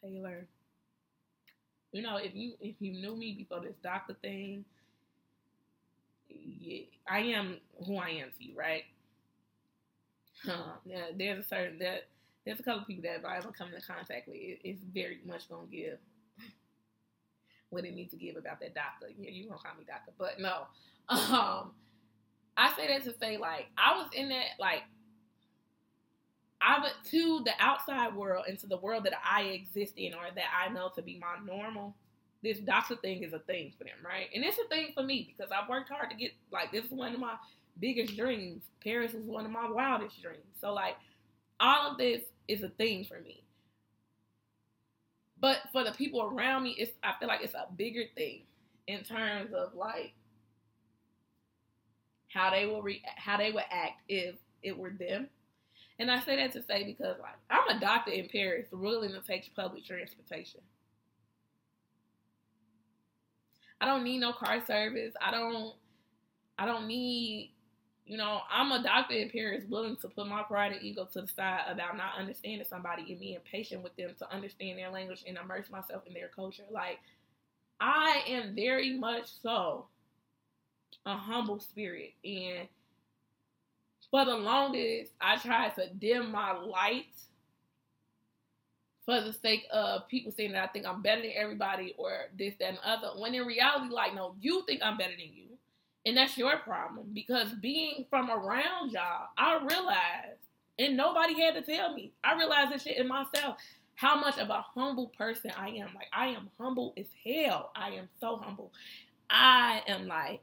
Taylor. 0.01 0.47
You 1.95 2.01
know, 2.01 2.17
if 2.17 2.35
you 2.35 2.55
if 2.59 2.75
you 2.81 2.91
knew 2.91 3.15
me 3.15 3.31
before 3.31 3.61
this 3.61 3.77
doctor 3.81 4.17
thing, 4.21 4.65
yeah, 6.27 6.81
I 7.07 7.19
am 7.19 7.55
who 7.87 7.95
I 7.95 8.09
am 8.09 8.31
to 8.37 8.43
you, 8.43 8.53
right? 8.53 8.83
Huh. 10.43 10.73
Yeah, 10.83 11.05
there's 11.17 11.45
a 11.45 11.47
certain 11.47 11.79
that 11.79 12.07
there's 12.45 12.59
a 12.59 12.63
couple 12.63 12.83
people 12.83 13.03
that 13.03 13.19
if 13.19 13.23
I 13.25 13.37
ever 13.37 13.49
come 13.57 13.69
into 13.69 13.79
contact 13.87 14.27
with, 14.27 14.35
it, 14.35 14.59
it's 14.65 14.81
very 14.93 15.19
much 15.25 15.47
gonna 15.47 15.67
give 15.71 15.97
what 17.69 17.85
it 17.85 17.95
needs 17.95 18.11
to 18.11 18.17
give 18.17 18.35
about 18.35 18.59
that 18.59 18.75
doctor. 18.75 19.07
Yeah, 19.17 19.29
you 19.29 19.47
gonna 19.47 19.61
call 19.61 19.75
me 19.79 19.85
doctor, 19.87 20.11
but 20.17 20.37
no. 20.37 20.63
Um, 21.07 21.71
I 22.57 22.73
say 22.75 22.87
that 22.87 23.05
to 23.05 23.17
say 23.21 23.37
like 23.37 23.67
I 23.77 23.95
was 23.95 24.09
in 24.13 24.27
that 24.29 24.59
like 24.59 24.83
I 26.65 26.89
to 27.11 27.41
the 27.45 27.51
outside 27.59 28.15
world 28.15 28.45
into 28.47 28.65
the 28.65 28.77
world 28.77 29.03
that 29.03 29.13
I 29.23 29.43
exist 29.43 29.93
in 29.97 30.13
or 30.15 30.25
that 30.33 30.45
I 30.57 30.73
know 30.73 30.89
to 30.95 31.01
be 31.01 31.19
my 31.19 31.35
normal. 31.45 31.95
This 32.41 32.59
doctor 32.59 32.95
thing 32.95 33.23
is 33.23 33.33
a 33.33 33.39
thing 33.39 33.71
for 33.77 33.83
them, 33.83 33.97
right? 34.03 34.27
And 34.33 34.43
it's 34.43 34.57
a 34.57 34.67
thing 34.67 34.89
for 34.93 35.03
me 35.03 35.31
because 35.35 35.51
I've 35.51 35.69
worked 35.69 35.89
hard 35.89 36.09
to 36.09 36.15
get 36.15 36.31
like 36.51 36.71
this 36.71 36.85
is 36.85 36.91
one 36.91 37.13
of 37.13 37.19
my 37.19 37.35
biggest 37.79 38.17
dreams. 38.17 38.63
Paris 38.83 39.13
was 39.13 39.25
one 39.25 39.45
of 39.45 39.51
my 39.51 39.69
wildest 39.69 40.21
dreams. 40.21 40.43
So 40.59 40.73
like 40.73 40.95
all 41.59 41.91
of 41.91 41.97
this 41.97 42.23
is 42.47 42.63
a 42.63 42.69
thing 42.69 43.05
for 43.05 43.19
me. 43.21 43.43
But 45.39 45.59
for 45.71 45.83
the 45.83 45.91
people 45.91 46.23
around 46.23 46.63
me, 46.63 46.71
it's 46.79 46.93
I 47.03 47.13
feel 47.19 47.27
like 47.27 47.41
it's 47.43 47.53
a 47.53 47.67
bigger 47.75 48.05
thing 48.15 48.41
in 48.87 49.03
terms 49.03 49.53
of 49.53 49.75
like 49.75 50.13
how 52.29 52.49
they 52.49 52.65
will 52.65 52.81
re- 52.81 53.03
how 53.17 53.37
they 53.37 53.51
would 53.51 53.63
act 53.69 54.01
if 54.09 54.35
it 54.63 54.75
were 54.75 54.89
them. 54.91 55.29
And 55.97 56.11
I 56.11 56.19
say 56.21 56.35
that 56.35 56.51
to 56.53 56.63
say 56.63 56.83
because 56.83 57.15
like 57.21 57.35
I'm 57.49 57.77
a 57.77 57.79
doctor 57.79 58.11
in 58.11 58.27
Paris, 58.27 58.67
willing 58.71 59.11
to 59.11 59.21
take 59.21 59.53
public 59.55 59.85
transportation. 59.85 60.61
I 63.79 63.85
don't 63.85 64.03
need 64.03 64.19
no 64.19 64.33
car 64.33 64.63
service. 64.65 65.13
I 65.21 65.31
don't 65.31 65.73
I 66.57 66.65
don't 66.65 66.87
need 66.87 67.51
you 68.05 68.17
know, 68.17 68.41
I'm 68.51 68.71
a 68.71 68.83
doctor 68.83 69.15
in 69.15 69.31
Paris 69.31 69.63
willing 69.67 69.95
to 69.97 70.07
put 70.07 70.27
my 70.27 70.43
pride 70.43 70.73
and 70.73 70.83
ego 70.83 71.07
to 71.13 71.21
the 71.21 71.27
side 71.27 71.61
about 71.67 71.97
not 71.97 72.19
understanding 72.19 72.65
somebody 72.69 73.03
and 73.09 73.19
being 73.19 73.39
patient 73.51 73.81
with 73.81 73.95
them 73.95 74.11
to 74.19 74.31
understand 74.31 74.77
their 74.77 74.91
language 74.91 75.23
and 75.27 75.37
immerse 75.37 75.71
myself 75.71 76.03
in 76.05 76.13
their 76.13 76.27
culture. 76.27 76.63
Like, 76.69 76.99
I 77.79 78.21
am 78.27 78.55
very 78.55 78.95
much 78.95 79.31
so 79.41 79.87
a 81.05 81.17
humble 81.17 81.59
spirit. 81.59 82.13
And 82.23 82.67
for 84.15 84.23
the 84.23 84.37
longest, 84.37 85.11
I 85.19 85.35
tried 85.35 85.75
to 85.75 85.89
dim 85.89 86.31
my 86.31 86.53
light 86.53 87.13
for 89.05 89.19
the 89.19 89.33
sake 89.33 89.65
of 89.73 90.07
people 90.07 90.31
saying 90.31 90.53
that 90.53 90.63
I 90.63 90.67
think 90.67 90.85
I'm 90.85 91.01
better 91.01 91.21
than 91.21 91.33
everybody 91.35 91.93
or 91.97 92.27
this, 92.39 92.53
that, 92.61 92.69
and 92.69 92.77
other. 92.85 93.09
When 93.17 93.35
in 93.35 93.45
reality, 93.45 93.93
like, 93.93 94.15
no, 94.15 94.35
you 94.39 94.63
think 94.65 94.79
I'm 94.81 94.97
better 94.97 95.11
than 95.11 95.33
you. 95.33 95.47
And 96.05 96.15
that's 96.15 96.37
your 96.37 96.55
problem 96.59 97.07
because 97.13 97.49
being 97.55 98.05
from 98.09 98.31
around 98.31 98.91
y'all, 98.93 99.27
I 99.37 99.57
realized, 99.57 100.39
and 100.79 100.95
nobody 100.95 101.41
had 101.41 101.55
to 101.55 101.61
tell 101.61 101.93
me, 101.93 102.13
I 102.23 102.37
realized 102.37 102.71
this 102.71 102.83
shit 102.83 102.95
in 102.95 103.09
myself, 103.09 103.57
how 103.95 104.17
much 104.17 104.37
of 104.37 104.49
a 104.49 104.63
humble 104.73 105.11
person 105.17 105.51
I 105.57 105.71
am. 105.71 105.89
Like, 105.93 106.07
I 106.13 106.27
am 106.27 106.49
humble 106.57 106.93
as 106.97 107.07
hell. 107.25 107.73
I 107.75 107.89
am 107.89 108.07
so 108.21 108.37
humble. 108.37 108.71
I 109.29 109.81
am 109.89 110.07
like, 110.07 110.39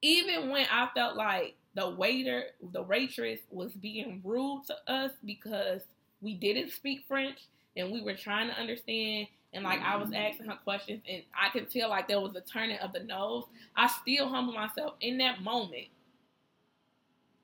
even 0.00 0.48
when 0.48 0.64
I 0.72 0.88
felt 0.94 1.16
like 1.16 1.56
the 1.74 1.90
waiter, 1.90 2.44
the 2.72 2.82
waitress 2.82 3.40
was 3.50 3.72
being 3.72 4.20
rude 4.24 4.62
to 4.66 4.92
us 4.92 5.12
because 5.24 5.82
we 6.20 6.34
didn't 6.34 6.70
speak 6.70 7.04
French 7.06 7.38
and 7.76 7.90
we 7.90 8.02
were 8.02 8.14
trying 8.14 8.48
to 8.48 8.58
understand 8.58 9.26
and 9.54 9.62
like 9.62 9.80
I 9.80 9.96
was 9.96 10.10
asking 10.12 10.46
her 10.46 10.58
questions 10.64 11.02
and 11.08 11.22
I 11.32 11.48
could 11.50 11.70
tell 11.70 11.88
like 11.88 12.08
there 12.08 12.20
was 12.20 12.34
a 12.34 12.40
turning 12.40 12.78
of 12.78 12.92
the 12.92 13.00
nose. 13.00 13.44
I 13.76 13.86
still 13.86 14.28
humble 14.28 14.52
myself 14.52 14.94
in 15.00 15.18
that 15.18 15.42
moment 15.42 15.86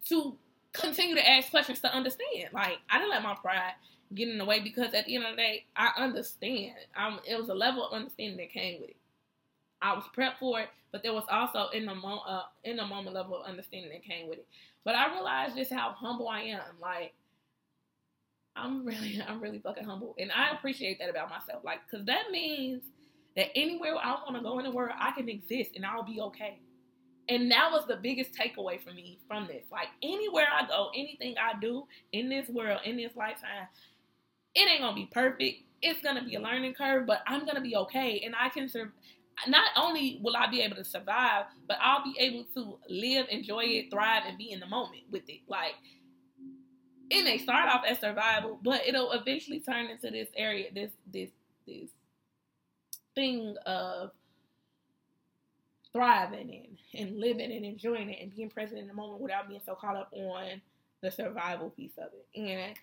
to 0.09 0.37
continue 0.73 1.15
to 1.15 1.29
ask 1.29 1.51
questions 1.51 1.81
to 1.81 1.95
understand. 1.95 2.49
Like 2.53 2.79
I 2.91 2.99
didn't 2.99 3.11
let 3.11 3.23
my 3.23 3.37
pride 3.37 3.75
get 4.13 4.29
in 4.29 4.39
the 4.39 4.45
way 4.45 4.61
because 4.61 4.93
at 4.93 5.07
the 5.07 5.15
end 5.15 5.25
of 5.25 5.33
the 5.33 5.37
day, 5.37 5.65
I 5.77 5.93
understand. 5.97 6.73
Um, 6.97 7.21
it 7.25 7.39
was 7.39 7.49
a 7.49 7.55
level 7.55 7.87
of 7.87 7.93
understanding 7.93 8.39
that 8.39 8.51
came 8.51 8.81
with 8.81 8.91
it. 8.91 8.97
I 9.83 9.95
was 9.95 10.05
prepped 10.17 10.39
for 10.39 10.61
it, 10.61 10.69
but 10.93 11.03
there 11.03 11.15
was 11.15 11.25
also 11.31 11.69
in 11.71 11.87
the 11.87 11.95
mo- 11.95 12.23
uh, 12.27 12.45
in 12.65 12.77
the 12.77 12.87
moment 12.87 13.15
level 13.15 13.41
of 13.43 13.49
understanding 13.49 13.91
that 13.93 14.05
came 14.05 14.29
with 14.29 14.39
it. 14.39 14.47
But 14.85 14.95
I 14.95 15.13
realized 15.13 15.57
just 15.57 15.73
how 15.73 15.93
humble 15.93 16.29
I 16.29 16.41
am. 16.43 16.61
Like 16.81 17.15
I'm 18.57 18.85
really, 18.85 19.21
I'm 19.29 19.41
really 19.41 19.59
fucking 19.59 19.85
humble, 19.85 20.15
and 20.19 20.31
I 20.33 20.51
appreciate 20.51 20.99
that 20.99 21.11
about 21.11 21.31
myself. 21.31 21.65
Like, 21.65 21.81
cause 21.91 22.05
that 22.07 22.31
means 22.31 22.83
that 23.37 23.49
anywhere 23.57 23.95
I 24.03 24.13
want 24.13 24.37
to 24.37 24.43
go 24.43 24.59
in 24.59 24.65
the 24.65 24.71
world, 24.71 24.93
I 24.99 25.13
can 25.13 25.29
exist 25.29 25.71
and 25.77 25.87
I'll 25.87 26.03
be 26.03 26.21
okay. 26.21 26.59
And 27.29 27.51
that 27.53 27.71
was 27.71 27.87
the 27.87 27.97
biggest 27.97 28.33
takeaway 28.33 28.83
for 28.83 28.93
me 28.93 29.21
from 29.29 29.47
this. 29.47 29.63
Like, 29.71 29.87
anywhere 30.03 30.49
I 30.53 30.67
go, 30.67 30.91
anything 30.97 31.37
I 31.39 31.59
do 31.61 31.85
in 32.13 32.29
this 32.29 32.49
world, 32.49 32.81
in 32.85 32.97
this 32.97 33.15
lifetime, 33.15 33.69
it 34.55 34.69
ain't 34.69 34.81
gonna 34.81 34.97
be 34.97 35.09
perfect. 35.13 35.63
It's 35.81 36.03
gonna 36.03 36.25
be 36.25 36.35
a 36.35 36.41
learning 36.41 36.75
curve, 36.75 37.07
but 37.07 37.23
I'm 37.27 37.47
gonna 37.47 37.61
be 37.61 37.77
okay, 37.77 38.23
and 38.25 38.35
I 38.39 38.49
can 38.49 38.69
survive. 38.69 38.93
Not 39.49 39.71
only 39.77 40.21
will 40.23 40.37
I 40.37 40.47
be 40.49 40.61
able 40.61 40.77
to 40.77 40.85
survive, 40.85 41.47
but 41.67 41.79
I'll 41.81 42.05
be 42.05 42.17
able 42.19 42.45
to 42.55 42.79
live, 42.89 43.27
enjoy 43.31 43.65
it, 43.65 43.91
thrive, 43.91 44.23
and 44.27 44.37
be 44.39 44.51
in 44.51 44.61
the 44.61 44.67
moment 44.67 45.03
with 45.11 45.29
it. 45.29 45.41
Like 45.49 45.75
it 47.11 47.25
may 47.25 47.39
start 47.39 47.69
off 47.69 47.83
as 47.87 47.99
survival, 47.99 48.59
but 48.63 48.87
it'll 48.87 49.13
eventually 49.13 49.61
turn 49.61 49.87
into 49.87 50.11
this 50.11 50.29
area, 50.37 50.69
this 50.75 50.93
this 51.13 51.31
this 51.67 51.91
thing 53.15 53.57
of 53.67 54.13
thriving 55.93 56.79
and, 56.95 57.09
and 57.09 57.19
living 57.19 57.51
and 57.51 57.65
enjoying 57.65 58.11
it 58.11 58.23
and 58.23 58.35
being 58.35 58.49
present 58.49 58.79
in 58.79 58.87
the 58.87 58.95
moment 58.95 59.21
without 59.21 59.49
being 59.49 59.61
so 59.65 59.75
caught 59.75 59.97
up 59.97 60.13
on 60.13 60.61
the 61.03 61.11
survival 61.11 61.71
piece 61.71 61.99
of 61.99 62.11
it. 62.13 62.41
And 62.41 62.75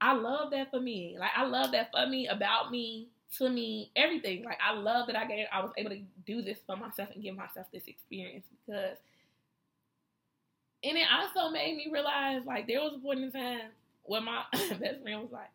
I 0.00 0.12
love 0.12 0.52
that 0.52 0.70
for 0.70 0.80
me. 0.80 1.16
Like 1.18 1.32
I 1.36 1.44
love 1.44 1.72
that 1.72 1.90
for 1.92 2.06
me, 2.06 2.28
about 2.28 2.70
me, 2.70 3.08
to 3.36 3.48
me, 3.48 3.90
everything. 3.94 4.44
Like 4.44 4.58
I 4.66 4.74
love 4.74 5.06
that 5.08 5.16
I 5.16 5.26
get 5.26 5.48
I 5.52 5.60
was 5.60 5.72
able 5.76 5.90
to 5.90 6.00
do 6.26 6.42
this 6.42 6.58
for 6.66 6.76
myself 6.76 7.10
and 7.14 7.22
give 7.22 7.36
myself 7.36 7.66
this 7.72 7.86
experience 7.86 8.46
because 8.66 8.96
and 10.82 10.96
it 10.96 11.06
also 11.12 11.50
made 11.50 11.76
me 11.76 11.88
realize 11.92 12.42
like 12.46 12.66
there 12.66 12.80
was 12.80 12.94
a 12.96 12.98
point 12.98 13.20
in 13.20 13.32
time 13.32 13.70
where 14.04 14.20
my 14.20 14.42
best 14.52 15.02
friend 15.02 15.22
was 15.22 15.32
like, 15.32 15.50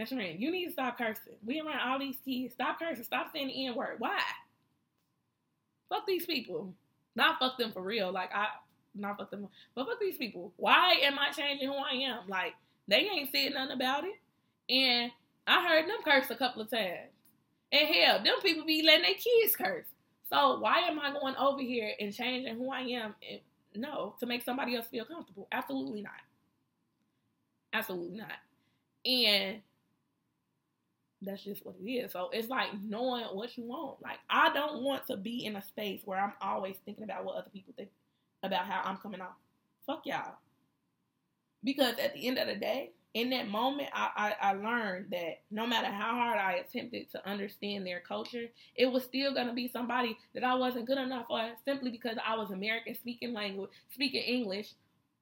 Best 0.00 0.14
friend, 0.14 0.40
you 0.40 0.50
need 0.50 0.64
to 0.64 0.72
stop 0.72 0.96
cursing. 0.96 1.34
We 1.44 1.60
around 1.60 1.86
all 1.86 1.98
these 1.98 2.16
kids. 2.24 2.54
Stop 2.54 2.78
cursing. 2.78 3.04
Stop 3.04 3.32
saying 3.34 3.48
the 3.48 3.66
N 3.66 3.74
word. 3.74 3.96
Why? 3.98 4.18
Fuck 5.90 6.06
these 6.06 6.24
people. 6.24 6.72
Not 7.14 7.38
fuck 7.38 7.58
them 7.58 7.70
for 7.70 7.82
real. 7.82 8.10
Like 8.10 8.30
I 8.34 8.46
not 8.94 9.18
fuck 9.18 9.30
them, 9.30 9.46
but 9.74 9.86
fuck 9.86 10.00
these 10.00 10.16
people. 10.16 10.52
Why 10.56 10.94
am 11.02 11.18
I 11.18 11.32
changing 11.32 11.68
who 11.68 11.74
I 11.74 11.96
am? 11.96 12.20
Like 12.28 12.54
they 12.88 13.10
ain't 13.12 13.30
said 13.30 13.52
nothing 13.52 13.76
about 13.76 14.04
it. 14.04 14.14
And 14.72 15.12
I 15.50 15.68
heard 15.68 15.88
them 15.88 15.98
curse 16.04 16.30
a 16.30 16.36
couple 16.36 16.62
of 16.62 16.70
times. 16.70 17.10
And 17.72 17.88
hell, 17.88 18.22
them 18.22 18.34
people 18.42 18.64
be 18.64 18.82
letting 18.82 19.02
their 19.02 19.14
kids 19.14 19.56
curse. 19.56 19.86
So 20.28 20.60
why 20.60 20.78
am 20.80 20.98
I 20.98 21.12
going 21.12 21.36
over 21.36 21.60
here 21.60 21.92
and 22.00 22.14
changing 22.14 22.56
who 22.56 22.70
I 22.70 22.80
am 22.80 23.14
and 23.28 23.40
no, 23.74 24.14
to 24.20 24.26
make 24.26 24.42
somebody 24.42 24.76
else 24.76 24.86
feel 24.88 25.04
comfortable. 25.04 25.46
Absolutely 25.52 26.02
not. 26.02 26.12
Absolutely 27.72 28.18
not. 28.18 28.32
And 29.04 29.60
that's 31.22 31.44
just 31.44 31.64
what 31.64 31.76
it 31.80 31.88
is. 31.88 32.12
So 32.12 32.30
it's 32.32 32.48
like 32.48 32.68
knowing 32.82 33.24
what 33.26 33.56
you 33.56 33.64
want. 33.64 34.02
Like 34.02 34.18
I 34.28 34.52
don't 34.52 34.82
want 34.82 35.06
to 35.06 35.16
be 35.16 35.44
in 35.44 35.56
a 35.56 35.62
space 35.62 36.02
where 36.04 36.18
I'm 36.18 36.32
always 36.40 36.76
thinking 36.84 37.04
about 37.04 37.24
what 37.24 37.36
other 37.36 37.50
people 37.52 37.74
think 37.76 37.90
about 38.42 38.66
how 38.66 38.82
I'm 38.84 38.96
coming 38.96 39.20
off. 39.20 39.36
Fuck 39.86 40.02
y'all. 40.06 40.34
Because 41.62 41.98
at 41.98 42.14
the 42.14 42.26
end 42.26 42.38
of 42.38 42.48
the 42.48 42.56
day, 42.56 42.90
in 43.14 43.30
that 43.30 43.48
moment, 43.48 43.88
I, 43.92 44.34
I, 44.40 44.50
I, 44.50 44.52
learned 44.52 45.06
that 45.10 45.40
no 45.50 45.66
matter 45.66 45.88
how 45.88 46.14
hard 46.14 46.38
I 46.38 46.54
attempted 46.54 47.10
to 47.10 47.28
understand 47.28 47.84
their 47.84 48.00
culture, 48.00 48.46
it 48.76 48.86
was 48.86 49.02
still 49.02 49.34
going 49.34 49.48
to 49.48 49.52
be 49.52 49.66
somebody 49.66 50.16
that 50.34 50.44
I 50.44 50.54
wasn't 50.54 50.86
good 50.86 50.98
enough 50.98 51.26
for 51.26 51.50
simply 51.64 51.90
because 51.90 52.16
I 52.24 52.36
was 52.36 52.50
American 52.50 52.94
speaking 52.94 53.32
language, 53.32 53.70
speaking 53.92 54.22
English, 54.22 54.74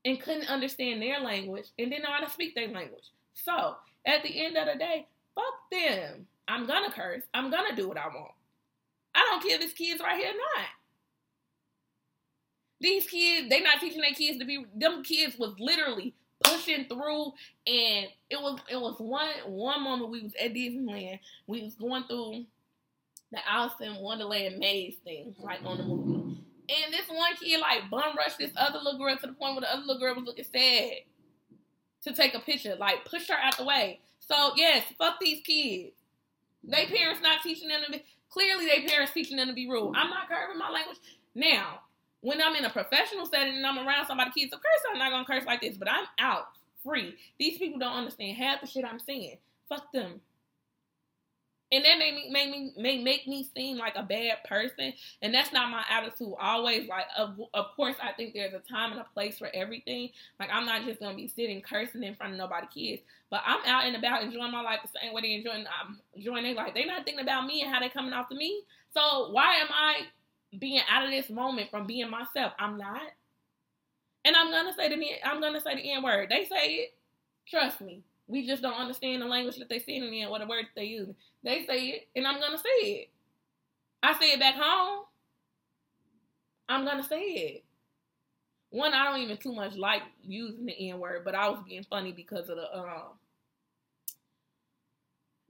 and 0.04 0.20
couldn't 0.20 0.50
understand 0.50 1.00
their 1.00 1.20
language 1.20 1.68
and 1.78 1.90
didn't 1.90 2.04
know 2.04 2.12
how 2.12 2.24
to 2.24 2.30
speak 2.30 2.54
their 2.54 2.68
language. 2.68 3.04
So 3.32 3.76
at 4.06 4.22
the 4.22 4.44
end 4.44 4.58
of 4.58 4.66
the 4.66 4.78
day, 4.78 5.06
fuck 5.34 5.70
them. 5.72 6.26
I'm 6.46 6.66
going 6.66 6.84
to 6.84 6.90
curse. 6.90 7.22
I'm 7.32 7.50
going 7.50 7.70
to 7.70 7.76
do 7.76 7.88
what 7.88 7.98
I 7.98 8.06
want. 8.06 8.32
I 9.14 9.26
don't 9.30 9.42
care 9.42 9.56
if 9.56 9.64
it's 9.64 9.72
kids 9.72 10.00
right 10.00 10.18
here 10.18 10.32
not. 10.32 10.66
These 12.80 13.06
kids, 13.06 13.48
they 13.48 13.60
not 13.60 13.80
teaching 13.80 14.02
their 14.02 14.12
kids 14.12 14.38
to 14.38 14.44
be, 14.44 14.64
them 14.74 15.02
kids 15.02 15.38
was 15.38 15.54
literally 15.58 16.14
pushing 16.52 16.86
through 16.86 17.32
and 17.66 18.06
it 18.30 18.40
was 18.40 18.58
it 18.70 18.80
was 18.80 18.96
one 18.98 19.28
one 19.46 19.82
moment 19.82 20.10
we 20.10 20.22
was 20.22 20.32
at 20.40 20.54
Disneyland. 20.54 21.20
We 21.46 21.62
was 21.62 21.74
going 21.74 22.04
through 22.04 22.44
the 23.30 23.38
Alice 23.48 23.74
in 23.80 23.96
Wonderland 23.96 24.58
maze 24.58 24.96
thing, 25.04 25.34
like 25.38 25.60
on 25.64 25.78
the 25.78 25.84
movie. 25.84 26.44
And 26.70 26.92
this 26.92 27.08
one 27.08 27.34
kid 27.36 27.60
like 27.60 27.90
bum 27.90 28.16
rushed 28.16 28.38
this 28.38 28.52
other 28.56 28.78
little 28.78 28.98
girl 28.98 29.16
to 29.16 29.26
the 29.26 29.32
point 29.32 29.54
where 29.54 29.62
the 29.62 29.72
other 29.72 29.82
little 29.82 30.00
girl 30.00 30.14
was 30.14 30.24
looking 30.24 30.44
sad 30.44 30.92
to 32.04 32.12
take 32.12 32.34
a 32.34 32.40
picture, 32.40 32.76
like 32.76 33.04
pushed 33.04 33.30
her 33.30 33.36
out 33.36 33.56
the 33.56 33.64
way. 33.64 34.00
So 34.20 34.52
yes, 34.56 34.84
fuck 34.98 35.18
these 35.20 35.42
kids. 35.42 35.92
They 36.64 36.86
parents 36.86 37.22
not 37.22 37.42
teaching 37.42 37.68
them 37.68 37.80
to 37.86 37.92
be 37.92 38.04
clearly 38.30 38.66
they 38.66 38.86
parents 38.86 39.12
teaching 39.12 39.36
them 39.36 39.48
to 39.48 39.54
be 39.54 39.68
rude. 39.68 39.94
I'm 39.96 40.10
not 40.10 40.28
curving 40.28 40.58
my 40.58 40.70
language. 40.70 40.98
Now, 41.34 41.80
when 42.20 42.42
I'm 42.42 42.56
in 42.56 42.64
a 42.64 42.70
professional 42.70 43.26
setting 43.26 43.56
and 43.56 43.66
I'm 43.66 43.86
around 43.86 44.06
somebody 44.06 44.30
kids, 44.30 44.52
of 44.52 44.60
course 44.60 44.82
I'm 44.90 44.98
not 44.98 45.10
gonna 45.10 45.24
curse 45.24 45.46
like 45.46 45.60
this, 45.60 45.76
but 45.76 45.88
I'm 45.90 46.06
out 46.18 46.48
free. 46.84 47.14
These 47.38 47.58
people 47.58 47.78
don't 47.78 47.96
understand 47.96 48.36
half 48.36 48.60
the 48.60 48.66
shit 48.66 48.84
I'm 48.84 48.98
saying. 48.98 49.38
Fuck 49.68 49.92
them. 49.92 50.20
And 51.70 51.84
that 51.84 51.98
made 51.98 52.14
me 52.14 52.30
made 52.30 52.50
me 52.50 52.72
may 52.78 53.02
make 53.02 53.26
me 53.26 53.46
seem 53.54 53.76
like 53.76 53.94
a 53.94 54.02
bad 54.02 54.42
person, 54.48 54.94
and 55.20 55.34
that's 55.34 55.52
not 55.52 55.70
my 55.70 55.84
attitude. 55.90 56.32
Always 56.40 56.88
like, 56.88 57.04
of, 57.14 57.38
of 57.52 57.66
course, 57.76 57.96
I 58.02 58.12
think 58.12 58.32
there's 58.32 58.54
a 58.54 58.60
time 58.60 58.92
and 58.92 59.00
a 59.02 59.06
place 59.12 59.36
for 59.38 59.50
everything. 59.52 60.08
Like 60.40 60.48
I'm 60.50 60.64
not 60.64 60.86
just 60.86 60.98
gonna 60.98 61.14
be 61.14 61.28
sitting 61.28 61.60
cursing 61.60 62.04
in 62.04 62.14
front 62.14 62.32
of 62.32 62.38
nobody 62.38 62.66
kids, 62.72 63.02
but 63.28 63.42
I'm 63.44 63.60
out 63.66 63.84
and 63.84 63.96
about 63.96 64.22
enjoying 64.22 64.50
my 64.50 64.62
life 64.62 64.80
the 64.82 64.98
same 64.98 65.12
way 65.12 65.20
they 65.20 65.34
enjoying 65.34 65.66
um, 65.66 66.00
enjoying 66.14 66.44
their 66.44 66.54
life. 66.54 66.72
They're 66.74 66.86
not 66.86 67.04
thinking 67.04 67.22
about 67.22 67.44
me 67.44 67.60
and 67.60 67.70
how 67.70 67.80
they 67.80 67.90
coming 67.90 68.14
off 68.14 68.30
to 68.30 68.34
me. 68.34 68.62
So 68.94 69.30
why 69.32 69.56
am 69.56 69.68
I 69.70 70.06
being 70.56 70.80
out 70.90 71.04
of 71.04 71.10
this 71.10 71.28
moment 71.30 71.70
from 71.70 71.86
being 71.86 72.10
myself. 72.10 72.52
I'm 72.58 72.78
not. 72.78 73.02
And 74.24 74.36
I'm 74.36 74.50
gonna 74.50 74.74
say 74.74 74.88
the 74.88 75.04
I'm 75.24 75.40
gonna 75.40 75.60
say 75.60 75.74
the 75.74 75.92
N 75.92 76.02
word. 76.02 76.28
They 76.30 76.44
say 76.44 76.66
it. 76.74 76.94
Trust 77.48 77.80
me. 77.80 78.02
We 78.26 78.46
just 78.46 78.62
don't 78.62 78.74
understand 78.74 79.22
the 79.22 79.26
language 79.26 79.56
that 79.56 79.68
they 79.68 79.78
say 79.78 79.96
in 79.96 80.10
the 80.10 80.26
or 80.26 80.38
the 80.38 80.46
words 80.46 80.68
they 80.76 80.84
use. 80.84 81.08
They 81.42 81.64
say 81.66 81.86
it, 81.86 82.08
and 82.14 82.26
I'm 82.26 82.40
gonna 82.40 82.58
say 82.58 82.86
it. 82.86 83.10
I 84.02 84.18
say 84.18 84.32
it 84.32 84.40
back 84.40 84.54
home. 84.56 85.04
I'm 86.68 86.84
gonna 86.84 87.04
say 87.04 87.20
it. 87.22 87.64
One, 88.70 88.92
I 88.92 89.04
don't 89.10 89.22
even 89.22 89.38
too 89.38 89.54
much 89.54 89.76
like 89.76 90.02
using 90.22 90.66
the 90.66 90.90
N 90.90 90.98
word, 90.98 91.24
but 91.24 91.34
I 91.34 91.48
was 91.48 91.60
being 91.66 91.86
funny 91.88 92.12
because 92.12 92.48
of 92.50 92.56
the 92.56 92.78
um 92.78 93.12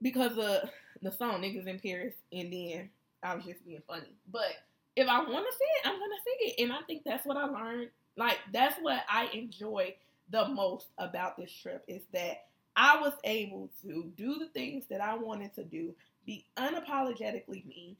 because 0.00 0.38
of 0.38 0.70
the 1.02 1.10
song 1.12 1.42
niggas 1.42 1.66
in 1.66 1.80
Paris, 1.80 2.14
and 2.32 2.52
then 2.52 2.90
I 3.22 3.34
was 3.34 3.44
just 3.44 3.64
being 3.64 3.82
funny. 3.88 4.14
But 4.30 4.52
if 4.98 5.08
I 5.08 5.18
want 5.20 5.46
to 5.46 5.52
see 5.52 5.64
it, 5.64 5.86
I'm 5.86 5.98
gonna 5.98 6.22
see 6.24 6.46
it, 6.46 6.62
and 6.64 6.72
I 6.72 6.80
think 6.86 7.04
that's 7.04 7.24
what 7.24 7.36
I 7.36 7.44
learned 7.44 7.90
Like 8.16 8.38
that's 8.52 8.76
what 8.80 9.04
I 9.08 9.28
enjoy 9.32 9.94
the 10.30 10.48
most 10.48 10.88
about 10.98 11.36
this 11.36 11.52
trip 11.52 11.84
is 11.88 12.02
that 12.12 12.46
I 12.76 13.00
was 13.00 13.12
able 13.24 13.70
to 13.82 14.12
do 14.16 14.38
the 14.38 14.48
things 14.48 14.86
that 14.90 15.00
I 15.00 15.16
wanted 15.16 15.54
to 15.54 15.64
do, 15.64 15.94
be 16.26 16.46
unapologetically 16.56 17.64
me, 17.66 17.96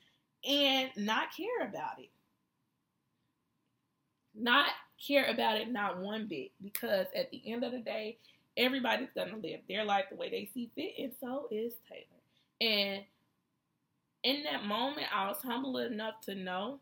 and 0.49 0.91
not 0.97 1.29
care 1.37 1.69
about 1.69 1.99
it. 2.01 2.11
Not 4.35 4.67
care 5.07 5.27
about 5.27 5.57
it 5.57 5.71
not 5.71 5.99
one 5.99 6.27
bit 6.27 6.51
because 6.63 7.07
at 7.15 7.31
the 7.31 7.41
end 7.47 7.65
of 7.65 7.73
the 7.73 7.79
day, 7.81 8.19
everybody's 8.57 9.13
gonna 9.15 9.37
live 9.37 9.61
their 9.69 9.85
life 9.85 10.07
the 10.11 10.17
way 10.17 10.31
they 10.31 10.51
see 10.53 10.71
fit, 10.75 10.95
and 10.99 11.13
so 11.21 11.47
is 11.53 11.75
Taylor. 11.89 12.21
And 12.61 13.05
in 14.25 14.43
that 14.45 14.65
moment, 14.65 15.07
I 15.15 15.29
was 15.29 15.41
humble 15.43 15.79
enough 15.79 16.21
to 16.23 16.35
know 16.35 16.81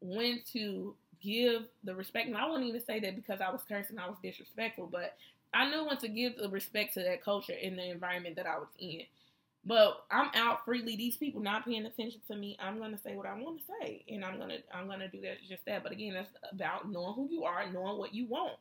when 0.00 0.42
to 0.52 0.94
give 1.20 1.64
the 1.84 1.94
respect. 1.94 2.28
And 2.28 2.36
I 2.36 2.48
wouldn't 2.48 2.68
even 2.68 2.84
say 2.84 3.00
that 3.00 3.16
because 3.16 3.40
I 3.40 3.50
was 3.50 3.62
cursing, 3.68 3.98
I 3.98 4.08
was 4.08 4.16
disrespectful, 4.22 4.88
but 4.90 5.16
I 5.52 5.70
knew 5.70 5.84
when 5.84 5.96
to 5.98 6.08
give 6.08 6.36
the 6.36 6.48
respect 6.48 6.94
to 6.94 7.02
that 7.02 7.24
culture 7.24 7.54
in 7.54 7.76
the 7.76 7.90
environment 7.90 8.36
that 8.36 8.46
I 8.46 8.58
was 8.58 8.68
in. 8.78 9.02
But 9.64 10.04
I'm 10.10 10.30
out 10.34 10.64
freely. 10.64 10.96
These 10.96 11.16
people 11.16 11.42
not 11.42 11.64
paying 11.64 11.84
attention 11.84 12.20
to 12.28 12.36
me. 12.36 12.56
I'm 12.60 12.78
gonna 12.78 12.98
say 12.98 13.16
what 13.16 13.26
I 13.26 13.34
want 13.34 13.58
to 13.58 13.64
say, 13.80 14.04
and 14.08 14.24
I'm 14.24 14.38
gonna 14.38 14.58
I'm 14.72 14.86
gonna 14.86 15.08
do 15.08 15.20
that 15.22 15.38
just 15.46 15.64
that. 15.66 15.82
But 15.82 15.92
again, 15.92 16.14
that's 16.14 16.30
about 16.52 16.90
knowing 16.90 17.14
who 17.14 17.28
you 17.30 17.44
are, 17.44 17.70
knowing 17.70 17.98
what 17.98 18.14
you 18.14 18.26
want. 18.26 18.54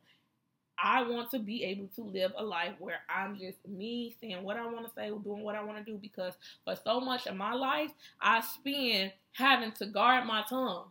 I 0.79 1.03
want 1.03 1.31
to 1.31 1.39
be 1.39 1.63
able 1.63 1.87
to 1.95 2.01
live 2.01 2.33
a 2.37 2.43
life 2.43 2.73
where 2.79 2.99
I'm 3.09 3.37
just 3.37 3.57
me 3.67 4.15
saying 4.21 4.43
what 4.43 4.57
I 4.57 4.65
want 4.65 4.85
to 4.85 4.93
say, 4.93 5.09
doing 5.09 5.43
what 5.43 5.55
I 5.55 5.63
want 5.63 5.77
to 5.83 5.91
do. 5.91 5.97
Because 5.97 6.33
for 6.65 6.75
so 6.83 6.99
much 6.99 7.25
of 7.25 7.35
my 7.35 7.53
life, 7.53 7.91
I 8.21 8.41
spend 8.41 9.11
having 9.33 9.71
to 9.73 9.85
guard 9.85 10.25
my 10.25 10.43
tongue. 10.49 10.85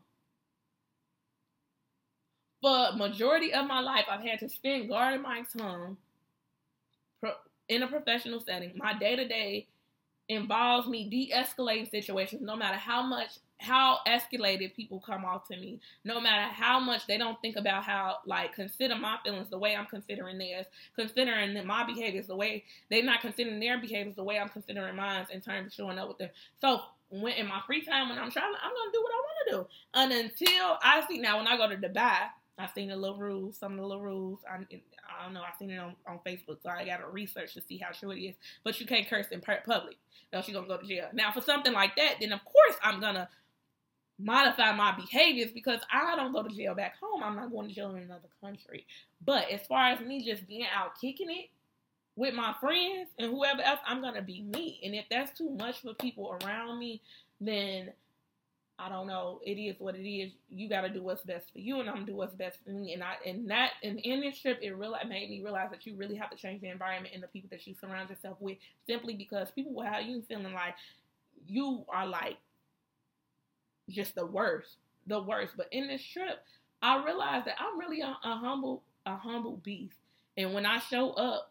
For 2.67 2.91
majority 2.97 3.55
of 3.55 3.69
my 3.69 3.79
life, 3.79 4.07
I've 4.11 4.25
had 4.25 4.41
to 4.41 4.49
spend 4.49 4.89
guarding 4.89 5.23
my 5.23 5.45
tongue 5.57 5.97
in 7.69 7.85
a 7.85 7.87
professional 7.87 8.41
setting. 8.41 8.73
My 8.75 8.93
day 8.99 9.15
to 9.15 9.29
day 9.29 9.69
involves 10.29 10.89
me 10.89 11.09
de-escalating 11.09 11.89
situations 11.89 12.43
no 12.43 12.57
matter 12.57 12.77
how 12.77 13.07
much 13.07 13.39
how 13.61 13.99
escalated 14.09 14.75
people 14.75 14.99
come 14.99 15.25
off 15.25 15.47
to 15.47 15.57
me 15.57 15.79
no 16.05 16.21
matter 16.21 16.53
how 16.53 16.81
much 16.81 17.07
they 17.07 17.17
don't 17.17 17.41
think 17.41 17.55
about 17.55 17.85
how 17.85 18.17
like 18.27 18.53
consider 18.53 18.97
my 18.97 19.17
feelings 19.25 19.49
the 19.49 19.57
way 19.57 19.77
i'm 19.77 19.87
considering 19.87 20.37
theirs 20.37 20.67
considering 20.97 21.55
that 21.55 21.65
my 21.65 21.85
behaviors 21.85 22.27
the 22.27 22.35
way 22.35 22.65
they're 22.91 23.05
not 23.05 23.21
considering 23.21 23.61
their 23.61 23.79
behaviors 23.79 24.17
the 24.17 24.25
way 24.25 24.37
i'm 24.37 24.49
considering 24.49 24.97
mine 24.97 25.25
in 25.33 25.41
terms 25.41 25.69
of 25.69 25.73
showing 25.73 25.97
up 25.97 26.09
with 26.09 26.19
them 26.19 26.31
so 26.61 26.81
when 27.09 27.35
in 27.35 27.47
my 27.47 27.61
free 27.65 27.83
time 27.83 28.09
when 28.09 28.19
i'm 28.19 28.31
traveling 28.31 28.59
i'm 28.65 28.75
gonna 28.75 28.93
do 28.93 29.01
what 29.01 29.13
i 29.13 29.23
want 29.23 29.39
to 29.47 29.53
do 29.53 29.67
and 29.95 30.13
until 30.13 30.77
i 30.83 31.01
see 31.09 31.21
now 31.21 31.39
when 31.39 31.47
i 31.47 31.57
go 31.57 31.69
to 31.69 31.77
dubai 31.77 32.27
I've 32.59 32.73
seen 32.73 32.89
the 32.89 32.97
little 32.97 33.19
rules, 33.19 33.59
some 33.59 33.73
of 33.73 33.79
the 33.79 33.87
little 33.87 34.03
rules. 34.03 34.41
I, 34.51 34.55
I 34.55 35.25
don't 35.25 35.35
know. 35.35 35.43
I've 35.43 35.59
seen 35.59 35.71
it 35.71 35.79
on, 35.79 35.95
on 36.09 36.21
Facebook, 36.27 36.63
so 36.63 36.71
I 36.71 36.87
got 36.87 36.99
to 36.99 37.09
research 37.09 37.53
to 37.55 37.61
see 37.61 37.77
how 37.77 37.91
true 37.91 38.13
it 38.13 38.21
is. 38.21 38.35
But 38.65 38.81
you 38.81 38.87
can't 38.87 39.09
curse 39.09 39.27
in 39.31 39.43
public 39.43 39.97
else 40.33 40.49
you're 40.49 40.61
gonna 40.61 40.69
go 40.69 40.81
to 40.81 40.87
jail. 40.87 41.09
Now, 41.13 41.33
for 41.33 41.41
something 41.41 41.73
like 41.73 41.97
that, 41.97 42.17
then 42.21 42.33
of 42.33 42.45
course 42.45 42.77
I'm 42.83 43.01
gonna 43.01 43.29
modify 44.19 44.73
my 44.73 44.93
behaviors 44.93 45.51
because 45.53 45.81
I 45.93 46.17
don't 46.17 46.33
go 46.33 46.43
to 46.43 46.55
jail 46.55 46.75
back 46.75 46.95
home. 47.01 47.23
I'm 47.23 47.37
not 47.37 47.51
going 47.51 47.69
to 47.69 47.75
jail 47.75 47.91
in 47.91 48.03
another 48.03 48.29
country. 48.41 48.87
But 49.25 49.51
as 49.51 49.67
far 49.67 49.91
as 49.91 50.01
me 50.01 50.25
just 50.25 50.47
being 50.47 50.67
out 50.75 50.99
kicking 50.99 51.31
it 51.31 51.51
with 52.17 52.33
my 52.33 52.55
friends 52.61 53.11
and 53.19 53.31
whoever 53.31 53.61
else, 53.63 53.81
I'm 53.87 54.01
gonna 54.01 54.23
be 54.23 54.43
me. 54.43 54.81
And 54.85 54.95
if 54.95 55.07
that's 55.11 55.37
too 55.37 55.51
much 55.51 55.83
for 55.83 55.95
people 55.95 56.37
around 56.43 56.79
me, 56.79 57.03
then 57.41 57.93
I 58.79 58.91
don't 58.91 59.07
know. 59.07 59.41
It 59.43 59.55
is 59.55 59.77
what 59.79 59.97
it 59.97 60.07
is. 60.07 60.33
You 60.51 60.69
got 60.69 60.83
to 60.83 60.91
do 60.91 61.03
what's 61.03 61.23
best 61.23 61.51
for 61.51 61.59
you, 61.59 61.81
and 61.81 61.89
I'm 61.89 61.95
gonna 61.95 62.07
do 62.07 62.17
what's 62.17 62.35
best 62.35 62.59
for 62.63 62.71
me. 62.71 62.93
And 62.93 63.03
I 63.03 63.15
and 63.25 63.49
that 63.51 63.71
and 63.83 63.99
in 64.01 64.21
this 64.21 64.39
trip, 64.39 64.59
it 64.61 64.77
really 64.77 64.99
made 65.09 65.31
me 65.31 65.43
realize 65.43 65.71
that 65.71 65.87
you 65.87 65.97
really 65.97 66.17
have 66.17 66.31
to 66.31 66.37
change 66.37 66.61
the 66.61 66.69
environment 66.69 67.15
and 67.15 67.23
the 67.23 67.29
people 67.29 67.49
that 67.53 67.67
you 67.67 67.75
surround 67.81 68.11
yourself 68.11 68.37
with, 68.39 68.59
simply 68.87 69.15
because 69.15 69.51
people 69.51 69.73
will 69.73 69.85
have 69.85 70.05
you 70.05 70.23
feeling 70.29 70.53
like 70.53 70.75
you 71.47 71.85
are 71.89 72.07
like 72.07 72.37
just 73.89 74.15
the 74.15 74.27
worst, 74.27 74.77
the 75.07 75.23
worst. 75.23 75.55
But 75.57 75.69
in 75.73 75.89
this 75.89 76.03
trip, 76.05 76.45
I 76.83 77.03
realized 77.03 77.47
that 77.47 77.57
I'm 77.59 77.79
really 77.79 78.03
a, 78.03 78.17
a 78.25 78.37
humble, 78.37 78.83
a 79.07 79.17
humble 79.17 79.57
beast. 79.65 79.97
And 80.37 80.53
when 80.53 80.67
I 80.67 80.81
show 80.81 81.13
up, 81.13 81.51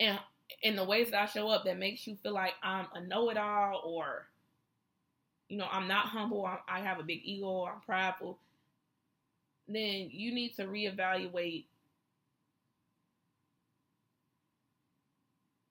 and 0.00 0.18
in 0.62 0.74
the 0.76 0.84
ways 0.84 1.10
that 1.12 1.22
I 1.22 1.26
show 1.26 1.48
up, 1.50 1.64
that 1.66 1.78
makes 1.78 2.06
you 2.06 2.16
feel 2.22 2.32
like 2.32 2.54
I'm 2.62 2.86
a 2.94 3.00
know-it-all 3.00 3.82
or 3.84 4.26
you 5.50 5.58
know, 5.58 5.66
I'm 5.70 5.88
not 5.88 6.06
humble, 6.06 6.46
I, 6.46 6.58
I 6.68 6.80
have 6.80 7.00
a 7.00 7.02
big 7.02 7.20
ego, 7.24 7.64
I'm 7.66 7.80
prideful, 7.80 8.38
then 9.68 10.08
you 10.10 10.32
need 10.34 10.54
to 10.56 10.64
reevaluate. 10.64 11.64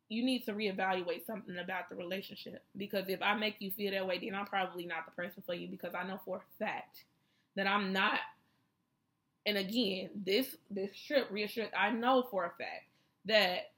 You 0.10 0.26
need 0.26 0.44
to 0.46 0.54
reevaluate 0.54 1.26
something 1.26 1.58
about 1.58 1.90
the 1.90 1.96
relationship 1.96 2.64
because 2.76 3.10
if 3.10 3.22
I 3.22 3.36
make 3.36 3.58
you 3.60 3.70
feel 3.72 3.92
that 3.92 4.08
way, 4.08 4.18
then 4.20 4.34
I'm 4.34 4.46
probably 4.48 4.86
not 4.86 5.06
the 5.06 5.12
person 5.12 5.44
for 5.46 5.54
you 5.54 5.68
because 5.68 5.94
I 5.94 6.04
know 6.04 6.20
for 6.26 6.38
a 6.38 6.64
fact 6.64 7.04
that 7.56 7.68
I'm 7.68 7.94
not. 7.94 8.20
And 9.46 9.58
again, 9.58 10.10
this 10.16 10.56
this 10.70 10.96
trip 11.08 11.28
reassured. 11.32 11.72
I 11.78 11.92
know 11.92 12.24
for 12.30 12.46
a 12.46 12.50
fact 12.50 12.86
that 13.26 13.72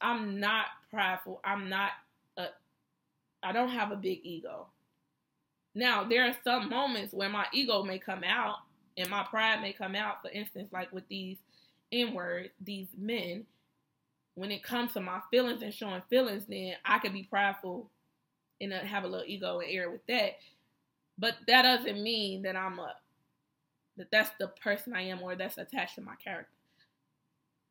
I'm 0.00 0.40
not 0.40 0.66
prideful. 0.90 1.40
I'm 1.44 1.68
not 1.68 1.92
a. 2.36 2.48
I 3.42 3.52
don't 3.52 3.70
have 3.70 3.92
a 3.92 3.96
big 3.96 4.20
ego. 4.24 4.68
Now, 5.74 6.04
there 6.04 6.24
are 6.24 6.36
some 6.44 6.68
moments 6.68 7.14
where 7.14 7.28
my 7.28 7.46
ego 7.52 7.82
may 7.82 7.98
come 7.98 8.24
out 8.24 8.56
and 8.96 9.08
my 9.08 9.24
pride 9.24 9.62
may 9.62 9.72
come 9.72 9.94
out. 9.94 10.22
For 10.22 10.30
instance, 10.30 10.68
like 10.72 10.92
with 10.92 11.08
these 11.08 11.38
N 11.90 12.12
words, 12.14 12.50
these 12.60 12.88
men, 12.96 13.46
when 14.34 14.50
it 14.50 14.62
comes 14.62 14.92
to 14.92 15.00
my 15.00 15.20
feelings 15.30 15.62
and 15.62 15.72
showing 15.72 16.02
feelings, 16.10 16.44
then 16.48 16.74
I 16.84 16.98
could 16.98 17.12
be 17.12 17.24
prideful 17.24 17.90
and 18.60 18.72
have 18.72 19.04
a 19.04 19.08
little 19.08 19.26
ego 19.26 19.60
and 19.60 19.70
air 19.70 19.90
with 19.90 20.06
that. 20.06 20.38
But 21.18 21.36
that 21.46 21.62
doesn't 21.62 22.02
mean 22.02 22.42
that 22.42 22.56
I'm 22.56 22.78
a 22.78 22.94
that 23.98 24.10
that's 24.10 24.30
the 24.38 24.48
person 24.48 24.94
I 24.94 25.02
am 25.02 25.22
or 25.22 25.36
that's 25.36 25.58
attached 25.58 25.96
to 25.96 26.00
my 26.00 26.14
character. 26.16 26.50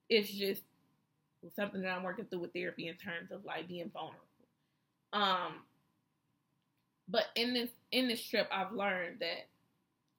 It's 0.07 0.29
just 0.31 0.61
something 1.55 1.81
that 1.81 1.89
I'm 1.89 2.03
working 2.03 2.25
through 2.25 2.39
with 2.39 2.53
therapy 2.53 2.87
in 2.87 2.95
terms 2.95 3.31
of 3.31 3.43
like 3.43 3.67
being 3.67 3.89
vulnerable. 3.89 4.19
Um, 5.13 5.63
but 7.07 7.25
in 7.35 7.53
this 7.53 7.69
in 7.91 8.07
this 8.07 8.23
trip, 8.23 8.47
I've 8.51 8.71
learned 8.71 9.19
that 9.19 9.47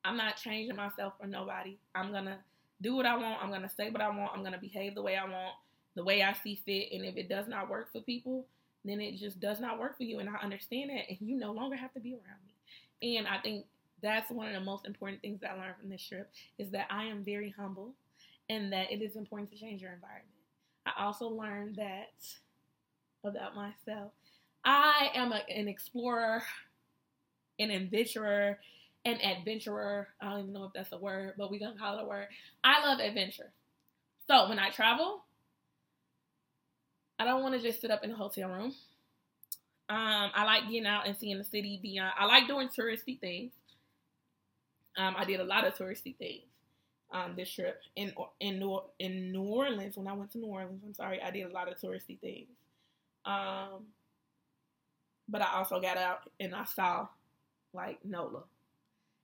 I'm 0.04 0.16
not 0.16 0.36
changing 0.36 0.76
myself 0.76 1.14
for 1.20 1.26
nobody. 1.26 1.78
I'm 1.94 2.12
gonna 2.12 2.38
do 2.80 2.96
what 2.96 3.06
I 3.06 3.16
want. 3.16 3.42
I'm 3.42 3.50
gonna 3.50 3.70
say 3.70 3.90
what 3.90 4.00
I 4.00 4.08
want. 4.08 4.32
I'm 4.34 4.42
gonna 4.42 4.58
behave 4.58 4.94
the 4.94 5.02
way 5.02 5.16
I 5.16 5.24
want, 5.24 5.54
the 5.94 6.04
way 6.04 6.22
I 6.22 6.32
see 6.32 6.60
fit. 6.66 6.92
And 6.92 7.04
if 7.04 7.16
it 7.16 7.28
does 7.28 7.48
not 7.48 7.70
work 7.70 7.92
for 7.92 8.00
people, 8.00 8.46
then 8.84 9.00
it 9.00 9.16
just 9.16 9.40
does 9.40 9.60
not 9.60 9.78
work 9.78 9.96
for 9.96 10.02
you. 10.02 10.18
And 10.18 10.28
I 10.28 10.34
understand 10.42 10.90
that, 10.90 11.08
and 11.08 11.18
you 11.20 11.36
no 11.36 11.52
longer 11.52 11.76
have 11.76 11.94
to 11.94 12.00
be 12.00 12.14
around 12.14 12.40
me. 12.46 13.16
And 13.16 13.28
I 13.28 13.38
think 13.38 13.66
that's 14.02 14.30
one 14.30 14.48
of 14.48 14.54
the 14.54 14.60
most 14.60 14.86
important 14.86 15.22
things 15.22 15.40
that 15.40 15.52
I 15.52 15.54
learned 15.54 15.76
from 15.80 15.88
this 15.88 16.02
trip 16.06 16.30
is 16.58 16.70
that 16.70 16.86
I 16.90 17.04
am 17.04 17.24
very 17.24 17.54
humble, 17.56 17.94
and 18.48 18.72
that 18.72 18.90
it 18.90 19.00
is 19.00 19.16
important 19.16 19.50
to 19.52 19.56
change 19.56 19.80
your 19.80 19.92
environment. 19.92 20.26
I 20.84 21.04
also 21.04 21.28
learned 21.28 21.76
that 21.76 22.12
about 23.24 23.54
myself. 23.54 24.10
I 24.64 25.10
am 25.14 25.32
a, 25.32 25.42
an 25.48 25.68
explorer 25.68 26.42
an 27.62 27.70
adventurer, 27.70 28.58
an 29.04 29.18
adventurer. 29.20 30.08
I 30.20 30.30
don't 30.30 30.40
even 30.40 30.52
know 30.52 30.64
if 30.64 30.72
that's 30.74 30.92
a 30.92 30.98
word, 30.98 31.34
but 31.38 31.50
we're 31.50 31.60
gonna 31.60 31.78
call 31.78 31.98
it 31.98 32.02
a 32.02 32.06
word. 32.06 32.28
I 32.64 32.86
love 32.86 33.00
adventure. 33.00 33.50
So 34.28 34.48
when 34.48 34.58
I 34.58 34.70
travel, 34.70 35.24
I 37.18 37.24
don't 37.24 37.42
want 37.42 37.54
to 37.54 37.60
just 37.60 37.80
sit 37.80 37.90
up 37.90 38.04
in 38.04 38.10
a 38.10 38.16
hotel 38.16 38.48
room. 38.48 38.74
Um, 39.88 40.30
I 40.34 40.44
like 40.44 40.64
getting 40.64 40.86
out 40.86 41.06
and 41.06 41.16
seeing 41.16 41.38
the 41.38 41.44
city 41.44 41.78
beyond. 41.82 42.12
I 42.18 42.26
like 42.26 42.46
doing 42.46 42.68
touristy 42.68 43.20
things. 43.20 43.52
Um, 44.96 45.14
I 45.16 45.24
did 45.24 45.40
a 45.40 45.44
lot 45.44 45.66
of 45.66 45.74
touristy 45.74 46.16
things 46.16 46.44
um, 47.12 47.34
this 47.36 47.50
trip 47.50 47.80
in 47.96 48.12
in 48.40 48.58
New 48.58 48.80
in 48.98 49.32
New 49.32 49.42
Orleans. 49.42 49.96
When 49.96 50.08
I 50.08 50.12
went 50.12 50.30
to 50.32 50.38
New 50.38 50.46
Orleans, 50.46 50.82
I'm 50.84 50.94
sorry, 50.94 51.20
I 51.22 51.30
did 51.30 51.48
a 51.48 51.52
lot 51.52 51.70
of 51.70 51.78
touristy 51.78 52.18
things. 52.18 52.48
Um, 53.24 53.86
but 55.28 55.42
I 55.42 55.54
also 55.54 55.80
got 55.80 55.96
out 55.96 56.30
and 56.40 56.54
I 56.54 56.64
saw 56.64 57.06
like 57.72 58.04
NOLA. 58.04 58.42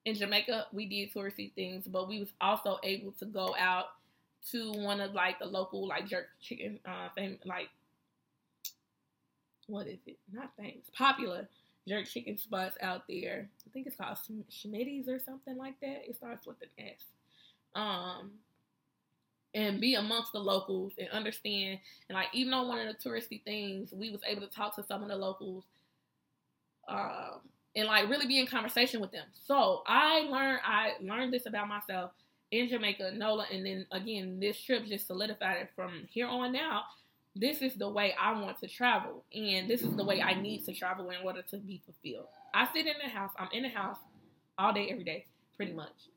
In 0.05 0.15
Jamaica, 0.15 0.66
we 0.73 0.87
did 0.87 1.12
touristy 1.12 1.53
things, 1.55 1.87
but 1.87 2.09
we 2.09 2.20
was 2.20 2.33
also 2.41 2.79
able 2.83 3.12
to 3.12 3.27
go 3.27 3.55
out 3.59 3.87
to 4.51 4.73
one 4.73 5.01
of 5.01 5.12
like 5.12 5.39
the 5.39 5.47
local 5.47 5.87
like 5.87 6.07
jerk 6.07 6.29
chicken, 6.41 6.79
uh, 6.87 7.09
fam- 7.15 7.39
like 7.45 7.69
what 9.66 9.87
is 9.87 9.99
it? 10.07 10.19
Not 10.33 10.51
famous, 10.57 10.91
popular 10.97 11.49
jerk 11.87 12.07
chicken 12.07 12.37
spots 12.39 12.77
out 12.81 13.03
there. 13.09 13.49
I 13.66 13.70
think 13.70 13.87
it's 13.87 13.97
called 13.97 14.19
Schmitty's 14.51 15.09
or 15.09 15.19
something 15.19 15.57
like 15.57 15.79
that. 15.81 16.09
It 16.09 16.16
starts 16.16 16.47
with 16.47 16.57
an 16.62 16.87
S. 16.87 17.05
Um, 17.75 18.33
and 19.55 19.81
be 19.81 19.95
amongst 19.95 20.33
the 20.33 20.39
locals 20.39 20.93
and 20.99 21.09
understand. 21.11 21.79
And 22.09 22.16
like 22.16 22.29
even 22.33 22.53
on 22.53 22.69
one 22.69 22.87
of 22.87 22.87
the 22.87 23.09
touristy 23.09 23.43
things, 23.43 23.93
we 23.93 24.11
was 24.11 24.20
able 24.27 24.43
to 24.43 24.53
talk 24.53 24.77
to 24.77 24.85
some 24.85 25.03
of 25.03 25.09
the 25.09 25.16
locals. 25.16 25.65
Um, 26.89 27.41
and 27.77 27.86
like 27.86 28.09
really 28.09 28.27
be 28.27 28.40
in 28.40 28.47
conversation 28.47 29.01
with 29.01 29.12
them. 29.12 29.27
So 29.47 29.82
I 29.86 30.20
learned 30.20 30.61
I 30.65 30.93
learned 31.01 31.32
this 31.32 31.47
about 31.47 31.69
myself 31.69 32.12
in 32.51 32.69
Jamaica, 32.69 33.12
NOLA, 33.15 33.47
and 33.53 33.65
then 33.65 33.86
again, 33.93 34.40
this 34.40 34.61
trip 34.61 34.86
just 34.86 35.07
solidified 35.07 35.59
it 35.59 35.70
from 35.77 36.07
here 36.09 36.27
on 36.27 36.57
out. 36.57 36.85
This 37.36 37.62
is 37.62 37.74
the 37.74 37.89
way 37.89 38.15
I 38.20 38.32
want 38.40 38.59
to 38.61 38.69
travel, 38.69 39.24
and 39.35 39.69
this 39.69 39.82
is 39.82 39.95
the 39.95 40.05
way 40.05 40.20
I 40.20 40.40
need 40.40 40.65
to 40.65 40.73
travel 40.73 41.11
in 41.11 41.19
order 41.24 41.43
to 41.51 41.59
be 41.59 41.82
fulfilled. 41.85 42.27
I 42.55 42.66
sit 42.73 42.86
in 42.86 42.95
the 43.03 43.09
house, 43.09 43.31
I'm 43.39 43.49
in 43.53 43.62
the 43.62 43.69
house 43.69 43.99
all 44.59 44.73
day, 44.73 44.89
every 44.90 45.05
day, 45.05 45.27
pretty 45.57 45.73
much. 45.73 46.09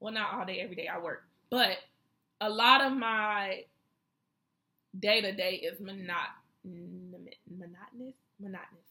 Well, 0.00 0.12
not 0.12 0.34
all 0.34 0.44
day, 0.44 0.60
every 0.60 0.76
day, 0.76 0.88
I 0.88 0.98
work, 0.98 1.22
but 1.48 1.78
a 2.40 2.50
lot 2.50 2.82
of 2.82 2.92
my 2.92 3.64
day 4.98 5.20
to 5.22 5.32
day 5.32 5.54
is 5.54 5.80
monot- 5.80 6.36
monotonous, 6.64 8.14
monotonous. 8.38 8.87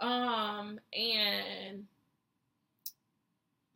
Um, 0.00 0.80
and 0.92 1.84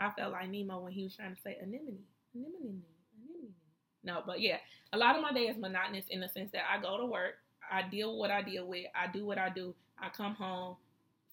I 0.01 0.11
felt 0.17 0.33
like 0.33 0.49
Nemo 0.49 0.81
when 0.81 0.93
he 0.93 1.05
was 1.05 1.15
trying 1.15 1.35
to 1.35 1.41
say 1.41 1.57
anemone. 1.61 1.99
Anemone. 2.35 2.83
Anemone. 3.19 3.55
No, 4.03 4.23
but 4.27 4.41
yeah, 4.41 4.57
a 4.93 4.99
lot 4.99 5.17
of 5.17 5.23
my 5.23 5.33
day 5.33 5.47
is 5.47 5.57
monotonous 5.57 6.07
in 6.11 6.21
the 6.21 6.29
sense 6.29 6.51
that 6.53 6.63
I 6.71 6.81
go 6.81 6.99
to 6.99 7.07
work, 7.07 7.35
I 7.71 7.83
deal 7.89 8.13
with 8.13 8.21
what 8.21 8.31
I 8.31 8.43
deal 8.43 8.67
with, 8.67 8.87
I 8.95 9.11
do 9.11 9.25
what 9.25 9.39
I 9.39 9.49
do, 9.49 9.75
I 9.99 10.09
come 10.09 10.35
home, 10.35 10.77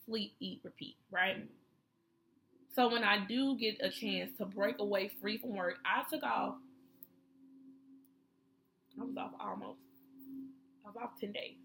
sleep, 0.06 0.34
eat, 0.40 0.62
repeat, 0.64 0.96
right? 1.10 1.48
So 2.74 2.90
when 2.90 3.04
I 3.04 3.26
do 3.26 3.58
get 3.58 3.78
a 3.82 3.90
chance 3.90 4.32
to 4.38 4.46
break 4.46 4.80
away 4.80 5.12
free 5.22 5.38
from 5.38 5.56
work, 5.56 5.76
I 5.86 6.04
took 6.10 6.24
off. 6.24 6.56
I 9.00 9.04
was 9.04 9.18
off 9.18 9.32
almost. 9.40 9.80
I 10.86 10.88
was 10.88 10.96
off 11.02 11.20
10 11.20 11.34
days 11.34 11.58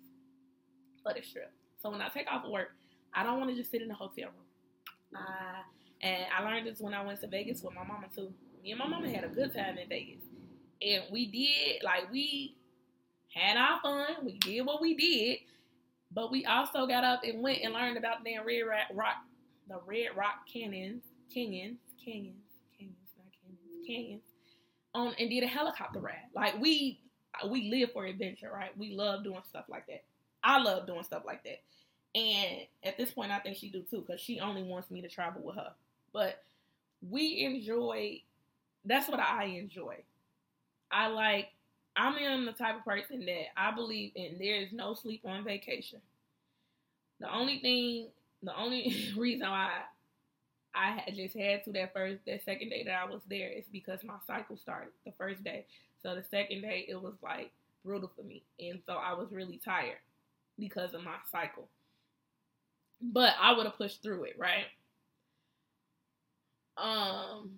for 1.03 1.15
this 1.15 1.31
trip. 1.31 1.53
So 1.81 1.91
when 1.91 2.03
I 2.03 2.09
take 2.09 2.27
off 2.31 2.45
work, 2.49 2.71
I 3.17 3.23
don't 3.23 3.39
want 3.39 3.51
to 3.51 3.57
just 3.57 3.71
sit 3.71 3.81
in 3.83 3.89
the 3.89 3.95
hotel 3.95 4.27
room. 4.27 5.17
Uh, 5.17 5.63
and 6.03 6.27
I 6.37 6.43
learned 6.45 6.67
this 6.67 6.81
when 6.81 6.93
I 6.93 7.03
went 7.03 7.21
to 7.23 7.27
Vegas 7.27 7.63
with 7.63 7.75
my 7.75 7.83
mama 7.83 8.07
too. 8.15 8.33
Me 8.63 8.73
and 8.73 8.79
my 8.79 8.87
mama 8.87 9.09
had 9.09 9.25
a 9.25 9.29
good 9.29 9.55
time 9.55 9.79
in 9.79 9.89
Vegas. 9.89 10.23
And 10.83 11.05
we 11.11 11.27
did, 11.27 11.83
like, 11.83 12.13
we 12.13 12.55
had 13.35 13.57
our 13.57 13.81
fun. 13.81 14.25
We 14.25 14.39
did 14.39 14.61
what 14.61 14.83
we 14.83 14.95
did. 14.95 15.39
But 16.13 16.31
we 16.31 16.45
also 16.45 16.87
got 16.87 17.05
up 17.05 17.23
and 17.25 17.43
went 17.43 17.63
and 17.63 17.73
learned 17.73 17.97
about 17.97 18.23
the 18.23 18.37
Red 18.45 18.65
Rock, 18.95 19.17
the 19.69 19.81
Red 19.87 20.17
Rock 20.17 20.47
Canyons, 20.53 21.03
canyons, 21.33 21.79
canyons, 22.05 22.37
canyons, 22.79 22.97
not 23.17 23.27
canyons, 23.43 23.87
canyons, 23.87 24.23
on 24.95 25.15
and 25.19 25.31
did 25.31 25.43
a 25.43 25.47
helicopter 25.47 26.01
ride. 26.01 26.29
Like 26.35 26.61
we, 26.61 27.01
we 27.49 27.71
live 27.71 27.93
for 27.93 28.07
adventure, 28.07 28.51
right? 28.55 28.77
We 28.79 28.95
love 28.95 29.25
doing 29.25 29.43
stuff 29.49 29.65
like 29.69 29.87
that. 29.89 30.05
I 30.45 30.63
love 30.63 30.87
doing 30.87 31.03
stuff 31.03 31.23
like 31.27 31.43
that. 31.45 31.61
And 32.17 32.63
at 32.83 32.97
this 32.97 33.11
point, 33.11 33.31
I 33.31 33.41
think 33.41 33.59
she 33.59 33.69
do 33.69 33.83
too, 33.83 34.03
because 34.07 34.23
she 34.23 34.41
only 34.41 34.63
wants 34.63 34.91
me 34.91 35.03
to 35.03 35.09
travel 35.09 35.43
with 35.43 35.57
her. 35.57 35.73
But 36.15 36.43
we 37.09 37.45
enjoy. 37.45 38.23
That's 38.87 39.09
what 39.09 39.21
I 39.21 39.45
enjoy. 39.45 39.99
I 40.91 41.09
like. 41.09 41.49
I'm 41.95 42.17
in 42.17 42.47
the 42.47 42.53
type 42.53 42.77
of 42.77 42.85
person 42.85 43.27
that 43.27 43.47
I 43.57 43.71
believe 43.71 44.13
in. 44.17 44.39
There 44.39 44.57
is 44.57 44.73
no 44.73 44.95
sleep 44.95 45.23
on 45.27 45.45
vacation. 45.45 46.01
The 47.21 47.33
only 47.35 47.59
thing, 47.59 48.09
the 48.43 48.59
only 48.59 49.13
reason 49.17 49.49
why 49.49 49.71
I 50.75 50.93
had 50.93 51.15
just 51.15 51.37
had 51.37 51.65
to 51.65 51.73
that 51.73 51.93
first, 51.93 52.25
that 52.27 52.45
second 52.45 52.71
day 52.71 52.85
that 52.85 52.95
I 52.95 53.05
was 53.11 53.23
there 53.29 53.51
is 53.51 53.65
because 53.71 54.05
my 54.05 54.17
cycle 54.27 54.57
started 54.57 54.93
the 55.05 55.13
first 55.13 55.45
day. 55.45 55.67
So 56.03 56.15
the 56.15 56.25
second 56.31 56.63
day 56.63 56.87
it 56.89 56.97
was 57.03 57.15
like 57.23 57.51
brutal 57.85 58.11
for 58.17 58.23
me, 58.23 58.43
and 58.61 58.81
so 58.87 58.95
I 58.95 59.15
was 59.15 59.33
really 59.33 59.61
tired 59.63 59.99
because 60.59 60.95
of 60.95 61.03
my 61.03 61.17
cycle. 61.31 61.69
But 63.01 63.35
I 63.41 63.53
would 63.53 63.67
have 63.67 63.77
pushed 63.77 64.03
through 64.03 64.25
it, 64.25 64.37
right? 64.39 64.67
Um, 66.77 67.53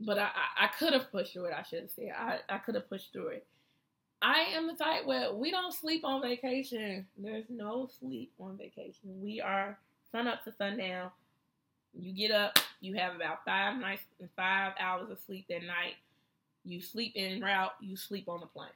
but 0.00 0.18
I, 0.18 0.24
I, 0.24 0.64
I 0.64 0.66
could 0.68 0.92
have 0.92 1.10
pushed 1.10 1.32
through 1.32 1.46
it. 1.46 1.54
I 1.56 1.62
should 1.62 1.90
said 1.90 2.12
I, 2.16 2.38
I 2.48 2.58
could 2.58 2.74
have 2.74 2.88
pushed 2.88 3.12
through 3.12 3.28
it. 3.28 3.46
I 4.20 4.40
am 4.54 4.66
the 4.66 4.74
type 4.74 5.06
where 5.06 5.32
we 5.32 5.50
don't 5.50 5.72
sleep 5.72 6.04
on 6.04 6.22
vacation. 6.22 7.06
There's 7.16 7.46
no 7.48 7.88
sleep 8.00 8.32
on 8.40 8.56
vacation. 8.56 9.20
We 9.22 9.40
are 9.40 9.78
sun 10.10 10.26
up 10.26 10.44
to 10.44 10.52
sundown. 10.58 11.10
You 11.98 12.12
get 12.12 12.32
up, 12.34 12.58
you 12.80 12.94
have 12.94 13.14
about 13.16 13.44
five 13.44 13.78
nights, 13.80 14.02
and 14.20 14.28
five 14.36 14.72
hours 14.80 15.10
of 15.10 15.18
sleep 15.26 15.46
that 15.48 15.62
night. 15.62 15.94
You 16.64 16.80
sleep 16.80 17.12
in 17.16 17.40
route. 17.40 17.72
You 17.80 17.96
sleep 17.96 18.28
on 18.28 18.40
the 18.40 18.46
plane. 18.46 18.68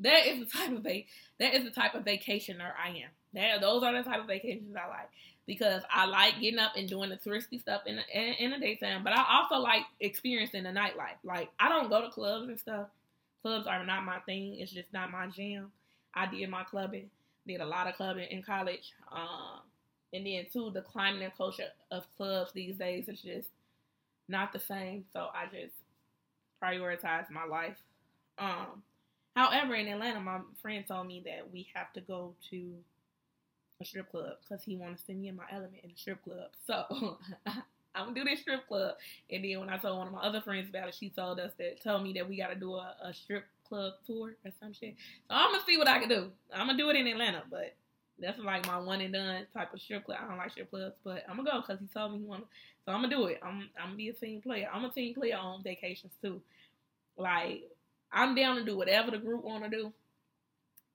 That 0.00 0.26
is 0.26 0.40
the 0.40 0.58
type 0.58 0.72
of 0.72 0.82
va- 0.82 1.02
that 1.40 1.54
is 1.54 1.64
the 1.64 1.70
type 1.70 1.94
of 1.94 2.04
vacationer 2.04 2.72
I 2.82 2.90
am. 2.90 3.10
That 3.34 3.60
those 3.60 3.82
are 3.82 3.92
the 3.92 4.02
type 4.08 4.20
of 4.20 4.26
vacations 4.26 4.74
I 4.76 4.88
like 4.88 5.10
because 5.46 5.82
I 5.90 6.06
like 6.06 6.40
getting 6.40 6.58
up 6.58 6.72
and 6.76 6.88
doing 6.88 7.08
the 7.10 7.16
touristy 7.16 7.60
stuff 7.60 7.82
in 7.86 7.96
the, 7.96 8.02
in, 8.12 8.34
in 8.34 8.50
the 8.50 8.58
daytime, 8.58 9.02
but 9.02 9.14
I 9.14 9.24
also 9.30 9.56
like 9.56 9.82
experiencing 9.98 10.62
the 10.64 10.70
nightlife. 10.70 11.18
Like 11.24 11.50
I 11.58 11.68
don't 11.68 11.88
go 11.88 12.02
to 12.02 12.10
clubs 12.10 12.48
and 12.48 12.60
stuff. 12.60 12.88
Clubs 13.42 13.66
are 13.66 13.84
not 13.84 14.04
my 14.04 14.18
thing. 14.20 14.56
It's 14.58 14.72
just 14.72 14.92
not 14.92 15.10
my 15.10 15.26
jam. 15.28 15.70
I 16.14 16.26
did 16.26 16.48
my 16.50 16.64
clubbing, 16.64 17.10
did 17.46 17.60
a 17.60 17.66
lot 17.66 17.86
of 17.86 17.94
clubbing 17.94 18.28
in 18.30 18.42
college. 18.42 18.92
Um, 19.10 19.60
and 20.12 20.26
then 20.26 20.46
too, 20.52 20.70
the 20.70 20.82
climate 20.82 21.22
and 21.22 21.36
culture 21.36 21.68
of 21.90 22.06
clubs 22.16 22.52
these 22.52 22.76
days 22.76 23.08
is 23.08 23.20
just 23.20 23.48
not 24.28 24.52
the 24.52 24.58
same. 24.58 25.04
So 25.12 25.28
I 25.34 25.44
just 25.44 25.74
prioritize 26.62 27.30
my 27.30 27.44
life. 27.44 27.76
Um, 28.38 28.82
however, 29.34 29.74
in 29.74 29.88
Atlanta, 29.88 30.20
my 30.20 30.40
friend 30.60 30.84
told 30.86 31.06
me 31.06 31.22
that 31.24 31.50
we 31.52 31.68
have 31.74 31.92
to 31.94 32.00
go 32.00 32.34
to 32.50 32.74
a 33.80 33.84
strip 33.84 34.10
club 34.10 34.34
because 34.40 34.64
he 34.64 34.76
wants 34.76 35.02
to 35.02 35.06
send 35.06 35.20
me 35.20 35.28
in 35.28 35.36
my 35.36 35.44
element 35.52 35.82
in 35.82 35.90
the 35.90 35.96
strip 35.96 36.22
club. 36.22 36.50
So 36.66 37.18
I'm 37.94 38.08
gonna 38.08 38.14
do 38.14 38.24
this 38.24 38.40
strip 38.40 38.66
club. 38.68 38.94
And 39.30 39.44
then 39.44 39.60
when 39.60 39.70
I 39.70 39.78
told 39.78 39.98
one 39.98 40.06
of 40.08 40.12
my 40.12 40.20
other 40.20 40.40
friends 40.40 40.68
about 40.68 40.88
it, 40.88 40.94
she 40.94 41.10
told 41.10 41.40
us 41.40 41.52
that 41.58 41.82
told 41.82 42.02
me 42.02 42.12
that 42.14 42.28
we 42.28 42.36
gotta 42.36 42.54
do 42.54 42.74
a, 42.74 42.94
a 43.02 43.14
strip 43.14 43.44
club 43.68 43.94
tour 44.06 44.34
or 44.44 44.50
some 44.60 44.72
shit. 44.72 44.96
So 45.28 45.34
I'm 45.34 45.52
gonna 45.52 45.64
see 45.66 45.76
what 45.76 45.88
I 45.88 45.98
can 45.98 46.08
do. 46.08 46.30
I'm 46.52 46.66
gonna 46.66 46.78
do 46.78 46.90
it 46.90 46.96
in 46.96 47.06
Atlanta, 47.06 47.42
but 47.50 47.74
that's 48.20 48.38
like 48.38 48.66
my 48.66 48.78
one 48.78 49.00
and 49.00 49.12
done 49.14 49.46
type 49.54 49.72
of 49.72 49.80
strip 49.80 50.04
club. 50.04 50.18
I 50.22 50.28
don't 50.28 50.38
like 50.38 50.50
strip 50.50 50.70
clubs, 50.70 50.96
but 51.04 51.24
I'm 51.28 51.36
gonna 51.36 51.50
go 51.50 51.60
because 51.60 51.80
he 51.80 51.86
told 51.86 52.12
me 52.12 52.18
he 52.18 52.24
wanna. 52.24 52.44
So 52.84 52.92
I'm 52.92 53.02
gonna 53.02 53.14
do 53.14 53.26
it. 53.26 53.40
I'm 53.42 53.68
I'm 53.78 53.88
gonna 53.88 53.96
be 53.96 54.08
a 54.08 54.12
team 54.12 54.40
player. 54.40 54.68
I'm 54.72 54.84
a 54.84 54.90
team 54.90 55.14
player 55.14 55.36
on 55.36 55.62
vacations 55.62 56.12
too. 56.22 56.40
Like 57.16 57.64
I'm 58.12 58.34
down 58.34 58.56
to 58.56 58.64
do 58.64 58.76
whatever 58.76 59.10
the 59.10 59.18
group 59.18 59.44
want 59.44 59.64
to 59.64 59.70
do, 59.70 59.92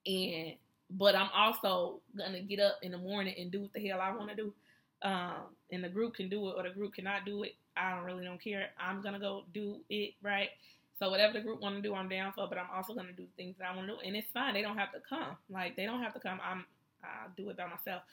and 0.05 0.53
but 0.97 1.15
I'm 1.15 1.29
also 1.35 1.99
gonna 2.17 2.41
get 2.41 2.59
up 2.59 2.77
in 2.81 2.91
the 2.91 2.97
morning 2.97 3.35
and 3.37 3.51
do 3.51 3.61
what 3.61 3.73
the 3.73 3.87
hell 3.87 3.99
I 4.01 4.15
want 4.15 4.29
to 4.29 4.35
do. 4.35 4.53
Um, 5.01 5.55
and 5.71 5.83
the 5.83 5.89
group 5.89 6.15
can 6.15 6.29
do 6.29 6.49
it 6.49 6.53
or 6.55 6.63
the 6.63 6.69
group 6.69 6.95
cannot 6.95 7.25
do 7.25 7.43
it. 7.43 7.55
I 7.75 7.95
don't 7.95 8.05
really 8.05 8.23
don't 8.23 8.41
care. 8.41 8.69
I'm 8.79 9.01
gonna 9.01 9.19
go 9.19 9.43
do 9.53 9.77
it 9.89 10.13
right. 10.21 10.49
So 10.99 11.09
whatever 11.09 11.33
the 11.33 11.41
group 11.41 11.61
want 11.61 11.75
to 11.75 11.81
do, 11.81 11.95
I'm 11.95 12.07
down 12.07 12.31
for. 12.33 12.47
But 12.47 12.57
I'm 12.57 12.69
also 12.73 12.93
gonna 12.93 13.11
do 13.11 13.25
things 13.35 13.55
that 13.59 13.69
I 13.71 13.75
want 13.75 13.87
to 13.87 13.93
do, 13.93 13.99
and 14.05 14.15
it's 14.15 14.31
fine. 14.33 14.53
They 14.53 14.61
don't 14.61 14.77
have 14.77 14.91
to 14.93 14.99
come. 15.07 15.35
Like 15.49 15.75
they 15.75 15.85
don't 15.85 16.01
have 16.01 16.13
to 16.13 16.19
come. 16.19 16.39
I'm 16.43 16.65
I 17.03 17.27
do 17.35 17.49
it 17.49 17.57
by 17.57 17.67
myself. 17.67 18.03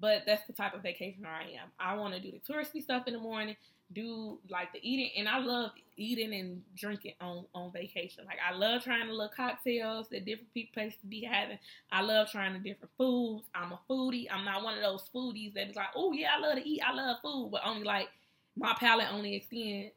But 0.00 0.22
that's 0.26 0.46
the 0.46 0.52
type 0.52 0.74
of 0.74 0.82
vacationer 0.82 1.26
I 1.26 1.42
am. 1.60 1.70
I 1.80 1.94
want 1.96 2.14
to 2.14 2.20
do 2.20 2.30
the 2.30 2.52
touristy 2.52 2.82
stuff 2.82 3.08
in 3.08 3.14
the 3.14 3.18
morning, 3.18 3.56
do 3.92 4.38
like 4.48 4.72
the 4.72 4.78
eating, 4.82 5.10
and 5.16 5.28
I 5.28 5.38
love 5.38 5.72
eating 5.96 6.32
and 6.34 6.62
drinking 6.76 7.14
on 7.20 7.46
on 7.54 7.72
vacation. 7.72 8.24
Like 8.26 8.38
I 8.46 8.54
love 8.54 8.84
trying 8.84 9.06
the 9.06 9.12
little 9.12 9.32
cocktails 9.34 10.08
that 10.10 10.24
different 10.24 10.52
people 10.54 10.74
places 10.74 10.98
be 11.08 11.24
having. 11.24 11.58
I 11.90 12.02
love 12.02 12.30
trying 12.30 12.52
the 12.52 12.60
different 12.60 12.92
foods. 12.96 13.46
I'm 13.54 13.72
a 13.72 13.80
foodie. 13.90 14.26
I'm 14.30 14.44
not 14.44 14.62
one 14.62 14.76
of 14.76 14.82
those 14.82 15.08
foodies 15.14 15.54
that 15.54 15.68
is 15.68 15.76
like, 15.76 15.88
oh 15.96 16.12
yeah, 16.12 16.28
I 16.36 16.40
love 16.40 16.56
to 16.56 16.68
eat. 16.68 16.82
I 16.86 16.92
love 16.92 17.16
food, 17.22 17.50
but 17.50 17.62
only 17.64 17.84
like 17.84 18.08
my 18.56 18.74
palate 18.78 19.12
only 19.12 19.36
extends 19.36 19.92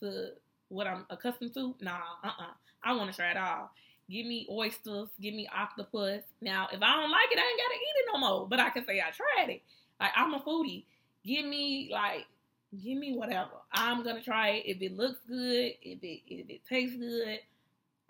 to 0.00 0.30
what 0.68 0.86
I'm 0.86 1.06
accustomed 1.10 1.54
to. 1.54 1.74
Nah, 1.80 1.96
uh, 2.22 2.26
uh-uh. 2.26 2.42
uh 2.42 2.52
I 2.84 2.94
want 2.94 3.10
to 3.10 3.16
try 3.16 3.30
it 3.30 3.36
all. 3.36 3.70
Give 4.12 4.26
me 4.26 4.46
oysters. 4.50 5.08
Give 5.20 5.34
me 5.34 5.48
octopus. 5.56 6.22
Now, 6.42 6.68
if 6.70 6.82
I 6.82 6.96
don't 6.96 7.10
like 7.10 7.32
it, 7.32 7.38
I 7.38 7.48
ain't 7.48 7.58
gotta 7.58 7.74
eat 7.74 7.96
it 7.96 8.10
no 8.12 8.18
more. 8.18 8.46
But 8.46 8.60
I 8.60 8.68
can 8.68 8.84
say 8.84 9.00
I 9.00 9.10
tried 9.10 9.54
it. 9.54 9.62
Like 9.98 10.10
I'm 10.14 10.34
a 10.34 10.40
foodie. 10.40 10.84
Give 11.24 11.46
me 11.46 11.88
like, 11.90 12.26
give 12.82 12.98
me 12.98 13.16
whatever. 13.16 13.50
I'm 13.72 14.04
gonna 14.04 14.22
try 14.22 14.50
it. 14.50 14.64
If 14.66 14.82
it 14.82 14.96
looks 14.96 15.18
good, 15.26 15.72
if 15.80 16.02
it 16.02 16.20
if 16.26 16.50
it 16.50 16.60
tastes 16.68 16.96
good, 16.96 17.40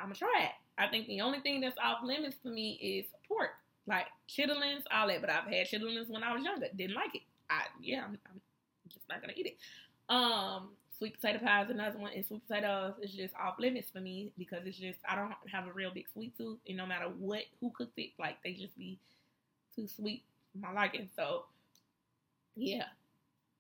I'm 0.01 0.07
gonna 0.07 0.17
try 0.17 0.43
it. 0.45 0.53
I 0.77 0.89
think 0.89 1.07
the 1.07 1.21
only 1.21 1.39
thing 1.39 1.61
that's 1.61 1.79
off 1.79 2.03
limits 2.03 2.37
for 2.43 2.49
me 2.49 2.81
is 2.83 3.07
pork, 3.29 3.51
like 3.87 4.07
chitlins, 4.29 4.83
all 4.91 5.07
that. 5.07 5.21
But 5.21 5.31
I've 5.31 5.45
had 5.45 5.69
chitlins 5.69 6.11
when 6.11 6.25
I 6.25 6.35
was 6.35 6.43
younger. 6.43 6.67
Didn't 6.75 6.97
like 6.97 7.15
it. 7.15 7.23
I 7.49 7.63
yeah, 7.81 8.03
I'm, 8.05 8.19
I'm 8.29 8.41
just 8.89 9.09
not 9.09 9.21
gonna 9.21 9.35
eat 9.37 9.47
it. 9.47 9.59
Um, 10.13 10.71
sweet 11.03 11.21
potato 11.21 11.45
pie 11.45 11.65
is 11.65 11.71
another 11.71 11.99
one, 11.99 12.13
and 12.15 12.25
sweet 12.25 12.47
potatoes 12.47 12.95
is 13.03 13.11
just 13.11 13.35
off 13.35 13.59
limits 13.59 13.91
for 13.91 13.99
me 14.01 14.31
because 14.39 14.65
it's 14.65 14.79
just 14.79 15.01
I 15.09 15.17
don't 15.17 15.33
have 15.51 15.67
a 15.67 15.73
real 15.73 15.91
big 15.93 16.07
sweet 16.13 16.37
tooth, 16.39 16.59
and 16.69 16.77
no 16.77 16.87
matter 16.87 17.07
what 17.19 17.43
who 17.61 17.71
cooks 17.71 17.95
it, 17.97 18.11
like 18.21 18.37
they 18.45 18.53
just 18.53 18.79
be 18.79 19.01
too 19.75 19.89
sweet 19.89 20.23
for 20.53 20.59
my 20.59 20.73
liking. 20.73 21.09
So 21.17 21.47
yeah, 22.55 22.85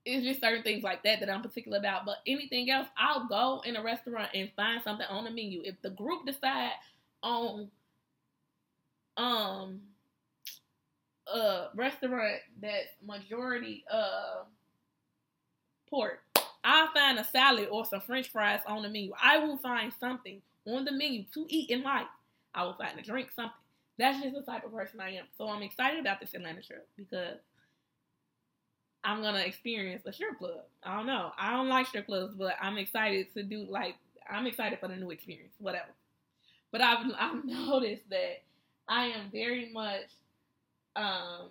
it's 0.05 0.24
just 0.24 0.40
certain 0.40 0.62
things 0.62 0.85
like 0.85 1.02
that 1.02 1.19
that 1.19 1.28
I'm 1.28 1.43
particular 1.43 1.78
about. 1.78 2.06
But 2.06 2.19
anything 2.28 2.70
else, 2.70 2.86
I'll 2.97 3.27
go 3.27 3.60
in 3.64 3.74
a 3.74 3.82
restaurant 3.82 4.31
and 4.35 4.48
find 4.55 4.81
something 4.81 5.06
on 5.10 5.24
the 5.24 5.31
menu. 5.31 5.62
If 5.64 5.82
the 5.82 5.90
group 5.90 6.24
decide 6.24 6.70
on 7.24 7.73
um 9.16 9.81
a 11.27 11.66
restaurant 11.74 12.39
that 12.60 12.82
majority 13.05 13.85
uh 13.90 14.44
pork 15.90 16.22
I'll 16.64 16.93
find 16.93 17.18
a 17.18 17.24
salad 17.24 17.68
or 17.70 17.84
some 17.84 18.01
French 18.01 18.30
fries 18.30 18.60
on 18.66 18.82
the 18.82 18.89
menu. 18.89 19.12
I 19.20 19.39
will 19.39 19.59
find 19.59 19.93
something 19.98 20.40
on 20.66 20.84
the 20.84 20.93
menu 20.93 21.24
to 21.34 21.47
eat 21.48 21.70
in 21.70 21.82
life. 21.82 22.06
I 22.55 22.64
will 22.64 22.74
find 22.74 22.98
a 22.98 23.02
drink, 23.02 23.30
something. 23.34 23.52
That's 23.98 24.22
just 24.22 24.34
the 24.34 24.43
type 24.43 24.64
of 24.64 24.72
person 24.72 25.01
I 25.01 25.10
am. 25.16 25.24
So 25.36 25.48
I'm 25.48 25.62
excited 25.62 26.01
about 26.01 26.20
this 26.20 26.34
Atlanta 26.34 26.62
trip 26.62 26.89
because 26.97 27.39
I'm 29.05 29.22
gonna 29.22 29.40
experience 29.40 30.02
a 30.06 30.12
strip 30.12 30.39
club. 30.39 30.62
I 30.82 30.97
don't 30.97 31.06
know. 31.06 31.32
I 31.39 31.51
don't 31.51 31.68
like 31.68 31.86
strip 31.89 32.06
clubs, 32.06 32.34
but 32.36 32.55
I'm 32.60 32.78
excited 32.78 33.32
to 33.34 33.43
do 33.43 33.66
like 33.68 33.97
I'm 34.30 34.47
excited 34.47 34.78
for 34.78 34.89
the 34.89 34.97
new 34.97 35.10
experience, 35.10 35.55
whatever. 35.59 35.90
But 36.70 36.82
I've 36.82 37.06
I've 37.18 37.44
noticed 37.44 38.09
that 38.10 38.43
I 38.89 39.06
am 39.06 39.30
very 39.30 39.70
much 39.72 40.06
um 40.94 41.51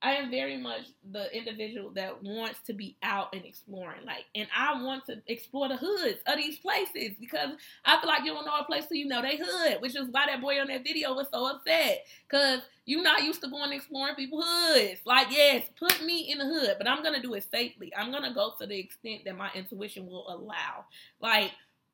I 0.00 0.12
am 0.12 0.30
very 0.30 0.56
much 0.56 0.82
the 1.10 1.36
individual 1.36 1.90
that 1.90 2.22
wants 2.22 2.60
to 2.66 2.72
be 2.72 2.96
out 3.02 3.34
and 3.34 3.44
exploring. 3.44 4.04
Like, 4.06 4.26
and 4.34 4.46
I 4.56 4.80
want 4.80 5.06
to 5.06 5.20
explore 5.26 5.68
the 5.68 5.76
hoods 5.76 6.20
of 6.26 6.36
these 6.36 6.58
places 6.58 7.16
because 7.18 7.50
I 7.84 8.00
feel 8.00 8.08
like 8.08 8.24
you 8.24 8.32
don't 8.32 8.46
know 8.46 8.60
a 8.60 8.64
place 8.64 8.86
till 8.86 8.96
you 8.96 9.06
know 9.06 9.22
they 9.22 9.36
hood, 9.40 9.80
which 9.80 9.96
is 9.96 10.06
why 10.10 10.26
that 10.26 10.40
boy 10.40 10.60
on 10.60 10.68
that 10.68 10.84
video 10.84 11.14
was 11.14 11.26
so 11.32 11.46
upset. 11.50 12.06
Cause 12.30 12.60
you're 12.84 13.02
not 13.02 13.24
used 13.24 13.42
to 13.42 13.50
going 13.50 13.72
exploring 13.72 14.14
people's 14.14 14.44
hoods. 14.46 15.00
Like, 15.04 15.28
yes, 15.30 15.66
put 15.78 16.04
me 16.04 16.30
in 16.30 16.38
the 16.38 16.46
hood, 16.46 16.76
but 16.78 16.88
I'm 16.88 17.02
gonna 17.02 17.20
do 17.20 17.34
it 17.34 17.44
safely. 17.50 17.92
I'm 17.96 18.12
gonna 18.12 18.32
go 18.32 18.52
to 18.60 18.66
the 18.66 18.78
extent 18.78 19.24
that 19.24 19.36
my 19.36 19.50
intuition 19.54 20.06
will 20.06 20.26
allow. 20.28 20.84
Like, 21.20 21.50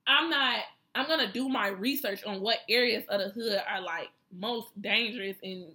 I'm 0.07 0.29
not 0.29 0.59
I'm 0.95 1.07
gonna 1.07 1.33
do 1.33 1.49
my 1.49 1.69
research 1.69 2.25
on 2.25 2.41
what 2.41 2.59
areas 2.69 3.05
of 3.09 3.21
the 3.21 3.29
hood 3.31 3.61
are 3.69 3.81
like 3.81 4.11
most 4.33 4.81
dangerous 4.81 5.37
and 5.43 5.75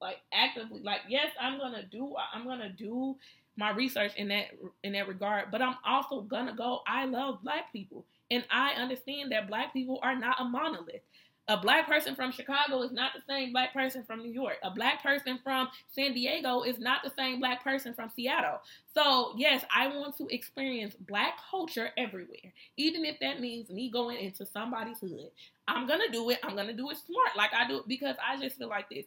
like 0.00 0.18
actively 0.32 0.80
like 0.82 1.00
yes 1.08 1.30
i'm 1.40 1.58
gonna 1.58 1.84
do 1.90 2.14
i'm 2.32 2.46
gonna 2.46 2.70
do 2.70 3.16
my 3.56 3.70
research 3.70 4.12
in 4.16 4.28
that 4.28 4.46
in 4.82 4.92
that 4.92 5.08
regard 5.08 5.50
but 5.50 5.60
i'm 5.60 5.76
also 5.84 6.22
gonna 6.22 6.54
go 6.54 6.80
i 6.86 7.04
love 7.04 7.42
black 7.42 7.72
people 7.72 8.04
and 8.30 8.44
i 8.50 8.70
understand 8.72 9.30
that 9.32 9.48
black 9.48 9.72
people 9.72 9.98
are 10.02 10.16
not 10.16 10.40
a 10.40 10.44
monolith 10.44 11.02
a 11.50 11.56
black 11.56 11.88
person 11.88 12.14
from 12.14 12.30
Chicago 12.30 12.82
is 12.82 12.92
not 12.92 13.10
the 13.12 13.22
same 13.28 13.50
black 13.50 13.72
person 13.72 14.04
from 14.04 14.22
New 14.22 14.30
York. 14.30 14.58
A 14.62 14.70
black 14.70 15.02
person 15.02 15.36
from 15.42 15.68
San 15.88 16.14
Diego 16.14 16.62
is 16.62 16.78
not 16.78 17.02
the 17.02 17.10
same 17.10 17.40
black 17.40 17.64
person 17.64 17.92
from 17.92 18.08
Seattle. 18.08 18.60
So, 18.94 19.32
yes, 19.36 19.64
I 19.74 19.88
want 19.88 20.16
to 20.18 20.28
experience 20.28 20.94
black 20.94 21.38
culture 21.50 21.90
everywhere, 21.96 22.52
even 22.76 23.04
if 23.04 23.18
that 23.18 23.40
means 23.40 23.68
me 23.68 23.90
going 23.90 24.18
into 24.18 24.46
somebody's 24.46 25.00
hood. 25.00 25.30
I'm 25.66 25.88
going 25.88 26.00
to 26.06 26.12
do 26.12 26.30
it. 26.30 26.38
I'm 26.44 26.54
going 26.54 26.68
to 26.68 26.72
do 26.72 26.88
it 26.90 26.98
smart 26.98 27.36
like 27.36 27.50
I 27.52 27.66
do 27.66 27.82
because 27.88 28.14
I 28.24 28.40
just 28.40 28.56
feel 28.56 28.68
like 28.68 28.88
this. 28.88 29.06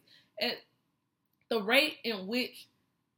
The 1.54 1.62
rate 1.62 1.98
in 2.02 2.26
which, 2.26 2.66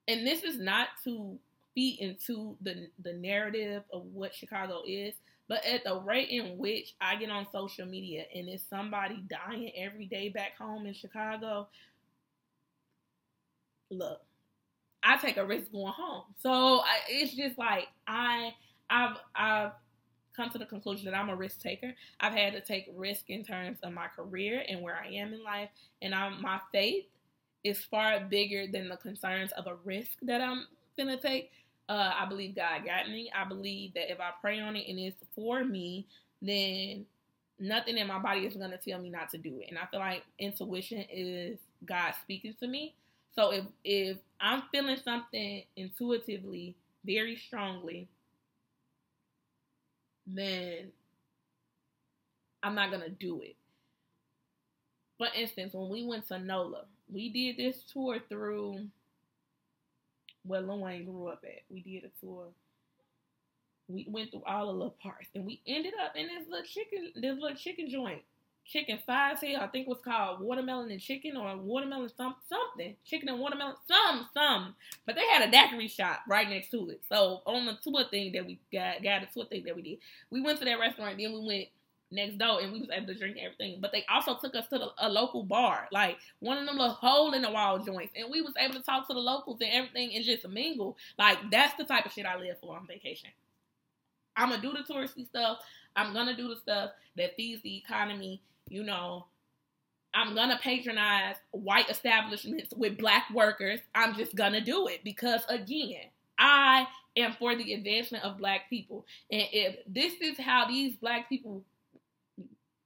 and 0.06 0.26
this 0.26 0.42
is 0.42 0.58
not 0.58 0.88
to 1.04 1.38
feed 1.74 2.00
into 2.00 2.54
the, 2.60 2.88
the 3.02 3.14
narrative 3.14 3.82
of 3.90 4.02
what 4.12 4.34
Chicago 4.34 4.82
is, 4.86 5.14
but 5.48 5.64
at 5.64 5.84
the 5.84 5.98
rate 6.00 6.28
in 6.28 6.58
which 6.58 6.94
I 7.00 7.16
get 7.16 7.30
on 7.30 7.46
social 7.50 7.86
media 7.86 8.24
and 8.34 8.46
it's 8.46 8.62
somebody 8.62 9.24
dying 9.26 9.72
every 9.74 10.04
day 10.04 10.28
back 10.28 10.58
home 10.58 10.84
in 10.84 10.92
Chicago, 10.92 11.68
look, 13.88 14.20
I 15.02 15.16
take 15.16 15.38
a 15.38 15.46
risk 15.46 15.72
going 15.72 15.94
home. 15.96 16.24
So 16.38 16.50
I, 16.80 16.98
it's 17.08 17.34
just 17.34 17.56
like 17.56 17.88
I, 18.06 18.52
I've, 18.90 19.16
I've 19.34 19.72
come 20.36 20.50
to 20.50 20.58
the 20.58 20.66
conclusion 20.66 21.06
that 21.06 21.16
I'm 21.16 21.30
a 21.30 21.36
risk 21.36 21.62
taker. 21.62 21.94
I've 22.20 22.34
had 22.34 22.52
to 22.52 22.60
take 22.60 22.92
risk 22.94 23.30
in 23.30 23.44
terms 23.44 23.78
of 23.82 23.94
my 23.94 24.08
career 24.08 24.62
and 24.68 24.82
where 24.82 24.94
I 25.02 25.08
am 25.14 25.32
in 25.32 25.42
life, 25.42 25.70
and 26.02 26.14
I'm 26.14 26.42
my 26.42 26.60
faith 26.70 27.06
is 27.66 27.84
far 27.84 28.20
bigger 28.20 28.66
than 28.70 28.88
the 28.88 28.96
concerns 28.96 29.50
of 29.52 29.66
a 29.66 29.74
risk 29.84 30.12
that 30.22 30.40
I'm 30.40 30.66
gonna 30.96 31.16
take. 31.16 31.50
Uh, 31.88 32.12
I 32.18 32.26
believe 32.26 32.56
God 32.56 32.84
got 32.84 33.08
me. 33.08 33.30
I 33.34 33.44
believe 33.44 33.94
that 33.94 34.10
if 34.10 34.20
I 34.20 34.30
pray 34.40 34.60
on 34.60 34.76
it 34.76 34.88
and 34.88 34.98
it's 34.98 35.16
for 35.34 35.64
me, 35.64 36.06
then 36.40 37.04
nothing 37.58 37.96
in 37.96 38.06
my 38.06 38.18
body 38.18 38.40
is 38.46 38.54
to 38.54 38.78
tell 38.88 39.00
me 39.00 39.10
not 39.10 39.30
to 39.30 39.38
do 39.38 39.60
it. 39.60 39.68
And 39.68 39.78
I 39.78 39.86
feel 39.86 40.00
like 40.00 40.24
intuition 40.38 41.04
is 41.12 41.58
God 41.84 42.14
speaking 42.22 42.54
to 42.60 42.68
me. 42.68 42.94
So 43.34 43.52
if 43.52 43.64
if 43.84 44.16
I'm 44.40 44.62
feeling 44.72 44.96
something 45.04 45.62
intuitively 45.76 46.74
very 47.04 47.36
strongly, 47.36 48.08
then 50.26 50.90
I'm 52.62 52.74
not 52.74 52.90
to 53.02 53.10
do 53.10 53.40
it. 53.42 53.56
For 55.18 55.28
instance, 55.34 55.72
when 55.72 55.88
we 55.88 56.04
went 56.04 56.26
to 56.28 56.38
NOLA, 56.38 56.84
we 57.12 57.28
did 57.30 57.56
this 57.56 57.82
tour 57.92 58.18
through 58.28 58.86
where 60.44 60.60
Lil 60.60 60.80
Wayne 60.80 61.04
grew 61.04 61.28
up 61.28 61.44
at. 61.44 61.62
We 61.70 61.80
did 61.80 62.04
a 62.04 62.20
tour. 62.20 62.46
We 63.88 64.06
went 64.08 64.30
through 64.30 64.42
all 64.46 64.66
the 64.66 64.72
little 64.72 64.96
parts, 65.00 65.28
and 65.34 65.46
we 65.46 65.60
ended 65.66 65.94
up 66.04 66.16
in 66.16 66.26
this 66.26 66.48
little 66.48 66.66
chicken, 66.66 67.12
this 67.14 67.38
little 67.38 67.56
chicken 67.56 67.88
joint, 67.88 68.22
chicken 68.64 68.98
five 69.06 69.38
here. 69.38 69.60
I 69.60 69.68
think 69.68 69.86
it 69.86 69.90
was 69.90 70.00
called 70.04 70.40
watermelon 70.40 70.90
and 70.90 71.00
chicken 71.00 71.36
or 71.36 71.56
watermelon 71.56 72.10
some 72.16 72.34
something, 72.48 72.96
chicken 73.04 73.28
and 73.28 73.38
watermelon 73.38 73.76
some 73.86 74.28
some. 74.34 74.74
But 75.04 75.14
they 75.14 75.24
had 75.26 75.48
a 75.48 75.50
daiquiri 75.50 75.86
shop 75.86 76.22
right 76.28 76.48
next 76.48 76.70
to 76.70 76.90
it. 76.90 77.02
So 77.08 77.42
on 77.46 77.66
the 77.66 77.78
tour 77.82 78.04
thing 78.10 78.32
that 78.32 78.44
we 78.44 78.58
got, 78.72 79.04
got 79.04 79.22
a 79.22 79.28
tour 79.32 79.44
thing 79.44 79.64
that 79.66 79.76
we 79.76 79.82
did, 79.82 79.98
we 80.30 80.40
went 80.40 80.58
to 80.58 80.64
that 80.64 80.80
restaurant. 80.80 81.18
Then 81.18 81.32
we 81.32 81.46
went 81.46 81.68
next 82.10 82.38
door 82.38 82.60
and 82.60 82.72
we 82.72 82.80
was 82.80 82.90
able 82.92 83.06
to 83.06 83.14
drink 83.14 83.36
everything. 83.40 83.78
But 83.80 83.92
they 83.92 84.04
also 84.08 84.36
took 84.36 84.54
us 84.54 84.66
to 84.68 84.78
the, 84.78 84.88
a 84.98 85.08
local 85.08 85.42
bar, 85.42 85.88
like 85.92 86.18
one 86.40 86.58
of 86.58 86.66
them 86.66 86.76
little 86.76 86.94
hole 86.94 87.32
in 87.32 87.42
the 87.42 87.50
wall 87.50 87.78
joints, 87.78 88.12
and 88.16 88.30
we 88.30 88.42
was 88.42 88.54
able 88.58 88.74
to 88.74 88.82
talk 88.82 89.06
to 89.08 89.14
the 89.14 89.20
locals 89.20 89.58
and 89.60 89.70
everything 89.72 90.14
and 90.14 90.24
just 90.24 90.48
mingle. 90.48 90.96
Like 91.18 91.38
that's 91.50 91.76
the 91.76 91.84
type 91.84 92.06
of 92.06 92.12
shit 92.12 92.26
I 92.26 92.36
live 92.36 92.58
for 92.60 92.76
on 92.76 92.86
vacation. 92.86 93.30
I'm 94.36 94.50
gonna 94.50 94.62
do 94.62 94.72
the 94.72 94.92
touristy 94.92 95.26
stuff. 95.26 95.58
I'm 95.96 96.12
gonna 96.12 96.36
do 96.36 96.48
the 96.48 96.56
stuff 96.56 96.90
that 97.16 97.36
feeds 97.36 97.62
the 97.62 97.76
economy. 97.76 98.42
You 98.68 98.84
know, 98.84 99.26
I'm 100.14 100.34
gonna 100.34 100.58
patronize 100.62 101.36
white 101.50 101.90
establishments 101.90 102.72
with 102.76 102.98
black 102.98 103.24
workers. 103.32 103.80
I'm 103.94 104.14
just 104.14 104.34
gonna 104.34 104.60
do 104.60 104.88
it 104.88 105.02
because 105.04 105.40
again, 105.48 106.04
I 106.38 106.86
am 107.16 107.32
for 107.32 107.56
the 107.56 107.72
advancement 107.72 108.24
of 108.24 108.38
black 108.38 108.68
people. 108.68 109.06
And 109.30 109.44
if 109.52 109.76
this 109.86 110.14
is 110.20 110.38
how 110.38 110.66
these 110.66 110.96
black 110.96 111.28
people 111.28 111.64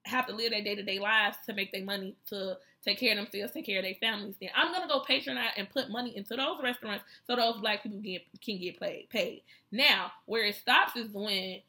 have 0.05 0.27
to 0.27 0.35
live 0.35 0.51
their 0.51 0.63
day 0.63 0.75
to 0.75 0.83
day 0.83 0.99
lives 0.99 1.37
to 1.47 1.55
make 1.55 1.73
their 1.73 1.85
money 1.85 2.15
to 2.27 2.57
take 2.85 2.99
care 2.99 3.13
of 3.13 3.19
themselves, 3.19 3.53
take 3.53 3.67
care 3.67 3.79
of 3.79 3.85
their 3.85 3.95
families, 3.95 4.35
then 4.41 4.51
I'm 4.55 4.73
gonna 4.73 4.89
go 4.89 5.01
patronize 5.01 5.53
and 5.57 5.69
put 5.69 5.91
money 5.91 6.17
into 6.17 6.37
those 6.37 6.63
restaurants 6.63 7.05
so 7.27 7.37
those 7.37 7.61
black 7.61 7.83
people 7.83 7.99
get 7.99 8.23
can 8.43 8.59
get 8.59 8.81
paid. 8.81 9.09
Paid. 9.11 9.43
Now, 9.71 10.13
where 10.27 10.45
it 10.45 10.57
stops 10.57 10.97
is 10.97 11.13
when 11.13 11.61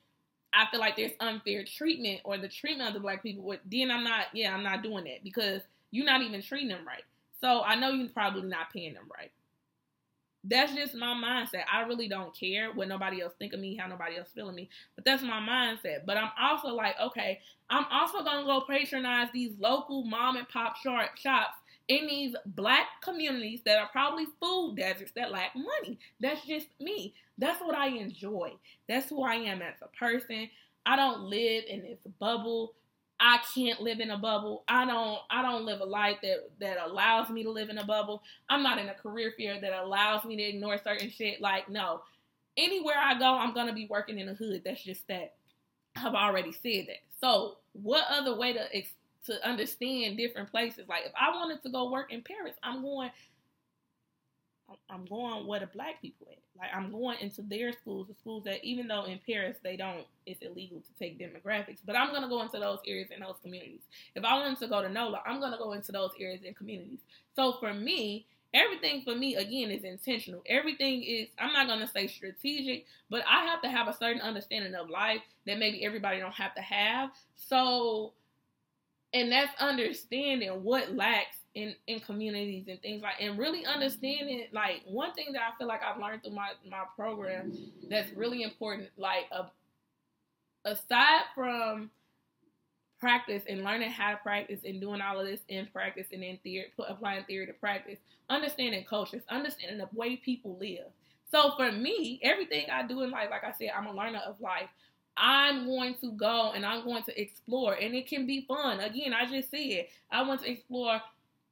I 0.53 0.66
feel 0.70 0.80
like 0.80 0.95
there's 0.95 1.12
unfair 1.20 1.64
treatment 1.64 2.22
or 2.24 2.38
the 2.38 2.48
treatment 2.48 2.90
of 2.90 2.94
the 2.94 2.99
black 2.99 3.24
people. 3.24 3.56
Then 3.66 3.90
I'm 3.90 4.03
not, 4.03 4.26
yeah, 4.34 4.53
I'm 4.53 4.64
not 4.64 4.84
doing 4.84 5.06
that 5.06 5.24
because 5.24 5.62
you're 5.91 6.06
not 6.06 6.22
even 6.22 6.41
treating 6.41 6.68
them 6.68 6.86
right. 6.86 7.03
So 7.40 7.62
I 7.64 7.76
know 7.76 7.91
you're 7.91 8.10
probably 8.10 8.44
not 8.44 8.72
paying 8.72 8.94
them 8.94 9.06
right 9.18 9.32
that's 10.44 10.74
just 10.74 10.96
my 10.96 11.14
mindset. 11.14 11.64
I 11.72 11.82
really 11.82 12.08
don't 12.08 12.36
care 12.38 12.72
what 12.74 12.88
nobody 12.88 13.22
else 13.22 13.34
think 13.38 13.54
of 13.54 13.60
me, 13.60 13.76
how 13.76 13.88
nobody 13.88 14.18
else 14.18 14.30
feeling 14.34 14.56
me. 14.56 14.70
But 14.96 15.06
that's 15.06 15.22
my 15.22 15.40
mindset. 15.40 16.06
But 16.06 16.18
I'm 16.18 16.32
also 16.40 16.70
like, 16.70 16.96
okay, 17.00 17.40
I'm 17.70 17.86
also 17.92 18.24
gonna 18.24 18.46
go 18.46 18.62
patronize 18.62 19.30
these 19.34 19.54
local 19.60 20.04
mom 20.04 20.38
and 20.38 20.50
pop 20.50 20.76
shops 20.78 21.58
in 21.88 22.08
these 22.08 22.36
black 22.46 22.88
communities 23.04 23.62
that 23.66 23.78
are 23.78 23.90
probably 23.92 24.26
food 24.42 24.76
deserts 24.78 25.12
that 25.16 25.32
lack 25.32 25.56
money. 25.56 26.00
That's 26.20 26.46
just 26.46 26.68
me. 26.80 27.14
That's 27.38 27.62
what 27.62 27.76
I 27.76 27.88
enjoy. 27.88 28.54
That's 28.88 29.10
who 29.10 29.24
I 29.24 29.36
am 29.36 29.62
as 29.62 29.76
a 29.82 29.88
person. 29.96 30.50
I 30.86 30.96
don't 30.96 31.24
live 31.24 31.66
in 31.68 31.82
this 31.82 32.00
bubble 32.20 32.74
I 33.23 33.39
can't 33.53 33.80
live 33.80 33.99
in 33.99 34.10
a 34.10 34.18
bubble. 34.18 34.64
I 34.68 34.84
don't 34.84 35.19
I 35.30 35.43
don't 35.43 35.64
live 35.64 35.80
a 35.80 35.85
life 35.85 36.18
that 36.23 36.49
that 36.60 36.77
allows 36.84 37.30
me 37.30 37.43
to 37.43 37.52
live 37.52 37.69
in 37.69 37.77
a 37.77 37.85
bubble. 37.85 38.23
I'm 38.49 38.64
not 38.64 38.80
in 38.80 38.89
a 38.89 38.95
career 38.95 39.31
field 39.38 39.61
that 39.61 39.73
allows 39.73 40.26
me 40.26 40.35
to 40.38 40.43
ignore 40.43 40.80
certain 40.80 41.11
shit. 41.11 41.39
Like 41.39 41.69
no. 41.69 42.02
Anywhere 42.57 42.98
I 42.98 43.18
go, 43.18 43.26
I'm 43.26 43.53
gonna 43.53 43.73
be 43.73 43.85
working 43.88 44.18
in 44.18 44.26
the 44.26 44.34
hood. 44.34 44.64
That's 44.65 44.84
just 44.84 45.07
that. 45.07 45.35
I've 45.95 46.15
already 46.15 46.52
said 46.52 46.88
that. 46.88 46.98
So 47.22 47.57
what 47.73 48.06
other 48.10 48.35
way 48.35 48.53
to 48.53 48.68
to 49.27 49.48
understand 49.48 50.18
different 50.18 50.49
places? 50.49 50.89
Like 50.89 51.03
if 51.06 51.11
I 51.15 51.30
wanted 51.30 51.61
to 51.61 51.69
go 51.69 51.91
work 51.91 52.11
in 52.11 52.23
Paris, 52.23 52.56
I'm 52.64 52.81
going 52.81 53.11
I'm 54.89 55.06
going 55.06 55.48
where 55.48 55.60
the 55.60 55.68
black 55.68 56.02
people 56.02 56.27
at. 56.31 56.38
Like 56.57 56.69
I'm 56.76 56.91
going 56.91 57.18
into 57.19 57.41
their 57.41 57.72
schools, 57.73 58.07
the 58.07 58.14
schools 58.14 58.43
that 58.45 58.64
even 58.64 58.88
though 58.88 59.06
in 59.06 59.19
Paris 59.26 59.57
they 59.64 59.76
don't, 59.76 60.06
it's 60.26 60.41
illegal 60.41 60.80
to 60.80 60.99
take 60.99 61.19
demographics, 61.19 61.80
but 61.85 61.95
I'm 61.95 62.14
gonna 62.14 62.30
go 62.30 62.41
into 62.41 62.60
those 62.60 62.80
areas 62.85 63.10
and 63.14 63.23
those 63.23 63.38
communities. 63.41 63.81
If 64.15 64.23
I 64.23 64.39
wanted 64.39 64.60
to 64.60 64.68
go 64.68 64.81
to 64.81 64.89
NOLA, 64.89 65.22
I'm 65.26 65.39
gonna 65.39 65.57
go 65.57 65.73
into 65.73 65.91
those 65.91 66.11
areas 66.19 66.41
and 66.45 66.56
communities. 66.56 66.99
So 67.35 67.53
for 67.53 67.73
me, 67.73 68.26
everything 68.53 69.02
for 69.03 69.15
me 69.15 69.35
again 69.35 69.72
is 69.72 69.84
intentional. 69.84 70.41
Everything 70.45 71.03
is 71.03 71.27
I'm 71.39 71.53
not 71.53 71.68
gonna 71.68 71.88
say 71.88 72.07
strategic, 72.07 72.85
but 73.10 73.23
I 73.27 73.45
have 73.45 73.61
to 73.64 73.69
have 73.69 73.88
a 73.88 73.98
certain 73.98 74.22
understanding 74.22 74.76
of 74.76 74.89
life 74.89 75.22
that 75.48 75.57
maybe 75.57 75.85
everybody 75.85 76.19
don't 76.19 76.34
have 76.34 76.53
to 76.56 76.61
have. 76.61 77.10
So 77.35 78.14
and 79.14 79.31
that's 79.31 79.60
understanding 79.60 80.64
what 80.64 80.95
lacks 80.95 81.38
in 81.53 81.76
in 81.88 81.99
communities 81.99 82.65
and 82.69 82.82
things 82.82 83.02
like 83.02 83.15
and 83.19 83.38
really 83.38 83.65
understanding 83.65 84.45
like 84.53 84.82
one 84.86 85.14
thing 85.14 85.34
that 85.34 85.41
I 85.41 85.57
feel 85.57 85.68
like 85.68 85.82
I've 85.84 85.99
learned 85.99 86.23
through 86.23 86.34
my 86.34 86.52
my 86.69 86.84
program 86.95 87.52
that's 87.90 88.11
really 88.14 88.44
important 88.44 88.90
like 88.98 89.26
a, 89.32 89.49
aside 90.64 91.23
from 91.36 91.90
practice 92.99 93.44
and 93.49 93.64
learning 93.64 93.90
how 93.90 94.11
to 94.11 94.18
practice 94.18 94.61
and 94.64 94.80
doing 94.80 95.02
all 95.02 95.19
of 95.19 95.26
this 95.26 95.41
in 95.49 95.68
practice 95.73 96.07
and 96.14 96.23
in 96.23 96.38
theory 96.38 96.72
applying 96.88 97.26
theory 97.26 97.48
to 97.48 97.53
practice 97.53 97.98
understanding 98.30 98.86
cultures 98.90 99.23
understanding 99.30 99.78
the 99.78 99.90
way 99.94 100.15
people 100.15 100.57
live 100.57 100.86
so 101.30 101.52
for 101.57 101.72
me 101.72 102.19
everything 102.23 102.68
I 102.72 102.88
do 102.88 103.02
in 103.02 103.11
life 103.11 103.28
like 103.30 103.44
I 103.44 103.52
said 103.52 103.72
I'm 103.78 103.88
a 103.88 103.94
learner 103.94 104.22
of 104.26 104.40
life 104.40 104.69
I'm 105.18 105.65
going 105.65 105.95
to 106.02 106.14
go 106.14 106.53
and 106.56 106.65
I'm 106.65 106.86
going 106.86 107.03
to 107.03 107.22
explore, 107.22 107.73
and 107.73 107.94
it 107.94 108.07
can 108.07 108.26
be 108.26 108.45
fun. 108.48 108.80
Again, 108.80 109.14
I 109.14 109.26
just 109.26 109.52
said 109.52 109.88
I 110.10 110.23
want 110.23 110.41
to 110.41 110.49
explore 110.49 111.02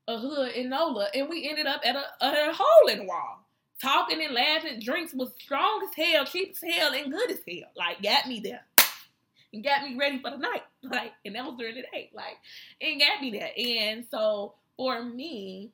a 0.10 0.18
hood 0.18 0.52
in 0.54 0.70
NOLA, 0.70 1.10
and 1.14 1.30
we 1.30 1.48
ended 1.48 1.68
up 1.68 1.82
at 1.86 1.96
a, 1.96 2.06
a 2.22 2.54
hole 2.54 2.90
in 2.90 3.00
the 3.00 3.06
wall. 3.06 3.46
Talking 3.82 4.22
and 4.24 4.34
laughing, 4.34 4.80
drinks 4.80 5.14
was 5.14 5.32
strong 5.40 5.88
as 5.88 5.96
hell, 5.96 6.26
cheap 6.26 6.52
as 6.52 6.76
hell, 6.76 6.94
and 6.94 7.12
good 7.12 7.32
as 7.32 7.40
hell. 7.48 7.70
Like, 7.78 8.02
got 8.02 8.28
me 8.28 8.42
there. 8.42 8.66
And 9.54 9.64
got 9.64 9.84
me 9.84 9.96
ready 9.96 10.20
for 10.22 10.32
the 10.32 10.38
night. 10.38 10.64
Like, 10.82 11.12
and 11.26 11.36
that 11.36 11.44
was 11.44 11.56
during 11.58 11.76
the 11.76 11.82
day. 11.82 12.10
Like, 12.14 12.38
and 12.80 13.02
got 13.02 13.22
me 13.22 13.32
there. 13.32 13.52
And 13.58 14.06
so 14.10 14.54
for 14.78 15.04
me, 15.04 15.72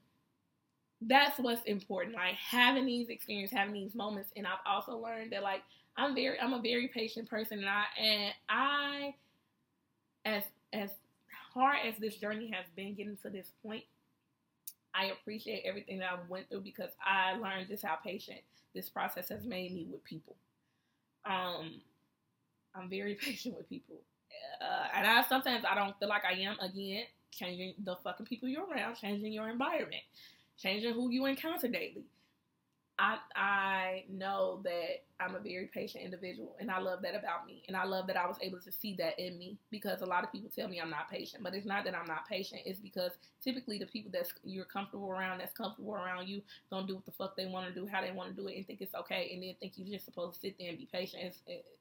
that's 1.01 1.37
what's 1.39 1.63
important. 1.65 2.15
Like 2.15 2.33
having 2.33 2.85
these 2.85 3.09
experiences, 3.09 3.55
having 3.55 3.73
these 3.73 3.93
moments. 3.93 4.31
And 4.35 4.47
I've 4.47 4.59
also 4.65 4.97
learned 4.97 5.31
that 5.31 5.43
like 5.43 5.61
I'm 5.97 6.15
very 6.15 6.39
I'm 6.39 6.53
a 6.53 6.61
very 6.61 6.87
patient 6.87 7.29
person 7.29 7.59
and 7.59 7.69
I 7.69 7.83
and 7.99 8.33
I 8.49 9.15
as 10.25 10.43
as 10.73 10.89
hard 11.53 11.77
as 11.85 11.95
this 11.99 12.15
journey 12.15 12.51
has 12.51 12.65
been 12.75 12.95
getting 12.95 13.17
to 13.17 13.29
this 13.29 13.51
point, 13.63 13.83
I 14.97 15.05
appreciate 15.05 15.63
everything 15.65 15.99
that 15.99 16.11
I 16.11 16.17
went 16.29 16.49
through 16.49 16.61
because 16.61 16.91
I 17.03 17.33
learned 17.37 17.67
just 17.67 17.83
how 17.83 17.95
patient 17.95 18.39
this 18.73 18.89
process 18.89 19.29
has 19.29 19.45
made 19.45 19.73
me 19.73 19.87
with 19.91 20.03
people. 20.03 20.35
Um, 21.25 21.81
I'm 22.73 22.89
very 22.89 23.15
patient 23.21 23.57
with 23.57 23.69
people, 23.69 23.97
uh, 24.61 24.87
and 24.95 25.05
I 25.05 25.23
sometimes 25.23 25.65
I 25.69 25.75
don't 25.75 25.97
feel 25.99 26.09
like 26.09 26.23
I 26.25 26.33
am. 26.39 26.57
Again, 26.59 27.03
changing 27.31 27.73
the 27.83 27.95
fucking 28.03 28.25
people 28.25 28.47
you're 28.47 28.65
around, 28.65 28.95
changing 28.95 29.33
your 29.33 29.49
environment, 29.49 30.03
changing 30.57 30.93
who 30.93 31.09
you 31.09 31.25
encounter 31.25 31.67
daily. 31.67 32.05
I 32.97 33.17
I 33.35 34.03
know 34.09 34.61
that 34.63 35.03
I'm 35.19 35.35
a 35.35 35.39
very 35.39 35.69
patient 35.73 36.03
individual 36.03 36.55
and 36.59 36.71
I 36.71 36.79
love 36.79 37.01
that 37.01 37.15
about 37.15 37.45
me. 37.45 37.63
And 37.67 37.75
I 37.75 37.83
love 37.83 38.07
that 38.07 38.17
I 38.17 38.25
was 38.25 38.37
able 38.41 38.59
to 38.59 38.71
see 38.71 38.95
that 38.95 39.19
in 39.19 39.37
me 39.37 39.57
because 39.69 40.01
a 40.01 40.05
lot 40.05 40.23
of 40.23 40.31
people 40.31 40.49
tell 40.53 40.67
me 40.67 40.79
I'm 40.79 40.89
not 40.89 41.09
patient, 41.09 41.43
but 41.43 41.53
it's 41.53 41.65
not 41.65 41.83
that 41.85 41.95
I'm 41.95 42.07
not 42.07 42.27
patient. 42.27 42.61
It's 42.65 42.79
because 42.79 43.11
typically 43.43 43.77
the 43.77 43.85
people 43.85 44.11
that 44.11 44.31
you're 44.43 44.65
comfortable 44.65 45.11
around, 45.11 45.39
that's 45.39 45.53
comfortable 45.53 45.93
around 45.93 46.27
you, 46.27 46.41
don't 46.71 46.87
do 46.87 46.95
what 46.95 47.05
the 47.05 47.11
fuck 47.11 47.35
they 47.35 47.45
want 47.45 47.67
to 47.67 47.73
do, 47.73 47.85
how 47.85 48.01
they 48.01 48.11
want 48.11 48.35
to 48.35 48.41
do 48.41 48.47
it, 48.47 48.55
and 48.55 48.65
think 48.65 48.81
it's 48.81 48.95
okay, 48.95 49.29
and 49.33 49.43
then 49.43 49.55
think 49.59 49.73
you're 49.75 49.93
just 49.93 50.05
supposed 50.05 50.35
to 50.35 50.39
sit 50.41 50.55
there 50.57 50.69
and 50.69 50.77
be 50.77 50.87
patient, 50.91 51.35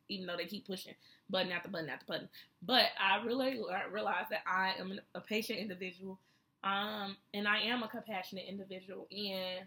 even 0.09 0.27
though 0.27 0.37
they 0.37 0.47
keep 0.47 0.67
pushing 0.67 0.95
button 1.31 1.53
after 1.53 1.69
button 1.69 1.89
after 1.89 2.07
button. 2.07 2.29
But 2.63 2.87
I 3.01 3.25
really 3.25 3.61
I 3.73 3.87
realized 3.91 4.31
that 4.31 4.43
I 4.47 4.73
am 4.79 4.99
a 5.15 5.21
patient 5.21 5.59
individual, 5.59 6.19
um, 6.65 7.17
and 7.33 7.47
I 7.47 7.61
am 7.61 7.83
a 7.83 7.89
compassionate 7.89 8.47
individual, 8.49 9.07
and 9.11 9.67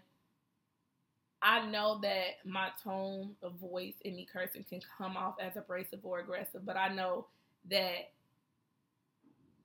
I 1.42 1.64
know 1.66 2.00
that 2.02 2.44
my 2.44 2.70
tone 2.82 3.36
of 3.42 3.54
voice 3.54 3.94
and 4.04 4.16
me 4.16 4.26
cursing 4.30 4.64
can 4.68 4.80
come 4.96 5.16
off 5.16 5.36
as 5.40 5.56
abrasive 5.56 6.00
or 6.02 6.18
aggressive, 6.18 6.66
but 6.66 6.76
I 6.76 6.88
know 6.88 7.26
that 7.70 8.10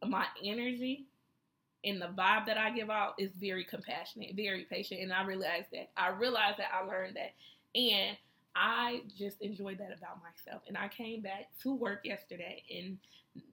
my 0.07 0.25
energy 0.43 1.05
and 1.83 2.01
the 2.01 2.07
vibe 2.07 2.45
that 2.45 2.57
I 2.57 2.71
give 2.71 2.89
out 2.89 3.15
is 3.17 3.31
very 3.39 3.63
compassionate, 3.63 4.35
very 4.35 4.65
patient, 4.69 5.01
and 5.01 5.11
I 5.11 5.23
realize 5.23 5.65
that. 5.71 5.89
I 5.97 6.09
realized 6.09 6.59
that 6.59 6.71
I 6.73 6.85
learned 6.85 7.15
that, 7.15 7.33
and 7.75 8.15
I 8.55 9.01
just 9.17 9.41
enjoyed 9.41 9.79
that 9.79 9.97
about 9.97 10.19
myself. 10.21 10.61
And 10.67 10.77
I 10.77 10.87
came 10.87 11.21
back 11.21 11.49
to 11.63 11.73
work 11.73 12.01
yesterday, 12.05 12.63
and 12.73 12.97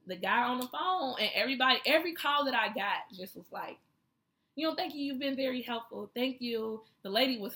the 0.05 0.15
guy 0.15 0.43
on 0.43 0.59
the 0.59 0.67
phone 0.67 1.15
and 1.19 1.31
everybody, 1.33 1.79
every 1.85 2.13
call 2.13 2.45
that 2.45 2.53
I 2.53 2.67
got, 2.67 3.17
just 3.17 3.35
was 3.35 3.47
like, 3.51 3.77
you 4.55 4.67
know, 4.67 4.75
thank 4.75 4.93
you. 4.93 5.03
You've 5.05 5.19
been 5.19 5.35
very 5.35 5.61
helpful. 5.61 6.11
Thank 6.13 6.39
you. 6.39 6.83
The 7.03 7.09
lady 7.09 7.39
was 7.39 7.55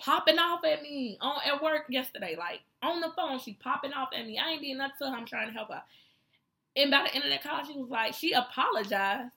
popping 0.00 0.38
off 0.38 0.64
at 0.64 0.82
me 0.82 1.18
on 1.20 1.36
at 1.46 1.62
work 1.62 1.84
yesterday, 1.88 2.36
like 2.38 2.60
on 2.82 3.00
the 3.00 3.12
phone. 3.16 3.38
She 3.38 3.54
popping 3.54 3.92
off 3.92 4.10
at 4.16 4.26
me. 4.26 4.38
I 4.38 4.52
ain't 4.52 4.62
did 4.62 4.76
nothing 4.76 4.94
to 5.00 5.10
her. 5.10 5.16
I'm 5.16 5.26
trying 5.26 5.48
to 5.48 5.52
help 5.54 5.68
her. 5.68 5.82
And 6.76 6.90
by 6.90 7.04
the 7.04 7.14
end 7.14 7.24
of 7.24 7.30
that 7.30 7.42
call, 7.42 7.64
she 7.64 7.78
was 7.78 7.88
like, 7.88 8.14
she 8.14 8.32
apologized 8.32 9.30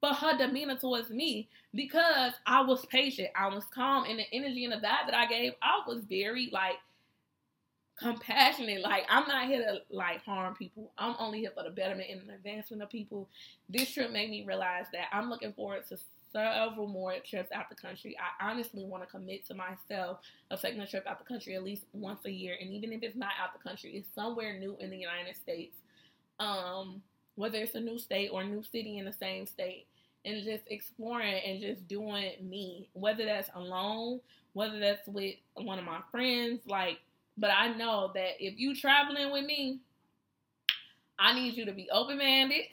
for 0.00 0.12
her 0.12 0.36
demeanor 0.36 0.76
towards 0.76 1.10
me 1.10 1.48
because 1.74 2.32
I 2.44 2.62
was 2.62 2.84
patient. 2.86 3.28
I 3.36 3.48
was 3.48 3.64
calm, 3.72 4.04
and 4.08 4.18
the 4.18 4.26
energy 4.32 4.64
and 4.64 4.72
the 4.72 4.78
vibe 4.78 5.06
that 5.06 5.14
I 5.14 5.26
gave, 5.26 5.52
I 5.62 5.80
was 5.86 6.02
very 6.04 6.50
like 6.52 6.76
compassionate. 7.98 8.82
Like 8.82 9.04
I'm 9.08 9.28
not 9.28 9.46
here 9.46 9.60
to 9.60 9.80
like 9.94 10.24
harm 10.24 10.54
people. 10.54 10.90
I'm 10.98 11.14
only 11.18 11.40
here 11.40 11.52
for 11.54 11.62
the 11.62 11.70
betterment 11.70 12.10
and 12.10 12.30
advancement 12.30 12.82
of 12.82 12.90
people. 12.90 13.28
This 13.68 13.90
trip 13.90 14.10
made 14.10 14.30
me 14.30 14.44
realize 14.44 14.86
that 14.92 15.06
I'm 15.12 15.30
looking 15.30 15.52
forward 15.52 15.86
to 15.88 15.98
several 16.32 16.86
more 16.86 17.14
trips 17.24 17.52
out 17.52 17.68
the 17.68 17.74
country. 17.74 18.16
I 18.18 18.50
honestly 18.50 18.84
want 18.84 19.02
to 19.02 19.08
commit 19.08 19.46
to 19.46 19.54
myself 19.54 20.18
of 20.50 20.60
taking 20.60 20.80
a 20.80 20.86
trip 20.86 21.06
out 21.06 21.18
the 21.18 21.24
country 21.24 21.54
at 21.54 21.62
least 21.62 21.84
once 21.92 22.24
a 22.24 22.30
year, 22.30 22.56
and 22.60 22.70
even 22.70 22.92
if 22.92 23.02
it's 23.02 23.16
not 23.16 23.32
out 23.40 23.52
the 23.52 23.68
country, 23.68 23.92
it's 23.96 24.08
somewhere 24.14 24.58
new 24.58 24.76
in 24.80 24.90
the 24.90 24.98
United 24.98 25.36
States. 25.36 25.76
Um, 26.40 27.02
whether 27.34 27.58
it's 27.58 27.74
a 27.74 27.80
new 27.80 27.98
state 27.98 28.30
or 28.32 28.42
a 28.42 28.46
new 28.46 28.62
city 28.62 28.98
in 28.98 29.04
the 29.04 29.12
same 29.12 29.46
state, 29.46 29.86
and 30.24 30.44
just 30.44 30.64
exploring 30.68 31.40
and 31.44 31.60
just 31.60 31.86
doing 31.88 32.32
me, 32.42 32.88
whether 32.92 33.24
that's 33.24 33.50
alone, 33.54 34.20
whether 34.52 34.78
that's 34.78 35.06
with 35.08 35.34
one 35.54 35.78
of 35.78 35.84
my 35.84 36.00
friends, 36.10 36.60
like. 36.66 36.98
But 37.38 37.50
I 37.50 37.68
know 37.68 38.10
that 38.14 38.44
if 38.44 38.58
you 38.58 38.74
traveling 38.76 39.32
with 39.32 39.46
me, 39.46 39.78
I 41.18 41.34
need 41.34 41.56
you 41.56 41.64
to 41.64 41.72
be 41.72 41.88
open 41.90 42.18
minded. 42.18 42.66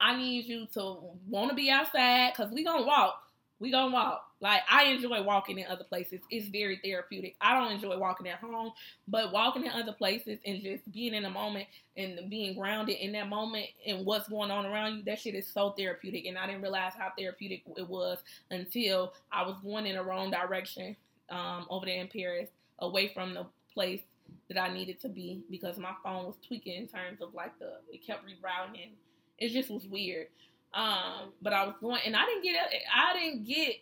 I 0.00 0.16
need 0.16 0.46
you 0.46 0.66
to 0.74 0.98
want 1.28 1.50
to 1.50 1.56
be 1.56 1.70
outside 1.70 2.32
because 2.32 2.52
we 2.52 2.64
gonna 2.64 2.86
walk. 2.86 3.22
We 3.60 3.72
gonna 3.72 3.92
walk. 3.92 4.24
Like 4.40 4.60
I 4.70 4.84
enjoy 4.84 5.22
walking 5.22 5.58
in 5.58 5.66
other 5.66 5.84
places. 5.84 6.20
It's 6.30 6.48
very 6.48 6.80
therapeutic. 6.84 7.36
I 7.40 7.58
don't 7.58 7.72
enjoy 7.72 7.98
walking 7.98 8.28
at 8.28 8.38
home, 8.38 8.72
but 9.08 9.32
walking 9.32 9.64
in 9.64 9.72
other 9.72 9.92
places 9.92 10.38
and 10.46 10.62
just 10.62 10.90
being 10.92 11.14
in 11.14 11.24
the 11.24 11.30
moment 11.30 11.66
and 11.96 12.30
being 12.30 12.56
grounded 12.56 12.96
in 12.98 13.12
that 13.12 13.28
moment 13.28 13.66
and 13.84 14.06
what's 14.06 14.28
going 14.28 14.52
on 14.52 14.64
around 14.66 14.98
you, 14.98 15.02
that 15.04 15.18
shit 15.18 15.34
is 15.34 15.48
so 15.48 15.70
therapeutic. 15.70 16.26
And 16.26 16.38
I 16.38 16.46
didn't 16.46 16.62
realize 16.62 16.92
how 16.96 17.10
therapeutic 17.18 17.64
it 17.76 17.88
was 17.88 18.18
until 18.50 19.12
I 19.32 19.42
was 19.42 19.56
going 19.64 19.86
in 19.86 19.96
the 19.96 20.04
wrong 20.04 20.30
direction 20.30 20.94
um, 21.30 21.66
over 21.68 21.86
there 21.86 22.00
in 22.00 22.08
Paris, 22.08 22.48
away 22.78 23.08
from 23.08 23.34
the 23.34 23.46
place 23.74 24.02
that 24.48 24.60
I 24.60 24.72
needed 24.72 25.00
to 25.00 25.08
be 25.08 25.42
because 25.50 25.78
my 25.78 25.92
phone 26.04 26.26
was 26.26 26.36
tweaking 26.46 26.74
in 26.74 26.86
terms 26.86 27.20
of 27.20 27.34
like 27.34 27.58
the 27.58 27.78
it 27.92 28.06
kept 28.06 28.24
rerouting 28.24 28.90
it 29.38 29.50
just 29.50 29.70
was 29.70 29.86
weird. 29.86 30.26
Um, 30.74 31.32
but 31.40 31.52
I 31.52 31.64
was 31.64 31.74
going, 31.80 32.00
and 32.04 32.14
I 32.14 32.24
didn't 32.26 32.42
get, 32.42 32.56
I 32.94 33.18
didn't 33.18 33.44
get, 33.44 33.76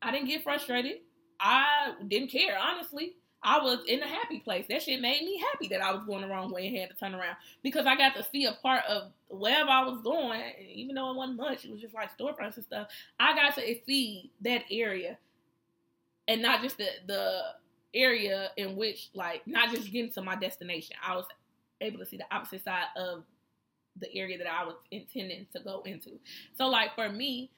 I 0.00 0.10
didn't 0.12 0.28
get 0.28 0.42
frustrated. 0.42 0.98
I 1.40 1.94
didn't 2.06 2.28
care, 2.28 2.58
honestly. 2.58 3.16
I 3.42 3.62
was 3.62 3.80
in 3.86 4.02
a 4.02 4.06
happy 4.06 4.40
place. 4.40 4.66
That 4.68 4.82
shit 4.82 5.00
made 5.00 5.22
me 5.22 5.38
happy 5.52 5.68
that 5.68 5.80
I 5.80 5.92
was 5.92 6.02
going 6.04 6.22
the 6.22 6.28
wrong 6.28 6.50
way 6.50 6.66
and 6.66 6.76
had 6.76 6.90
to 6.90 6.96
turn 6.96 7.14
around 7.14 7.36
because 7.62 7.86
I 7.86 7.96
got 7.96 8.14
to 8.16 8.24
see 8.24 8.44
a 8.44 8.52
part 8.52 8.84
of 8.88 9.12
wherever 9.28 9.70
I 9.70 9.84
was 9.84 10.00
going, 10.02 10.42
even 10.72 10.94
though 10.94 11.10
it 11.10 11.16
wasn't 11.16 11.38
much. 11.38 11.64
It 11.64 11.70
was 11.70 11.80
just 11.80 11.94
like 11.94 12.16
storefronts 12.16 12.56
and 12.56 12.64
stuff. 12.64 12.88
I 13.20 13.34
got 13.34 13.54
to 13.56 13.74
see 13.86 14.32
that 14.40 14.64
area, 14.70 15.18
and 16.26 16.42
not 16.42 16.62
just 16.62 16.78
the 16.78 16.88
the 17.06 17.40
area 17.94 18.50
in 18.56 18.74
which, 18.74 19.10
like, 19.14 19.46
not 19.46 19.70
just 19.70 19.92
getting 19.92 20.10
to 20.12 20.22
my 20.22 20.36
destination. 20.36 20.96
I 21.06 21.14
was 21.16 21.26
able 21.80 21.98
to 21.98 22.06
see 22.06 22.16
the 22.16 22.34
opposite 22.34 22.64
side 22.64 22.86
of 22.96 23.24
the 24.00 24.14
area 24.14 24.38
that 24.38 24.46
I 24.46 24.64
was 24.64 24.76
intending 24.90 25.46
to 25.54 25.60
go 25.60 25.82
into. 25.82 26.18
So 26.54 26.68
like 26.68 26.94
for 26.94 27.08
me, 27.08 27.50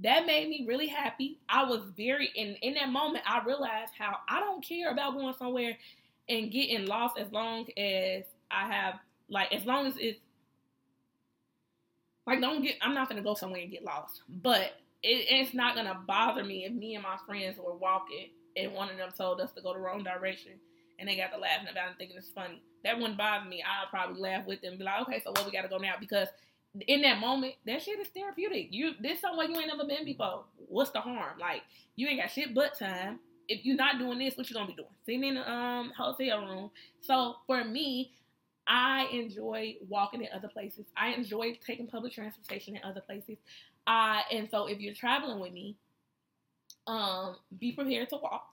that 0.00 0.26
made 0.26 0.48
me 0.48 0.64
really 0.66 0.88
happy. 0.88 1.38
I 1.48 1.64
was 1.64 1.82
very 1.96 2.30
in 2.34 2.54
in 2.62 2.74
that 2.74 2.88
moment 2.88 3.24
I 3.26 3.44
realized 3.44 3.92
how 3.98 4.16
I 4.28 4.40
don't 4.40 4.64
care 4.64 4.90
about 4.90 5.14
going 5.14 5.34
somewhere 5.38 5.76
and 6.28 6.50
getting 6.50 6.86
lost 6.86 7.18
as 7.18 7.30
long 7.32 7.66
as 7.76 8.24
I 8.50 8.72
have 8.72 8.94
like 9.28 9.52
as 9.52 9.66
long 9.66 9.86
as 9.86 9.94
it's 9.98 10.20
like 12.26 12.40
don't 12.40 12.62
get 12.62 12.76
I'm 12.80 12.94
not 12.94 13.08
gonna 13.08 13.22
go 13.22 13.34
somewhere 13.34 13.60
and 13.60 13.70
get 13.70 13.84
lost. 13.84 14.22
But 14.28 14.72
it, 15.02 15.26
it's 15.28 15.54
not 15.54 15.74
gonna 15.74 16.00
bother 16.06 16.44
me 16.44 16.64
if 16.64 16.72
me 16.72 16.94
and 16.94 17.02
my 17.02 17.18
friends 17.26 17.58
were 17.58 17.74
walking 17.74 18.30
and 18.56 18.72
one 18.72 18.90
of 18.90 18.96
them 18.96 19.10
told 19.16 19.40
us 19.40 19.52
to 19.52 19.62
go 19.62 19.74
the 19.74 19.78
wrong 19.78 20.02
direction 20.02 20.52
and 21.02 21.10
they 21.10 21.16
got 21.16 21.32
to 21.32 21.38
laughing 21.38 21.66
about 21.68 21.90
it 21.90 21.94
thinking 21.98 22.16
it's 22.16 22.30
funny. 22.30 22.62
That 22.84 22.96
wouldn't 22.96 23.18
bother 23.18 23.48
me. 23.48 23.60
I'll 23.60 23.90
probably 23.90 24.20
laugh 24.20 24.46
with 24.46 24.62
them 24.62 24.78
be 24.78 24.84
like, 24.84 25.02
okay, 25.02 25.20
so 25.22 25.32
what 25.32 25.44
we 25.44 25.50
got 25.50 25.62
to 25.62 25.68
go 25.68 25.78
now? 25.78 25.94
Because 25.98 26.28
in 26.86 27.02
that 27.02 27.18
moment, 27.18 27.54
that 27.66 27.82
shit 27.82 27.98
is 27.98 28.06
therapeutic. 28.08 28.68
You 28.70 28.92
this 29.00 29.20
somewhere 29.20 29.48
you 29.48 29.58
ain't 29.58 29.66
never 29.66 29.84
been 29.84 30.04
before. 30.04 30.44
What's 30.68 30.90
the 30.90 31.00
harm? 31.00 31.38
Like 31.40 31.62
you 31.96 32.06
ain't 32.06 32.20
got 32.20 32.30
shit 32.30 32.54
but 32.54 32.78
time. 32.78 33.18
If 33.48 33.64
you're 33.64 33.76
not 33.76 33.98
doing 33.98 34.18
this, 34.20 34.36
what 34.36 34.48
you 34.48 34.54
gonna 34.54 34.68
be 34.68 34.74
doing? 34.74 34.88
Sitting 35.04 35.24
in 35.24 35.36
a 35.36 35.42
um, 35.42 35.92
hotel 35.96 36.46
room. 36.46 36.70
So 37.00 37.34
for 37.48 37.64
me, 37.64 38.12
I 38.68 39.08
enjoy 39.12 39.76
walking 39.88 40.22
in 40.22 40.28
other 40.32 40.48
places. 40.48 40.86
I 40.96 41.08
enjoy 41.08 41.58
taking 41.66 41.88
public 41.88 42.12
transportation 42.12 42.76
in 42.76 42.82
other 42.84 43.00
places. 43.00 43.38
I 43.88 44.22
and 44.30 44.48
so 44.48 44.68
if 44.68 44.78
you're 44.78 44.94
traveling 44.94 45.40
with 45.40 45.52
me, 45.52 45.76
um, 46.86 47.36
be 47.58 47.72
prepared 47.72 48.08
to 48.10 48.16
walk. 48.16 48.46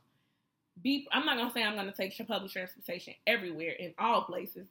Be 0.84 1.08
I'm 1.12 1.26
not 1.26 1.38
gonna 1.38 1.52
say 1.52 1.64
I'm 1.64 1.76
gonna 1.76 1.92
take 1.92 2.16
public 2.28 2.52
transportation 2.52 3.14
everywhere 3.28 3.72
in 3.72 3.94
all 4.00 4.24
places. 4.24 4.68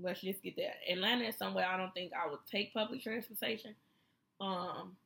Let's 0.00 0.20
just 0.20 0.42
get 0.42 0.56
that. 0.56 0.76
Atlanta 0.90 1.24
is 1.24 1.36
somewhere 1.36 1.66
I 1.66 1.76
don't 1.76 1.94
think 1.94 2.12
I 2.12 2.28
would 2.28 2.40
take 2.50 2.74
public 2.74 3.02
transportation. 3.02 3.74
Um, 4.40 4.96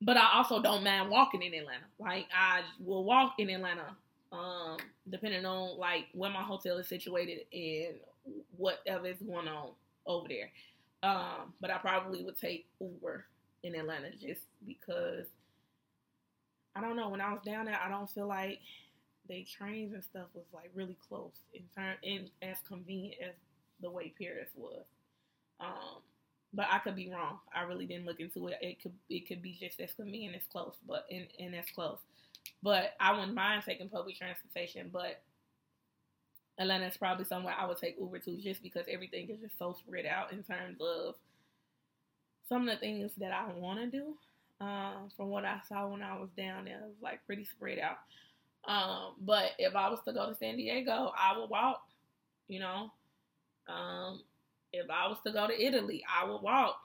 but 0.00 0.16
I 0.16 0.30
also 0.34 0.60
don't 0.62 0.84
mind 0.84 1.10
walking 1.10 1.42
in 1.42 1.54
Atlanta. 1.54 1.86
Like 1.98 2.26
I 2.36 2.62
will 2.78 3.04
walk 3.04 3.34
in 3.38 3.50
Atlanta, 3.50 3.96
um, 4.32 4.76
depending 5.08 5.44
on 5.44 5.78
like 5.78 6.06
where 6.12 6.30
my 6.30 6.42
hotel 6.42 6.78
is 6.78 6.88
situated 6.88 7.40
and 7.52 7.94
whatever 8.56 9.06
is 9.06 9.18
going 9.18 9.48
on 9.48 9.70
over 10.06 10.28
there. 10.28 10.50
Um, 11.02 11.54
but 11.60 11.70
I 11.70 11.78
probably 11.78 12.24
would 12.24 12.38
take 12.38 12.66
Uber 12.80 13.24
in 13.62 13.74
Atlanta 13.74 14.10
just 14.10 14.42
because 14.66 15.26
I 16.74 16.80
don't 16.80 16.96
know. 16.96 17.08
When 17.08 17.20
I 17.20 17.32
was 17.32 17.42
down 17.44 17.66
there, 17.66 17.78
I 17.84 17.88
don't 17.88 18.10
feel 18.10 18.26
like 18.26 18.60
the 19.28 19.44
trains 19.44 19.92
and 19.92 20.02
stuff 20.02 20.26
was 20.34 20.46
like 20.52 20.70
really 20.74 20.96
close 21.08 21.32
in 21.54 21.62
turn 21.76 21.94
and 22.02 22.30
as 22.42 22.58
convenient 22.66 23.20
as 23.22 23.34
the 23.80 23.90
way 23.90 24.12
Paris 24.20 24.48
was. 24.56 24.84
Um, 25.60 26.02
but 26.54 26.66
I 26.70 26.78
could 26.78 26.96
be 26.96 27.10
wrong. 27.10 27.38
I 27.54 27.62
really 27.62 27.86
didn't 27.86 28.06
look 28.06 28.20
into 28.20 28.48
it. 28.48 28.58
It 28.60 28.82
could 28.82 28.92
it 29.10 29.28
could 29.28 29.42
be 29.42 29.56
just 29.60 29.80
as 29.80 29.92
convenient 29.92 30.36
as 30.36 30.46
close, 30.50 30.74
but 30.86 31.04
and, 31.10 31.26
and 31.38 31.54
as 31.54 31.66
close. 31.74 31.98
But 32.62 32.94
I 33.00 33.12
wouldn't 33.12 33.34
mind 33.34 33.62
taking 33.64 33.88
public 33.88 34.16
transportation, 34.16 34.90
but 34.92 35.22
Atlanta 36.58 36.86
is 36.86 36.96
probably 36.96 37.24
somewhere 37.24 37.54
I 37.56 37.66
would 37.66 37.78
take 37.78 37.96
Uber 38.00 38.18
to 38.20 38.36
just 38.38 38.62
because 38.62 38.86
everything 38.88 39.28
is 39.28 39.40
just 39.40 39.58
so 39.58 39.76
spread 39.78 40.06
out 40.06 40.32
in 40.32 40.42
terms 40.42 40.78
of 40.80 41.14
some 42.48 42.68
of 42.68 42.74
the 42.74 42.80
things 42.80 43.12
that 43.18 43.32
I 43.32 43.52
want 43.52 43.78
to 43.80 43.86
do. 43.86 44.14
Uh, 44.60 44.94
from 45.16 45.28
what 45.28 45.44
I 45.44 45.60
saw 45.68 45.86
when 45.86 46.02
I 46.02 46.18
was 46.18 46.30
down 46.36 46.64
there, 46.64 46.78
it 46.78 46.88
was 46.88 47.02
like 47.02 47.24
pretty 47.26 47.44
spread 47.44 47.78
out. 47.78 47.98
Um, 48.68 49.14
but 49.20 49.52
if 49.58 49.74
I 49.74 49.88
was 49.88 50.00
to 50.06 50.12
go 50.12 50.28
to 50.28 50.36
San 50.36 50.56
Diego, 50.56 51.12
I 51.18 51.38
would 51.38 51.50
walk. 51.50 51.82
You 52.48 52.60
know, 52.60 52.92
um, 53.66 54.22
if 54.72 54.88
I 54.90 55.08
was 55.08 55.18
to 55.26 55.32
go 55.32 55.48
to 55.48 55.66
Italy, 55.66 56.04
I 56.08 56.28
would 56.28 56.42
walk. 56.42 56.76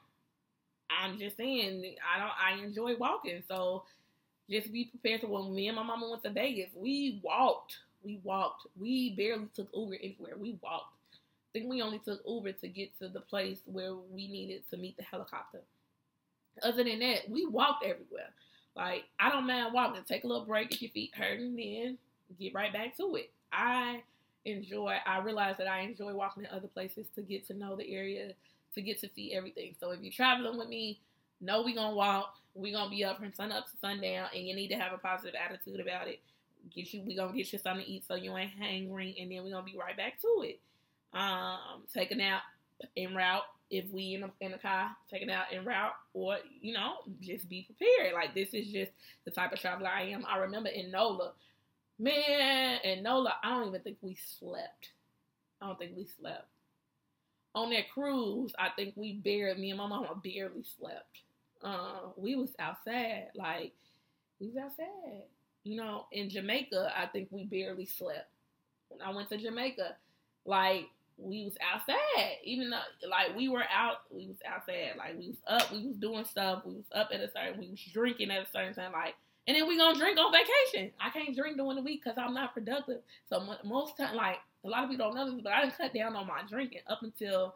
I'm 0.90 1.20
just 1.20 1.38
saying, 1.38 1.96
I 2.16 2.20
don't. 2.20 2.32
I 2.42 2.66
enjoy 2.66 2.96
walking, 2.96 3.44
so 3.48 3.84
just 4.50 4.72
be 4.72 4.86
prepared 4.86 5.22
for 5.22 5.28
when 5.28 5.54
me 5.54 5.68
and 5.68 5.76
my 5.76 5.84
mama 5.84 6.10
went 6.10 6.24
to 6.24 6.30
Vegas. 6.30 6.70
We 6.76 7.20
walked. 7.24 7.78
We 8.04 8.20
walked. 8.24 8.68
We 8.80 9.16
barely 9.16 9.48
took 9.56 9.70
Uber 9.74 9.96
anywhere. 10.02 10.36
We 10.38 10.58
walked. 10.62 10.94
I 11.14 11.60
think 11.60 11.70
we 11.70 11.82
only 11.82 12.00
took 12.00 12.22
Uber 12.28 12.54
to 12.54 12.68
get 12.68 12.98
to 13.00 13.10
the 13.10 13.22
place 13.22 13.60
where 13.66 13.94
we 13.96 14.28
needed 14.28 14.64
to 14.72 14.78
meet 14.78 14.98
the 14.98 15.04
helicopter. 15.04 15.62
Other 16.62 16.84
than 16.84 17.00
that, 17.00 17.30
we 17.30 17.46
walked 17.46 17.84
everywhere. 17.84 18.30
Like 18.76 19.06
I 19.20 19.30
don't 19.30 19.48
mind 19.48 19.74
walking. 19.74 20.04
Take 20.08 20.24
a 20.24 20.28
little 20.28 20.46
break 20.46 20.74
if 20.74 20.82
your 20.82 20.92
feet 20.92 21.12
hurting, 21.16 21.56
then 21.56 21.98
get 22.40 22.54
right 22.54 22.74
back 22.74 22.98
to 22.98 23.16
it. 23.16 23.32
I 23.52 24.02
enjoy. 24.46 24.96
I 25.06 25.20
realize 25.20 25.56
that 25.58 25.68
I 25.68 25.82
enjoy 25.82 26.14
walking 26.14 26.44
in 26.44 26.50
other 26.50 26.68
places 26.68 27.06
to 27.16 27.22
get 27.22 27.48
to 27.48 27.54
know 27.54 27.76
the 27.76 27.94
area, 27.94 28.32
to 28.76 28.82
get 28.82 29.00
to 29.02 29.10
see 29.16 29.34
everything. 29.34 29.76
So 29.80 29.92
if 29.92 30.02
you're 30.02 30.12
traveling 30.12 30.58
with 30.58 30.70
me, 30.70 31.00
know 31.40 31.62
we 31.62 31.76
gonna 31.76 31.96
walk. 31.96 32.36
We 32.56 32.72
gonna 32.72 32.90
be 32.90 33.04
up 33.04 33.20
from 33.20 33.34
sun 33.34 33.52
up 33.52 33.66
to 33.66 33.78
sundown, 33.80 34.30
and 34.34 34.48
you 34.48 34.56
need 34.56 34.70
to 34.70 34.76
have 34.76 34.94
a 34.94 34.98
positive 34.98 35.36
attitude 35.36 35.80
about 35.80 36.08
it. 36.08 36.22
Get 36.74 36.94
you. 36.94 37.02
We 37.02 37.16
gonna 37.16 37.34
get 37.34 37.54
you 37.54 37.60
something 37.60 37.86
to 37.86 37.92
eat 37.92 38.06
so 38.08 38.16
you 38.16 38.36
ain't 38.36 38.60
hangry, 38.60 39.22
and 39.22 39.32
then 39.32 39.44
we 39.44 39.52
gonna 39.52 39.64
be 39.64 39.78
right 39.78 39.96
back 39.96 40.20
to 40.22 40.44
it. 40.44 40.60
Um, 41.14 41.84
take 41.94 42.12
a 42.12 42.16
nap 42.16 42.42
en 42.98 43.16
route 43.16 43.44
if 43.70 43.90
we 43.92 44.14
in 44.14 44.24
a, 44.24 44.32
in 44.40 44.54
a 44.54 44.58
car, 44.58 44.92
taking 45.10 45.32
out 45.32 45.46
en 45.52 45.66
route, 45.66 45.94
or 46.14 46.38
you 46.62 46.74
know, 46.74 46.98
just 47.20 47.50
be 47.50 47.64
prepared. 47.64 48.14
Like 48.14 48.36
this 48.36 48.54
is 48.54 48.72
just 48.72 48.92
the 49.26 49.32
type 49.32 49.52
of 49.52 49.60
traveler 49.60 49.90
I 49.90 50.04
am. 50.04 50.26
I 50.30 50.38
remember 50.38 50.70
in 50.70 50.92
NOLA, 50.92 51.34
man, 51.98 52.80
in 52.84 53.04
NOLA, 53.04 53.34
I 53.44 53.50
don't 53.50 53.70
even 53.70 53.82
think 53.82 53.98
we 54.02 54.16
slept. 54.40 54.90
I 55.62 55.68
don't 55.68 55.80
think 55.80 55.94
we 55.98 56.06
slept. 56.06 56.48
On 57.56 57.70
that 57.72 57.90
cruise, 57.92 58.54
I 58.60 58.70
think 58.76 58.94
we 58.96 59.14
barely, 59.14 59.62
me 59.62 59.70
and 59.72 59.80
my 59.80 59.88
mama 59.88 60.10
barely 60.24 60.64
slept. 60.64 61.22
Uh, 61.64 62.10
we 62.18 62.36
was 62.36 62.50
outside, 62.60 63.28
like 63.36 63.74
we 64.40 64.48
was 64.48 64.58
outside. 64.58 65.24
You 65.64 65.78
know, 65.78 66.06
in 66.12 66.30
Jamaica, 66.30 66.92
I 66.96 67.06
think 67.08 67.30
we 67.32 67.46
barely 67.46 67.86
slept. 67.86 68.30
When 68.90 69.02
I 69.02 69.12
went 69.12 69.30
to 69.30 69.38
Jamaica, 69.38 69.96
like 70.46 70.90
we 71.18 71.46
was 71.46 71.58
outside. 71.74 72.38
Even 72.44 72.70
though 72.70 73.08
like 73.10 73.36
we 73.36 73.50
were 73.50 73.64
out, 73.64 73.98
we 74.10 74.28
was 74.28 74.38
outside. 74.46 74.94
Like 74.98 75.18
we 75.18 75.30
was 75.30 75.38
up, 75.48 75.72
we 75.72 75.88
was 75.88 75.98
doing 75.98 76.26
stuff. 76.26 76.64
We 76.66 76.76
was 76.76 76.86
up 76.94 77.10
at 77.14 77.22
a 77.22 77.30
certain, 77.32 77.60
we 77.60 77.70
was 77.70 77.80
drinking 77.92 78.32
at 78.32 78.44
a 78.44 78.52
certain 78.52 78.74
time. 78.74 78.92
Like, 78.92 79.16
and 79.48 79.56
then 79.56 79.68
we 79.68 79.78
gonna 79.78 79.98
drink 79.98 80.18
on 80.18 80.32
vacation. 80.32 80.92
I 81.00 81.10
can't 81.10 81.36
drink 81.36 81.58
during 81.58 81.76
the 81.76 81.82
week 81.82 82.04
because 82.04 82.18
I'm 82.18 82.34
not 82.34 82.54
productive. 82.54 83.02
So 83.30 83.44
most 83.64 83.98
time, 83.98 84.16
like 84.16 84.38
a 84.64 84.70
lot 84.70 84.84
of 84.84 84.90
people 84.90 85.08
don't 85.08 85.16
know 85.16 85.32
this, 85.32 85.42
but 85.44 85.54
I 85.54 85.62
didn't 85.62 85.78
cut 85.78 85.94
down 85.94 86.16
on 86.16 86.28
my 86.28 86.42
drinking 86.50 86.82
up 86.88 87.04
until 87.04 87.56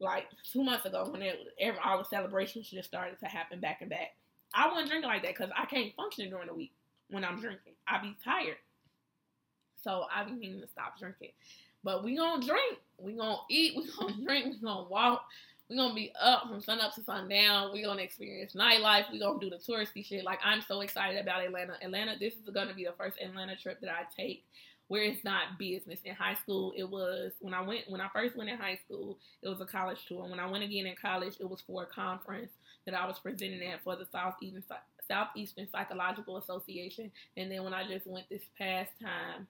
like 0.00 0.26
two 0.52 0.62
months 0.62 0.86
ago 0.86 1.06
when 1.10 1.22
it, 1.22 1.38
every, 1.60 1.78
all 1.84 1.98
the 1.98 2.04
celebrations 2.04 2.68
just 2.68 2.88
started 2.88 3.18
to 3.20 3.26
happen 3.26 3.60
back 3.60 3.78
and 3.80 3.90
back. 3.90 4.14
I 4.54 4.68
wasn't 4.68 4.88
drinking 4.88 5.08
like 5.08 5.22
that 5.22 5.34
because 5.36 5.50
I 5.56 5.64
can't 5.66 5.94
function 5.96 6.30
during 6.30 6.46
the 6.46 6.54
week 6.54 6.72
when 7.10 7.24
I'm 7.24 7.40
drinking. 7.40 7.74
I 7.88 8.00
be 8.00 8.16
tired. 8.24 8.56
So 9.82 10.04
I 10.14 10.24
be 10.24 10.32
needing 10.32 10.60
to 10.60 10.68
stop 10.68 10.98
drinking. 10.98 11.30
But 11.84 12.02
we 12.02 12.16
gonna 12.16 12.44
drink. 12.44 12.78
We 12.98 13.12
gonna 13.12 13.38
eat. 13.48 13.76
We 13.76 13.88
gonna 13.98 14.14
drink. 14.24 14.46
We 14.46 14.60
gonna 14.60 14.88
walk. 14.88 15.24
We 15.68 15.76
gonna 15.76 15.94
be 15.94 16.12
up 16.20 16.48
from 16.48 16.60
sun 16.60 16.80
up 16.80 16.94
to 16.94 17.02
sundown. 17.02 17.72
We 17.72 17.82
gonna 17.82 18.02
experience 18.02 18.54
nightlife. 18.54 19.10
We 19.12 19.20
gonna 19.20 19.38
do 19.38 19.50
the 19.50 19.56
touristy 19.56 20.04
shit. 20.04 20.24
Like 20.24 20.40
I'm 20.44 20.62
so 20.62 20.80
excited 20.80 21.20
about 21.20 21.44
Atlanta. 21.44 21.74
Atlanta. 21.82 22.18
This 22.18 22.34
is 22.34 22.50
gonna 22.52 22.74
be 22.74 22.84
the 22.84 22.92
first 22.98 23.18
Atlanta 23.20 23.56
trip 23.56 23.80
that 23.80 23.90
I 23.90 24.04
take 24.16 24.44
where 24.88 25.02
it's 25.02 25.24
not 25.24 25.58
business. 25.58 26.00
In 26.04 26.14
high 26.14 26.34
school, 26.34 26.72
it 26.76 26.84
was 26.84 27.32
when 27.40 27.54
I 27.54 27.62
went 27.62 27.84
when 27.88 28.00
I 28.00 28.08
first 28.12 28.36
went 28.36 28.50
in 28.50 28.58
high 28.58 28.78
school, 28.84 29.18
it 29.42 29.48
was 29.48 29.60
a 29.60 29.66
college 29.66 30.04
tour. 30.06 30.28
When 30.28 30.40
I 30.40 30.50
went 30.50 30.64
again 30.64 30.86
in 30.86 30.94
college, 30.96 31.34
it 31.40 31.48
was 31.48 31.62
for 31.66 31.82
a 31.82 31.86
conference 31.86 32.52
that 32.86 32.94
I 32.94 33.06
was 33.06 33.18
presenting 33.18 33.62
at 33.62 33.82
for 33.82 33.96
the 33.96 34.06
Southeastern 34.10 34.62
Southeastern 35.08 35.68
Psychological 35.70 36.36
Association. 36.36 37.10
And 37.36 37.50
then 37.50 37.64
when 37.64 37.74
I 37.74 37.86
just 37.86 38.06
went 38.06 38.28
this 38.28 38.42
past 38.58 38.90
time, 39.00 39.46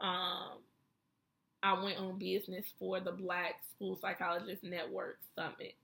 um, 0.00 0.58
I 1.62 1.82
went 1.82 1.98
on 1.98 2.18
business 2.18 2.66
for 2.78 3.00
the 3.00 3.12
Black 3.12 3.56
School 3.74 3.98
Psychologist 4.00 4.62
Network 4.62 5.18
Summit, 5.34 5.74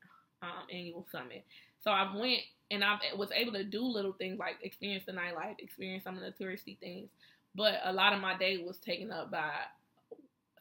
um, 0.42 0.66
annual 0.72 1.06
summit. 1.10 1.44
So 1.82 1.90
I 1.90 2.14
went 2.16 2.40
and 2.70 2.84
I 2.84 2.96
was 3.16 3.30
able 3.32 3.52
to 3.52 3.64
do 3.64 3.82
little 3.82 4.12
things 4.12 4.38
like 4.38 4.56
experience 4.62 5.04
the 5.06 5.12
nightlife, 5.12 5.58
experience 5.58 6.04
some 6.04 6.16
of 6.16 6.22
the 6.22 6.44
touristy 6.44 6.78
things. 6.78 7.08
But 7.54 7.80
a 7.84 7.92
lot 7.92 8.12
of 8.12 8.20
my 8.20 8.36
day 8.36 8.58
was 8.58 8.78
taken 8.78 9.10
up 9.10 9.30
by 9.30 9.50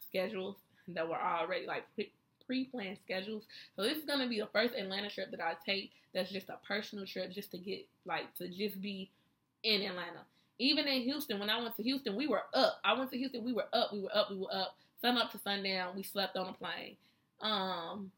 schedules 0.07 0.57
that 0.89 1.07
were 1.07 1.21
already 1.21 1.65
like 1.65 1.83
pre-planned 2.45 2.97
schedules. 3.03 3.43
So 3.75 3.83
this 3.83 3.97
is 3.97 4.05
gonna 4.05 4.27
be 4.27 4.39
the 4.39 4.47
first 4.47 4.73
Atlanta 4.75 5.09
trip 5.09 5.31
that 5.31 5.39
I 5.39 5.53
take. 5.65 5.91
That's 6.13 6.31
just 6.31 6.49
a 6.49 6.57
personal 6.67 7.05
trip, 7.05 7.31
just 7.31 7.51
to 7.51 7.57
get 7.57 7.87
like 8.05 8.33
to 8.35 8.49
just 8.49 8.81
be 8.81 9.09
in 9.63 9.81
Atlanta. 9.81 10.25
Even 10.59 10.87
in 10.87 11.03
Houston, 11.03 11.39
when 11.39 11.49
I 11.49 11.61
went 11.61 11.75
to 11.77 11.83
Houston, 11.83 12.15
we 12.15 12.27
were 12.27 12.43
up. 12.53 12.79
I 12.83 12.93
went 12.93 13.11
to 13.11 13.17
Houston, 13.17 13.43
we 13.43 13.53
were 13.53 13.67
up, 13.71 13.93
we 13.93 14.01
were 14.01 14.15
up, 14.15 14.29
we 14.29 14.37
were 14.37 14.53
up 14.53 14.75
sun 15.01 15.17
up 15.17 15.31
to 15.31 15.39
sundown. 15.39 15.95
We 15.95 16.03
slept 16.03 16.37
on 16.37 16.47
a 16.49 16.53
plane. 16.53 16.97
Um, 17.41 18.11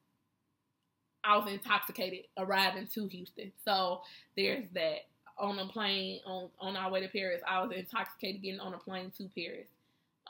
I 1.23 1.37
was 1.37 1.51
intoxicated 1.51 2.25
arriving 2.37 2.87
to 2.93 3.07
Houston. 3.07 3.51
So 3.63 4.01
there's 4.35 4.65
that. 4.73 5.05
On 5.39 5.57
a 5.57 5.65
plane 5.65 6.19
on 6.27 6.49
on 6.59 6.77
our 6.77 6.91
way 6.91 7.01
to 7.01 7.07
Paris, 7.07 7.41
I 7.47 7.59
was 7.63 7.71
intoxicated 7.75 8.43
getting 8.43 8.59
on 8.59 8.75
a 8.75 8.77
plane 8.77 9.11
to 9.17 9.27
Paris. 9.35 9.67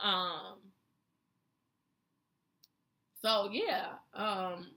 Um. 0.01 0.59
So 3.21 3.49
yeah, 3.51 3.93
um, 4.13 4.67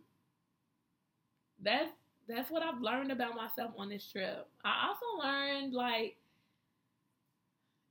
that's 1.63 1.91
that's 2.29 2.51
what 2.51 2.63
I've 2.63 2.81
learned 2.81 3.13
about 3.13 3.37
myself 3.37 3.73
on 3.79 3.89
this 3.89 4.07
trip. 4.11 4.49
I 4.65 4.89
also 4.89 5.27
learned 5.27 5.73
like, 5.75 6.17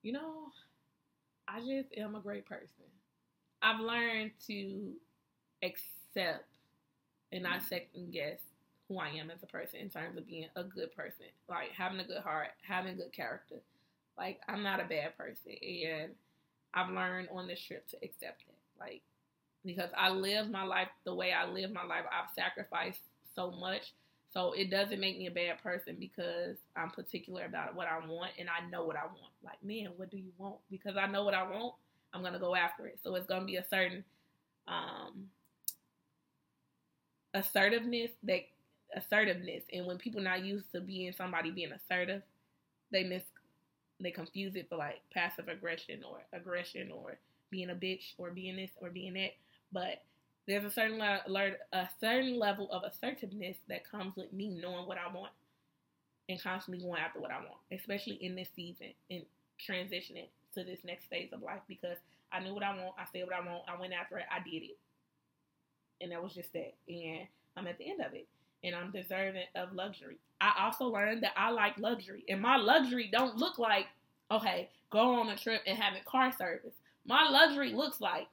you 0.03 0.11
know, 0.11 0.51
I 1.47 1.59
just 1.61 1.89
am 1.97 2.15
a 2.15 2.19
great 2.19 2.45
person. 2.45 2.85
I've 3.65 3.79
learned 3.79 4.31
to 4.45 4.93
accept 5.63 6.45
and 7.31 7.41
not 7.41 7.57
mm-hmm. 7.57 7.65
second 7.65 8.11
guess 8.13 8.39
who 8.87 8.99
I 8.99 9.09
am 9.09 9.31
as 9.31 9.41
a 9.41 9.47
person 9.47 9.79
in 9.79 9.89
terms 9.89 10.15
of 10.17 10.27
being 10.27 10.45
a 10.55 10.63
good 10.63 10.95
person, 10.95 11.25
like 11.49 11.71
having 11.75 11.99
a 11.99 12.03
good 12.03 12.21
heart, 12.21 12.49
having 12.61 12.95
good 12.95 13.11
character. 13.11 13.55
Like 14.19 14.39
I'm 14.47 14.61
not 14.61 14.79
a 14.79 14.83
bad 14.83 15.17
person, 15.17 15.53
and 15.67 16.11
I've 16.75 16.91
learned 16.91 17.29
on 17.33 17.47
this 17.47 17.59
trip 17.59 17.87
to 17.89 17.97
accept 18.03 18.43
it. 18.47 18.55
Like 18.79 19.01
because 19.65 19.89
I 19.97 20.09
live 20.09 20.51
my 20.51 20.63
life 20.63 20.89
the 21.03 21.15
way 21.15 21.33
I 21.33 21.49
live 21.49 21.71
my 21.71 21.83
life, 21.83 22.05
I've 22.11 22.29
sacrificed 22.35 23.01
so 23.35 23.49
much. 23.49 23.93
So 24.31 24.51
it 24.51 24.69
doesn't 24.69 24.99
make 24.99 25.17
me 25.17 25.25
a 25.25 25.31
bad 25.31 25.63
person 25.63 25.95
because 25.99 26.57
I'm 26.75 26.91
particular 26.91 27.45
about 27.45 27.73
what 27.73 27.87
I 27.87 28.05
want 28.05 28.33
and 28.37 28.47
I 28.47 28.69
know 28.69 28.83
what 28.83 28.95
I 28.95 29.05
want. 29.05 29.33
Like, 29.43 29.63
man, 29.63 29.89
what 29.95 30.11
do 30.11 30.17
you 30.17 30.31
want? 30.37 30.57
Because 30.69 30.97
I 30.97 31.07
know 31.07 31.23
what 31.23 31.33
I 31.33 31.49
want, 31.49 31.73
I'm 32.15 32.23
gonna 32.23 32.39
go 32.39 32.55
after 32.55 32.87
it. 32.87 32.99
So 33.03 33.15
it's 33.15 33.27
gonna 33.27 33.45
be 33.45 33.57
a 33.57 33.65
certain 33.69 34.03
um, 34.67 35.25
assertiveness 37.33 38.11
that 38.23 38.47
assertiveness. 38.95 39.63
And 39.73 39.85
when 39.85 39.97
people 39.97 40.21
not 40.21 40.43
used 40.43 40.71
to 40.71 40.79
being 40.81 41.11
somebody 41.11 41.51
being 41.51 41.73
assertive, 41.73 42.21
they 42.91 43.03
miss 43.03 43.23
they 43.99 44.11
confuse 44.11 44.55
it 44.55 44.67
for 44.69 44.77
like 44.77 45.01
passive 45.13 45.47
aggression 45.47 46.01
or 46.09 46.19
aggression 46.33 46.91
or 46.91 47.17
being 47.49 47.69
a 47.69 47.75
bitch 47.75 48.13
or 48.17 48.31
being 48.31 48.55
this 48.55 48.71
or 48.77 48.89
being 48.89 49.13
that. 49.13 49.31
But 49.71 50.03
there's 50.47 50.65
a 50.65 50.71
certain 50.71 50.97
le- 50.99 51.51
a 51.73 51.89
certain 51.99 52.39
level 52.39 52.71
of 52.71 52.83
assertiveness 52.83 53.57
that 53.67 53.89
comes 53.89 54.15
with 54.15 54.31
me 54.31 54.49
knowing 54.49 54.87
what 54.87 54.97
I 54.97 55.13
want 55.13 55.31
and 56.29 56.41
constantly 56.41 56.83
going 56.83 56.99
after 56.99 57.19
what 57.19 57.31
I 57.31 57.37
want, 57.39 57.59
especially 57.71 58.15
in 58.15 58.35
this 58.35 58.49
season 58.55 58.93
and 59.09 59.23
transitioning 59.59 60.27
to 60.55 60.63
this 60.63 60.79
next 60.83 61.05
phase 61.05 61.31
of 61.33 61.41
life 61.41 61.61
because 61.67 61.97
I 62.31 62.39
knew 62.39 62.53
what 62.53 62.63
I 62.63 62.75
want, 62.75 62.95
I 62.97 63.05
said 63.11 63.25
what 63.25 63.35
I 63.35 63.45
want, 63.45 63.63
I 63.67 63.79
went 63.79 63.93
after 63.93 64.17
it, 64.17 64.25
I 64.31 64.43
did 64.43 64.63
it. 64.63 64.77
And 66.01 66.11
that 66.11 66.21
was 66.21 66.33
just 66.33 66.51
that. 66.53 66.73
And 66.89 67.27
I'm 67.55 67.67
at 67.67 67.77
the 67.77 67.89
end 67.89 68.01
of 68.01 68.13
it. 68.13 68.27
And 68.63 68.75
I'm 68.75 68.91
deserving 68.91 69.43
of 69.55 69.73
luxury. 69.73 70.17
I 70.41 70.53
also 70.65 70.85
learned 70.85 71.23
that 71.23 71.33
I 71.37 71.51
like 71.51 71.77
luxury. 71.77 72.25
And 72.27 72.41
my 72.41 72.57
luxury 72.57 73.09
don't 73.11 73.37
look 73.37 73.59
like, 73.59 73.85
okay, 74.31 74.69
go 74.89 75.13
on 75.13 75.29
a 75.29 75.37
trip 75.37 75.61
and 75.67 75.77
having 75.77 76.01
car 76.05 76.31
service. 76.31 76.73
My 77.05 77.29
luxury 77.29 77.73
looks 77.73 78.01
like 78.01 78.27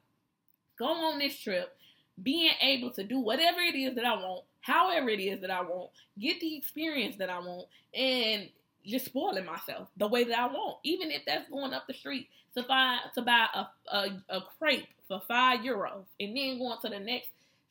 go 0.79 0.87
on 0.87 1.19
this 1.19 1.39
trip, 1.39 1.77
being 2.23 2.53
able 2.61 2.91
to 2.91 3.05
do 3.05 3.21
whatever 3.21 3.61
it 3.61 3.75
is 3.75 3.95
that 3.95 4.05
I 4.05 4.15
want, 4.15 4.45
however 4.61 5.09
it 5.09 5.21
is 5.21 5.41
that 5.41 5.51
I 5.51 5.63
want, 5.63 5.91
get 6.19 6.41
the 6.41 6.57
experience 6.57 7.17
that 7.17 7.31
I 7.31 7.39
want, 7.39 7.69
and 7.95 8.49
just 8.85 9.07
spoiling 9.07 9.45
myself 9.45 9.89
the 9.97 10.07
way 10.07 10.25
that 10.25 10.39
I 10.39 10.47
want. 10.47 10.79
Even 10.85 11.11
if 11.11 11.23
that's 11.27 11.49
going 11.51 11.73
up 11.73 11.87
the 11.87 11.95
street 11.95 12.29
to 12.57 12.63
buy 12.63 12.99
to 13.15 13.23
buy 13.23 13.47
a, 13.55 13.67
a, 13.95 14.23
a 14.29 14.41
crepe 14.59 14.87
for 15.09 15.23
five 15.27 15.61
euros 15.61 16.05
and 16.21 16.37
then 16.37 16.59
going 16.59 16.79
to 16.83 16.89
the 16.89 17.01
next 17.01 17.31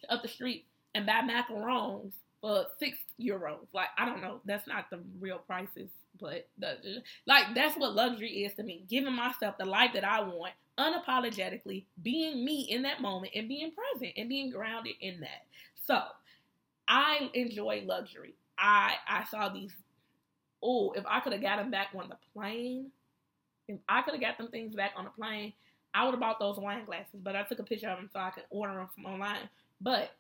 up 0.10 0.22
the 0.22 0.28
street 0.28 0.66
and 0.96 1.06
buy 1.06 1.22
macarons 1.22 2.14
for 2.42 2.66
six 2.80 2.98
euros. 3.20 3.68
Like 3.74 3.90
I 3.98 4.06
don't 4.06 4.22
know, 4.22 4.42
that's 4.46 4.68
not 4.68 4.90
the 4.90 5.00
real 5.20 5.40
prices, 5.40 5.90
but 6.20 6.48
the, 6.58 7.02
like 7.26 7.46
that's 7.56 7.78
what 7.78 7.94
luxury 7.94 8.44
is 8.44 8.54
to 8.56 8.64
me. 8.64 8.84
Giving 8.90 9.14
myself 9.14 9.58
the 9.58 9.66
life 9.66 9.92
that 9.94 10.04
I 10.04 10.22
want 10.22 10.54
unapologetically, 10.78 11.86
being 12.02 12.44
me 12.44 12.68
in 12.70 12.82
that 12.84 13.02
moment 13.02 13.34
and 13.36 13.48
being 13.48 13.72
present 13.72 14.14
and 14.18 14.28
being 14.28 14.50
grounded 14.50 14.96
in 15.00 15.20
that. 15.22 15.46
So 15.86 16.02
I 16.88 17.30
enjoy 17.34 17.84
luxury. 17.86 18.34
I 18.58 18.96
I 19.08 19.24
saw 19.26 19.50
these. 19.50 19.74
Oh, 20.64 20.92
if 20.92 21.04
I 21.08 21.20
could 21.20 21.34
have 21.34 21.42
got 21.42 21.58
them 21.58 21.72
back 21.72 21.90
on 21.96 22.10
the 22.10 22.18
plane, 22.34 22.92
if 23.68 23.80
I 23.88 24.02
could 24.02 24.14
have 24.14 24.22
got 24.22 24.38
them 24.38 24.50
things 24.50 24.76
back 24.76 24.92
on 24.96 25.06
the 25.06 25.12
plane, 25.12 25.54
I 25.94 26.06
would 26.06 26.12
have 26.12 26.20
bought 26.20 26.40
those 26.40 26.58
wine 26.58 26.86
glasses. 26.86 27.20
But 27.22 27.36
I 27.36 27.44
took 27.44 27.60
a 27.60 27.64
picture 27.64 27.90
of 27.90 27.98
them 27.98 28.10
so 28.12 28.20
I 28.20 28.32
could 28.32 28.44
order 28.50 28.76
them 28.76 28.90
from 28.94 29.06
online. 29.06 29.50
But 29.80 30.12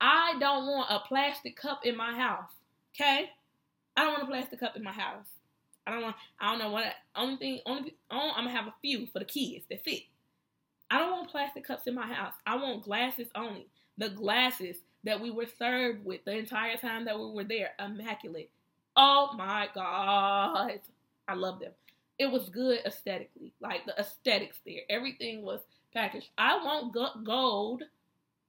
I 0.00 0.36
don't 0.38 0.66
want 0.66 0.90
a 0.90 1.00
plastic 1.00 1.56
cup 1.56 1.80
in 1.84 1.96
my 1.96 2.14
house. 2.14 2.50
Okay, 2.94 3.30
I 3.96 4.04
don't 4.04 4.12
want 4.12 4.22
a 4.24 4.26
plastic 4.26 4.60
cup 4.60 4.76
in 4.76 4.82
my 4.82 4.92
house. 4.92 5.26
I 5.86 5.92
don't 5.92 6.02
want. 6.02 6.16
I 6.40 6.50
don't 6.50 6.58
know 6.58 6.70
what. 6.70 6.84
Only 7.16 7.36
thing. 7.36 7.60
Only. 7.66 7.94
Oh, 8.10 8.18
only 8.18 8.32
I'm 8.36 8.44
gonna 8.44 8.56
have 8.56 8.66
a 8.66 8.74
few 8.80 9.06
for 9.06 9.18
the 9.18 9.24
kids 9.24 9.64
that 9.70 9.84
fit. 9.84 10.02
I 10.90 10.98
don't 10.98 11.10
want 11.10 11.30
plastic 11.30 11.64
cups 11.64 11.86
in 11.86 11.94
my 11.94 12.06
house. 12.06 12.34
I 12.46 12.56
want 12.56 12.84
glasses 12.84 13.28
only. 13.34 13.66
The 13.98 14.08
glasses 14.08 14.76
that 15.04 15.20
we 15.20 15.30
were 15.30 15.46
served 15.58 16.04
with 16.04 16.24
the 16.24 16.36
entire 16.36 16.76
time 16.76 17.04
that 17.04 17.18
we 17.18 17.30
were 17.30 17.44
there, 17.44 17.70
immaculate. 17.78 18.50
Oh 18.96 19.34
my 19.36 19.68
God, 19.74 20.80
I 21.28 21.34
love 21.34 21.60
them. 21.60 21.72
It 22.18 22.30
was 22.30 22.48
good 22.48 22.80
aesthetically, 22.84 23.52
like 23.60 23.86
the 23.86 23.98
aesthetics 23.98 24.60
there. 24.66 24.80
Everything 24.90 25.42
was 25.42 25.60
packaged. 25.92 26.30
I 26.36 26.56
want 26.56 27.24
gold 27.24 27.84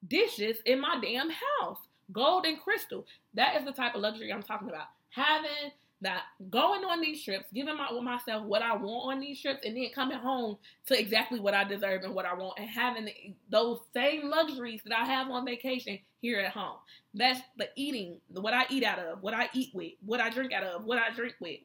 dishes 0.07 0.57
in 0.65 0.81
my 0.81 0.99
damn 1.01 1.29
house. 1.29 1.79
Gold 2.11 2.45
and 2.45 2.59
crystal. 2.59 3.05
That 3.35 3.55
is 3.57 3.65
the 3.65 3.71
type 3.71 3.93
of 3.93 4.01
luxury 4.01 4.33
I'm 4.33 4.41
talking 4.41 4.69
about. 4.69 4.87
Having 5.11 5.71
that 6.01 6.23
going 6.49 6.83
on 6.85 7.01
these 7.01 7.23
trips, 7.23 7.45
giving 7.53 7.75
my 7.77 7.91
with 7.91 8.03
myself 8.03 8.45
what 8.45 8.61
I 8.61 8.75
want 8.75 9.13
on 9.13 9.19
these 9.19 9.41
trips, 9.41 9.65
and 9.65 9.75
then 9.75 9.89
coming 9.93 10.17
home 10.17 10.57
to 10.87 10.99
exactly 10.99 11.39
what 11.39 11.53
I 11.53 11.63
deserve 11.63 12.03
and 12.03 12.15
what 12.15 12.25
I 12.25 12.33
want, 12.33 12.57
and 12.57 12.69
having 12.69 13.09
those 13.49 13.79
same 13.93 14.29
luxuries 14.29 14.81
that 14.85 14.97
I 14.97 15.05
have 15.05 15.29
on 15.29 15.45
vacation 15.45 15.99
here 16.21 16.39
at 16.39 16.53
home. 16.53 16.77
That's 17.13 17.41
the 17.57 17.69
eating, 17.75 18.17
what 18.29 18.53
I 18.53 18.65
eat 18.69 18.83
out 18.83 18.99
of, 18.99 19.21
what 19.21 19.33
I 19.33 19.49
eat 19.53 19.71
with, 19.73 19.93
what 20.05 20.21
I 20.21 20.29
drink 20.29 20.53
out 20.53 20.63
of, 20.63 20.85
what 20.85 20.99
I 20.99 21.13
drink 21.13 21.35
with, 21.39 21.59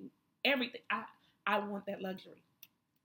everything. 0.44 0.80
I 0.90 1.04
I 1.46 1.58
want 1.58 1.86
that 1.86 2.02
luxury. 2.02 2.42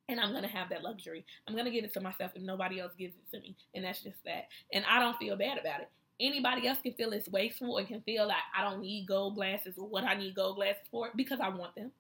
And 0.08 0.20
I'm 0.20 0.34
gonna 0.34 0.48
have 0.48 0.70
that 0.70 0.84
luxury. 0.84 1.26
I'm 1.48 1.56
gonna 1.56 1.70
give 1.70 1.84
it 1.84 1.94
to 1.94 2.02
myself 2.02 2.32
if 2.34 2.42
nobody 2.42 2.80
else 2.80 2.94
gives 2.98 3.14
it 3.14 3.36
to 3.36 3.42
me. 3.42 3.56
And 3.76 3.86
that's 3.86 4.02
just 4.02 4.24
that. 4.26 4.48
And 4.74 4.84
I 4.90 5.00
don't 5.00 5.18
feel 5.18 5.36
bad 5.36 5.60
about 5.60 5.82
it 5.82 5.90
anybody 6.20 6.68
else 6.68 6.80
can 6.82 6.94
feel 6.94 7.14
it's 7.14 7.30
wasteful 7.30 7.78
and 7.78 7.88
can 7.88 8.02
feel 8.02 8.28
like 8.28 8.38
I 8.58 8.64
don't 8.64 8.82
need 8.82 9.08
gold 9.08 9.36
glasses 9.36 9.78
or 9.78 9.88
what 9.88 10.04
I 10.04 10.16
need 10.16 10.36
gold 10.36 10.58
glasses 10.58 10.84
for 10.92 11.10
because 11.16 11.40
I 11.40 11.50
want 11.50 11.76
them. 11.76 11.92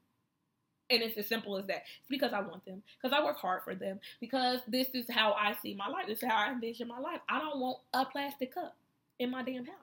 And 0.91 1.03
it's 1.03 1.17
as 1.17 1.27
simple 1.27 1.55
as 1.57 1.67
that. 1.67 1.83
It's 1.99 2.09
because 2.09 2.33
I 2.33 2.41
want 2.41 2.65
them. 2.65 2.81
Because 2.99 3.15
I 3.15 3.23
work 3.23 3.37
hard 3.37 3.61
for 3.63 3.75
them. 3.75 3.99
Because 4.19 4.59
this 4.67 4.87
is 4.95 5.05
how 5.09 5.33
I 5.33 5.53
see 5.61 5.75
my 5.75 5.87
life. 5.87 6.07
This 6.07 6.23
is 6.23 6.27
how 6.27 6.35
I 6.35 6.51
envision 6.51 6.87
my 6.87 6.97
life. 6.97 7.19
I 7.29 7.39
don't 7.39 7.59
want 7.59 7.77
a 7.93 8.05
plastic 8.05 8.55
cup 8.55 8.75
in 9.19 9.29
my 9.29 9.43
damn 9.43 9.65
house. 9.65 9.75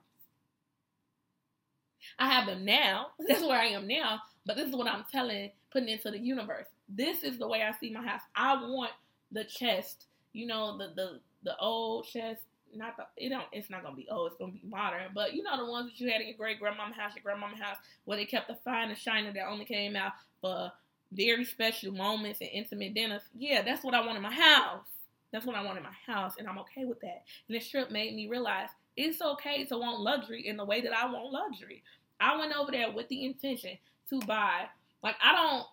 I 2.19 2.29
have 2.33 2.47
them 2.47 2.65
now. 2.65 3.09
That's 3.29 3.43
where 3.43 3.59
I 3.59 3.67
am 3.67 3.87
now. 3.87 4.21
But 4.45 4.57
this 4.57 4.69
is 4.69 4.75
what 4.75 4.89
I'm 4.89 5.05
telling, 5.11 5.51
putting 5.71 5.89
into 5.89 6.11
the 6.11 6.19
universe. 6.19 6.67
This 6.89 7.23
is 7.23 7.39
the 7.39 7.49
way 7.49 7.63
I 7.63 7.73
see 7.79 7.93
my 7.93 8.05
house. 8.05 8.23
I 8.35 8.55
want 8.55 8.93
the 9.31 9.45
chest, 9.45 10.07
you 10.33 10.47
know, 10.47 10.77
the 10.79 10.93
the 10.95 11.21
the 11.43 11.57
old 11.59 12.07
chest 12.07 12.43
not 12.77 12.97
the 12.97 13.05
it 13.17 13.31
don't 13.31 13.45
it's 13.53 13.71
not 13.71 13.83
gonna 13.83 13.97
be 13.97 14.07
oh 14.11 14.27
it's 14.27 14.37
gonna 14.37 14.53
be 14.53 14.63
modern, 14.65 15.11
but 15.15 15.35
you 15.35 15.43
know 15.43 15.57
the 15.57 15.71
ones 15.71 15.91
that 15.91 16.01
you 16.01 16.11
had 16.11 16.21
in 16.21 16.29
your 16.29 16.37
great 16.37 16.59
grandmama 16.59 16.95
house, 16.95 17.13
your 17.15 17.23
grandmama 17.23 17.57
house, 17.57 17.77
where 18.05 18.17
they 18.17 18.25
kept 18.25 18.49
the 18.49 18.57
fine 18.65 18.89
and 18.89 18.99
shiny 18.99 19.33
that 19.33 19.49
only 19.49 19.65
came 19.65 19.97
out 19.97 20.13
for 20.41 20.71
very 21.13 21.45
special 21.45 21.93
moments 21.93 22.41
and 22.41 22.51
intimate 22.53 22.95
dinners. 22.95 23.23
Yeah, 23.37 23.63
that's 23.63 23.85
what 23.85 23.95
I 23.95 24.05
want 24.05 24.17
in 24.17 24.23
my 24.23 24.33
house. 24.33 24.87
That's 25.33 25.45
what 25.45 25.57
I 25.57 25.63
want 25.63 25.79
in 25.79 25.85
my 25.85 25.91
house, 26.07 26.35
and 26.39 26.49
I'm 26.49 26.59
okay 26.59 26.85
with 26.85 27.01
that. 27.01 27.25
And 27.49 27.57
this 27.57 27.69
trip 27.69 27.91
made 27.91 28.15
me 28.15 28.29
realize 28.29 28.69
it's 28.97 29.21
okay 29.21 29.65
to 29.67 29.77
want 29.77 30.01
luxury 30.01 30.47
in 30.47 30.57
the 30.57 30.65
way 30.65 30.81
that 30.81 30.97
I 30.97 31.11
want 31.11 31.33
luxury. 31.33 31.83
I 32.21 32.37
went 32.39 32.57
over 32.57 32.71
there 32.71 32.91
with 32.91 33.09
the 33.09 33.25
intention 33.25 33.77
to 34.11 34.21
buy. 34.21 34.67
Like 35.03 35.17
I 35.23 35.33
don't. 35.35 35.67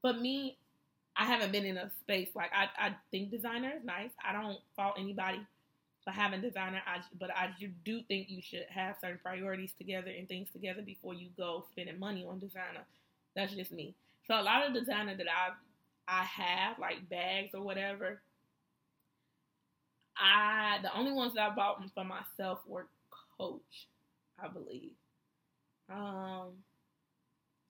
For 0.00 0.18
me, 0.18 0.58
I 1.16 1.26
haven't 1.26 1.52
been 1.52 1.64
in 1.64 1.76
a 1.76 1.90
space 2.00 2.30
like 2.34 2.50
I. 2.54 2.68
I 2.78 2.94
think 3.10 3.30
designer 3.30 3.72
is 3.76 3.84
nice. 3.84 4.10
I 4.26 4.32
don't 4.32 4.58
fault 4.76 4.94
anybody 4.98 5.40
for 6.04 6.10
having 6.10 6.40
designer. 6.40 6.82
I, 6.86 7.00
but 7.18 7.30
I 7.30 7.50
do 7.84 8.02
think 8.08 8.28
you 8.28 8.42
should 8.42 8.66
have 8.68 8.96
certain 9.00 9.20
priorities 9.22 9.72
together 9.78 10.10
and 10.16 10.28
things 10.28 10.48
together 10.52 10.82
before 10.82 11.14
you 11.14 11.28
go 11.36 11.64
spending 11.70 11.98
money 11.98 12.26
on 12.28 12.38
designer. 12.38 12.84
That's 13.36 13.54
just 13.54 13.72
me. 13.72 13.94
So 14.26 14.34
a 14.34 14.42
lot 14.42 14.66
of 14.66 14.74
designer 14.74 15.16
that 15.16 15.26
I 15.28 15.52
I 16.08 16.24
have 16.24 16.78
like 16.78 17.08
bags 17.08 17.54
or 17.54 17.62
whatever. 17.62 18.20
I 20.16 20.78
the 20.82 20.96
only 20.96 21.12
ones 21.12 21.34
that 21.34 21.50
I 21.50 21.54
bought 21.54 21.82
for 21.94 22.04
myself 22.04 22.60
were 22.66 22.86
Coach, 23.38 23.88
I 24.42 24.48
believe. 24.48 24.90
Um, 25.90 26.52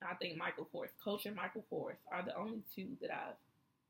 I 0.03 0.15
think 0.21 0.37
Michael 0.37 0.69
Kors, 0.75 0.89
Coach 1.03 1.27
and 1.27 1.37
Michael 1.37 1.65
Kors 1.73 1.97
are 2.11 2.23
the 2.25 2.37
only 2.37 2.63
two 2.75 2.89
that 3.01 3.11
I've 3.11 3.37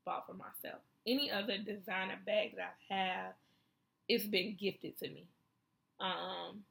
bought 0.05 0.27
for 0.27 0.33
myself. 0.33 0.81
Any 1.05 1.31
other 1.31 1.57
designer 1.57 2.17
bag 2.25 2.55
that 2.55 2.75
I 2.89 2.93
have 2.93 3.33
it's 4.07 4.25
been 4.25 4.57
gifted 4.59 4.97
to 4.99 5.09
me. 5.09 5.27
Um, 5.99 6.63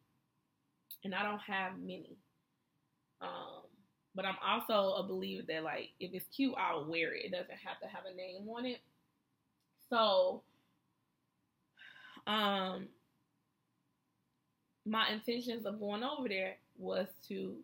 and 1.04 1.14
I 1.14 1.22
don't 1.22 1.40
have 1.40 1.78
many. 1.78 2.16
Um, 3.20 3.62
but 4.14 4.24
I'm 4.26 4.36
also 4.46 4.94
a 4.96 5.06
believer 5.06 5.44
that 5.48 5.62
like 5.64 5.90
if 6.00 6.12
it's 6.12 6.26
cute, 6.34 6.54
I'll 6.58 6.84
wear 6.84 7.14
it. 7.14 7.26
It 7.26 7.32
doesn't 7.32 7.50
have 7.50 7.80
to 7.80 7.86
have 7.86 8.04
a 8.10 8.16
name 8.16 8.48
on 8.48 8.66
it. 8.66 8.80
So, 9.88 10.42
um, 12.26 12.88
my 14.84 15.10
intentions 15.10 15.66
of 15.66 15.78
going 15.78 16.02
over 16.02 16.28
there 16.28 16.56
was 16.78 17.06
to 17.28 17.56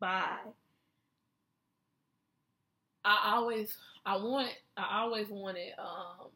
buy. 0.00 0.36
I 3.04 3.34
always, 3.34 3.76
I 4.06 4.16
want, 4.16 4.50
I 4.76 5.00
always 5.00 5.28
wanted, 5.28 5.72
um, 5.78 6.28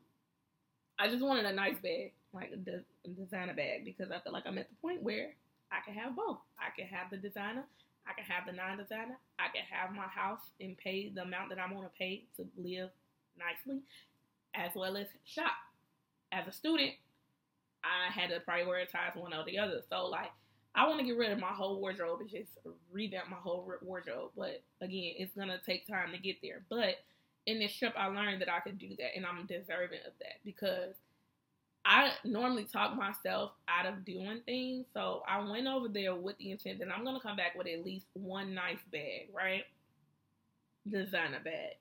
I 0.98 1.08
just 1.08 1.22
wanted 1.22 1.46
a 1.46 1.52
nice 1.52 1.78
bag 1.78 2.12
like 2.36 2.52
a 2.52 3.08
designer 3.08 3.54
bag 3.54 3.84
because 3.84 4.10
I 4.10 4.20
feel 4.20 4.32
like 4.32 4.44
I'm 4.46 4.58
at 4.58 4.68
the 4.68 4.76
point 4.76 5.02
where 5.02 5.30
I 5.72 5.78
can 5.84 5.94
have 5.94 6.14
both. 6.14 6.38
I 6.58 6.70
can 6.76 6.86
have 6.86 7.10
the 7.10 7.16
designer, 7.16 7.64
I 8.06 8.12
can 8.14 8.24
have 8.24 8.46
the 8.46 8.52
non-designer, 8.52 9.18
I 9.38 9.48
can 9.54 9.64
have 9.68 9.94
my 9.94 10.06
house 10.06 10.50
and 10.60 10.76
pay 10.76 11.10
the 11.14 11.22
amount 11.22 11.48
that 11.50 11.58
I 11.58 11.72
want 11.72 11.86
to 11.86 11.98
pay 11.98 12.24
to 12.36 12.46
live 12.56 12.90
nicely, 13.38 13.80
as 14.54 14.70
well 14.74 14.96
as 14.96 15.06
shop. 15.24 15.52
As 16.32 16.46
a 16.46 16.52
student, 16.52 16.92
I 17.82 18.12
had 18.12 18.30
to 18.30 18.40
prioritize 18.40 19.16
one 19.16 19.34
or 19.34 19.44
the 19.44 19.58
other. 19.58 19.80
So 19.88 20.06
like 20.06 20.30
I 20.74 20.86
want 20.86 21.00
to 21.00 21.06
get 21.06 21.16
rid 21.16 21.32
of 21.32 21.38
my 21.38 21.48
whole 21.48 21.80
wardrobe 21.80 22.20
and 22.20 22.30
just 22.30 22.50
revamp 22.92 23.30
my 23.30 23.36
whole 23.36 23.66
wardrobe. 23.82 24.32
But 24.36 24.62
again, 24.80 25.14
it's 25.18 25.34
gonna 25.34 25.58
take 25.64 25.86
time 25.86 26.12
to 26.12 26.18
get 26.18 26.36
there. 26.42 26.62
But 26.68 26.96
in 27.46 27.60
this 27.60 27.74
trip, 27.74 27.94
I 27.96 28.08
learned 28.08 28.42
that 28.42 28.52
I 28.52 28.60
could 28.60 28.78
do 28.78 28.90
that, 28.98 29.16
and 29.16 29.24
I'm 29.24 29.46
deserving 29.46 30.00
of 30.06 30.12
that 30.18 30.44
because 30.44 30.94
I 31.88 32.10
normally 32.24 32.64
talk 32.64 32.96
myself 32.96 33.52
out 33.68 33.86
of 33.86 34.04
doing 34.04 34.40
things. 34.44 34.86
So 34.92 35.22
I 35.28 35.38
went 35.48 35.68
over 35.68 35.86
there 35.86 36.16
with 36.16 36.36
the 36.38 36.50
intent 36.50 36.80
that 36.80 36.88
I'm 36.92 37.04
gonna 37.04 37.20
come 37.20 37.36
back 37.36 37.56
with 37.56 37.68
at 37.68 37.84
least 37.84 38.06
one 38.14 38.54
nice 38.54 38.80
bag, 38.90 39.28
right? 39.32 39.62
Designer 40.90 41.38
bag. 41.44 41.76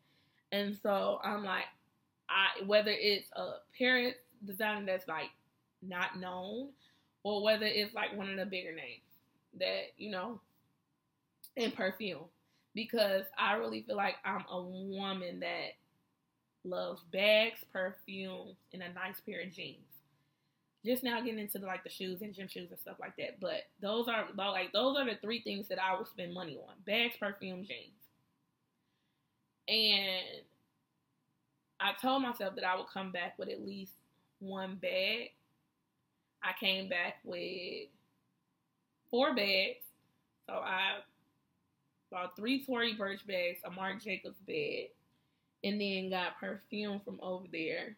And 0.52 0.78
so 0.84 1.20
I'm 1.24 1.44
like, 1.44 1.66
I 2.30 2.64
whether 2.66 2.92
it's 2.92 3.28
a 3.36 3.54
parent 3.78 4.16
designer 4.46 4.86
that's 4.86 5.08
like 5.08 5.32
not 5.82 6.20
known, 6.20 6.70
or 7.24 7.44
whether 7.44 7.66
it's 7.66 7.96
like 7.96 8.16
one 8.16 8.30
of 8.30 8.38
the 8.38 8.46
bigger 8.46 8.76
names 8.76 9.02
that, 9.60 9.94
you 9.98 10.12
know, 10.12 10.40
in 11.56 11.72
perfume. 11.72 12.26
Because 12.76 13.26
I 13.40 13.54
really 13.54 13.82
feel 13.82 13.96
like 13.96 14.18
I'm 14.24 14.46
a 14.52 14.62
woman 14.62 15.40
that 15.40 15.78
loves 16.64 17.02
bags, 17.12 17.64
perfume, 17.72 18.56
and 18.74 18.84
a 18.84 18.94
nice 18.94 19.20
pair 19.26 19.42
of 19.42 19.52
jeans. 19.52 19.80
Just 20.86 21.04
now 21.04 21.20
getting 21.22 21.40
into 21.40 21.58
the, 21.58 21.66
like 21.66 21.84
the 21.84 21.90
shoes 21.90 22.22
and 22.22 22.34
gym 22.34 22.48
shoes 22.48 22.70
and 22.70 22.80
stuff 22.80 22.98
like 23.00 23.16
that. 23.18 23.40
But 23.40 23.64
those 23.82 24.08
are 24.08 24.26
like 24.38 24.72
those 24.72 24.98
are 24.98 25.06
the 25.06 25.18
three 25.22 25.42
things 25.42 25.68
that 25.70 25.80
I 25.82 25.98
would 25.98 26.08
spend 26.08 26.34
money 26.34 26.58
on: 26.58 26.76
bags, 26.86 27.16
perfume, 27.20 27.66
jeans. 27.66 27.92
And 29.68 30.44
I 31.80 31.94
told 32.00 32.22
myself 32.22 32.56
that 32.56 32.64
I 32.64 32.76
would 32.78 32.88
come 32.88 33.12
back 33.12 33.38
with 33.40 33.50
at 33.50 33.66
least 33.66 33.94
one 34.40 34.76
bag. 34.76 35.32
I 36.44 36.52
came 36.60 36.88
back 36.88 37.16
with 37.24 37.88
four 39.10 39.34
bags. 39.36 39.84
So 40.48 40.54
I 40.54 41.00
bought 42.12 42.36
three 42.36 42.64
Tory 42.64 42.94
Burch 42.94 43.26
bags, 43.26 43.60
a 43.66 43.72
Marc 43.72 44.04
Jacobs 44.04 44.38
bag, 44.48 44.90
and 45.64 45.82
then 45.82 46.12
got 46.12 46.40
perfume 46.40 47.02
from 47.04 47.20
over 47.22 47.46
there. 47.52 47.98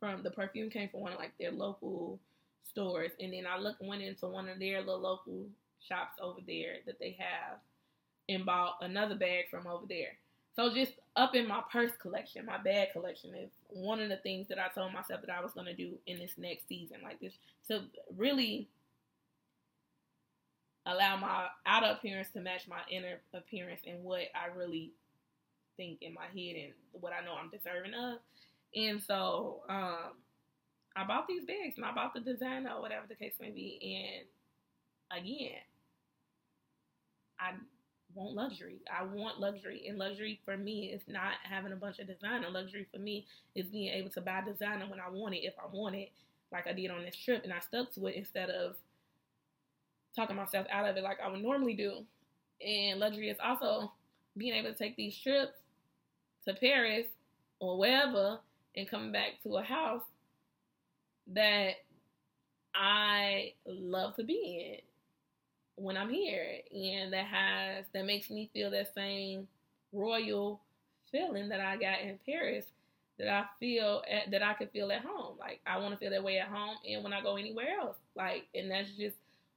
From 0.00 0.22
the 0.22 0.30
perfume 0.30 0.70
came 0.70 0.88
from 0.88 1.00
one 1.00 1.12
of 1.12 1.18
like 1.18 1.36
their 1.38 1.52
local 1.52 2.18
stores, 2.64 3.12
and 3.20 3.32
then 3.32 3.46
I 3.46 3.58
looked 3.58 3.82
went 3.82 4.02
into 4.02 4.26
one 4.26 4.48
of 4.48 4.58
their 4.58 4.80
little 4.80 5.00
local 5.00 5.46
shops 5.86 6.14
over 6.20 6.40
there 6.46 6.76
that 6.86 6.98
they 6.98 7.16
have, 7.18 7.58
and 8.28 8.46
bought 8.46 8.78
another 8.80 9.14
bag 9.14 9.50
from 9.50 9.66
over 9.66 9.84
there. 9.86 10.16
So 10.56 10.74
just 10.74 10.92
up 11.16 11.34
in 11.34 11.46
my 11.46 11.62
purse 11.70 11.92
collection, 12.00 12.46
my 12.46 12.58
bag 12.58 12.88
collection 12.92 13.34
is 13.34 13.50
one 13.68 14.00
of 14.00 14.08
the 14.08 14.16
things 14.16 14.48
that 14.48 14.58
I 14.58 14.68
told 14.68 14.92
myself 14.92 15.20
that 15.20 15.30
I 15.30 15.42
was 15.42 15.52
gonna 15.52 15.74
do 15.74 15.98
in 16.06 16.18
this 16.18 16.32
next 16.38 16.66
season, 16.68 16.98
like 17.02 17.20
this 17.20 17.34
to 17.68 17.82
really 18.16 18.68
allow 20.86 21.16
my 21.16 21.46
outer 21.66 21.86
appearance 21.86 22.28
to 22.32 22.40
match 22.40 22.66
my 22.66 22.80
inner 22.90 23.20
appearance 23.34 23.80
and 23.86 24.02
what 24.02 24.22
I 24.34 24.46
really 24.56 24.92
think 25.76 25.98
in 26.02 26.14
my 26.14 26.24
head 26.26 26.56
and 26.56 26.72
what 26.92 27.12
I 27.12 27.24
know 27.24 27.34
I'm 27.34 27.50
deserving 27.50 27.94
of. 27.94 28.18
And 28.74 29.02
so 29.02 29.62
um, 29.68 30.12
I 30.96 31.04
bought 31.06 31.26
these 31.26 31.44
bags 31.44 31.76
and 31.76 31.84
I 31.84 31.92
bought 31.92 32.14
the 32.14 32.20
design 32.20 32.66
or 32.66 32.80
whatever 32.80 33.06
the 33.08 33.14
case 33.14 33.34
may 33.40 33.50
be. 33.50 34.24
And 35.12 35.20
again, 35.22 35.58
I 37.38 37.52
want 38.14 38.34
luxury. 38.34 38.80
I 38.90 39.04
want 39.04 39.40
luxury. 39.40 39.86
And 39.88 39.98
luxury 39.98 40.40
for 40.44 40.56
me 40.56 40.92
is 40.92 41.02
not 41.06 41.34
having 41.42 41.72
a 41.72 41.76
bunch 41.76 41.98
of 41.98 42.06
designer. 42.06 42.48
Luxury 42.50 42.86
for 42.92 42.98
me 42.98 43.26
is 43.54 43.66
being 43.66 43.92
able 43.92 44.10
to 44.10 44.20
buy 44.20 44.42
designer 44.46 44.86
when 44.88 45.00
I 45.00 45.10
want 45.10 45.34
it, 45.34 45.38
if 45.38 45.54
I 45.58 45.66
want 45.72 45.94
it, 45.96 46.10
like 46.52 46.66
I 46.66 46.72
did 46.72 46.90
on 46.90 47.02
this 47.02 47.16
trip. 47.16 47.44
And 47.44 47.52
I 47.52 47.60
stuck 47.60 47.92
to 47.94 48.06
it 48.06 48.16
instead 48.16 48.50
of 48.50 48.76
talking 50.14 50.36
myself 50.36 50.66
out 50.70 50.88
of 50.88 50.96
it 50.96 51.04
like 51.04 51.18
I 51.24 51.28
would 51.28 51.42
normally 51.42 51.74
do. 51.74 52.04
And 52.64 53.00
luxury 53.00 53.30
is 53.30 53.38
also 53.42 53.92
being 54.36 54.54
able 54.54 54.72
to 54.72 54.78
take 54.78 54.96
these 54.96 55.16
trips 55.16 55.58
to 56.46 56.54
Paris 56.54 57.06
or 57.58 57.78
wherever 57.78 58.40
and 58.76 58.88
coming 58.88 59.12
back 59.12 59.42
to 59.42 59.56
a 59.56 59.62
house 59.62 60.04
that 61.32 61.74
I 62.74 63.52
love 63.66 64.16
to 64.16 64.24
be 64.24 64.74
in 64.74 65.84
when 65.84 65.96
I'm 65.96 66.10
here 66.10 66.46
and 66.72 67.12
that 67.12 67.24
has 67.26 67.86
that 67.94 68.04
makes 68.04 68.30
me 68.30 68.50
feel 68.52 68.70
that 68.70 68.94
same 68.94 69.48
royal 69.92 70.60
feeling 71.10 71.48
that 71.48 71.60
I 71.60 71.76
got 71.76 72.00
in 72.02 72.18
Paris 72.26 72.66
that 73.18 73.28
I 73.28 73.44
feel 73.58 74.02
at, 74.10 74.30
that 74.30 74.42
I 74.42 74.54
could 74.54 74.70
feel 74.70 74.90
at 74.92 75.04
home. 75.04 75.36
Like 75.38 75.60
I 75.66 75.78
want 75.78 75.92
to 75.92 75.98
feel 75.98 76.10
that 76.10 76.24
way 76.24 76.38
at 76.38 76.48
home 76.48 76.76
and 76.88 77.02
when 77.02 77.12
I 77.12 77.22
go 77.22 77.36
anywhere 77.36 77.78
else. 77.80 77.96
Like 78.14 78.46
and 78.54 78.70
that's 78.70 78.90
just 78.92 79.16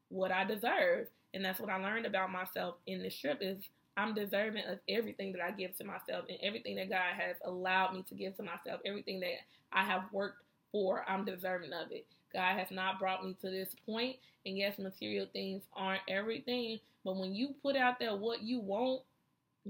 what 0.10 0.32
I 0.32 0.44
deserve. 0.44 1.08
And 1.34 1.44
that's 1.44 1.60
what 1.60 1.70
I 1.70 1.78
learned 1.78 2.06
about 2.06 2.32
myself 2.32 2.76
in 2.86 3.02
this 3.02 3.18
trip 3.18 3.40
is 3.42 3.58
I'm 3.98 4.14
deserving 4.14 4.64
of 4.66 4.80
everything 4.90 5.32
that 5.34 5.42
I 5.42 5.52
give 5.52 5.78
to 5.78 5.84
myself 5.84 6.26
and 6.30 6.38
everything 6.42 6.76
that 6.78 6.90
God 6.90 7.14
has 7.16 7.36
allowed 7.46 7.94
me 7.94 8.04
to 8.10 8.16
give 8.16 8.36
to 8.38 8.44
myself, 8.44 8.82
everything 8.86 9.20
that 9.22 9.40
I 9.72 9.84
have 9.84 10.04
worked 10.12 10.44
for, 10.72 11.06
I'm 11.08 11.26
deserving 11.26 11.74
of 11.74 11.92
it. 11.92 12.06
God 12.34 12.58
has 12.58 12.72
not 12.72 13.00
brought 13.00 13.24
me 13.24 13.36
to 13.42 13.50
this 13.50 13.76
point, 13.86 14.18
and 14.46 14.58
yes, 14.58 14.80
material 14.80 15.28
things 15.32 15.62
aren't 15.76 16.02
everything, 16.08 16.80
but 17.06 17.16
when 17.16 17.36
you 17.36 17.54
put 17.62 17.76
out 17.76 18.00
there 18.00 18.16
what 18.16 18.42
you 18.42 18.60
want, 18.60 19.04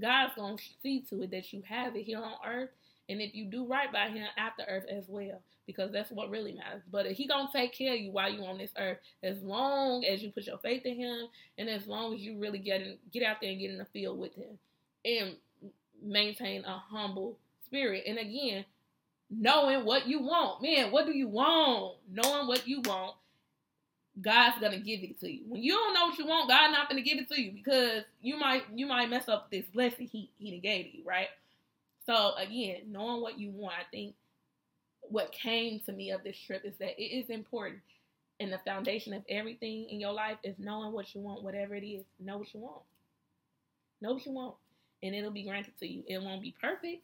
God's 0.00 0.34
gonna 0.34 0.56
see 0.82 1.00
to 1.10 1.22
it 1.22 1.30
that 1.30 1.52
you 1.52 1.62
have 1.68 1.94
it 1.94 2.04
here 2.04 2.18
on 2.22 2.34
earth, 2.46 2.70
and 3.08 3.20
if 3.20 3.34
you 3.34 3.44
do 3.44 3.66
right 3.66 3.92
by 3.92 4.08
Him 4.08 4.26
after 4.38 4.64
earth 4.66 4.86
as 4.88 5.04
well 5.08 5.42
because 5.66 5.92
that's 5.92 6.10
what 6.10 6.30
really 6.30 6.52
matters. 6.52 6.82
But 6.90 7.06
he 7.06 7.26
gonna 7.26 7.48
take 7.52 7.72
care 7.72 7.94
of 7.94 8.00
you 8.00 8.10
while 8.10 8.32
you 8.32 8.44
on 8.44 8.58
this 8.58 8.72
earth, 8.78 8.98
as 9.22 9.42
long 9.42 10.04
as 10.04 10.22
you 10.22 10.30
put 10.30 10.46
your 10.46 10.58
faith 10.58 10.84
in 10.84 10.96
him, 10.96 11.26
and 11.58 11.68
as 11.68 11.86
long 11.86 12.14
as 12.14 12.20
you 12.20 12.38
really 12.38 12.58
get 12.58 12.82
in, 12.82 12.96
get 13.12 13.22
out 13.22 13.38
there 13.40 13.50
and 13.50 13.60
get 13.60 13.70
in 13.70 13.78
the 13.78 13.84
field 13.86 14.18
with 14.18 14.34
him, 14.34 14.58
and 15.04 15.36
maintain 16.02 16.64
a 16.64 16.76
humble 16.78 17.38
spirit. 17.64 18.04
And 18.06 18.18
again, 18.18 18.64
knowing 19.30 19.84
what 19.84 20.06
you 20.06 20.20
want, 20.20 20.62
man, 20.62 20.90
what 20.90 21.06
do 21.06 21.12
you 21.12 21.28
want? 21.28 21.96
Knowing 22.10 22.46
what 22.46 22.66
you 22.66 22.80
want, 22.82 23.16
God's 24.20 24.60
gonna 24.60 24.78
give 24.78 25.02
it 25.02 25.18
to 25.20 25.30
you. 25.30 25.42
When 25.48 25.62
you 25.62 25.72
don't 25.72 25.94
know 25.94 26.06
what 26.06 26.18
you 26.18 26.26
want, 26.26 26.48
God's 26.48 26.72
not 26.72 26.88
gonna 26.88 27.02
give 27.02 27.18
it 27.18 27.28
to 27.30 27.40
you 27.40 27.52
because 27.52 28.02
you 28.22 28.38
might 28.38 28.62
you 28.74 28.86
might 28.86 29.10
mess 29.10 29.28
up 29.28 29.50
this 29.50 29.64
blessing 29.66 30.06
He 30.06 30.30
He 30.38 30.58
gave 30.58 30.94
you, 30.94 31.02
right? 31.04 31.28
So 32.06 32.34
again, 32.36 32.82
knowing 32.90 33.22
what 33.22 33.38
you 33.38 33.50
want, 33.50 33.74
I 33.74 33.84
think 33.90 34.14
what 35.08 35.32
came 35.32 35.80
to 35.80 35.92
me 35.92 36.10
of 36.10 36.22
this 36.24 36.38
trip 36.38 36.62
is 36.64 36.76
that 36.78 37.00
it 37.00 37.04
is 37.04 37.30
important. 37.30 37.80
And 38.40 38.52
the 38.52 38.58
foundation 38.64 39.12
of 39.14 39.22
everything 39.28 39.88
in 39.88 40.00
your 40.00 40.12
life 40.12 40.38
is 40.42 40.56
knowing 40.58 40.92
what 40.92 41.14
you 41.14 41.20
want, 41.20 41.44
whatever 41.44 41.74
it 41.74 41.86
is. 41.86 42.04
Know 42.18 42.38
what 42.38 42.52
you 42.52 42.60
want. 42.60 42.82
Know 44.00 44.14
what 44.14 44.26
you 44.26 44.32
want. 44.32 44.56
And 45.02 45.14
it'll 45.14 45.30
be 45.30 45.44
granted 45.44 45.78
to 45.78 45.86
you. 45.86 46.02
It 46.08 46.20
won't 46.20 46.42
be 46.42 46.54
perfect, 46.60 47.02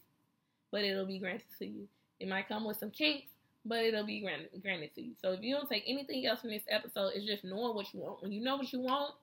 but 0.72 0.82
it'll 0.82 1.06
be 1.06 1.18
granted 1.18 1.47
to 1.59 1.66
you. 1.66 1.86
It 2.18 2.28
might 2.28 2.48
come 2.48 2.64
with 2.64 2.78
some 2.78 2.90
kinks, 2.90 3.28
but 3.64 3.85
it'll 3.85 4.06
be 4.06 4.20
granted, 4.20 4.51
granted 4.62 4.94
to 4.97 5.02
you. 5.02 5.12
So 5.22 5.32
if 5.32 5.43
you 5.43 5.55
don't 5.55 5.68
take 5.68 5.85
anything 5.86 6.27
else 6.27 6.40
from 6.40 6.51
this 6.51 6.64
episode, 6.68 7.12
it's 7.14 7.27
just 7.27 7.44
knowing 7.44 7.74
what 7.74 7.93
you 7.94 8.01
want. 8.01 8.22
When 8.22 8.32
you 8.32 8.43
know 8.43 8.56
what 8.56 8.72
you 8.72 8.81
want, 8.81 9.14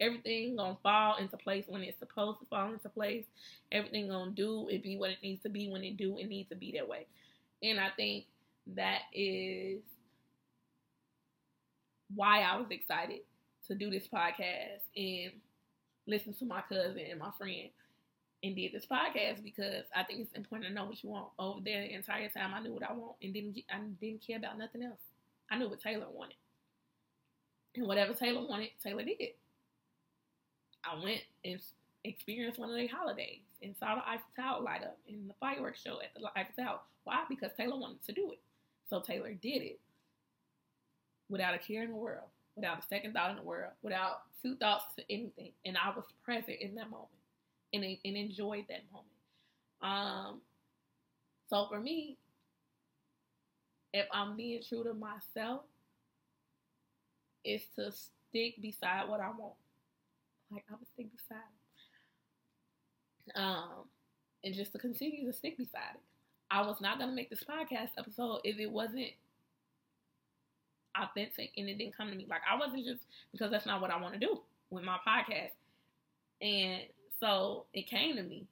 everything 0.00 0.56
gonna 0.56 0.76
fall 0.82 1.16
into 1.16 1.36
place 1.36 1.64
when 1.68 1.82
it's 1.82 1.98
supposed 1.98 2.38
to 2.40 2.46
fall 2.46 2.72
into 2.72 2.88
place. 2.88 3.24
Everything 3.72 4.08
gonna 4.08 4.30
do 4.30 4.68
it 4.68 4.82
be 4.82 4.96
what 4.96 5.10
it 5.10 5.18
needs 5.22 5.42
to 5.42 5.48
be 5.48 5.68
when 5.68 5.82
it 5.82 5.96
do 5.96 6.18
it 6.18 6.28
needs 6.28 6.48
to 6.50 6.54
be 6.54 6.72
that 6.72 6.88
way. 6.88 7.06
And 7.62 7.80
I 7.80 7.88
think 7.96 8.26
that 8.76 9.02
is 9.12 9.80
why 12.14 12.42
I 12.42 12.56
was 12.56 12.70
excited 12.70 13.20
to 13.66 13.74
do 13.74 13.90
this 13.90 14.08
podcast 14.08 14.82
and 14.96 15.32
listen 16.06 16.32
to 16.34 16.44
my 16.44 16.62
cousin 16.68 17.02
and 17.10 17.18
my 17.18 17.30
friend 17.36 17.68
and 18.42 18.54
did 18.54 18.72
this 18.72 18.86
podcast 18.86 19.42
because 19.42 19.84
I 19.94 20.04
think 20.04 20.20
it's 20.20 20.32
important 20.32 20.68
to 20.68 20.74
know 20.74 20.86
what 20.86 21.02
you 21.02 21.10
want. 21.10 21.28
Over 21.38 21.60
there, 21.64 21.82
the 21.82 21.94
entire 21.94 22.28
time, 22.28 22.54
I 22.54 22.60
knew 22.60 22.72
what 22.72 22.88
I 22.88 22.92
want 22.92 23.16
and 23.22 23.34
didn't 23.34 23.58
I 23.70 23.78
didn't 24.00 24.26
care 24.26 24.38
about 24.38 24.58
nothing 24.58 24.82
else. 24.82 25.00
I 25.50 25.58
knew 25.58 25.68
what 25.68 25.82
Taylor 25.82 26.06
wanted, 26.12 26.36
and 27.74 27.86
whatever 27.86 28.12
Taylor 28.12 28.46
wanted, 28.46 28.70
Taylor 28.82 29.02
did. 29.02 29.30
I 30.84 31.02
went 31.02 31.22
and 31.44 31.60
experienced 32.04 32.58
one 32.58 32.70
of 32.70 32.76
their 32.76 32.88
holidays 32.88 33.40
and 33.62 33.74
saw 33.76 33.96
the 33.96 34.08
Eiffel 34.08 34.26
Tower 34.36 34.62
light 34.62 34.82
up 34.82 34.98
in 35.06 35.26
the 35.28 35.34
fireworks 35.40 35.80
show 35.80 36.00
at 36.00 36.14
the 36.14 36.28
Eiffel 36.38 36.64
Tower. 36.64 36.80
Why? 37.04 37.24
Because 37.28 37.50
Taylor 37.56 37.78
wanted 37.78 38.04
to 38.04 38.12
do 38.12 38.32
it. 38.32 38.38
So 38.88 39.00
Taylor 39.00 39.32
did 39.32 39.62
it 39.62 39.80
without 41.28 41.54
a 41.54 41.58
care 41.58 41.82
in 41.82 41.90
the 41.90 41.96
world, 41.96 42.28
without 42.56 42.78
a 42.78 42.82
second 42.88 43.12
thought 43.12 43.30
in 43.30 43.36
the 43.36 43.42
world, 43.42 43.72
without 43.82 44.22
two 44.42 44.56
thoughts 44.56 44.84
to 44.96 45.04
anything. 45.10 45.52
And 45.64 45.76
I 45.76 45.90
was 45.94 46.04
present 46.24 46.58
in 46.60 46.74
that 46.76 46.90
moment 46.90 47.08
and, 47.72 47.84
and 47.84 48.16
enjoyed 48.16 48.64
that 48.68 48.84
moment. 48.92 49.08
Um, 49.82 50.40
so 51.48 51.66
for 51.68 51.80
me, 51.80 52.16
if 53.92 54.06
I'm 54.12 54.36
being 54.36 54.62
true 54.66 54.84
to 54.84 54.94
myself, 54.94 55.62
is 57.44 57.62
to 57.76 57.90
stick 57.90 58.60
beside 58.60 59.08
what 59.08 59.20
I 59.20 59.28
want. 59.28 59.54
Like 60.50 60.64
I'm 60.68 60.76
gonna 60.76 60.86
stick 60.94 61.06
beside 61.10 61.44
um, 63.34 63.84
and 64.44 64.54
just 64.54 64.72
to 64.72 64.78
continue 64.78 65.26
to 65.26 65.32
stick 65.32 65.56
beside 65.56 65.94
it. 65.94 66.00
I 66.50 66.62
was 66.62 66.80
not 66.80 66.98
gonna 66.98 67.12
make 67.12 67.30
this 67.30 67.44
podcast 67.44 67.90
episode 67.98 68.40
if 68.44 68.58
it 68.58 68.70
wasn't 68.70 69.08
authentic 70.96 71.50
and 71.56 71.68
it 71.68 71.78
didn't 71.78 71.96
come 71.96 72.10
to 72.10 72.16
me. 72.16 72.26
Like 72.28 72.40
I 72.50 72.58
wasn't 72.58 72.84
just 72.84 73.02
because 73.32 73.50
that's 73.50 73.66
not 73.66 73.80
what 73.80 73.90
I 73.90 74.00
want 74.00 74.14
to 74.14 74.20
do 74.20 74.40
with 74.70 74.84
my 74.84 74.96
podcast. 75.06 75.50
And 76.40 76.82
so 77.20 77.64
it 77.74 77.86
came 77.86 78.16
to 78.16 78.22
me. 78.22 78.46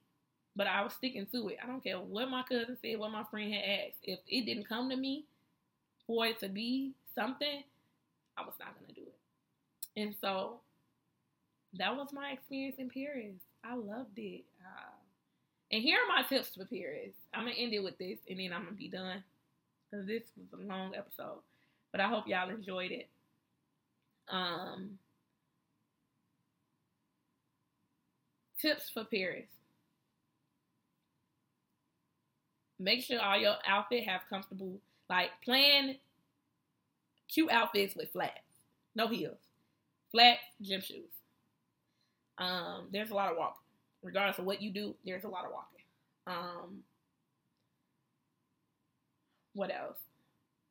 But 0.54 0.66
I 0.66 0.82
was 0.82 0.94
sticking 0.94 1.26
to 1.32 1.48
it. 1.48 1.58
I 1.62 1.66
don't 1.66 1.84
care 1.84 1.98
what 1.98 2.30
my 2.30 2.42
cousin 2.42 2.78
said, 2.80 2.98
what 2.98 3.10
my 3.10 3.24
friend 3.30 3.52
had 3.52 3.62
asked. 3.62 3.98
If 4.02 4.20
it 4.26 4.46
didn't 4.46 4.68
come 4.68 4.88
to 4.88 4.96
me, 4.96 5.24
for 6.06 6.26
it 6.26 6.38
to 6.40 6.48
be 6.48 6.92
something, 7.14 7.62
I 8.38 8.42
was 8.42 8.54
not 8.58 8.74
gonna 8.80 8.94
do 8.94 9.02
it. 9.02 10.00
And 10.00 10.14
so 10.20 10.60
that 11.74 11.94
was 11.94 12.12
my 12.12 12.30
experience 12.30 12.76
in 12.78 12.88
Paris. 12.88 13.34
I 13.64 13.74
loved 13.74 14.18
it. 14.18 14.44
Uh, 14.66 14.90
and 15.72 15.82
here 15.82 15.98
are 15.98 16.08
my 16.14 16.26
tips 16.28 16.54
for 16.56 16.64
Paris. 16.64 17.14
I'm 17.34 17.44
gonna 17.44 17.56
end 17.56 17.72
it 17.72 17.84
with 17.84 17.98
this, 17.98 18.18
and 18.28 18.40
then 18.40 18.52
I'm 18.52 18.64
gonna 18.64 18.76
be 18.76 18.88
done 18.88 19.22
because 19.90 20.06
this 20.06 20.24
was 20.36 20.60
a 20.60 20.64
long 20.64 20.94
episode. 20.94 21.40
But 21.92 22.00
I 22.00 22.08
hope 22.08 22.26
y'all 22.26 22.50
enjoyed 22.50 22.90
it. 22.92 23.08
Um, 24.28 24.98
tips 28.60 28.90
for 28.90 29.04
Paris. 29.04 29.46
Make 32.78 33.02
sure 33.02 33.20
all 33.20 33.38
your 33.38 33.56
outfit 33.66 34.04
have 34.04 34.22
comfortable, 34.28 34.80
like 35.08 35.30
plan 35.42 35.96
cute 37.28 37.50
outfits 37.50 37.94
with 37.96 38.10
flats, 38.12 38.40
no 38.94 39.08
heels, 39.08 39.38
flat 40.10 40.38
gym 40.60 40.80
shoes. 40.80 41.10
Um, 42.38 42.88
there's 42.92 43.10
a 43.10 43.14
lot 43.14 43.30
of 43.32 43.38
walking. 43.38 43.65
Regardless 44.06 44.38
of 44.38 44.44
what 44.44 44.62
you 44.62 44.70
do, 44.70 44.94
there's 45.04 45.24
a 45.24 45.28
lot 45.28 45.44
of 45.44 45.50
walking. 45.50 45.82
Um, 46.28 46.78
what 49.52 49.74
else? 49.74 49.98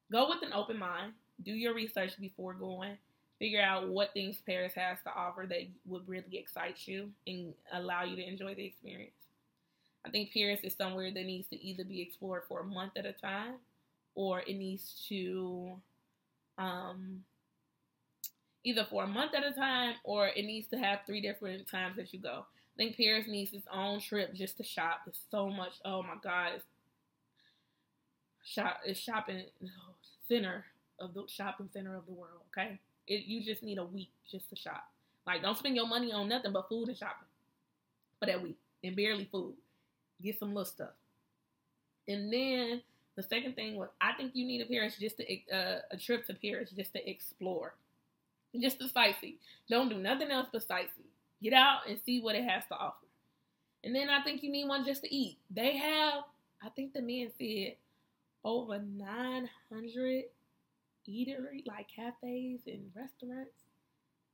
Go 0.09 0.29
with 0.29 0.41
an 0.41 0.53
open 0.53 0.79
mind. 0.79 1.11
Do 1.43 1.51
your 1.51 1.73
research 1.73 2.13
before 2.17 2.53
going. 2.53 2.97
Figure 3.37 3.61
out 3.61 3.89
what 3.89 4.13
things 4.13 4.37
Paris 4.45 4.71
has 4.75 4.99
to 5.03 5.13
offer 5.13 5.45
that 5.49 5.67
would 5.85 6.07
really 6.07 6.37
excite 6.37 6.77
you 6.85 7.09
and 7.27 7.53
allow 7.73 8.05
you 8.05 8.15
to 8.15 8.25
enjoy 8.25 8.55
the 8.55 8.65
experience. 8.65 9.11
I 10.05 10.09
think 10.11 10.31
Paris 10.33 10.61
is 10.63 10.73
somewhere 10.73 11.11
that 11.11 11.25
needs 11.25 11.49
to 11.49 11.61
either 11.61 11.83
be 11.83 12.01
explored 12.01 12.43
for 12.47 12.61
a 12.61 12.63
month 12.63 12.93
at 12.95 13.05
a 13.05 13.11
time 13.11 13.55
or 14.13 14.39
it 14.39 14.53
needs 14.53 15.05
to 15.09 15.73
um, 16.57 17.25
either 18.63 18.85
for 18.89 19.03
a 19.03 19.07
month 19.07 19.33
at 19.35 19.45
a 19.45 19.51
time 19.51 19.95
or 20.05 20.27
it 20.27 20.45
needs 20.45 20.67
to 20.67 20.77
have 20.77 20.99
three 21.05 21.19
different 21.19 21.69
times 21.69 21.97
that 21.97 22.13
you 22.13 22.19
go. 22.19 22.45
I 22.75 22.77
think 22.77 22.97
Paris 22.97 23.25
needs 23.27 23.53
its 23.53 23.67
own 23.71 24.01
trip 24.01 24.33
just 24.33 24.57
to 24.57 24.63
shop. 24.63 25.01
It's 25.07 25.19
so 25.31 25.49
much. 25.49 25.73
Oh 25.85 26.03
my 26.03 26.15
God, 26.21 26.53
it's 26.55 26.65
shop. 28.43 28.79
It's 28.85 28.99
shopping 28.99 29.43
center 30.27 30.65
of 30.99 31.13
the 31.13 31.23
shopping 31.27 31.69
center 31.71 31.95
of 31.95 32.05
the 32.05 32.11
world. 32.11 32.41
Okay, 32.51 32.79
it, 33.07 33.25
you 33.25 33.41
just 33.43 33.63
need 33.63 33.77
a 33.77 33.85
week 33.85 34.09
just 34.29 34.49
to 34.49 34.57
shop. 34.57 34.83
Like, 35.25 35.41
don't 35.41 35.57
spend 35.57 35.75
your 35.77 35.87
money 35.87 36.11
on 36.11 36.27
nothing 36.27 36.51
but 36.51 36.67
food 36.67 36.89
and 36.89 36.97
shopping 36.97 37.27
for 38.19 38.25
that 38.25 38.43
week, 38.43 38.57
and 38.83 38.95
barely 38.95 39.29
food. 39.31 39.53
Get 40.21 40.37
some 40.37 40.49
little 40.49 40.65
stuff, 40.65 40.93
and 42.09 42.31
then 42.31 42.81
the 43.15 43.23
second 43.23 43.55
thing 43.55 43.75
was 43.77 43.87
I 44.01 44.13
think 44.13 44.31
you 44.35 44.45
need 44.45 44.61
a 44.61 44.65
Paris 44.65 44.97
just 44.99 45.17
to 45.17 45.23
uh, 45.49 45.79
a 45.91 45.97
trip 45.97 46.27
to 46.27 46.33
Paris 46.33 46.71
just 46.75 46.91
to 46.91 47.09
explore, 47.09 47.73
just 48.59 48.79
to 48.79 48.85
sightsee. 48.87 49.35
Don't 49.69 49.87
do 49.87 49.97
nothing 49.97 50.29
else 50.29 50.47
but 50.51 50.67
sightsee. 50.67 51.07
Get 51.41 51.53
out 51.53 51.81
and 51.87 51.99
see 52.05 52.21
what 52.21 52.35
it 52.35 52.43
has 52.43 52.63
to 52.69 52.75
offer. 52.75 53.05
And 53.83 53.93
then 53.95 54.09
I 54.09 54.21
think 54.23 54.41
you 54.41 54.51
need 54.51 54.67
one 54.67 54.83
just 54.83 55.03
to 55.03 55.13
eat. 55.13 55.37
They 55.51 55.77
have, 55.77 56.23
I 56.63 56.69
think 56.69 56.93
the 56.93 57.01
man 57.01 57.29
said, 57.37 57.75
over 58.43 58.79
900 58.79 60.23
eatery, 61.07 61.65
like 61.67 61.87
cafes 61.87 62.61
and 62.65 62.89
restaurants 62.95 63.51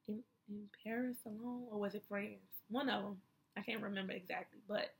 in, 0.07 0.23
in 0.49 0.69
Paris 0.83 1.17
alone. 1.25 1.63
Or 1.69 1.79
was 1.79 1.95
it 1.95 2.03
France? 2.07 2.39
One 2.69 2.89
of 2.89 3.03
them. 3.03 3.17
I 3.57 3.61
can't 3.61 3.83
remember 3.83 4.13
exactly. 4.13 4.59
But 4.67 4.93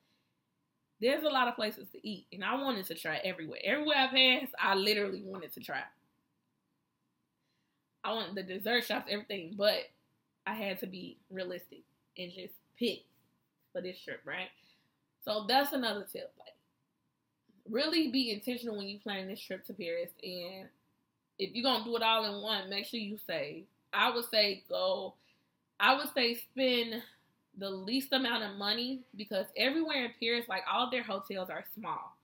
there's 1.00 1.24
a 1.24 1.30
lot 1.30 1.48
of 1.48 1.56
places 1.56 1.88
to 1.94 2.08
eat. 2.08 2.28
And 2.34 2.44
I 2.44 2.56
wanted 2.56 2.86
to 2.88 2.96
try 2.96 3.22
everywhere. 3.24 3.60
Everywhere 3.64 3.98
I 3.98 4.08
passed, 4.08 4.54
I 4.60 4.76
literally 4.76 5.24
wanted 5.24 5.54
to 5.54 5.62
try. 5.62 5.84
I 8.04 8.14
want 8.14 8.36
the 8.36 8.44
dessert 8.44 8.84
shops, 8.84 9.08
everything. 9.10 9.54
But 9.58 9.90
I 10.46 10.56
had 10.56 10.80
to 10.82 10.88
be 10.88 11.18
realistic 11.30 11.84
and 12.18 12.32
just 12.32 12.54
pick 12.78 13.04
for 13.72 13.82
this 13.82 14.00
trip, 14.00 14.22
right? 14.26 14.50
So 15.24 15.46
that's 15.48 15.74
another 15.74 16.06
tip. 16.12 16.34
Like, 16.40 16.56
really 17.70 18.10
be 18.12 18.32
intentional 18.32 18.78
when 18.78 18.88
you 18.88 19.00
plan 19.00 19.28
this 19.28 19.40
trip 19.40 19.66
to 19.68 19.74
Paris. 19.74 20.10
And 20.24 20.68
if 21.40 21.54
you're 21.54 21.64
gonna 21.64 21.84
do 21.84 21.96
it 21.96 22.04
all 22.04 22.26
in 22.26 22.42
one, 22.44 22.70
make 22.70 22.86
sure 22.86 23.00
you 23.00 23.18
save. 23.28 23.66
I 23.94 24.14
would 24.14 24.26
say 24.30 24.64
go. 24.70 25.16
I 25.80 25.96
would 25.96 26.14
say 26.14 26.36
spend 26.36 27.02
the 27.58 27.70
least 27.70 28.14
amount 28.14 28.44
of 28.44 28.58
money 28.58 29.02
because 29.16 29.46
everywhere 29.58 30.06
in 30.06 30.12
Paris, 30.20 30.48
like 30.48 30.64
all 30.72 30.90
their 30.90 31.04
hotels 31.04 31.50
are 31.50 31.66
small. 31.76 32.16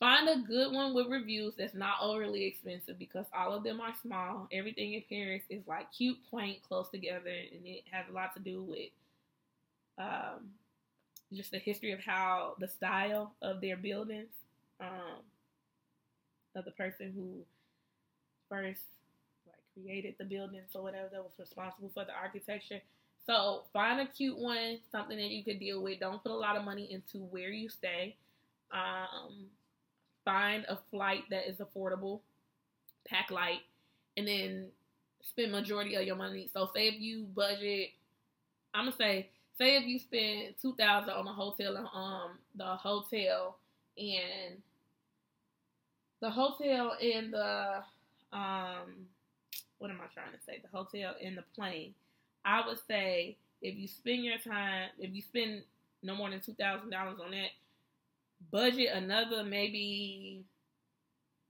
Find 0.00 0.28
a 0.28 0.46
good 0.46 0.72
one 0.72 0.94
with 0.94 1.08
reviews 1.08 1.54
that's 1.56 1.74
not 1.74 1.96
overly 2.02 2.44
expensive 2.44 2.98
because 2.98 3.26
all 3.36 3.52
of 3.52 3.64
them 3.64 3.80
are 3.80 3.94
small. 4.02 4.48
Everything 4.52 4.94
in 4.94 5.02
Paris 5.08 5.42
is 5.50 5.66
like 5.66 5.92
cute, 5.92 6.18
quaint, 6.30 6.62
close 6.62 6.88
together, 6.88 7.30
and 7.30 7.66
it 7.66 7.84
has 7.90 8.06
a 8.08 8.12
lot 8.12 8.34
to 8.34 8.40
do 8.40 8.62
with 8.62 8.90
um, 9.98 10.50
just 11.32 11.50
the 11.50 11.58
history 11.58 11.92
of 11.92 12.00
how 12.00 12.54
the 12.60 12.68
style 12.68 13.34
of 13.42 13.60
their 13.60 13.76
buildings, 13.76 14.30
um, 14.80 15.22
of 16.54 16.64
the 16.64 16.70
person 16.72 17.12
who 17.14 17.44
first 18.48 18.82
like 19.46 19.62
created 19.74 20.14
the 20.18 20.24
buildings 20.24 20.70
or 20.74 20.82
whatever 20.82 21.08
that 21.12 21.22
was 21.22 21.32
responsible 21.38 21.90
for 21.92 22.04
the 22.04 22.12
architecture. 22.12 22.80
So 23.26 23.64
find 23.72 24.00
a 24.00 24.06
cute 24.06 24.38
one, 24.38 24.78
something 24.90 25.16
that 25.16 25.30
you 25.30 25.44
could 25.44 25.60
deal 25.60 25.82
with. 25.82 26.00
Don't 26.00 26.22
put 26.22 26.32
a 26.32 26.34
lot 26.34 26.56
of 26.56 26.64
money 26.64 26.90
into 26.90 27.18
where 27.18 27.50
you 27.50 27.68
stay. 27.68 28.16
Um, 28.72 29.46
find 30.28 30.66
a 30.68 30.76
flight 30.90 31.24
that 31.30 31.48
is 31.48 31.56
affordable, 31.56 32.20
pack 33.08 33.30
light, 33.30 33.60
and 34.18 34.28
then 34.28 34.66
spend 35.22 35.50
majority 35.50 35.94
of 35.94 36.02
your 36.02 36.16
money. 36.16 36.50
So 36.52 36.68
say 36.74 36.88
if 36.88 37.00
you 37.00 37.24
budget, 37.34 37.92
I'm 38.74 38.84
gonna 38.84 38.96
say, 38.96 39.30
say 39.56 39.76
if 39.78 39.86
you 39.86 39.98
spend 39.98 40.54
two 40.60 40.74
thousand 40.74 41.14
on 41.14 41.26
a 41.26 41.32
hotel 41.32 41.76
and 41.76 41.86
um 41.94 42.32
the 42.54 42.76
hotel 42.76 43.56
and 43.96 44.60
the 46.20 46.28
hotel 46.28 46.94
and 47.00 47.32
the 47.32 47.82
um 48.32 49.06
what 49.78 49.90
am 49.90 50.00
I 50.02 50.12
trying 50.12 50.32
to 50.32 50.44
say? 50.44 50.60
The 50.60 50.76
hotel 50.76 51.14
and 51.24 51.38
the 51.38 51.44
plane. 51.54 51.94
I 52.44 52.66
would 52.66 52.78
say 52.86 53.36
if 53.62 53.78
you 53.78 53.88
spend 53.88 54.24
your 54.24 54.38
time, 54.38 54.90
if 54.98 55.14
you 55.14 55.22
spend 55.22 55.62
no 56.02 56.14
more 56.14 56.28
than 56.28 56.40
two 56.40 56.52
thousand 56.52 56.90
dollars 56.90 57.16
on 57.24 57.30
that, 57.30 57.50
budget 58.50 58.90
another 58.94 59.44
maybe 59.44 60.44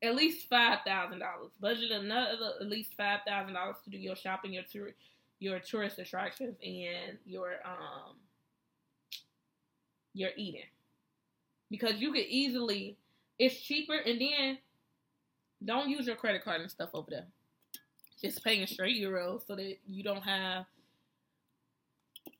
at 0.02 0.14
least 0.14 0.48
five 0.48 0.78
thousand 0.86 1.20
dollars. 1.20 1.50
Budget 1.60 1.90
another 1.90 2.52
at 2.60 2.68
least 2.68 2.94
five 2.96 3.20
thousand 3.26 3.54
dollars 3.54 3.76
to 3.84 3.90
do 3.90 3.98
your 3.98 4.16
shopping, 4.16 4.52
your 4.52 4.64
tour, 4.70 4.90
your 5.40 5.58
tourist 5.60 5.98
attractions, 5.98 6.56
and 6.62 7.18
your 7.24 7.54
um 7.64 8.16
your 10.14 10.30
eating. 10.36 10.62
Because 11.70 12.00
you 12.00 12.12
could 12.12 12.26
easily, 12.28 12.96
it's 13.38 13.60
cheaper, 13.60 13.96
and 13.96 14.20
then 14.20 14.58
don't 15.64 15.90
use 15.90 16.06
your 16.06 16.16
credit 16.16 16.44
card 16.44 16.60
and 16.60 16.70
stuff 16.70 16.90
over 16.94 17.10
there. 17.10 17.26
Just 18.20 18.42
paying 18.42 18.66
straight 18.66 19.00
euros 19.00 19.46
so 19.46 19.54
that 19.54 19.76
you 19.86 20.02
don't 20.02 20.22
have 20.22 20.64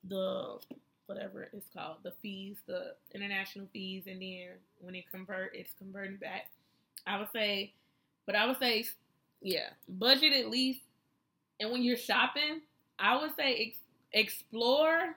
the 0.08 0.58
whatever 1.09 1.48
it's 1.52 1.66
called, 1.74 1.97
the 2.02 2.12
fees, 2.22 2.59
the 2.66 2.94
international 3.14 3.66
fees, 3.72 4.05
and 4.06 4.20
then 4.20 4.48
when 4.80 4.94
it 4.94 5.10
convert, 5.10 5.55
it's 5.55 5.72
converting 5.78 6.16
back. 6.16 6.51
I 7.06 7.18
would 7.18 7.32
say, 7.32 7.72
but 8.26 8.36
I 8.36 8.47
would 8.47 8.59
say, 8.59 8.85
yeah, 9.40 9.70
budget 9.89 10.35
at 10.35 10.51
least. 10.51 10.80
And 11.60 11.72
when 11.72 11.82
you're 11.82 11.97
shopping, 11.97 12.60
I 12.98 13.20
would 13.20 13.35
say 13.36 13.68
ex- 13.68 13.78
explore 14.12 15.16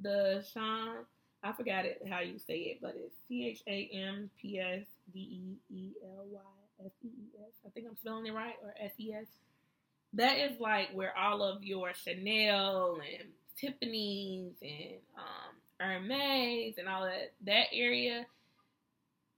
the 0.00 0.44
Sean. 0.52 1.04
I 1.42 1.52
forgot 1.52 1.84
it 1.84 2.02
how 2.10 2.20
you 2.20 2.38
say 2.38 2.56
it, 2.58 2.78
but 2.80 2.94
it's 2.96 3.14
C 3.28 3.48
H 3.48 3.62
A 3.66 3.90
M 3.94 4.30
P 4.40 4.58
S 4.58 4.84
D 5.12 5.18
E 5.20 5.74
E 5.74 5.92
L 6.02 6.24
Y 6.30 6.86
S 6.86 6.92
E 7.02 7.08
E 7.08 7.28
S. 7.46 7.52
I 7.66 7.70
think 7.70 7.86
I'm 7.86 7.96
spelling 7.96 8.26
it 8.26 8.34
right, 8.34 8.54
or 8.62 8.74
S 8.80 8.92
E 8.98 9.12
S. 9.12 9.26
That 10.14 10.38
is 10.38 10.58
like 10.58 10.88
where 10.92 11.16
all 11.16 11.42
of 11.42 11.62
your 11.62 11.92
Chanel 11.94 12.96
and 12.96 13.28
Tiffany's 13.60 14.54
and 14.62 14.98
um, 15.16 15.54
Hermes 15.78 16.74
and 16.78 16.88
all 16.88 17.04
that 17.04 17.32
that 17.44 17.66
area 17.72 18.26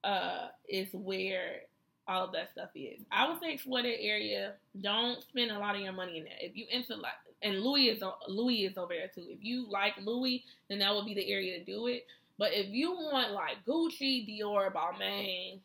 uh, 0.04 0.48
is 0.68 0.88
where 0.92 1.62
all 2.08 2.24
of 2.24 2.32
that 2.32 2.50
stuff 2.50 2.70
is. 2.74 3.00
I 3.10 3.28
would 3.28 3.40
say 3.40 3.54
explore 3.54 3.82
that 3.82 4.02
area. 4.02 4.54
Don't 4.80 5.22
spend 5.22 5.50
a 5.50 5.58
lot 5.58 5.74
of 5.74 5.80
your 5.80 5.92
money 5.92 6.18
in 6.18 6.24
that. 6.24 6.44
If 6.44 6.56
you 6.56 6.66
into 6.70 6.96
like, 6.96 7.12
and 7.42 7.60
Louis 7.60 7.88
is 7.88 8.02
Louis 8.28 8.64
is 8.64 8.76
over 8.76 8.94
there 8.94 9.10
too. 9.14 9.26
If 9.28 9.38
you 9.42 9.66
like 9.70 9.94
Louis, 10.02 10.44
then 10.68 10.78
that 10.80 10.94
would 10.94 11.06
be 11.06 11.14
the 11.14 11.30
area 11.30 11.58
to 11.58 11.64
do 11.64 11.86
it. 11.86 12.06
But 12.38 12.52
if 12.52 12.68
you 12.68 12.92
want 12.92 13.32
like 13.32 13.64
Gucci, 13.66 14.26
Dior, 14.28 14.72
Balmain, 14.72 15.60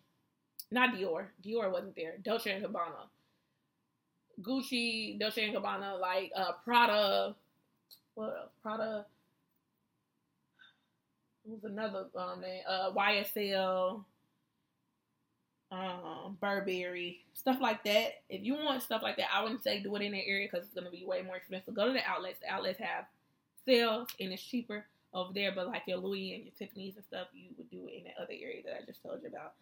not 0.72 0.94
Dior, 0.94 1.26
Dior 1.44 1.72
wasn't 1.72 1.96
there. 1.96 2.16
Dolce 2.24 2.52
and 2.52 2.64
Gabbana, 2.64 3.08
Gucci, 4.42 5.20
Dolce 5.20 5.46
and 5.46 5.56
Gabbana, 5.56 6.00
like 6.00 6.32
uh, 6.36 6.52
Prada, 6.64 7.36
what 8.18 8.36
else? 8.38 8.52
Prada. 8.64 9.06
What 11.44 11.64
was 11.64 11.72
another 11.72 12.10
um, 12.16 12.42
name? 12.42 12.62
Uh, 12.68 12.92
YSL. 12.92 14.06
um, 15.72 16.38
Burberry, 16.42 17.26
stuff 17.34 17.58
like 17.62 17.84
that. 17.84 18.24
If 18.30 18.44
you 18.44 18.56
want 18.56 18.84
stuff 18.84 19.02
like 19.04 19.18
that, 19.18 19.28
I 19.34 19.44
wouldn't 19.44 19.64
say 19.64 19.82
do 19.82 19.96
it 19.96 20.02
in 20.02 20.14
that 20.14 20.28
area 20.28 20.48
because 20.52 20.66
it's 20.66 20.74
gonna 20.76 20.92
be 20.92 21.06
way 21.06 21.22
more 21.24 21.36
expensive. 21.36 21.76
Go 21.76 21.88
to 21.88 21.94
the 21.94 22.06
outlets. 22.08 22.40
The 22.42 22.50
outlets 22.54 22.80
have 22.80 23.06
sales 23.66 24.10
and 24.20 24.32
it's 24.34 24.44
cheaper 24.44 24.86
over 25.14 25.34
there. 25.34 25.52
But 25.54 25.68
like 25.68 25.84
your 25.88 25.98
Louis 25.98 26.36
and 26.36 26.44
your 26.46 26.54
Tiffany's 26.58 26.96
and 26.96 27.06
stuff, 27.06 27.28
you 27.34 27.50
would 27.58 27.70
do 27.70 27.88
it 27.88 27.98
in 28.00 28.04
that 28.06 28.22
other 28.22 28.34
area 28.34 28.64
that 28.66 28.76
I 28.82 28.86
just 28.86 29.04
told 29.04 29.22
you 29.24 29.30
about. 29.30 29.54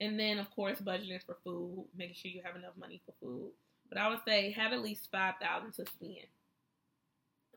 And 0.00 0.18
then 0.20 0.38
of 0.38 0.50
course 0.50 0.80
budgeting 0.80 1.22
for 1.24 1.38
food, 1.44 1.86
making 1.96 2.16
sure 2.16 2.32
you 2.32 2.42
have 2.44 2.56
enough 2.56 2.76
money 2.78 3.02
for 3.06 3.12
food. 3.20 3.52
But 3.88 3.98
I 3.98 4.08
would 4.08 4.20
say 4.26 4.52
have 4.52 4.72
at 4.72 4.82
least 4.82 5.10
five 5.12 5.34
thousand 5.40 5.72
to 5.74 5.86
spend. 5.86 6.28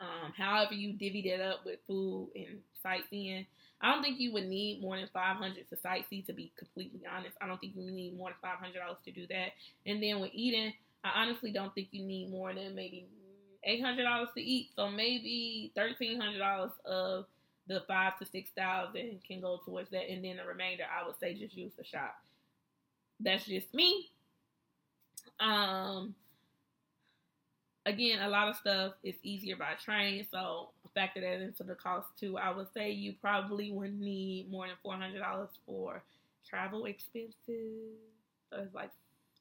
Um, 0.02 0.34
however 0.38 0.74
you 0.74 0.94
divvy 0.94 1.30
that 1.30 1.42
up 1.42 1.66
with 1.66 1.80
food 1.88 2.30
and 2.36 2.60
sightseeing, 2.82 3.46
I 3.82 3.94
don't 3.94 4.02
think 4.02 4.20
you 4.20 4.32
would 4.34 4.48
need 4.48 4.82
more 4.82 4.98
than 4.98 5.10
500 5.14 5.70
to 5.70 5.76
sightsee, 5.76 6.26
to 6.26 6.34
be 6.34 6.52
completely 6.58 7.02
honest. 7.12 7.36
I 7.42 7.48
don't 7.48 7.60
think 7.60 7.76
you 7.76 7.92
need 7.92 8.18
more 8.18 8.30
than 8.30 8.72
$500 8.72 9.04
to 9.04 9.12
do 9.12 9.28
that. 9.28 9.50
And 9.86 10.02
then 10.02 10.20
with 10.22 10.32
eating, 10.34 10.74
I 11.04 11.22
honestly 11.22 11.52
don't 11.52 11.74
think 11.76 11.90
you 11.92 12.04
need 12.04 12.32
more 12.32 12.54
than 12.54 12.76
maybe 12.76 13.08
$800 13.68 14.34
to 14.34 14.42
eat. 14.42 14.70
So 14.76 14.90
maybe 14.90 15.74
$1,300 15.78 16.72
of 16.86 17.26
the 17.68 17.84
five 17.88 18.18
to 18.20 18.26
6000 18.26 19.20
can 19.28 19.42
go 19.42 19.60
towards 19.66 19.90
that. 19.92 20.10
And 20.10 20.24
then 20.24 20.38
the 20.38 20.46
remainder, 20.46 20.84
I 20.84 21.06
would 21.06 21.20
say 21.20 21.34
just 21.34 21.56
use 21.56 21.74
the 21.78 21.84
shop. 21.84 22.16
That's 23.20 23.46
just 23.46 23.74
me. 23.74 24.12
Um, 25.40 26.16
again, 27.86 28.22
a 28.22 28.30
lot 28.30 28.50
of 28.50 28.56
stuff 28.56 28.94
is 29.04 29.16
easier 29.24 29.56
by 29.56 29.74
train, 29.84 30.26
so 30.32 30.70
factor 30.94 31.22
that 31.22 31.42
into 31.42 31.64
the 31.64 31.76
cost 31.76 32.08
too. 32.20 32.38
I 32.38 32.52
would 32.52 32.68
say 32.74 32.92
you 32.92 33.16
probably 33.20 33.72
would 33.72 34.00
need 34.00 34.52
more 34.52 34.68
than 34.68 34.76
four 34.84 34.94
hundred 34.96 35.20
dollars 35.20 35.50
for 35.66 36.04
travel 36.48 36.86
expenses. 36.86 37.36
So 38.50 38.60
it's 38.60 38.76
like 38.76 38.92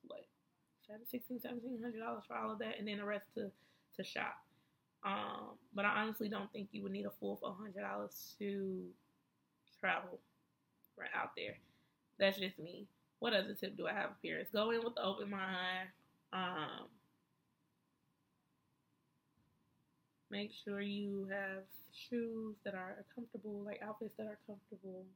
what 0.07 0.25
sixteen, 1.11 1.41
seventeen 1.41 1.79
hundred 1.83 2.01
dollars 2.01 2.25
for 2.27 2.37
all 2.37 2.53
of 2.53 2.59
that, 2.61 2.79
and 2.79 2.89
then 2.89 2.99
the 2.99 3.05
rest 3.05 3.27
to 3.35 3.51
to 3.97 4.05
shop. 4.05 4.37
Um, 5.05 5.57
but 5.75 5.85
I 5.85 6.01
honestly 6.01 6.29
don't 6.29 6.51
think 6.53 6.69
you 6.73 6.83
would 6.85 6.93
need 6.93 7.07
a 7.07 7.11
full 7.21 7.37
four 7.37 7.55
hundred 7.59 7.83
dollars 7.83 8.35
to 8.39 8.83
travel 9.81 10.19
right 10.99 11.11
out 11.15 11.33
there. 11.37 11.57
That's 12.19 12.39
just 12.39 12.59
me. 12.59 12.87
What 13.19 13.35
other 13.35 13.55
tip 13.55 13.77
do 13.77 13.87
I 13.87 13.93
have? 13.93 14.11
Is 14.23 14.49
go 14.53 14.71
in 14.71 14.83
with 14.83 14.95
open 15.03 15.31
mind. 15.31 15.89
Um, 16.33 16.87
Make 20.33 20.51
sure 20.65 20.81
you 20.81 21.29
have 21.31 21.63
shoes 21.93 22.57
that 22.65 22.75
are 22.75 23.05
comfortable, 23.15 23.63
like 23.65 23.81
outfits 23.83 24.15
that 24.17 24.27
are 24.27 24.39
comfortable. 24.49 25.07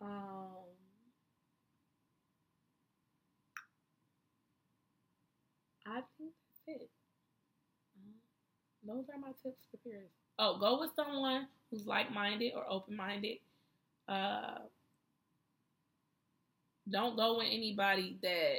Um, 0.00 0.64
I 5.86 6.00
think 6.16 6.32
that's 6.66 6.80
it. 6.80 6.90
Uh, 7.96 8.12
those 8.86 9.04
are 9.12 9.18
my 9.18 9.32
tips 9.42 9.66
for 9.70 9.78
Paris. 9.78 10.10
Oh, 10.38 10.58
go 10.58 10.80
with 10.80 10.90
someone 10.94 11.48
who's 11.70 11.86
like 11.86 12.12
minded 12.12 12.52
or 12.54 12.64
open 12.70 12.96
minded. 12.96 13.38
Uh, 14.08 14.58
don't 16.88 17.16
go 17.16 17.38
with 17.38 17.48
anybody 17.50 18.18
that 18.22 18.56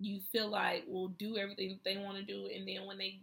you 0.00 0.20
feel 0.32 0.48
like 0.48 0.84
will 0.86 1.08
do 1.08 1.36
everything 1.36 1.78
they 1.84 1.96
want 1.96 2.16
to 2.16 2.22
do, 2.22 2.48
and 2.54 2.68
then 2.68 2.86
when 2.86 2.98
they 2.98 3.20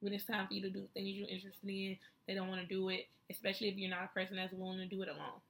when 0.00 0.12
it's 0.12 0.24
time 0.24 0.46
for 0.46 0.54
you 0.54 0.62
to 0.62 0.70
do 0.70 0.84
things 0.94 1.08
you're 1.08 1.28
interested 1.28 1.68
in, 1.68 1.96
they 2.26 2.34
don't 2.34 2.48
want 2.48 2.60
to 2.60 2.66
do 2.66 2.88
it, 2.90 3.08
especially 3.30 3.68
if 3.68 3.76
you're 3.76 3.90
not 3.90 4.04
a 4.04 4.18
person 4.18 4.36
that's 4.36 4.52
willing 4.52 4.78
to 4.78 4.86
do 4.86 5.02
it 5.02 5.08
alone. 5.08 5.40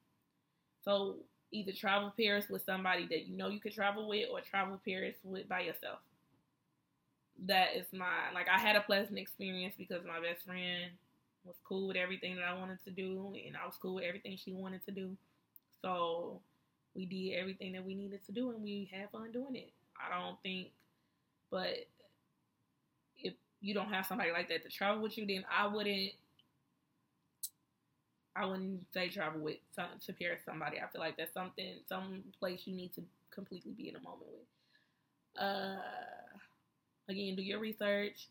So 0.84 1.16
either 1.52 1.72
travel 1.72 2.12
Paris 2.18 2.46
with 2.48 2.64
somebody 2.64 3.06
that 3.08 3.26
you 3.26 3.36
know 3.36 3.48
you 3.48 3.60
could 3.60 3.74
travel 3.74 4.08
with, 4.08 4.28
or 4.30 4.40
travel 4.40 4.80
Paris 4.86 5.16
with 5.22 5.48
by 5.48 5.60
yourself. 5.60 5.98
That 7.46 7.76
is 7.76 7.86
my 7.92 8.32
like 8.34 8.46
I 8.48 8.58
had 8.58 8.76
a 8.76 8.80
pleasant 8.80 9.18
experience 9.18 9.74
because 9.78 10.02
my 10.04 10.20
best 10.20 10.44
friend 10.44 10.90
was 11.44 11.56
cool 11.64 11.88
with 11.88 11.96
everything 11.96 12.36
that 12.36 12.44
I 12.44 12.58
wanted 12.58 12.78
to 12.84 12.90
do, 12.90 13.34
and 13.46 13.56
I 13.56 13.64
was 13.66 13.76
cool 13.80 13.94
with 13.96 14.04
everything 14.04 14.36
she 14.36 14.52
wanted 14.52 14.84
to 14.86 14.90
do. 14.90 15.16
So 15.82 16.40
we 16.94 17.06
did 17.06 17.38
everything 17.38 17.72
that 17.72 17.84
we 17.84 17.94
needed 17.94 18.24
to 18.26 18.32
do, 18.32 18.50
and 18.50 18.62
we 18.62 18.90
had 18.92 19.10
fun 19.10 19.30
doing 19.32 19.54
it. 19.54 19.70
I 19.98 20.18
don't 20.18 20.40
think, 20.42 20.68
but 21.50 21.86
you 23.60 23.74
don't 23.74 23.92
have 23.92 24.06
somebody 24.06 24.30
like 24.30 24.48
that 24.48 24.62
to 24.62 24.68
travel 24.68 25.02
with 25.02 25.18
you, 25.18 25.26
then 25.26 25.44
I 25.50 25.66
wouldn't. 25.66 26.12
I 28.36 28.44
wouldn't 28.44 28.86
say 28.94 29.08
travel 29.08 29.40
with 29.40 29.56
some, 29.74 29.86
to 30.06 30.12
pair 30.12 30.38
somebody. 30.44 30.76
I 30.78 30.86
feel 30.92 31.00
like 31.00 31.16
that's 31.16 31.34
something, 31.34 31.74
some 31.88 32.22
place 32.38 32.62
you 32.66 32.76
need 32.76 32.94
to 32.94 33.02
completely 33.34 33.72
be 33.72 33.88
in 33.88 33.96
a 33.96 34.00
moment 34.00 34.28
with. 34.30 35.42
Uh, 35.42 35.76
again, 37.08 37.34
do 37.34 37.42
your 37.42 37.58
research. 37.58 38.28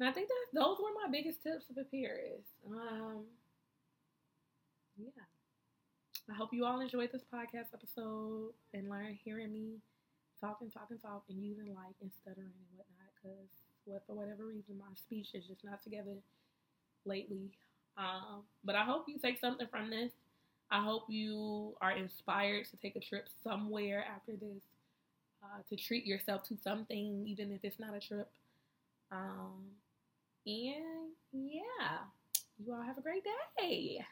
And 0.00 0.08
I 0.08 0.12
think 0.12 0.26
that 0.26 0.60
those 0.60 0.78
were 0.78 0.90
my 1.04 1.10
biggest 1.10 1.40
tips 1.42 1.66
for 1.72 1.84
Paris. 1.84 2.42
Um, 2.68 3.26
yeah. 4.98 5.22
I 6.28 6.34
hope 6.34 6.50
you 6.52 6.64
all 6.64 6.80
enjoyed 6.80 7.12
this 7.12 7.22
podcast 7.32 7.72
episode 7.72 8.50
and 8.74 8.90
learn 8.90 9.16
hearing 9.24 9.52
me 9.52 9.78
talk 10.40 10.58
and 10.60 10.72
talk 10.72 10.88
and 10.90 11.00
talk 11.00 11.22
and 11.28 11.42
using 11.42 11.74
like 11.74 11.96
and 12.02 12.10
stuttering 12.20 12.50
and 12.50 12.76
whatnot 12.76 13.08
because 13.22 13.65
for 14.06 14.14
whatever 14.14 14.44
reason 14.44 14.78
my 14.78 14.94
speech 14.94 15.28
is 15.34 15.46
just 15.46 15.64
not 15.64 15.82
together 15.82 16.16
lately. 17.04 17.50
Um, 17.96 18.42
but 18.64 18.74
I 18.74 18.84
hope 18.84 19.04
you 19.08 19.18
take 19.18 19.38
something 19.38 19.66
from 19.70 19.90
this. 19.90 20.12
I 20.70 20.82
hope 20.82 21.04
you 21.08 21.74
are 21.80 21.92
inspired 21.92 22.66
to 22.70 22.76
take 22.76 22.96
a 22.96 23.00
trip 23.00 23.28
somewhere 23.42 24.04
after 24.14 24.32
this, 24.32 24.62
uh, 25.42 25.62
to 25.70 25.76
treat 25.76 26.04
yourself 26.04 26.42
to 26.48 26.56
something, 26.62 27.24
even 27.26 27.52
if 27.52 27.60
it's 27.62 27.78
not 27.78 27.94
a 27.94 28.00
trip. 28.00 28.28
Um, 29.12 29.70
and 30.44 31.12
yeah, 31.32 31.98
you 32.58 32.74
all 32.74 32.82
have 32.82 32.98
a 32.98 33.02
great 33.02 33.24
day. 33.58 34.04